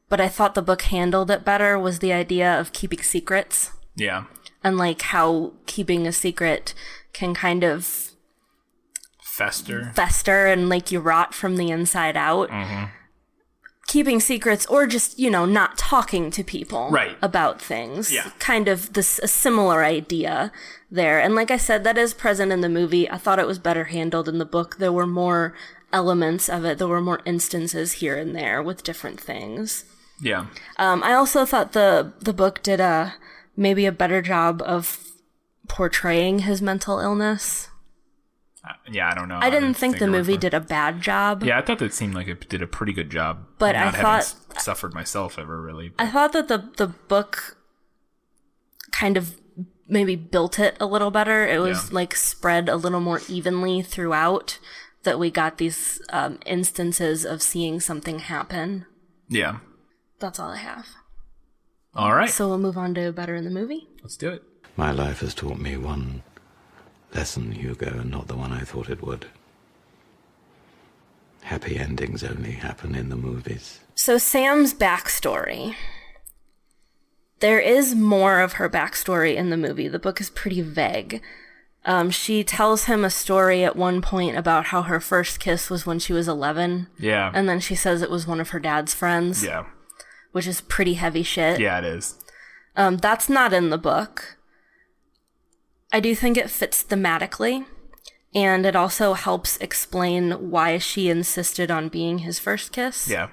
but 0.08 0.20
I 0.20 0.28
thought 0.28 0.54
the 0.54 0.62
book 0.62 0.82
handled 0.82 1.30
it 1.30 1.44
better, 1.44 1.78
was 1.78 1.98
the 1.98 2.12
idea 2.12 2.58
of 2.58 2.72
keeping 2.72 3.02
secrets 3.02 3.70
yeah, 3.96 4.24
and 4.62 4.76
like 4.76 5.02
how 5.02 5.52
keeping 5.66 6.06
a 6.06 6.12
secret 6.12 6.74
can 7.12 7.34
kind 7.34 7.64
of 7.64 8.10
Fester. 9.20 9.92
fester 9.94 10.46
and 10.46 10.68
like 10.68 10.92
you 10.92 11.00
rot 11.00 11.34
from 11.34 11.56
the 11.56 11.70
inside 11.70 12.16
out. 12.16 12.50
Mm-hmm. 12.50 12.84
Keeping 13.88 14.20
secrets 14.20 14.64
or 14.66 14.86
just, 14.86 15.18
you 15.18 15.30
know, 15.30 15.44
not 15.44 15.76
talking 15.76 16.30
to 16.30 16.42
people 16.44 16.88
Right. 16.90 17.16
about 17.20 17.60
things. 17.60 18.10
Yeah. 18.12 18.30
Kind 18.38 18.68
of 18.68 18.92
this 18.94 19.18
a 19.22 19.28
similar 19.28 19.84
idea 19.84 20.50
there. 20.90 21.20
And 21.20 21.34
like 21.34 21.50
I 21.50 21.56
said, 21.58 21.84
that 21.84 21.98
is 21.98 22.14
present 22.14 22.52
in 22.52 22.60
the 22.62 22.68
movie. 22.68 23.10
I 23.10 23.18
thought 23.18 23.38
it 23.38 23.46
was 23.46 23.58
better 23.58 23.84
handled 23.84 24.28
in 24.28 24.38
the 24.38 24.46
book. 24.46 24.76
There 24.78 24.92
were 24.92 25.06
more 25.06 25.54
elements 25.92 26.48
of 26.48 26.64
it. 26.64 26.78
There 26.78 26.88
were 26.88 27.02
more 27.02 27.20
instances 27.26 27.92
here 27.94 28.16
and 28.16 28.34
there 28.34 28.62
with 28.62 28.82
different 28.84 29.20
things. 29.20 29.84
Yeah, 30.20 30.46
Um, 30.78 31.02
I 31.02 31.12
also 31.14 31.44
thought 31.44 31.72
the 31.72 32.12
the 32.20 32.32
book 32.32 32.62
did 32.62 32.78
a 32.80 33.14
maybe 33.56 33.84
a 33.86 33.92
better 33.92 34.22
job 34.22 34.62
of 34.64 34.98
portraying 35.68 36.40
his 36.40 36.62
mental 36.62 36.98
illness. 37.00 37.68
Yeah. 38.90 39.08
I 39.10 39.14
don't 39.14 39.28
know. 39.28 39.38
I 39.40 39.50
didn't 39.50 39.74
think 39.74 39.98
the 39.98 40.06
movie 40.06 40.36
did 40.36 40.54
a 40.54 40.60
bad 40.60 41.00
job. 41.00 41.42
Yeah, 41.42 41.58
I 41.58 41.62
thought 41.62 41.78
that 41.80 41.92
seemed 41.92 42.14
like 42.14 42.28
it 42.28 42.48
did 42.48 42.62
a 42.62 42.66
pretty 42.66 42.92
good 42.92 43.10
job. 43.10 43.46
But 43.58 43.72
not 43.72 43.76
I 43.76 43.84
having 43.86 44.00
thought- 44.00 44.20
s- 44.20 44.36
suffered 44.58 44.94
myself 44.94 45.38
ever 45.38 45.60
really. 45.60 45.92
I 45.98 46.08
thought 46.08 46.32
that 46.32 46.48
the 46.48 46.70
the 46.76 46.86
book 46.88 47.56
kind 48.92 49.16
of 49.16 49.34
maybe 49.88 50.14
built 50.16 50.58
it 50.58 50.76
a 50.80 50.86
little 50.86 51.10
better. 51.10 51.46
It 51.46 51.58
was 51.60 51.88
Yeah. 51.90 51.94
like 51.94 52.14
spread 52.14 52.68
a 52.68 52.76
little 52.76 53.00
more 53.00 53.20
evenly 53.28 53.82
throughout. 53.82 54.58
That 55.04 55.18
we 55.18 55.32
got 55.32 55.58
these 55.58 56.00
um, 56.10 56.38
instances 56.46 57.24
of 57.24 57.42
seeing 57.42 57.80
something 57.80 58.20
happen. 58.20 58.86
yeah. 59.28 59.58
That's 60.20 60.38
all 60.38 60.50
I 60.52 60.58
have. 60.58 60.86
All 61.96 62.14
right. 62.14 62.30
So 62.30 62.46
we'll 62.46 62.58
move 62.58 62.78
on 62.78 62.94
to 62.94 63.10
better 63.10 63.34
in 63.34 63.42
the 63.42 63.50
movie. 63.50 63.88
Let's 64.02 64.16
do 64.16 64.28
it. 64.30 64.44
My 64.76 64.92
life 64.92 65.18
has 65.18 65.34
taught 65.34 65.58
me 65.58 65.76
one 65.76 66.22
lesson, 67.14 67.52
Hugo, 67.52 68.00
and 68.00 68.10
not 68.10 68.28
the 68.28 68.36
one 68.36 68.52
I 68.52 68.60
thought 68.60 68.90
it 68.90 69.02
would. 69.02 69.26
Happy 71.42 71.78
endings 71.78 72.22
only 72.22 72.52
happen 72.52 72.94
in 72.94 73.08
the 73.08 73.16
movies. 73.16 73.80
So 73.94 74.18
Sam's 74.18 74.72
backstory. 74.72 75.74
There 77.40 77.60
is 77.60 77.94
more 77.94 78.40
of 78.40 78.54
her 78.54 78.70
backstory 78.70 79.34
in 79.34 79.50
the 79.50 79.56
movie. 79.56 79.88
The 79.88 79.98
book 79.98 80.20
is 80.20 80.30
pretty 80.30 80.60
vague. 80.60 81.20
Um, 81.84 82.10
she 82.10 82.44
tells 82.44 82.84
him 82.84 83.04
a 83.04 83.10
story 83.10 83.64
at 83.64 83.74
one 83.74 84.00
point 84.00 84.36
about 84.36 84.66
how 84.66 84.82
her 84.82 85.00
first 85.00 85.40
kiss 85.40 85.68
was 85.68 85.84
when 85.84 85.98
she 85.98 86.12
was 86.12 86.28
11. 86.28 86.86
Yeah. 86.98 87.32
And 87.34 87.48
then 87.48 87.58
she 87.58 87.74
says 87.74 88.02
it 88.02 88.10
was 88.10 88.26
one 88.26 88.40
of 88.40 88.50
her 88.50 88.60
dad's 88.60 88.94
friends, 88.94 89.44
yeah. 89.44 89.64
which 90.30 90.46
is 90.46 90.60
pretty 90.60 90.94
heavy 90.94 91.24
shit. 91.24 91.58
Yeah, 91.58 91.78
it 91.78 91.84
is. 91.84 92.16
Um, 92.76 92.98
that's 92.98 93.28
not 93.28 93.52
in 93.52 93.70
the 93.70 93.78
book. 93.78 94.38
I 95.92 96.00
do 96.00 96.14
think 96.14 96.36
it 96.36 96.50
fits 96.50 96.82
thematically, 96.82 97.66
and 98.34 98.64
it 98.64 98.74
also 98.74 99.12
helps 99.12 99.58
explain 99.58 100.50
why 100.50 100.78
she 100.78 101.10
insisted 101.10 101.70
on 101.70 101.88
being 101.90 102.18
his 102.18 102.38
first 102.38 102.72
kiss. 102.72 103.08
Yeah. 103.08 103.28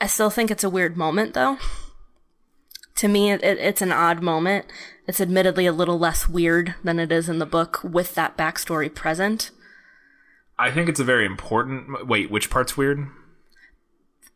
I 0.00 0.06
still 0.06 0.30
think 0.30 0.50
it's 0.50 0.64
a 0.64 0.70
weird 0.70 0.96
moment, 0.96 1.34
though. 1.34 1.58
To 2.96 3.08
me, 3.08 3.30
it, 3.30 3.42
it, 3.42 3.58
it's 3.58 3.80
an 3.80 3.92
odd 3.92 4.22
moment. 4.22 4.66
It's 5.06 5.22
admittedly 5.22 5.64
a 5.64 5.72
little 5.72 5.98
less 5.98 6.28
weird 6.28 6.74
than 6.84 6.98
it 6.98 7.10
is 7.10 7.30
in 7.30 7.38
the 7.38 7.46
book 7.46 7.80
with 7.82 8.14
that 8.14 8.36
backstory 8.36 8.94
present. 8.94 9.50
I 10.58 10.70
think 10.70 10.90
it's 10.90 11.00
a 11.00 11.04
very 11.04 11.24
important. 11.24 12.06
Wait, 12.06 12.30
which 12.30 12.50
part's 12.50 12.76
weird? 12.76 13.06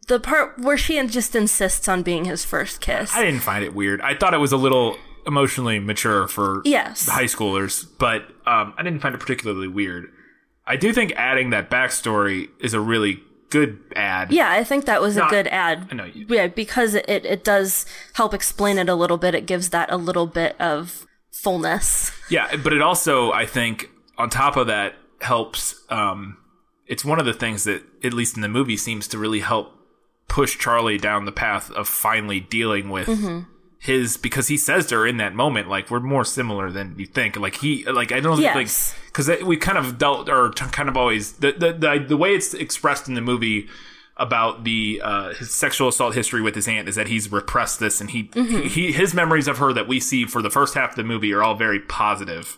The 0.08 0.18
part 0.18 0.58
where 0.58 0.78
she 0.78 1.06
just 1.06 1.36
insists 1.36 1.88
on 1.88 2.02
being 2.02 2.24
his 2.24 2.44
first 2.44 2.80
kiss. 2.80 3.14
I 3.14 3.22
didn't 3.24 3.40
find 3.40 3.62
it 3.62 3.74
weird. 3.74 4.00
I 4.00 4.14
thought 4.14 4.32
it 4.32 4.38
was 4.38 4.52
a 4.52 4.56
little 4.56 4.96
emotionally 5.26 5.78
mature 5.78 6.26
for 6.28 6.62
Yes. 6.64 7.08
high 7.08 7.24
schoolers, 7.24 7.86
but 7.98 8.22
um, 8.46 8.74
I 8.76 8.82
didn't 8.82 9.00
find 9.00 9.14
it 9.14 9.18
particularly 9.20 9.68
weird. 9.68 10.10
I 10.66 10.76
do 10.76 10.92
think 10.92 11.12
adding 11.16 11.50
that 11.50 11.70
backstory 11.70 12.48
is 12.60 12.72
a 12.74 12.80
really 12.80 13.22
good 13.50 13.78
ad. 13.94 14.32
Yeah, 14.32 14.50
I 14.50 14.64
think 14.64 14.86
that 14.86 15.00
was 15.00 15.16
a 15.16 15.26
good 15.30 15.46
ad. 15.48 15.88
I 15.90 15.94
know 15.94 16.04
you- 16.04 16.26
Yeah, 16.28 16.46
because 16.48 16.94
it, 16.94 17.08
it 17.08 17.44
does 17.44 17.86
help 18.14 18.34
explain 18.34 18.78
it 18.78 18.88
a 18.88 18.94
little 18.94 19.18
bit. 19.18 19.34
It 19.34 19.46
gives 19.46 19.70
that 19.70 19.92
a 19.92 19.96
little 19.96 20.26
bit 20.26 20.58
of 20.60 21.06
fullness. 21.30 22.10
Yeah, 22.30 22.56
but 22.56 22.72
it 22.72 22.80
also, 22.82 23.30
I 23.32 23.46
think, 23.46 23.90
on 24.18 24.30
top 24.30 24.56
of 24.56 24.66
that, 24.68 24.94
helps. 25.20 25.74
Um, 25.90 26.38
it's 26.86 27.04
one 27.04 27.18
of 27.20 27.26
the 27.26 27.32
things 27.34 27.64
that, 27.64 27.82
at 28.02 28.12
least 28.12 28.36
in 28.36 28.42
the 28.42 28.48
movie, 28.48 28.76
seems 28.76 29.06
to 29.08 29.18
really 29.18 29.40
help 29.40 29.72
push 30.28 30.58
Charlie 30.58 30.98
down 30.98 31.24
the 31.26 31.32
path 31.32 31.70
of 31.72 31.86
finally 31.88 32.40
dealing 32.40 32.88
with 32.88 33.06
Mm-hmm. 33.08 33.40
His 33.84 34.16
because 34.16 34.48
he 34.48 34.56
says 34.56 34.86
to 34.86 34.94
her 34.94 35.06
in 35.06 35.18
that 35.18 35.34
moment, 35.34 35.68
like 35.68 35.90
we're 35.90 36.00
more 36.00 36.24
similar 36.24 36.70
than 36.70 36.94
you 36.98 37.04
think. 37.04 37.36
Like 37.36 37.56
he, 37.56 37.84
like 37.84 38.12
I 38.12 38.20
don't 38.20 38.40
Yes. 38.40 38.54
like 38.94 39.04
because 39.06 39.44
we 39.44 39.58
kind 39.58 39.76
of 39.76 39.98
dealt 39.98 40.28
or 40.30 40.50
kind 40.52 40.88
of 40.88 40.96
always 40.96 41.32
the, 41.34 41.52
the 41.52 41.72
the 41.74 42.04
the 42.08 42.16
way 42.16 42.34
it's 42.34 42.54
expressed 42.54 43.08
in 43.08 43.14
the 43.14 43.20
movie 43.20 43.68
about 44.16 44.62
the 44.62 45.00
uh, 45.02 45.34
his 45.34 45.52
sexual 45.52 45.88
assault 45.88 46.14
history 46.14 46.40
with 46.40 46.54
his 46.54 46.68
aunt 46.68 46.88
is 46.88 46.94
that 46.94 47.08
he's 47.08 47.32
repressed 47.32 47.80
this 47.80 48.00
and 48.00 48.10
he, 48.10 48.30
he 48.68 48.92
his 48.92 49.12
memories 49.12 49.48
of 49.48 49.58
her 49.58 49.72
that 49.72 49.88
we 49.88 49.98
see 49.98 50.24
for 50.24 50.40
the 50.40 50.50
first 50.50 50.74
half 50.74 50.90
of 50.90 50.96
the 50.96 51.02
movie 51.02 51.32
are 51.32 51.42
all 51.42 51.56
very 51.56 51.80
positive. 51.80 52.56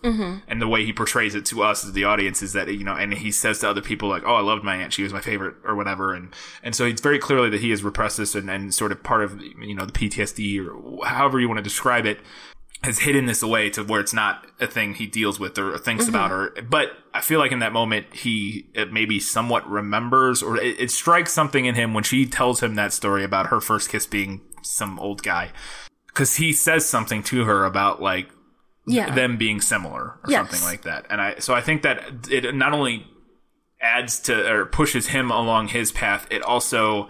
and 0.49 0.61
the 0.61 0.69
way 0.69 0.85
he 0.85 0.93
portrays 0.93 1.35
it 1.35 1.47
to 1.47 1.63
us 1.63 1.83
as 1.85 1.93
the 1.93 2.05
audience 2.05 2.43
is 2.43 2.53
that 2.53 2.69
you 2.69 2.85
know 2.85 2.95
and 2.95 3.15
he 3.15 3.31
says 3.33 3.59
to 3.61 3.69
other 3.71 3.81
people 3.81 4.09
like 4.09 4.23
oh 4.27 4.35
I 4.35 4.41
loved 4.41 4.65
my 4.65 4.77
aunt. 4.77 4.93
She 4.93 5.03
was 5.03 5.13
my 5.13 5.21
favorite 5.21 5.55
or 5.65 5.75
whatever. 5.75 6.13
And 6.13 6.35
and 6.63 6.75
so 6.75 6.85
it's 6.85 7.01
very 7.01 7.19
clearly 7.19 7.49
that 7.51 7.61
he 7.61 7.71
has 7.71 7.83
repressed 7.83 8.19
this 8.19 8.35
and, 8.35 8.51
and 8.51 8.75
sort 8.75 8.93
of 8.93 9.03
part 9.03 9.25
of 9.25 9.41
you 9.41 9.75
know 9.75 9.87
the 9.87 9.93
PTSD 9.93 10.67
or 10.67 11.07
however 11.07 11.41
you 11.41 11.49
want 11.49 11.59
to 11.59 11.63
describe 11.63 12.05
it 12.05 12.21
has 12.87 13.01
hidden 13.01 13.27
this 13.27 13.43
away 13.43 13.69
to 13.69 13.85
where 13.85 14.01
it's 14.01 14.15
not 14.15 14.47
a 14.61 14.67
thing 14.67 14.95
he 14.95 15.07
deals 15.07 15.39
with 15.39 15.59
or 15.59 15.77
thinks 15.77 16.05
mm-hmm. 16.07 16.15
about 16.15 16.33
or 16.33 16.51
but 16.63 16.93
i 17.13 17.21
feel 17.21 17.39
like 17.39 17.53
in 17.53 17.59
that 17.59 17.73
moment 17.73 18.07
he 18.15 18.67
maybe 18.91 19.21
somewhat 19.21 19.69
remembers 19.69 20.43
or 20.43 20.57
it, 20.57 20.81
it 20.81 20.91
strikes 20.91 21.33
something 21.33 21.67
in 21.67 21.75
him 21.75 21.93
when 21.93 22.05
she 22.05 22.25
tells 22.25 22.63
him 22.63 22.75
that 22.77 22.93
story 22.93 23.23
about 23.25 23.49
her 23.49 23.61
first 23.61 23.91
kiss 23.91 24.07
being 24.07 24.41
some 24.63 24.99
old 24.99 25.23
guy 25.23 25.51
because 26.07 26.37
he 26.37 26.53
says 26.53 26.87
something 26.87 27.23
to 27.23 27.45
her 27.45 27.65
about 27.65 28.01
like 28.01 28.29
Yeah. 28.87 29.15
them 29.15 29.37
being 29.37 29.61
similar 29.61 30.03
or 30.03 30.21
Yes. 30.29 30.39
something 30.49 30.65
like 30.65 30.83
that 30.83 31.07
and 31.11 31.21
i 31.21 31.35
so 31.39 31.55
i 31.55 31.61
think 31.61 31.83
that 31.83 32.03
it 32.31 32.55
not 32.55 32.73
only 32.73 33.07
adds 33.83 34.21
to 34.21 34.51
or 34.51 34.65
pushes 34.65 35.09
him 35.09 35.31
along 35.31 35.69
his 35.69 35.93
path 35.93 36.27
it 36.31 36.41
also 36.43 37.09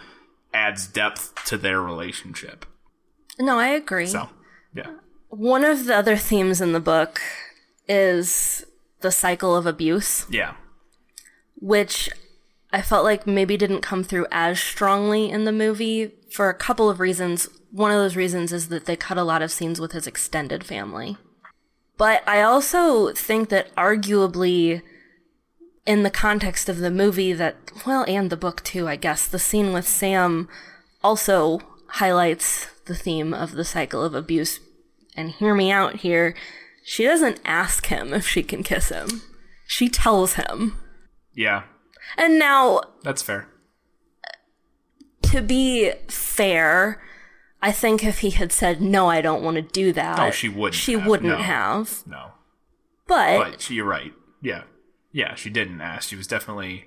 adds 0.52 0.86
depth 0.88 1.34
to 1.44 1.56
their 1.56 1.80
relationship 1.80 2.66
no, 3.38 3.58
I 3.58 3.68
agree. 3.68 4.06
so 4.06 4.30
yeah 4.74 4.86
One 5.37 5.64
of 5.64 5.84
the 5.84 5.95
other 5.95 6.16
themes 6.16 6.61
in 6.61 6.72
the 6.72 6.80
book 6.80 7.20
is 7.89 8.64
the 9.01 9.11
cycle 9.11 9.55
of 9.55 9.66
abuse, 9.66 10.26
yeah 10.30 10.55
which 11.61 12.11
I 12.72 12.82
felt 12.82 13.05
like 13.05 13.26
maybe 13.26 13.57
didn't 13.57 13.80
come 13.80 14.05
through 14.05 14.26
as 14.30 14.61
strongly 14.61 15.30
in 15.30 15.45
the 15.45 15.53
movie 15.53 16.12
for 16.30 16.49
a 16.49 16.55
couple 16.55 16.89
of 16.91 17.01
reasons. 17.01 17.49
One 17.70 17.91
of 17.91 17.99
those 17.99 18.16
reasons 18.16 18.53
is 18.53 18.68
that 18.68 18.87
they 18.87 18.97
cut 18.97 19.18
a 19.18 19.24
lot 19.24 19.43
of 19.43 19.51
scenes 19.51 19.80
with 19.80 19.93
his 19.93 20.07
extended 20.07 20.64
family. 20.64 21.16
But 21.97 22.22
I 22.28 22.43
also 22.43 23.12
think 23.12 23.49
that 23.49 23.74
arguably 23.74 24.82
in 25.87 26.03
the 26.03 26.11
context 26.11 26.68
of 26.68 26.78
the 26.78 26.91
movie 26.91 27.32
that, 27.32 27.57
well, 27.87 28.05
and 28.07 28.28
the 28.28 28.37
book 28.37 28.62
too, 28.62 28.87
I 28.87 28.97
guess, 28.97 29.26
the 29.26 29.39
scene 29.39 29.72
with 29.72 29.89
Sam 29.89 30.49
also 31.03 31.61
highlights 31.89 32.66
the 32.84 32.95
theme 32.95 33.32
of 33.32 33.53
the 33.53 33.64
cycle 33.64 34.05
of 34.05 34.14
abuse. 34.14 34.61
And 35.16 35.30
hear 35.30 35.54
me 35.54 35.70
out 35.70 35.96
here. 35.96 36.34
She 36.84 37.04
doesn't 37.04 37.40
ask 37.44 37.86
him 37.86 38.12
if 38.12 38.26
she 38.28 38.42
can 38.42 38.62
kiss 38.62 38.90
him. 38.90 39.22
She 39.66 39.88
tells 39.88 40.34
him. 40.34 40.78
Yeah, 41.34 41.64
And 42.16 42.38
now, 42.38 42.80
that's 43.02 43.22
fair. 43.22 43.48
to 45.22 45.42
be 45.42 45.92
fair, 46.08 47.02
I 47.60 47.72
think 47.72 48.04
if 48.04 48.20
he 48.20 48.30
had 48.30 48.52
said, 48.52 48.80
no, 48.80 49.08
I 49.08 49.20
don't 49.20 49.42
want 49.42 49.56
to 49.56 49.62
do 49.62 49.92
that. 49.92 50.18
Oh, 50.18 50.30
she 50.30 50.48
wouldn't 50.48 50.74
She 50.74 50.92
have, 50.92 51.06
wouldn't 51.06 51.30
no. 51.30 51.36
have. 51.36 52.06
No, 52.06 52.30
But, 53.06 53.38
but 53.38 53.70
you're 53.70 53.84
right. 53.86 54.12
Yeah, 54.40 54.62
yeah, 55.12 55.34
she 55.34 55.50
didn't 55.50 55.80
ask. 55.80 56.08
She 56.08 56.16
was 56.16 56.26
definitely 56.26 56.84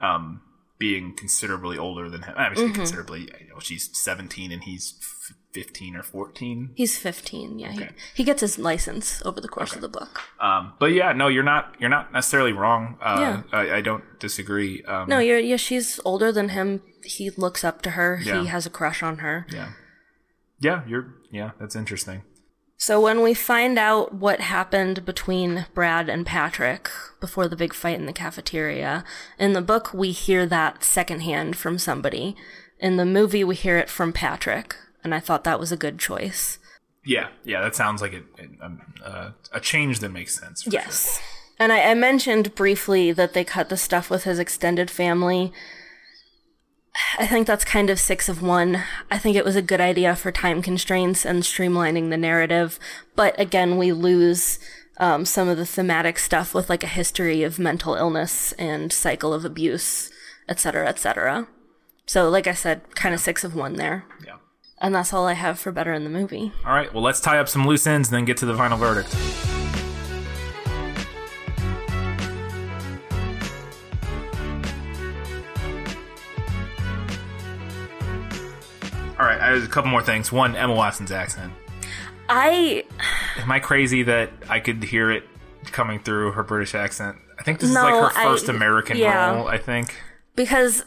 um, 0.00 0.40
being 0.82 1.14
considerably 1.14 1.78
older 1.78 2.10
than 2.10 2.22
him. 2.22 2.34
I 2.36 2.48
mean, 2.48 2.58
Mm-hmm. 2.58 2.74
considerably. 2.74 3.20
You 3.40 3.48
know, 3.50 3.60
she's 3.60 3.84
17 3.96 4.50
and 4.50 4.62
he's 4.64 4.94
f- 5.00 5.36
15 5.52 5.94
or 5.96 6.02
14. 6.02 6.70
he's 6.74 6.98
15. 6.98 7.58
Yeah. 7.60 7.70
He, 7.70 7.82
Okay. 7.82 7.92
he 8.18 8.24
gets 8.24 8.40
his 8.40 8.58
license 8.58 9.22
over 9.24 9.40
the 9.40 9.48
course 9.56 9.74
of 9.76 9.80
the 9.80 9.88
book. 9.88 10.12
Um, 10.40 10.72
but 10.80 10.90
yeah, 10.92 11.12
no, 11.12 11.28
you're 11.28 11.44
not. 11.54 11.76
You're 11.78 11.90
not 11.98 12.12
necessarily 12.12 12.52
wrong. 12.52 12.82
Uh, 13.00 13.18
Yeah. 13.24 13.42
I, 13.60 13.76
I 13.78 13.80
don't 13.80 14.02
disagree. 14.18 14.82
Um, 14.92 15.08
No, 15.08 15.18
you're, 15.20 15.38
yeah, 15.38 15.56
she's 15.68 16.00
older 16.04 16.32
than 16.32 16.48
him. 16.48 16.80
He 17.04 17.30
looks 17.30 17.62
up 17.64 17.80
to 17.82 17.90
her. 17.90 18.20
Yeah. 18.22 18.40
He 18.40 18.46
has 18.48 18.66
a 18.66 18.70
crush 18.70 19.02
on 19.04 19.18
her. 19.18 19.46
Yeah, 19.52 19.70
yeah, 20.58 20.82
you're. 20.88 21.06
Yeah, 21.30 21.50
that's 21.60 21.76
interesting. 21.76 22.22
So 22.82 23.00
when 23.00 23.22
we 23.22 23.32
find 23.32 23.78
out 23.78 24.12
what 24.12 24.40
happened 24.40 25.04
between 25.04 25.66
Brad 25.72 26.08
and 26.08 26.26
Patrick 26.26 26.90
before 27.20 27.46
the 27.46 27.54
big 27.54 27.74
fight 27.74 27.96
in 28.00 28.06
the 28.06 28.12
cafeteria, 28.12 29.04
in 29.38 29.52
the 29.52 29.62
book 29.62 29.94
we 29.94 30.10
hear 30.10 30.46
that 30.46 30.82
secondhand 30.82 31.54
from 31.54 31.78
somebody. 31.78 32.34
In 32.80 32.96
the 32.96 33.04
movie 33.04 33.44
we 33.44 33.54
hear 33.54 33.78
it 33.78 33.88
from 33.88 34.12
Patrick, 34.12 34.74
and 35.04 35.14
I 35.14 35.20
thought 35.20 35.44
that 35.44 35.60
was 35.60 35.70
a 35.70 35.76
good 35.76 36.00
choice. 36.00 36.58
Yeah, 37.04 37.28
yeah, 37.44 37.60
that 37.60 37.76
sounds 37.76 38.02
like 38.02 38.14
it, 38.14 38.24
it, 38.36 38.50
um, 38.60 38.82
uh, 39.00 39.30
a 39.52 39.60
change 39.60 40.00
that 40.00 40.10
makes 40.10 40.34
sense. 40.36 40.64
for 40.64 40.72
sure. 40.72 40.80
Yes. 40.80 41.20
And 41.60 41.72
I, 41.72 41.92
I 41.92 41.94
mentioned 41.94 42.56
briefly 42.56 43.12
that 43.12 43.32
they 43.32 43.44
cut 43.44 43.68
the 43.68 43.76
stuff 43.76 44.10
with 44.10 44.24
his 44.24 44.40
extended 44.40 44.90
family. 44.90 45.52
I 47.18 47.26
think 47.26 47.46
that's 47.46 47.64
kind 47.64 47.88
of 47.88 47.98
six 47.98 48.28
of 48.28 48.42
one. 48.42 48.82
I 49.10 49.18
think 49.18 49.36
it 49.36 49.44
was 49.44 49.56
a 49.56 49.62
good 49.62 49.80
idea 49.80 50.14
for 50.14 50.30
time 50.30 50.60
constraints 50.60 51.24
and 51.24 51.42
streamlining 51.42 52.10
the 52.10 52.16
narrative. 52.16 52.78
But 53.16 53.38
again, 53.40 53.78
we 53.78 53.92
lose 53.92 54.58
um, 54.98 55.24
some 55.24 55.48
of 55.48 55.56
the 55.56 55.66
thematic 55.66 56.18
stuff 56.18 56.54
with 56.54 56.68
like 56.68 56.84
a 56.84 56.88
history 56.88 57.42
of 57.42 57.58
mental 57.58 57.94
illness 57.94 58.52
and 58.52 58.92
cycle 58.92 59.32
of 59.32 59.44
abuse, 59.44 60.10
et 60.48 60.60
cetera, 60.60 60.86
et 60.86 60.98
cetera. 60.98 61.48
So, 62.06 62.28
like 62.28 62.46
I 62.46 62.52
said, 62.54 62.94
kind 62.94 63.14
of 63.14 63.20
six 63.20 63.42
of 63.42 63.54
one 63.54 63.76
there. 63.76 64.04
Yeah. 64.26 64.36
And 64.78 64.94
that's 64.94 65.12
all 65.12 65.26
I 65.26 65.34
have 65.34 65.58
for 65.58 65.72
better 65.72 65.94
in 65.94 66.04
the 66.04 66.10
movie. 66.10 66.52
All 66.66 66.74
right. 66.74 66.92
Well, 66.92 67.02
let's 67.02 67.20
tie 67.20 67.38
up 67.38 67.48
some 67.48 67.66
loose 67.66 67.86
ends 67.86 68.08
and 68.08 68.16
then 68.16 68.24
get 68.26 68.36
to 68.38 68.46
the 68.46 68.56
final 68.56 68.76
verdict. 68.76 69.14
All 79.22 79.28
right. 79.28 79.40
I 79.40 79.52
have 79.54 79.62
a 79.62 79.68
couple 79.68 79.88
more 79.88 80.02
things. 80.02 80.32
One, 80.32 80.56
Emma 80.56 80.74
Watson's 80.74 81.12
accent. 81.12 81.52
I 82.28 82.82
Am 83.36 83.52
I 83.52 83.60
crazy 83.60 84.02
that 84.02 84.30
I 84.48 84.58
could 84.58 84.82
hear 84.82 85.12
it 85.12 85.22
coming 85.66 86.00
through 86.00 86.32
her 86.32 86.42
British 86.42 86.74
accent? 86.74 87.18
I 87.38 87.44
think 87.44 87.60
this 87.60 87.68
is 87.68 87.76
like 87.76 87.94
her 87.94 88.10
I- 88.18 88.24
first 88.24 88.48
American 88.48 88.96
yeah. 88.96 89.36
role. 89.36 89.46
I 89.46 89.58
think. 89.58 89.94
because 90.34 90.84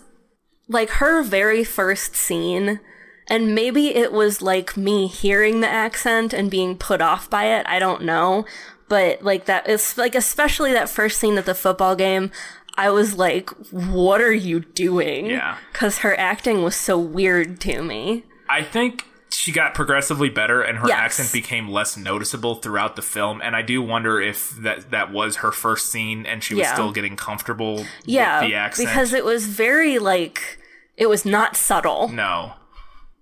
like 0.68 0.90
her 0.90 1.24
very 1.24 1.64
first 1.64 2.14
scene 2.14 2.82
and 3.30 3.56
maybe 3.56 3.96
it 3.96 4.12
was 4.12 4.42
like 4.42 4.76
me 4.76 5.08
hearing 5.08 5.62
the 5.62 5.70
accent 5.70 6.34
and 6.34 6.52
being 6.52 6.76
put 6.76 7.02
off 7.02 7.30
by 7.30 7.46
it 7.46 7.64
i 7.68 7.78
don't 7.78 8.02
know 8.02 8.46
but 8.90 9.22
like 9.22 9.46
that 9.46 9.68
it's 9.70 9.96
like 9.96 10.16
especially 10.16 10.74
that 10.74 10.90
first 10.90 11.20
scene 11.20 11.38
at 11.38 11.46
the 11.46 11.54
football 11.54 11.96
game 11.96 12.32
i 12.78 12.90
was 12.90 13.16
like 13.18 13.50
what 13.72 14.22
are 14.22 14.34
you 14.34 14.60
doing 14.60 15.28
Yeah. 15.28 15.58
because 15.72 16.00
her 16.00 16.18
acting 16.20 16.64
was 16.64 16.76
so 16.76 16.98
weird 16.98 17.60
to 17.62 17.82
me 17.84 18.24
I 18.48 18.62
think 18.62 19.04
she 19.34 19.52
got 19.52 19.74
progressively 19.74 20.30
better 20.30 20.62
and 20.62 20.78
her 20.78 20.88
Yes. 20.88 20.98
accent 20.98 21.34
became 21.34 21.68
less 21.68 21.98
noticeable 21.98 22.56
throughout 22.56 22.96
the 22.96 23.02
film 23.02 23.42
and 23.44 23.56
I 23.56 23.64
do 23.64 23.82
wonder 23.82 24.22
if 24.22 24.52
that 24.62 24.92
that 24.92 25.12
was 25.12 25.38
her 25.38 25.52
first 25.52 25.92
scene 25.92 26.26
and 26.28 26.44
she 26.44 26.54
was 26.54 26.62
Yeah. 26.64 26.74
still 26.74 26.92
getting 26.92 27.16
comfortable 27.16 27.86
yeah 28.06 28.40
with 28.42 28.50
the 28.50 28.56
accent. 28.56 28.88
because 28.90 29.14
it 29.14 29.26
was 29.26 29.48
very 29.48 29.98
like 30.00 30.60
it 30.96 31.08
was 31.08 31.26
not 31.26 31.58
subtle 31.58 32.08
no. 32.10 32.54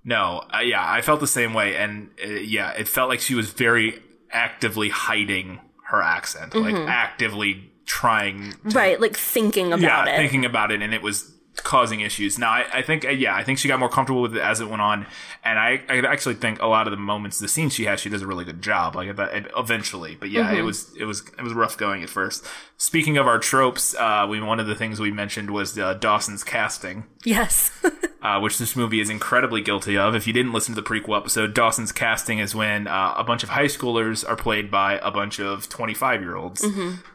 No. 0.06 0.44
Uh, 0.54 0.60
yeah, 0.60 0.84
I 0.86 1.02
felt 1.02 1.22
the 1.22 1.28
same 1.28 1.54
way 1.54 1.78
and 1.78 2.10
uh, 2.24 2.28
yeah, 2.28 2.72
it 2.72 2.88
felt 2.90 3.08
like 3.10 3.22
she 3.22 3.36
was 3.36 3.50
very 3.52 4.02
actively 4.32 4.90
hiding 4.90 5.60
her 5.88 6.02
accent, 6.02 6.54
like 6.54 6.76
actively 6.76 7.72
trying 7.86 8.52
to 8.52 8.58
right 8.70 9.00
like 9.00 9.18
thinking 9.18 9.74
about 9.74 9.82
yeah, 9.82 10.06
it. 10.14 10.18
thinking 10.18 10.46
about 10.46 10.72
it, 10.72 10.82
and 10.82 10.94
it 10.94 11.02
was 11.02 11.32
causing 11.64 12.02
issues. 12.02 12.38
Now, 12.38 12.52
I, 12.52 12.66
I 12.74 12.82
think, 12.82 13.06
uh, 13.06 13.10
yeah, 13.10 13.36
I 13.36 13.44
think 13.44 13.60
she 13.60 13.68
got 13.68 13.80
more 13.80 13.90
comfortable 13.90 14.22
with 14.22 14.36
it 14.36 14.42
as 14.42 14.60
it 14.60 14.70
went 14.70 14.82
on, 14.82 15.06
and 15.44 15.58
I, 15.58 15.82
I 15.90 15.98
actually 16.00 16.36
think 16.36 16.62
a 16.62 16.68
lot 16.68 16.88
of 16.88 16.92
the 16.92 16.98
moments, 16.98 17.40
the 17.40 17.48
scenes 17.48 17.74
she 17.74 17.86
has, 17.86 18.00
she 18.00 18.10
does 18.10 18.22
a 18.22 18.28
really 18.28 18.46
good 18.46 18.62
job. 18.62 18.96
Like 18.96 19.10
eventually, 19.58 20.16
but 20.16 20.30
yeah, 20.30 20.44
Mm-hmm. 20.44 20.58
it 20.58 20.62
was, 20.64 20.96
it 20.98 21.06
was, 21.06 21.22
it 21.38 21.42
was 21.44 21.54
rough 21.54 21.78
going 21.78 22.04
at 22.04 22.10
first. 22.10 22.46
Speaking 22.78 23.18
of 23.18 23.28
our 23.28 23.40
tropes, 23.40 23.96
uh, 23.96 24.26
we 24.30 24.42
one 24.42 24.60
of 24.60 24.68
the 24.68 24.76
things 24.76 25.00
we 25.00 25.12
mentioned 25.12 25.52
was 25.52 25.78
uh, 25.80 25.94
Dawson's 25.96 26.44
casting. 26.44 27.06
yes 27.24 27.72
Uh, 28.24 28.40
which 28.40 28.58
this 28.58 28.74
movie 28.74 29.02
is 29.02 29.10
incredibly 29.10 29.60
guilty 29.60 29.98
of. 29.98 30.16
If 30.16 30.26
you 30.28 30.32
didn't 30.32 30.54
listen 30.54 30.74
to 30.76 30.80
the 30.82 30.88
prequel 30.88 31.18
episode, 31.18 31.54
Dawson's 31.54 31.92
casting 31.92 32.40
is 32.40 32.56
when 32.56 32.88
uh, 32.88 33.16
a 33.18 33.24
bunch 33.26 33.44
of 33.44 33.50
high 33.50 33.66
schoolers 33.66 34.26
are 34.26 34.38
played 34.38 34.72
by 34.72 34.98
a 35.00 35.12
bunch 35.12 35.40
of 35.40 35.68
25 35.68 36.22
year 36.22 36.38
olds. 36.38 36.64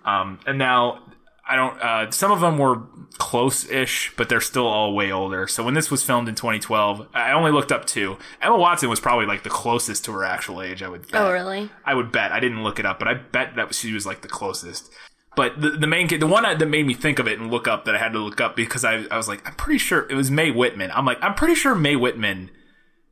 Um, 0.05 0.39
and 0.47 0.59
now, 0.59 1.01
I 1.49 1.57
don't, 1.57 1.81
uh, 1.81 2.11
some 2.11 2.31
of 2.31 2.41
them 2.41 2.59
were 2.59 2.83
close 3.17 3.69
ish, 3.69 4.13
but 4.17 4.29
they're 4.29 4.41
still 4.41 4.67
all 4.67 4.95
way 4.95 5.11
older. 5.11 5.47
So 5.49 5.65
when 5.65 5.75
this 5.75 5.91
was 5.91 6.05
filmed 6.05 6.29
in 6.29 6.35
2012, 6.35 7.09
I 7.15 7.33
only 7.33 7.51
looked 7.51 7.73
up 7.73 7.85
two. 7.87 8.19
Emma 8.41 8.57
Watson 8.59 8.89
was 8.91 9.01
probably 9.01 9.27
like 9.27 9.43
the 9.45 9.51
closest 9.51 10.05
to 10.05 10.13
her 10.13 10.25
actual 10.25 10.61
age, 10.63 10.83
I 10.83 10.89
would 10.89 11.11
bet. 11.11 11.21
oh 11.23 11.33
really 11.33 11.71
I 11.85 11.95
would 11.95 12.13
bet. 12.13 12.33
I 12.33 12.41
didn't 12.41 12.63
look 12.63 12.79
it 12.79 12.87
up, 12.87 12.99
but 12.99 13.09
I 13.09 13.15
bet 13.15 13.57
that 13.57 13.75
she 13.75 13.93
was 13.93 14.05
like 14.07 14.21
the 14.21 14.29
closest. 14.29 14.91
But 15.37 15.61
the, 15.61 15.71
the 15.71 15.87
main 15.87 16.09
kid, 16.09 16.21
the 16.21 16.27
one 16.27 16.43
that 16.43 16.69
made 16.69 16.87
me 16.87 16.95
think 16.95 17.19
of 17.19 17.29
it 17.29 17.39
and 17.39 17.51
look 17.51 17.67
up 17.69 17.85
that 17.85 17.95
I 17.95 17.99
had 17.99 18.13
to 18.13 18.19
look 18.19 18.41
up 18.41 18.55
because 18.57 18.85
I, 18.85 19.05
I 19.11 19.17
was 19.17 19.29
like, 19.29 19.47
I'm 19.47 19.55
pretty 19.55 19.79
sure 19.79 20.07
it 20.11 20.15
was 20.15 20.31
Mae 20.31 20.51
Whitman. 20.51 20.91
I'm 20.93 21.07
like, 21.07 21.19
I'm 21.23 21.35
pretty 21.35 21.55
sure 21.55 21.75
Mae 21.75 21.97
Whitman 21.97 22.51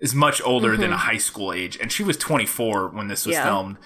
is 0.01 0.14
much 0.14 0.43
older 0.43 0.76
than 0.76 0.93
a 0.93 0.97
high 0.97 1.16
school 1.18 1.53
age, 1.53 1.78
and 1.80 1.91
she 1.91 2.03
was 2.03 2.16
24 2.16 2.89
when 2.89 3.09
this 3.09 3.24
was 3.26 3.34
Yeah. 3.37 3.45
filmed. 3.45 3.76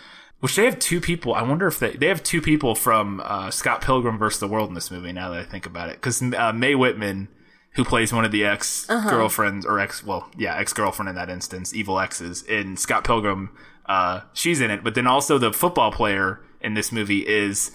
Which 0.41 0.57
they 0.57 0.64
have 0.64 0.78
two 0.78 1.01
people. 1.01 1.34
I 1.34 1.43
wonder 1.43 1.66
if 1.66 1.78
they 1.78 1.93
they 1.93 2.07
have 2.09 2.22
two 2.22 2.41
people 2.41 2.74
from 2.74 3.20
uh, 3.24 3.51
Scott 3.51 3.82
Pilgrim 3.82 4.16
versus 4.18 4.41
the 4.41 4.49
World 4.49 4.68
in 4.70 4.74
this 4.74 4.91
movie. 4.91 5.12
Now 5.12 5.30
that 5.30 5.41
I 5.41 5.45
think 5.45 5.66
about 5.66 5.91
it, 5.91 5.97
because 5.97 6.22
uh, 6.22 6.53
Mae 6.55 6.74
Whitman, 6.74 7.28
who 7.74 7.84
plays 7.84 8.11
one 8.12 8.24
of 8.24 8.32
the 8.32 8.45
ex 8.45 8.86
girlfriends 8.86 9.66
or 9.66 9.78
ex, 9.78 10.03
well, 10.05 10.30
yeah, 10.38 10.57
ex 10.57 10.72
girlfriend 10.72 11.11
in 11.11 11.14
that 11.16 11.28
instance, 11.28 11.74
evil 11.74 11.99
exes 12.01 12.43
in 12.45 12.78
Scott 12.78 13.05
Pilgrim, 13.05 13.51
uh, 13.86 14.22
she's 14.32 14.62
in 14.62 14.70
it. 14.70 14.82
But 14.82 14.95
then 14.95 15.07
also 15.07 15.36
the 15.36 15.53
football 15.53 15.93
player 15.93 16.41
in 16.62 16.72
this 16.72 16.91
movie 16.91 17.26
is 17.28 17.70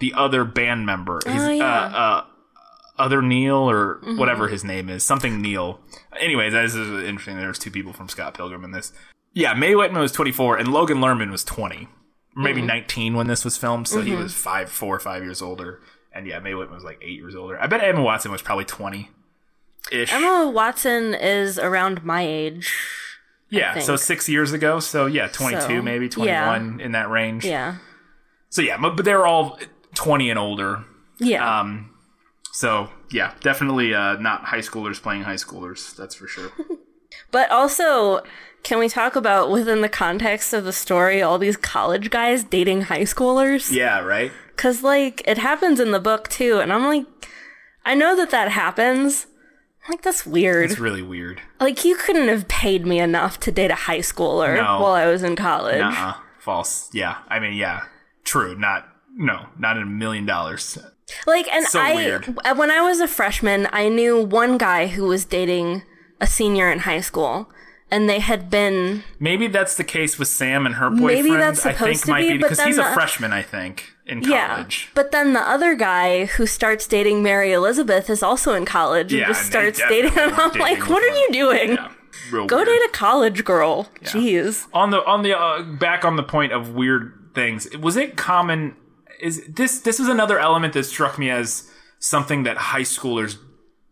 the 0.00 0.12
other 0.16 0.44
band 0.44 0.84
member. 0.84 1.20
He's, 1.24 1.40
Oh, 1.42 1.48
yeah. 1.50 1.64
uh, 1.64 1.88
uh, 1.96 2.24
other 2.98 3.22
Neil 3.22 3.54
or 3.70 4.00
whatever 4.16 4.48
his 4.48 4.64
name 4.64 4.88
is, 4.88 5.02
something 5.04 5.40
Neil. 5.40 5.80
Anyways, 6.20 6.52
that 6.52 6.64
is 6.64 6.74
interesting. 6.76 7.36
There's 7.36 7.58
two 7.58 7.70
people 7.70 7.92
from 7.92 8.08
Scott 8.08 8.34
Pilgrim 8.34 8.64
in 8.64 8.72
this. 8.72 8.92
Yeah, 9.34 9.54
Mae 9.54 9.74
Whitman 9.74 10.00
was 10.00 10.12
24 10.12 10.58
and 10.58 10.68
Logan 10.68 10.98
Lerman 10.98 11.30
was 11.30 11.44
20, 11.44 11.88
maybe 12.36 12.60
19 12.62 13.14
when 13.14 13.26
this 13.26 13.44
was 13.44 13.56
filmed. 13.56 13.88
So 13.88 14.02
he 14.02 14.14
was 14.14 14.34
five, 14.34 14.70
four 14.70 14.94
or 14.94 15.00
five 15.00 15.22
years 15.22 15.40
older. 15.40 15.80
And 16.14 16.26
yeah, 16.26 16.38
Mae 16.40 16.54
Whitman 16.54 16.74
was 16.74 16.84
like 16.84 16.98
eight 17.02 17.16
years 17.16 17.34
older. 17.34 17.58
I 17.58 17.66
bet 17.66 17.82
Emma 17.82 18.02
Watson 18.02 18.30
was 18.30 18.42
probably 18.42 18.66
20 18.66 19.10
ish. 19.90 20.12
Emma 20.12 20.50
Watson 20.50 21.14
is 21.14 21.58
around 21.58 22.04
my 22.04 22.22
age. 22.22 22.74
yeah, 23.48 23.78
so 23.78 23.96
six 23.96 24.28
years 24.28 24.52
ago. 24.52 24.80
So 24.80 25.06
yeah, 25.06 25.28
22, 25.28 25.60
So, 25.60 25.82
maybe 25.82 26.08
21 26.08 26.80
in 26.80 26.92
that 26.92 27.08
range. 27.08 27.44
Yeah. 27.44 27.76
So 28.50 28.60
yeah, 28.60 28.76
but, 28.76 28.96
but 28.96 29.04
they're 29.06 29.26
all 29.26 29.58
20 29.94 30.28
and 30.28 30.38
older. 30.38 30.84
Yeah. 31.18 31.60
Um, 31.60 31.94
so 32.52 32.90
yeah, 33.10 33.32
definitely 33.40 33.94
uh, 33.94 34.16
not 34.16 34.44
high 34.44 34.58
schoolers 34.58 35.00
playing 35.00 35.22
high 35.22 35.36
schoolers. 35.36 35.96
That's 35.96 36.14
for 36.14 36.26
sure. 36.26 36.52
but 37.30 37.50
also, 37.50 38.22
can 38.62 38.78
we 38.78 38.88
talk 38.88 39.16
about 39.16 39.50
within 39.50 39.80
the 39.80 39.88
context 39.88 40.52
of 40.52 40.64
the 40.64 40.72
story 40.72 41.20
all 41.22 41.38
these 41.38 41.56
college 41.56 42.10
guys 42.10 42.44
dating 42.44 42.82
high 42.82 43.02
schoolers? 43.02 43.70
yeah, 43.72 44.00
right. 44.00 44.30
Cuz 44.56 44.82
like 44.82 45.22
it 45.26 45.38
happens 45.38 45.80
in 45.80 45.90
the 45.90 46.00
book 46.00 46.28
too 46.28 46.58
and 46.60 46.72
I'm 46.72 46.84
like 46.84 47.06
I 47.84 47.94
know 47.94 48.14
that 48.16 48.30
that 48.30 48.50
happens. 48.50 49.26
I'm 49.84 49.92
like 49.92 50.02
that's 50.02 50.24
weird. 50.24 50.70
It's 50.70 50.78
really 50.78 51.02
weird. 51.02 51.40
like 51.60 51.84
you 51.84 51.96
couldn't 51.96 52.28
have 52.28 52.46
paid 52.48 52.86
me 52.86 53.00
enough 53.00 53.40
to 53.40 53.50
date 53.52 53.70
a 53.72 53.74
high 53.74 53.98
schooler 53.98 54.56
No. 54.56 54.80
while 54.80 54.92
I 54.92 55.06
was 55.06 55.22
in 55.22 55.34
college. 55.36 55.80
Nuh-uh. 55.80 56.14
False. 56.38 56.88
Yeah. 56.92 57.18
I 57.28 57.38
mean, 57.40 57.54
yeah. 57.54 57.82
True. 58.24 58.54
Not. 58.56 58.86
No. 59.16 59.46
Not 59.58 59.76
in 59.76 59.82
a 59.84 59.86
million 59.86 60.26
dollars. 60.26 60.78
Like, 61.26 61.46
and 61.52 61.66
So 61.66 61.80
I, 61.80 61.94
weird. 61.94 62.36
when 62.56 62.70
I 62.70 62.80
was 62.80 62.98
a 63.00 63.06
freshman, 63.08 63.68
I 63.72 63.88
knew 63.88 64.20
one 64.22 64.56
guy 64.58 64.86
who 64.88 65.04
was 65.04 65.24
dating 65.24 65.82
a 66.20 66.26
senior 66.26 66.70
in 66.70 66.80
high 66.80 67.00
school, 67.00 67.50
and 67.92 68.08
they 68.08 68.18
had 68.18 68.50
been 68.50 69.04
Maybe 69.20 69.46
that's 69.46 69.76
the 69.76 69.84
case 69.84 70.18
with 70.18 70.28
Sam 70.28 70.66
and 70.66 70.74
her 70.76 70.90
boyfriend. 70.90 71.06
Maybe 71.24 71.30
that's 71.36 71.64
I 71.66 71.72
think 71.72 71.78
supposed 71.98 72.04
to 72.06 72.10
might 72.10 72.22
be, 72.22 72.32
be 72.32 72.38
because 72.38 72.60
he's 72.62 72.76
then 72.76 72.86
a 72.86 72.88
the- 72.88 72.94
freshman, 72.94 73.32
I 73.32 73.42
think, 73.42 73.94
in 74.06 74.22
yeah. 74.22 74.48
college. 74.48 74.90
But 74.94 75.12
then 75.12 75.32
the 75.34 75.40
other 75.54 75.74
guy 75.76 76.24
who 76.24 76.46
starts 76.46 76.86
dating 76.86 77.22
Mary 77.22 77.52
Elizabeth 77.52 78.10
is 78.10 78.22
also 78.22 78.54
in 78.54 78.64
college 78.64 79.12
and 79.12 79.20
Yeah, 79.20 79.28
just 79.28 79.46
starts 79.46 79.80
dating 79.88 80.12
him. 80.12 80.30
I'm 80.36 80.58
like, 80.58 80.88
what 80.88 81.02
are 81.04 81.16
you 81.16 81.28
doing? 81.32 81.68
Yeah, 81.74 81.92
Go 82.46 82.56
weird. 82.56 82.66
date 82.68 82.82
a 82.86 82.90
college 82.92 83.44
girl. 83.44 83.88
Jeez. 84.02 84.66
on 84.72 84.90
the 84.90 85.04
on 85.04 85.22
the 85.22 85.38
uh, 85.38 85.62
back 85.62 86.04
on 86.04 86.16
the 86.16 86.22
point 86.22 86.52
of 86.52 86.70
weird 86.74 87.12
things 87.34 87.68
was 87.78 87.96
it 87.96 88.16
common 88.16 88.76
is 89.20 89.42
this 89.48 89.80
this 89.80 89.98
was 89.98 90.08
another 90.08 90.38
element 90.38 90.72
that 90.74 90.84
struck 90.84 91.18
me 91.18 91.30
as 91.30 91.70
something 91.98 92.42
that 92.42 92.56
high 92.58 92.82
schoolers 92.82 93.36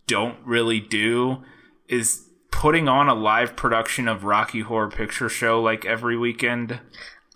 don't 0.06 0.36
really 0.44 0.80
do 0.80 1.42
is 1.88 2.26
putting 2.50 2.88
on 2.88 3.08
a 3.08 3.14
live 3.14 3.56
production 3.56 4.08
of 4.08 4.24
rocky 4.24 4.60
horror 4.60 4.88
picture 4.90 5.28
show 5.28 5.60
like 5.62 5.84
every 5.84 6.16
weekend 6.16 6.80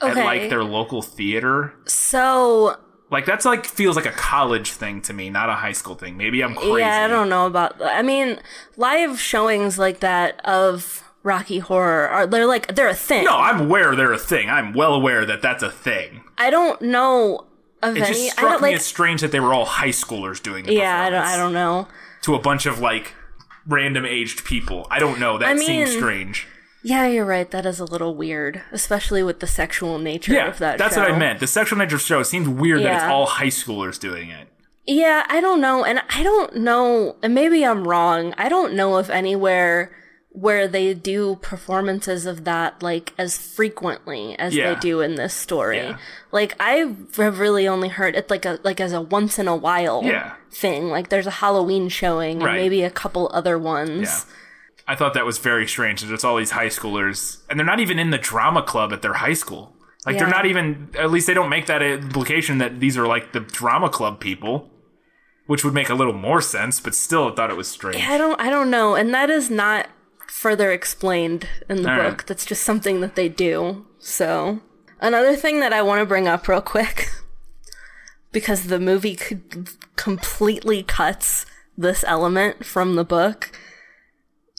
at 0.03 0.17
like 0.17 0.51
their 0.51 0.65
local 0.65 1.01
theater 1.03 1.73
So 1.87 2.77
like 3.11 3.25
that's 3.27 3.45
like 3.45 3.65
feels 3.67 3.97
like 3.97 4.07
a 4.07 4.11
college 4.13 4.71
thing 4.73 5.01
to 5.03 5.13
me 5.13 5.31
not 5.31 5.49
a 5.49 5.55
high 5.55 5.73
school 5.73 5.95
thing 5.95 6.17
maybe 6.17 6.43
i'm 6.43 6.55
crazy 6.55 6.81
yeah, 6.81 7.05
I 7.05 7.09
don't 7.09 7.29
know 7.29 7.47
about. 7.47 7.81
I 7.81 8.03
mean, 8.03 8.39
live 8.77 9.21
showings 9.21 9.79
like 9.79 10.01
that 10.01 10.45
of 10.45 11.03
Rocky 11.23 11.59
Horror 11.59 12.09
are 12.09 12.27
they're 12.27 12.47
like 12.47 12.75
they're 12.75 12.89
a 12.89 12.95
thing. 12.95 13.25
no 13.25 13.37
i'm 13.39 13.61
aware 13.63 13.95
they're 13.97 14.13
a 14.13 14.19
thing 14.19 14.51
i'm 14.51 14.73
well 14.75 14.93
aware 14.95 15.25
that 15.25 15.41
that's 15.41 15.63
a 15.63 15.71
thing 15.71 16.23
I 16.37 16.51
don't 16.51 16.83
know 16.83 17.47
of 17.83 17.97
it 17.97 18.03
any. 18.03 18.13
just 18.13 18.25
I 18.25 18.29
struck 18.31 18.51
don't 18.53 18.63
me 18.63 18.69
like. 18.71 18.77
as 18.77 18.85
strange 18.85 19.21
that 19.23 19.31
they 19.33 19.41
were 19.41 19.55
all 19.55 19.65
high 19.65 19.89
schoolers 19.89 20.43
doing 20.43 20.65
the 20.67 20.75
yeah, 20.75 21.01
I 21.03 21.11
don't. 21.11 21.23
I 21.23 21.37
don't 21.37 21.53
know. 21.53 21.87
to 22.23 22.35
a 22.35 22.39
bunch 22.41 22.67
of 22.67 22.79
like 22.81 23.15
random 23.67 24.05
aged 24.05 24.45
people. 24.45 24.87
I 24.91 24.99
don't 24.99 25.19
know. 25.21 25.39
That 25.39 25.49
I 25.49 25.57
seems 25.57 25.91
strange. 25.93 26.47
Yeah, 26.83 27.07
you're 27.07 27.25
right. 27.25 27.51
That 27.51 27.65
is 27.65 27.81
a 27.81 27.85
little 27.85 28.15
weird, 28.15 28.61
especially 28.71 29.23
with 29.23 29.41
the 29.41 29.47
sexual 29.47 29.99
nature 29.99 30.35
Yeah, 30.35 30.49
of 30.49 30.59
that. 30.59 30.77
that's 30.79 30.95
show. 30.97 31.01
what 31.01 31.11
I 31.11 31.19
meant. 31.19 31.41
The 31.41 31.47
sexual 31.47 31.79
nature 31.79 31.95
of 31.97 32.03
the 32.03 32.07
show 32.07 32.23
seems 32.23 32.47
weird 32.49 32.83
that 32.83 32.95
it's 32.97 33.05
all 33.05 33.25
high 33.27 33.47
schoolers 33.47 33.99
doing 33.99 34.29
it. 34.31 34.49
Yeah, 34.87 35.25
I 35.31 35.41
don't 35.41 35.63
know. 35.63 35.83
And 35.83 36.03
I 36.11 36.23
don't 36.23 36.57
know, 36.57 37.17
and 37.23 37.35
maybe 37.35 37.65
I'm 37.65 37.89
wrong. 37.89 38.35
I 38.37 38.51
don't 38.51 38.75
know 38.75 38.99
if 38.99 39.09
anywhere 39.09 39.93
where 40.37 40.67
they 40.67 40.93
do 40.95 41.37
performances 41.43 42.27
of 42.27 42.43
that 42.43 42.83
like 42.83 43.13
as 43.17 43.39
frequently 43.39 44.37
as 44.37 44.53
Yeah. 44.55 44.75
they 44.75 44.81
do 44.81 45.01
in 45.01 45.15
this 45.15 45.33
story. 45.33 45.77
Yeah. 45.79 45.97
Like 46.33 46.57
I 46.61 46.93
have 47.19 47.39
really 47.39 47.69
only 47.69 47.87
heard 47.89 48.17
it 48.17 48.29
like 48.29 48.45
a 48.45 48.59
like 48.65 48.81
as 48.81 48.93
a 48.93 49.01
once 49.01 49.39
in 49.39 49.47
a 49.47 49.55
while 49.55 50.03
Yeah. 50.05 50.33
thing. 50.51 50.89
Like 50.89 51.09
there's 51.09 51.29
a 51.29 51.39
Halloween 51.43 51.89
showing 51.89 52.43
and 52.43 52.53
maybe 52.53 52.83
a 52.83 52.91
couple 52.91 53.31
other 53.33 53.57
ones. 53.57 54.09
Yeah. 54.27 54.35
I 54.89 54.97
thought 54.97 55.15
that 55.15 55.25
was 55.25 55.39
very 55.39 55.69
strange 55.69 56.03
that 56.03 56.13
it's 56.13 56.25
all 56.25 56.37
these 56.37 56.51
high 56.51 56.67
schoolers 56.67 57.39
and 57.49 57.57
they're 57.59 57.65
not 57.65 57.79
even 57.79 58.01
in 58.01 58.11
the 58.11 58.19
drama 58.19 58.63
club 58.63 58.93
at 58.93 59.03
their 59.03 59.15
high 59.15 59.35
school. 59.35 59.77
Like 60.05 60.19
they're 60.19 60.27
not 60.27 60.47
even 60.47 60.91
at 60.99 61.13
least 61.13 61.29
they 61.29 61.35
don't 61.35 61.49
make 61.49 61.67
that 61.67 61.81
implication 61.81 62.59
that 62.59 62.81
these 62.81 62.99
are 62.99 63.07
like 63.07 63.33
the 63.33 63.41
drama 63.41 63.89
club 63.89 64.19
people, 64.19 64.69
which 65.47 65.65
would 65.65 65.75
make 65.75 65.89
a 65.91 65.95
little 65.95 66.13
more 66.13 66.41
sense, 66.43 66.81
but 66.81 66.95
still 66.95 67.31
I 67.31 67.35
thought 67.37 67.51
it 67.51 67.57
was 67.57 67.69
strange. 67.69 68.03
I 68.05 68.19
don't 68.19 68.39
I 68.41 68.51
don't 68.51 68.69
know, 68.71 68.97
and 68.97 69.15
that 69.15 69.31
is 69.31 69.49
not 69.49 69.87
further 70.45 70.71
explained 70.71 71.49
in 71.71 71.83
the 71.83 71.91
All 71.91 71.97
book. 71.97 72.19
right. 72.19 72.27
That's 72.27 72.45
just 72.45 72.63
something 72.63 73.01
that 73.01 73.15
they 73.15 73.29
do. 73.31 73.87
So, 73.99 74.61
another 75.01 75.37
thing 75.37 75.61
that 75.61 75.73
I 75.73 75.81
want 75.81 76.01
to 76.01 76.07
bring 76.07 76.29
up 76.29 76.47
real 76.49 76.61
quick 76.61 77.09
because 78.33 78.65
the 78.67 78.79
movie 78.79 79.17
c- 79.17 79.39
completely 79.97 80.83
cuts 80.83 81.47
this 81.79 82.05
element 82.07 82.65
from 82.65 82.95
the 82.95 83.05
book 83.05 83.51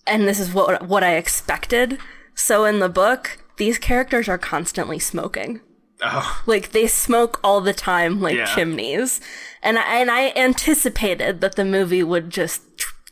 and 0.07 0.27
this 0.27 0.39
is 0.39 0.53
what 0.53 0.87
what 0.87 1.03
I 1.03 1.15
expected. 1.15 1.97
So 2.33 2.65
in 2.65 2.79
the 2.79 2.89
book, 2.89 3.37
these 3.57 3.77
characters 3.77 4.27
are 4.27 4.37
constantly 4.39 4.99
smoking. 4.99 5.61
Oh, 6.01 6.41
Like 6.45 6.71
they 6.71 6.87
smoke 6.87 7.39
all 7.43 7.61
the 7.61 7.73
time, 7.73 8.19
like 8.21 8.35
Yeah. 8.35 8.45
chimneys, 8.53 9.21
and 9.63 9.77
I, 9.79 9.83
and 10.01 10.09
I 10.11 10.33
anticipated 10.35 11.39
that 11.41 11.55
the 11.55 11.63
movie 11.65 12.03
would 12.03 12.29
just 12.31 12.61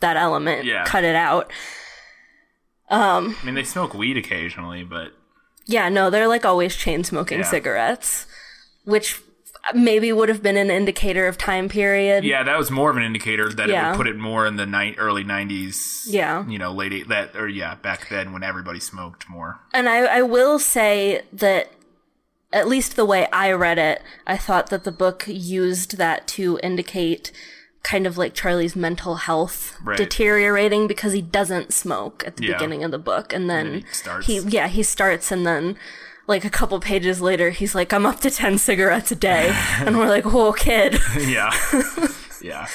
that 0.02 0.18
element 0.18 0.66
Yeah. 0.66 0.84
cut 0.86 1.04
it 1.04 1.16
out. 1.16 1.52
Um, 2.94 3.36
I 3.42 3.46
mean 3.46 3.56
they 3.56 3.64
smoke 3.64 3.94
weed 3.94 4.18
occasionally, 4.18 4.84
but 4.84 5.14
Yeah, 5.66 5.90
no, 5.90 6.10
they're 6.10 6.28
like 6.28 6.46
always 6.46 6.76
chain 6.76 7.04
smoking 7.04 7.40
Yeah. 7.40 7.46
cigarettes, 7.46 8.26
which 8.86 9.20
maybe 9.74 10.12
would 10.12 10.28
have 10.28 10.44
been 10.44 10.58
an 10.58 10.70
indicator 10.70 11.26
of 11.26 11.38
time 11.38 11.70
period. 11.70 12.26
Yeah, 12.26 12.44
that 12.44 12.58
was 12.58 12.70
more 12.70 12.90
of 12.92 12.98
an 12.98 13.04
indicator 13.04 13.48
that 13.54 13.70
it 13.70 13.74
would 13.74 13.96
put 13.96 14.08
it 14.08 14.18
more 14.18 14.46
in 14.46 14.58
the 14.58 14.66
ni- 14.66 14.96
early 14.98 15.24
'90s. 15.24 16.04
Yeah. 16.08 16.46
you 16.48 16.60
know, 16.60 16.74
late 16.74 16.92
eight- 16.94 17.08
that 17.08 17.36
or 17.36 17.48
yeah, 17.48 17.76
back 17.76 18.10
then 18.10 18.34
when 18.34 18.44
everybody 18.44 18.80
smoked 18.82 19.30
more. 19.30 19.60
And 19.74 19.88
I, 19.88 20.00
I 20.20 20.22
will 20.22 20.60
say 20.60 21.22
that, 21.32 21.72
at 22.52 22.68
least 22.68 22.96
the 22.98 23.06
way 23.06 23.28
I 23.32 23.52
read 23.54 23.80
it, 23.80 24.02
I 24.28 24.36
thought 24.38 24.68
that 24.70 24.84
the 24.84 24.92
book 24.92 25.24
used 25.28 25.98
that 25.98 26.28
to 26.36 26.60
indicate 26.62 27.32
kind 27.84 28.08
of 28.08 28.18
like 28.18 28.34
Charlie's 28.34 28.76
mental 28.76 29.16
health 29.16 29.78
Right. 29.84 29.98
deteriorating 29.98 30.88
because 30.88 31.12
he 31.14 31.22
doesn't 31.22 31.74
smoke 31.74 32.24
at 32.26 32.38
the 32.38 32.46
Yeah. 32.46 32.54
beginning 32.54 32.84
of 32.84 32.92
the 32.92 32.98
book. 33.00 33.34
And 33.34 33.50
then, 33.50 33.82
he 33.82 33.86
starts. 33.94 34.26
he, 34.28 34.40
yeah, 34.40 34.68
he 34.68 34.84
starts 34.84 35.32
and 35.32 35.46
then 35.46 35.78
like 36.26 36.46
a 36.46 36.50
couple 36.50 36.80
pages 36.80 37.20
later, 37.22 37.50
he's 37.50 37.76
like, 37.76 37.92
I'm 37.92 38.06
up 38.06 38.22
to 38.22 38.30
10 38.32 38.58
cigarettes 38.58 39.12
a 39.12 39.16
day. 39.16 39.54
and 39.80 39.98
we're 39.98 40.08
like, 40.08 40.24
whoa, 40.24 40.54
kid. 40.54 40.98
yeah, 41.20 41.52
yeah. 42.42 42.68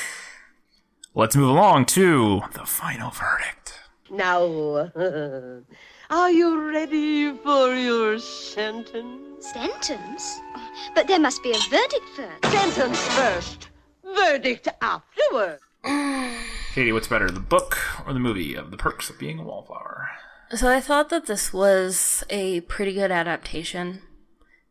Let's 1.14 1.34
move 1.34 1.48
along 1.48 1.86
to 1.86 2.42
the 2.52 2.66
final 2.66 3.10
verdict. 3.10 3.72
Now, 4.10 4.42
uh, 4.44 5.60
are 6.10 6.30
you 6.30 6.70
ready 6.70 7.32
for 7.38 7.74
your 7.74 8.18
sentence? 8.18 9.46
Sentence? 9.52 10.38
But 10.94 11.06
there 11.08 11.18
must 11.18 11.42
be 11.42 11.50
a 11.52 11.58
verdict 11.70 12.04
first. 12.14 12.52
Sentence 12.52 13.00
first, 13.14 13.67
verdict 14.16 14.68
afterward. 14.80 15.58
Katie, 16.74 16.92
what's 16.92 17.08
better, 17.08 17.30
the 17.30 17.40
book 17.40 17.78
or 18.06 18.12
the 18.12 18.18
movie 18.20 18.54
of 18.54 18.70
The 18.70 18.76
Perks 18.76 19.10
of 19.10 19.18
Being 19.18 19.38
a 19.38 19.42
Wallflower? 19.44 20.08
So 20.54 20.68
I 20.68 20.80
thought 20.80 21.08
that 21.10 21.26
this 21.26 21.52
was 21.52 22.24
a 22.30 22.60
pretty 22.62 22.94
good 22.94 23.10
adaptation. 23.10 24.00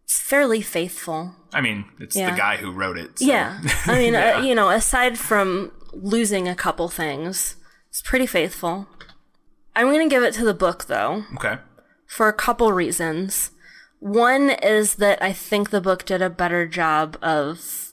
It's 0.03 0.19
fairly 0.19 0.61
faithful. 0.61 1.35
I 1.53 1.61
mean, 1.61 1.85
it's 1.99 2.15
Yeah. 2.15 2.31
the 2.31 2.37
guy 2.37 2.57
who 2.57 2.71
wrote 2.71 2.97
it. 2.97 3.19
so- 3.19 3.25
Yeah. 3.25 3.59
I 3.85 3.97
mean, 3.99 4.13
Yeah. 4.15 4.37
uh, 4.37 4.41
you 4.41 4.55
know, 4.55 4.69
aside 4.69 5.17
from 5.19 5.71
losing 5.91 6.47
a 6.47 6.55
couple 6.55 6.87
things, 6.89 7.57
it's 7.89 8.01
pretty 8.01 8.25
faithful. 8.25 8.87
I'm 9.75 9.87
going 9.87 10.07
to 10.09 10.13
give 10.13 10.23
it 10.23 10.33
to 10.35 10.45
the 10.45 10.53
book, 10.53 10.85
though, 10.85 11.25
Okay. 11.35 11.57
for 12.07 12.27
a 12.27 12.33
couple 12.33 12.71
reasons. 12.73 13.51
One 13.99 14.49
is 14.51 14.95
that 14.95 15.21
I 15.21 15.33
think 15.33 15.69
the 15.69 15.81
book 15.81 16.05
did 16.05 16.21
a 16.21 16.29
better 16.29 16.67
job 16.67 17.17
of 17.21 17.86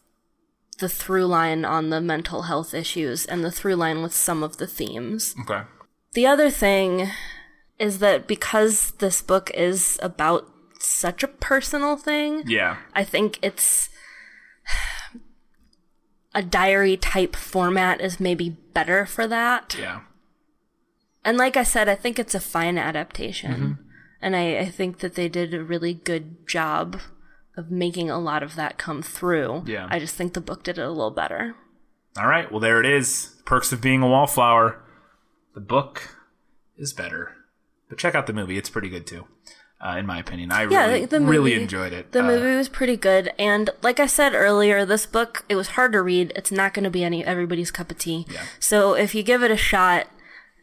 the 0.84 0.88
through 0.90 1.24
line 1.24 1.64
on 1.64 1.88
the 1.88 1.98
mental 1.98 2.42
health 2.42 2.74
issues 2.74 3.24
and 3.24 3.42
the 3.42 3.50
through 3.50 3.74
line 3.74 4.02
with 4.02 4.12
some 4.12 4.42
of 4.42 4.58
the 4.58 4.66
themes. 4.66 5.34
Okay. 5.40 5.62
The 6.12 6.26
other 6.26 6.50
thing 6.50 7.08
is 7.78 8.00
that 8.00 8.26
because 8.26 8.90
this 8.98 9.22
book 9.22 9.50
is 9.54 9.98
about 10.02 10.46
such 10.78 11.22
a 11.22 11.28
personal 11.28 11.96
thing, 11.96 12.42
Yeah. 12.44 12.76
I 12.92 13.02
think 13.02 13.38
it's 13.40 13.88
a 16.34 16.42
diary 16.42 16.98
type 16.98 17.34
format 17.34 18.02
is 18.02 18.20
maybe 18.20 18.50
better 18.50 19.06
for 19.06 19.26
that. 19.26 19.74
Yeah. 19.78 20.00
And 21.24 21.38
like 21.38 21.56
I 21.56 21.62
said, 21.62 21.88
I 21.88 21.94
think 21.94 22.18
it's 22.18 22.34
a 22.34 22.40
fine 22.40 22.76
adaptation. 22.76 23.54
Mm-hmm. 23.54 23.72
And 24.20 24.36
I, 24.36 24.58
I 24.58 24.66
think 24.66 24.98
that 24.98 25.14
they 25.14 25.30
did 25.30 25.54
a 25.54 25.64
really 25.64 25.94
good 25.94 26.46
job 26.46 27.00
of 27.56 27.70
making 27.70 28.10
a 28.10 28.18
lot 28.18 28.42
of 28.42 28.56
that 28.56 28.78
come 28.78 29.02
through. 29.02 29.62
Yeah. 29.66 29.86
I 29.90 29.98
just 29.98 30.14
think 30.14 30.34
the 30.34 30.40
book 30.40 30.62
did 30.64 30.78
it 30.78 30.82
a 30.82 30.88
little 30.90 31.10
better. 31.10 31.54
All 32.18 32.26
right. 32.26 32.50
Well, 32.50 32.60
there 32.60 32.80
it 32.80 32.86
is. 32.86 33.36
Perks 33.44 33.72
of 33.72 33.80
Being 33.80 34.02
a 34.02 34.08
Wallflower. 34.08 34.80
The 35.54 35.60
book 35.60 36.16
is 36.76 36.92
better, 36.92 37.32
but 37.88 37.98
check 37.98 38.14
out 38.14 38.26
the 38.26 38.32
movie. 38.32 38.58
It's 38.58 38.68
pretty 38.70 38.88
good 38.88 39.06
too, 39.06 39.26
uh, 39.80 39.96
in 39.98 40.04
my 40.06 40.18
opinion. 40.18 40.50
I 40.50 40.64
Yeah, 40.64 40.86
really, 40.86 41.04
the, 41.06 41.20
movie, 41.20 41.30
really 41.30 41.54
enjoyed 41.54 41.92
it. 41.92 42.10
The 42.10 42.20
Uh, 42.20 42.26
movie 42.26 42.56
was 42.56 42.68
pretty 42.68 42.96
good, 42.96 43.30
and 43.38 43.70
like 43.82 44.00
I 44.00 44.06
said 44.06 44.34
earlier, 44.34 44.84
this 44.84 45.06
book 45.06 45.44
it 45.48 45.54
was 45.54 45.68
hard 45.68 45.92
to 45.92 46.02
read. 46.02 46.32
It's 46.34 46.50
not 46.50 46.74
going 46.74 46.82
to 46.82 46.90
be 46.90 47.04
any 47.04 47.24
everybody's 47.24 47.70
cup 47.70 47.92
of 47.92 47.98
tea. 47.98 48.26
Yeah. 48.28 48.42
So 48.58 48.94
if 48.94 49.14
you 49.14 49.22
give 49.22 49.44
it 49.44 49.52
a 49.52 49.56
shot 49.56 50.08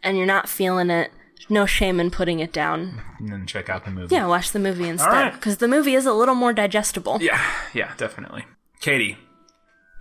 and 0.03 0.17
you're 0.17 0.25
not 0.25 0.49
feeling 0.49 0.89
it, 0.89 1.11
no 1.49 1.65
shame 1.65 1.99
in 1.99 2.11
putting 2.11 2.39
it 2.39 2.53
down. 2.53 3.01
and 3.19 3.29
then 3.29 3.45
check 3.45 3.69
out 3.69 3.85
the 3.85 3.91
movie. 3.91 4.13
Yeah, 4.15 4.27
watch 4.27 4.51
the 4.51 4.59
movie 4.59 4.87
instead 4.87 5.09
right. 5.09 5.33
because 5.33 5.57
the 5.57 5.67
movie 5.67 5.95
is 5.95 6.05
a 6.05 6.13
little 6.13 6.35
more 6.35 6.53
digestible. 6.53 7.19
Yeah, 7.21 7.41
yeah, 7.73 7.93
definitely. 7.97 8.45
Katie, 8.79 9.17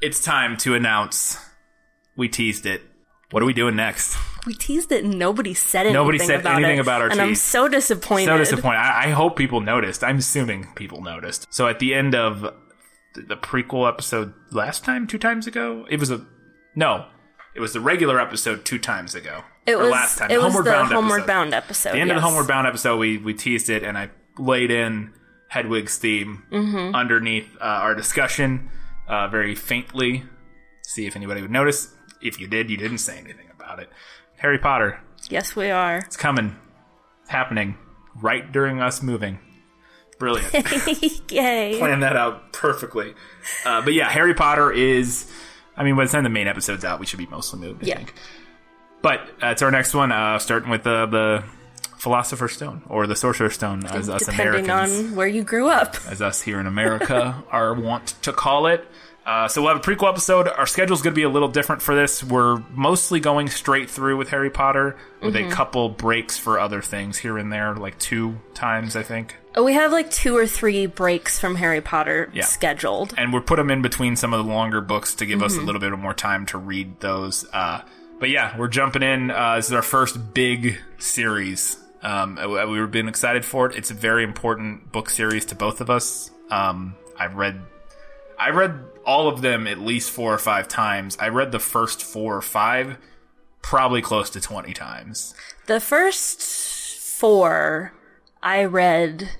it's 0.00 0.22
time 0.22 0.56
to 0.58 0.74
announce. 0.74 1.38
We 2.16 2.28
teased 2.28 2.66
it. 2.66 2.82
What 3.30 3.42
are 3.42 3.46
we 3.46 3.52
doing 3.52 3.76
next? 3.76 4.16
We 4.46 4.54
teased 4.54 4.90
it 4.90 5.04
and 5.04 5.18
nobody 5.18 5.54
said 5.54 5.80
anything. 5.80 5.94
Nobody 5.94 6.18
said 6.18 6.40
about 6.40 6.56
anything 6.56 6.78
it, 6.78 6.80
about 6.80 7.02
our 7.02 7.08
and 7.08 7.20
I'm 7.20 7.34
so 7.34 7.68
disappointed. 7.68 8.26
So 8.26 8.38
disappointed. 8.38 8.78
I, 8.78 9.04
I 9.04 9.10
hope 9.10 9.36
people 9.36 9.60
noticed. 9.60 10.02
I'm 10.02 10.18
assuming 10.18 10.66
people 10.74 11.02
noticed. 11.02 11.46
So 11.52 11.68
at 11.68 11.78
the 11.78 11.94
end 11.94 12.14
of 12.14 12.52
the 13.14 13.36
prequel 13.36 13.88
episode 13.88 14.32
last 14.50 14.84
time, 14.84 15.06
two 15.06 15.18
times 15.18 15.46
ago. 15.46 15.86
It 15.90 16.00
was 16.00 16.10
a 16.10 16.26
no, 16.74 17.06
it 17.54 17.60
was 17.60 17.72
the 17.72 17.80
regular 17.80 18.20
episode 18.20 18.64
two 18.64 18.78
times 18.78 19.14
ago. 19.14 19.42
It 19.66 19.76
was 19.78 19.90
last 19.90 20.18
time. 20.18 20.30
it 20.30 20.40
was 20.40 20.54
the 20.56 20.62
Bound 20.62 20.90
Homeward 20.92 21.20
episode. 21.20 21.26
Bound 21.26 21.54
episode. 21.54 21.92
the 21.92 21.98
end 21.98 22.10
of 22.10 22.16
the. 22.16 22.20
Homeward 22.22 22.46
Bound 22.48 22.66
episode, 22.66 22.96
we 22.98 23.18
we 23.18 23.34
teased 23.34 23.68
it, 23.70 23.82
and 23.82 23.96
I 23.98 24.10
laid 24.38 24.70
in 24.70 25.12
Hedwig's 25.48 25.96
theme 25.98 26.44
Mhm. 26.50 26.94
underneath 26.94 27.48
uh, 27.60 27.64
our 27.64 27.94
discussion, 27.94 28.70
uh, 29.08 29.28
very 29.28 29.54
faintly. 29.54 30.24
See 30.82 31.06
if 31.06 31.14
anybody 31.16 31.42
would 31.42 31.50
notice. 31.50 31.94
If 32.22 32.40
you 32.40 32.46
did, 32.48 32.70
you 32.70 32.76
didn't 32.76 32.98
say 32.98 33.18
anything 33.18 33.46
about 33.54 33.78
it. 33.80 33.90
Harry 34.38 34.58
Potter, 34.58 35.00
Yes, 35.28 35.54
we 35.54 35.70
are. 35.70 35.98
it's 35.98 36.16
coming. 36.16 36.56
It's 37.22 37.30
happening 37.30 37.76
right 38.14 38.50
during 38.50 38.80
us 38.80 39.02
moving. 39.02 39.38
Brilliant. 40.18 40.52
Yay! 41.30 41.78
Planned 41.78 42.02
that 42.02 42.16
out 42.16 42.52
perfectly. 42.52 43.14
Uh, 43.64 43.80
but 43.82 43.92
yeah, 43.94 44.08
Harry 44.10 44.34
Potter 44.34 44.70
is. 44.72 45.30
I 45.76 45.84
mean, 45.84 45.96
by 45.96 46.04
the 46.04 46.10
time 46.12 46.24
the 46.24 46.30
main 46.30 46.46
episode's 46.48 46.84
out, 46.84 47.00
we 47.00 47.06
should 47.06 47.18
be 47.18 47.26
mostly 47.26 47.58
moved. 47.60 47.84
I 47.84 47.86
Yeah. 47.88 47.96
think. 47.96 48.14
But 49.02 49.20
uh, 49.42 49.48
it's 49.48 49.62
our 49.62 49.70
next 49.70 49.94
one, 49.94 50.12
uh, 50.12 50.38
starting 50.38 50.70
with 50.70 50.86
uh, 50.86 51.06
the 51.06 51.44
Philosopher's 51.98 52.52
Stone 52.52 52.82
or 52.88 53.06
the 53.06 53.16
Sorcerer's 53.16 53.54
Stone, 53.54 53.86
as 53.86 54.08
us 54.08 54.26
Americans, 54.26 54.26
Depending 54.26 54.64
Americans, 54.70 55.10
on 55.10 55.16
where 55.16 55.26
you 55.28 55.42
grew 55.42 55.68
up. 55.68 55.96
as 56.08 56.20
us 56.22 56.42
here 56.42 56.60
in 56.60 56.66
America 56.66 57.42
are 57.50 57.74
wont 57.74 58.14
to 58.22 58.32
call 58.32 58.66
it. 58.66 58.86
Uh, 59.26 59.46
so 59.46 59.60
we'll 59.62 59.72
have 59.74 59.86
a 59.86 59.86
prequel 59.86 60.08
episode. 60.08 60.48
Our 60.48 60.66
schedule's 60.66 61.02
going 61.02 61.12
to 61.12 61.16
be 61.18 61.22
a 61.24 61.28
little 61.28 61.46
different 61.48 61.82
for 61.82 61.94
this. 61.94 62.24
We're 62.24 62.62
mostly 62.74 63.20
going 63.20 63.48
straight 63.48 63.88
through 63.90 64.16
with 64.16 64.30
Harry 64.30 64.50
Potter, 64.50 64.96
with 65.22 65.34
Mhm. 65.34 65.48
a 65.48 65.50
couple 65.52 65.90
breaks 65.90 66.38
for 66.38 66.58
other 66.58 66.80
things 66.80 67.18
here 67.18 67.36
and 67.36 67.52
there, 67.52 67.74
like 67.76 67.98
two 67.98 68.38
times, 68.54 68.96
I 68.96 69.02
think. 69.02 69.36
We 69.62 69.74
have 69.74 69.92
like 69.92 70.10
two 70.10 70.36
or 70.36 70.46
three 70.46 70.86
breaks 70.86 71.38
from 71.38 71.56
Harry 71.56 71.80
Potter 71.82 72.30
Yeah. 72.32 72.44
scheduled. 72.44 73.12
and 73.18 73.32
we'll 73.32 73.42
put 73.42 73.56
them 73.56 73.70
in 73.70 73.82
between 73.82 74.16
some 74.16 74.32
of 74.32 74.44
the 74.44 74.50
longer 74.50 74.80
books 74.80 75.14
to 75.16 75.26
give 75.26 75.42
us 75.42 75.54
a 75.56 75.60
Mhm. 75.60 75.66
little 75.66 75.80
bit 75.80 75.92
more 75.98 76.14
time 76.14 76.46
to 76.46 76.58
read 76.58 76.98
those. 77.00 77.46
Uh, 77.52 77.82
but 78.20 78.28
yeah, 78.28 78.56
we're 78.56 78.68
jumping 78.68 79.02
in. 79.02 79.30
Uh, 79.30 79.56
this 79.56 79.66
is 79.66 79.72
our 79.72 79.82
first 79.82 80.32
big 80.34 80.78
series. 80.98 81.76
Um, 82.02 82.38
uh, 82.38 82.66
we've 82.66 82.90
been 82.90 83.08
excited 83.08 83.44
for 83.44 83.68
it. 83.68 83.76
It's 83.76 83.90
a 83.90 83.94
very 83.94 84.22
important 84.22 84.92
book 84.92 85.10
series 85.10 85.46
to 85.46 85.54
both 85.54 85.80
of 85.80 85.90
us. 85.90 86.30
Um, 86.50 86.94
I've 87.18 87.34
read, 87.34 87.60
I 88.38 88.50
read 88.50 88.78
all 89.04 89.28
of 89.28 89.40
them 89.42 89.66
at 89.66 89.78
least 89.78 90.10
four 90.10 90.32
or 90.32 90.38
five 90.38 90.68
times. 90.68 91.16
I 91.18 91.28
read 91.28 91.50
the 91.50 91.58
first 91.58 92.02
four 92.02 92.36
or 92.36 92.42
five, 92.42 92.98
probably 93.62 94.02
close 94.02 94.30
to 94.30 94.40
twenty 94.40 94.74
times. 94.74 95.34
The 95.66 95.80
first 95.80 96.42
four 96.42 97.92
I 98.42 98.64
read 98.64 99.30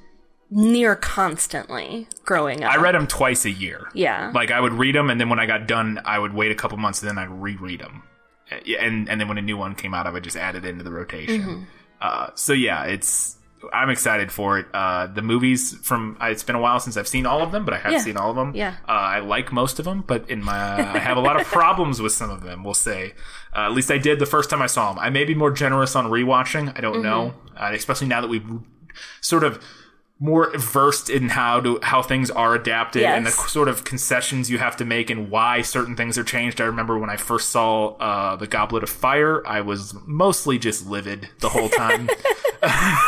near 0.50 0.96
constantly 0.96 2.08
growing 2.24 2.64
up. 2.64 2.72
I 2.72 2.76
read 2.76 2.94
them 2.94 3.06
twice 3.06 3.44
a 3.44 3.50
year. 3.50 3.88
Yeah. 3.94 4.32
Like 4.34 4.50
I 4.50 4.60
would 4.60 4.72
read 4.72 4.94
them, 4.94 5.10
and 5.10 5.20
then 5.20 5.28
when 5.28 5.38
I 5.38 5.46
got 5.46 5.66
done, 5.66 6.00
I 6.04 6.18
would 6.18 6.34
wait 6.34 6.50
a 6.50 6.54
couple 6.54 6.76
months, 6.78 7.02
and 7.02 7.08
then 7.08 7.18
I'd 7.18 7.30
reread 7.30 7.80
them. 7.80 8.02
And 8.80 9.08
and 9.08 9.20
then 9.20 9.28
when 9.28 9.38
a 9.38 9.42
new 9.42 9.56
one 9.56 9.74
came 9.74 9.94
out, 9.94 10.06
I 10.06 10.10
would 10.10 10.24
just 10.24 10.36
add 10.36 10.56
it 10.56 10.64
into 10.64 10.84
the 10.84 10.90
rotation. 10.92 11.42
Mhm. 11.42 11.64
Uh, 12.00 12.28
so 12.34 12.52
yeah, 12.52 12.84
it's 12.84 13.36
I'm 13.74 13.90
excited 13.90 14.32
for 14.32 14.58
it. 14.58 14.66
Uh, 14.72 15.06
the 15.06 15.20
movies 15.20 15.76
from 15.82 16.16
it's 16.22 16.42
been 16.42 16.56
a 16.56 16.60
while 16.60 16.80
since 16.80 16.96
I've 16.96 17.06
seen 17.08 17.26
all 17.26 17.42
of 17.42 17.52
them, 17.52 17.64
but 17.66 17.74
I 17.74 17.78
have 17.78 17.92
Yeah. 17.92 17.98
seen 17.98 18.16
all 18.16 18.30
of 18.30 18.36
them. 18.36 18.52
Yeah. 18.54 18.74
uh, 18.88 18.92
I 18.92 19.18
like 19.20 19.52
most 19.52 19.78
of 19.78 19.84
them, 19.84 20.02
but 20.06 20.28
in 20.30 20.42
my 20.42 20.54
I 20.94 20.98
have 20.98 21.18
a 21.18 21.20
lot 21.20 21.38
of 21.38 21.46
problems 21.46 22.00
with 22.00 22.12
some 22.12 22.30
of 22.30 22.42
them. 22.42 22.64
We'll 22.64 22.72
say, 22.72 23.12
uh, 23.54 23.66
at 23.66 23.72
least 23.72 23.90
I 23.90 23.98
did 23.98 24.18
the 24.18 24.24
first 24.26 24.48
time 24.48 24.62
I 24.62 24.66
saw 24.66 24.92
them. 24.92 24.98
I 24.98 25.10
may 25.10 25.24
be 25.24 25.34
more 25.34 25.50
generous 25.50 25.94
on 25.94 26.06
rewatching. 26.06 26.72
I 26.76 26.80
don't 26.80 26.96
Mhm. 26.98 27.02
know, 27.02 27.34
uh, 27.56 27.70
especially 27.74 28.06
now 28.08 28.22
that 28.22 28.28
we've 28.28 28.48
sort 29.20 29.44
of 29.44 29.62
more 30.22 30.50
versed 30.56 31.08
in 31.08 31.30
how 31.30 31.60
to 31.60 31.78
how 31.82 32.02
things 32.02 32.30
are 32.30 32.54
adapted 32.54 33.02
and 33.04 33.24
the 33.26 33.30
sort 33.30 33.68
of 33.68 33.84
concessions 33.84 34.50
you 34.50 34.58
have 34.58 34.76
to 34.76 34.84
make 34.84 35.08
and 35.08 35.30
why 35.30 35.62
certain 35.62 35.96
things 35.96 36.18
are 36.18 36.24
changed. 36.24 36.60
I 36.60 36.64
remember 36.64 36.98
when 36.98 37.08
I 37.08 37.16
first 37.16 37.48
saw 37.48 37.94
uh, 37.96 38.36
the 38.36 38.46
Goblet 38.46 38.82
of 38.82 38.90
Fire, 38.90 39.42
I 39.46 39.62
was 39.62 39.94
mostly 40.06 40.58
just 40.58 40.86
livid 40.86 41.30
the 41.40 41.48
whole 41.48 41.70
time. 41.70 42.10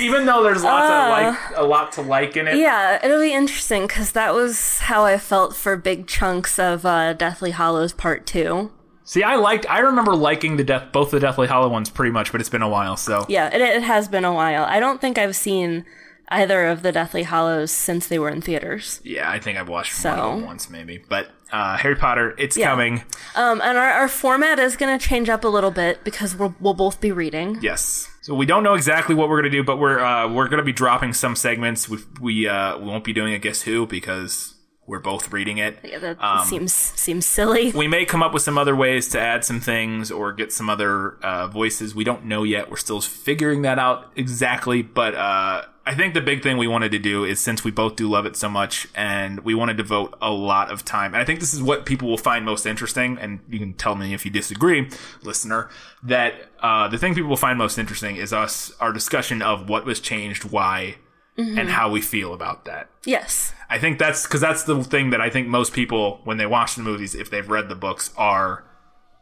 Even 0.00 0.26
though 0.26 0.42
there's 0.42 0.62
lots 0.62 0.90
Uh, 0.90 0.94
of 0.94 1.10
like 1.10 1.58
a 1.58 1.64
lot 1.64 1.92
to 1.92 2.02
like 2.02 2.36
in 2.36 2.46
it. 2.46 2.56
Yeah, 2.56 2.98
it'll 3.04 3.20
be 3.20 3.32
interesting 3.32 3.82
because 3.86 4.12
that 4.12 4.34
was 4.34 4.80
how 4.80 5.04
I 5.04 5.18
felt 5.18 5.56
for 5.56 5.76
big 5.76 6.06
chunks 6.06 6.58
of 6.58 6.84
uh, 6.84 7.14
Deathly 7.14 7.52
Hallows 7.52 7.92
Part 7.92 8.26
2. 8.26 8.70
See, 9.04 9.22
I 9.22 9.36
liked. 9.36 9.66
I 9.68 9.78
remember 9.80 10.14
liking 10.14 10.56
the 10.56 10.64
death 10.64 10.92
both 10.92 11.10
the 11.10 11.18
Deathly 11.20 11.48
Hallow 11.48 11.68
ones 11.68 11.90
pretty 11.90 12.12
much, 12.12 12.30
but 12.32 12.40
it's 12.40 12.50
been 12.50 12.62
a 12.62 12.68
while. 12.68 12.96
So 12.96 13.24
Yeah, 13.28 13.48
it, 13.52 13.60
it 13.60 13.82
has 13.82 14.08
been 14.08 14.24
a 14.24 14.32
while. 14.32 14.64
I 14.64 14.78
don't 14.78 15.00
think 15.00 15.18
I've 15.18 15.34
seen 15.36 15.84
either 16.28 16.66
of 16.66 16.82
the 16.82 16.92
Deathly 16.92 17.24
Hallows 17.24 17.70
since 17.70 18.06
they 18.08 18.18
were 18.18 18.30
in 18.30 18.40
theaters. 18.40 19.00
yeah, 19.04 19.30
I 19.30 19.38
think 19.38 19.58
I've 19.58 19.68
watched 19.68 19.94
So- 19.94 20.10
one 20.10 20.18
of 20.20 20.36
them 20.38 20.46
once 20.46 20.70
maybe. 20.70 21.02
But 21.08 21.28
uh, 21.52 21.76
Harry 21.76 21.96
Potter, 21.96 22.34
it's 22.38 22.56
Yeah. 22.56 22.70
coming. 22.70 23.02
Um, 23.36 23.60
and 23.62 23.76
our, 23.76 23.90
our 23.90 24.08
format 24.08 24.58
is 24.58 24.76
going 24.76 24.98
to 24.98 25.06
change 25.06 25.28
up 25.28 25.44
a 25.44 25.48
little 25.48 25.70
bit 25.70 26.02
because 26.04 26.34
we'll, 26.34 26.54
we'll 26.60 26.72
both 26.74 27.00
be 27.00 27.12
reading. 27.12 27.58
Yes. 27.60 28.08
So 28.22 28.34
we 28.34 28.46
don't 28.46 28.62
know 28.62 28.74
exactly 28.74 29.14
what 29.14 29.28
we're 29.28 29.38
gonna 29.38 29.50
do, 29.50 29.64
but 29.64 29.78
we're 29.80 29.98
uh, 29.98 30.28
we're 30.32 30.46
gonna 30.48 30.62
be 30.62 30.72
dropping 30.72 31.12
some 31.12 31.34
segments. 31.34 31.88
We 31.88 31.98
we 32.20 32.46
uh, 32.48 32.78
we 32.78 32.84
won't 32.86 33.02
be 33.02 33.12
doing 33.12 33.34
a 33.34 33.38
guess 33.38 33.62
who 33.62 33.84
because 33.84 34.51
we're 34.86 34.98
both 34.98 35.32
reading 35.32 35.58
it. 35.58 35.78
Yeah, 35.84 35.98
that 35.98 36.22
Um, 36.22 36.44
seems 36.44 36.72
seems 36.72 37.24
silly. 37.26 37.70
We 37.72 37.86
may 37.88 38.04
come 38.04 38.22
up 38.22 38.34
with 38.34 38.42
some 38.42 38.58
other 38.58 38.74
ways 38.74 39.08
to 39.10 39.20
add 39.20 39.44
some 39.44 39.60
things 39.60 40.10
or 40.10 40.32
get 40.32 40.52
some 40.52 40.68
other 40.68 41.16
uh, 41.22 41.46
voices. 41.46 41.94
We 41.94 42.04
don't 42.04 42.24
know 42.24 42.42
yet. 42.42 42.70
We're 42.70 42.76
still 42.76 43.00
figuring 43.00 43.62
that 43.62 43.78
out 43.78 44.10
exactly. 44.16 44.82
But 44.82 45.14
uh, 45.14 45.62
I 45.86 45.94
think 45.94 46.14
the 46.14 46.20
big 46.20 46.42
thing 46.42 46.58
we 46.58 46.66
wanted 46.66 46.90
to 46.92 46.98
do 46.98 47.24
is 47.24 47.38
since 47.40 47.62
we 47.64 47.70
both 47.70 47.96
do 47.96 48.08
love 48.08 48.26
it 48.26 48.36
so 48.36 48.48
much 48.48 48.86
and 48.94 49.40
we 49.40 49.54
want 49.54 49.68
to 49.70 49.74
devote 49.74 50.16
a 50.20 50.30
lot 50.30 50.70
of 50.70 50.84
time. 50.84 51.14
And 51.14 51.22
I 51.22 51.24
think 51.24 51.38
this 51.40 51.54
is 51.54 51.62
what 51.62 51.86
people 51.86 52.08
will 52.08 52.18
find 52.18 52.44
most 52.44 52.66
interesting. 52.66 53.18
And 53.18 53.40
you 53.48 53.58
can 53.60 53.74
tell 53.74 53.94
me 53.94 54.14
if 54.14 54.24
you 54.24 54.30
disagree, 54.32 54.88
listener, 55.22 55.70
that 56.02 56.34
uh, 56.60 56.88
the 56.88 56.98
thing 56.98 57.14
people 57.14 57.30
will 57.30 57.36
find 57.36 57.56
most 57.56 57.78
interesting 57.78 58.16
is 58.16 58.32
us, 58.32 58.72
our 58.80 58.92
discussion 58.92 59.42
of 59.42 59.68
what 59.68 59.84
was 59.84 60.00
changed, 60.00 60.44
why, 60.44 60.96
Mhm. 61.38 61.58
and 61.58 61.70
how 61.70 61.90
we 61.90 62.00
feel 62.02 62.34
about 62.34 62.66
that. 62.66 62.88
Yes. 63.06 63.54
I 63.70 63.78
think 63.78 63.98
that's 63.98 64.24
because 64.24 64.40
that's 64.42 64.64
the 64.64 64.84
thing 64.84 65.10
that 65.10 65.20
I 65.22 65.30
think 65.30 65.48
most 65.48 65.72
people, 65.72 66.20
when 66.24 66.36
they 66.36 66.44
watch 66.46 66.74
the 66.74 66.82
movies, 66.82 67.14
if 67.14 67.30
they've 67.30 67.48
read 67.48 67.68
the 67.70 67.74
books, 67.74 68.10
are 68.18 68.64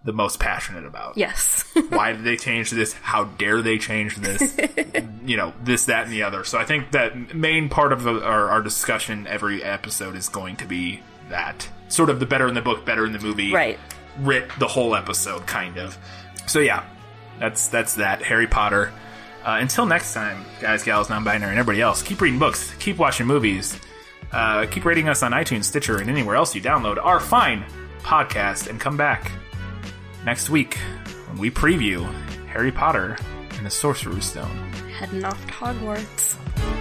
the 0.05 0.13
most 0.13 0.41
passionate 0.41 0.85
about. 0.87 1.17
Yes. 1.17 1.65
Why 1.91 2.13
did 2.13 2.25
they 2.25 2.37
change 2.37 2.71
this? 2.71 2.95
How 2.95 3.25
dare 3.25 3.63
they 3.63 3.79
change 3.79 4.17
this? 4.17 4.59
you 5.25 5.37
know, 5.37 5.53
this, 5.63 5.85
that, 5.85 6.05
and 6.05 6.13
the 6.13 6.23
other. 6.25 6.43
So 6.43 6.59
I 6.59 6.65
think 6.65 6.91
that 6.93 7.35
main 7.35 7.69
part 7.69 7.93
of 7.93 8.03
the, 8.03 8.25
our, 8.25 8.49
our 8.49 8.63
discussion 8.63 9.27
every 9.29 9.63
episode 9.63 10.17
is 10.17 10.29
going 10.29 10.57
to 10.57 10.67
be 10.67 11.03
that 11.29 11.69
sort 11.89 12.11
of 12.11 12.19
the 12.19 12.27
better 12.27 12.49
in 12.49 12.55
the 12.55 12.63
book, 12.63 12.85
better 12.85 13.05
in 13.07 13.13
the 13.13 13.19
movie. 13.21 13.53
Right. 13.53 13.79
Writ 14.19 14.49
the 14.59 14.67
whole 14.69 14.97
episode, 14.97 15.47
kind 15.47 15.77
of. 15.79 15.97
So 16.47 16.59
yeah, 16.59 16.83
that's 17.39 17.69
that's 17.69 17.95
that. 17.95 18.23
Harry 18.23 18.47
Potter. 18.49 18.93
Uh, 19.45 19.59
until 19.61 19.87
next 19.87 20.13
time, 20.13 20.45
guys, 20.61 20.83
gals, 20.83 21.09
non-binary, 21.09 21.51
and 21.51 21.59
everybody 21.59 21.81
else, 21.81 22.03
keep 22.03 22.21
reading 22.21 22.39
books, 22.39 22.75
keep 22.79 22.99
watching 22.99 23.27
movies, 23.27 23.79
uh, 24.33 24.67
keep 24.67 24.85
rating 24.85 25.09
us 25.09 25.23
on 25.23 25.33
iTunes, 25.33 25.65
Stitcher, 25.65 25.97
and 25.97 26.11
anywhere 26.11 26.37
else 26.37 26.55
you 26.55 26.61
download 26.61 27.03
our 27.03 27.21
fine 27.21 27.65
podcast, 28.03 28.69
and 28.69 28.79
come 28.81 28.97
back 28.97 29.33
next 30.25 30.51
week 30.51 30.77
when 31.29 31.39
we 31.39 31.51
preview 31.51 32.05
Harry 32.47 32.71
Potter 32.73 33.17
and 33.57 33.65
the 33.65 33.71
Sorcerer's 33.71 34.27
Stone. 34.27 34.73
Heading 34.99 35.25
off 35.25 35.45
to 35.47 35.53
Hogwarts. 35.53 36.80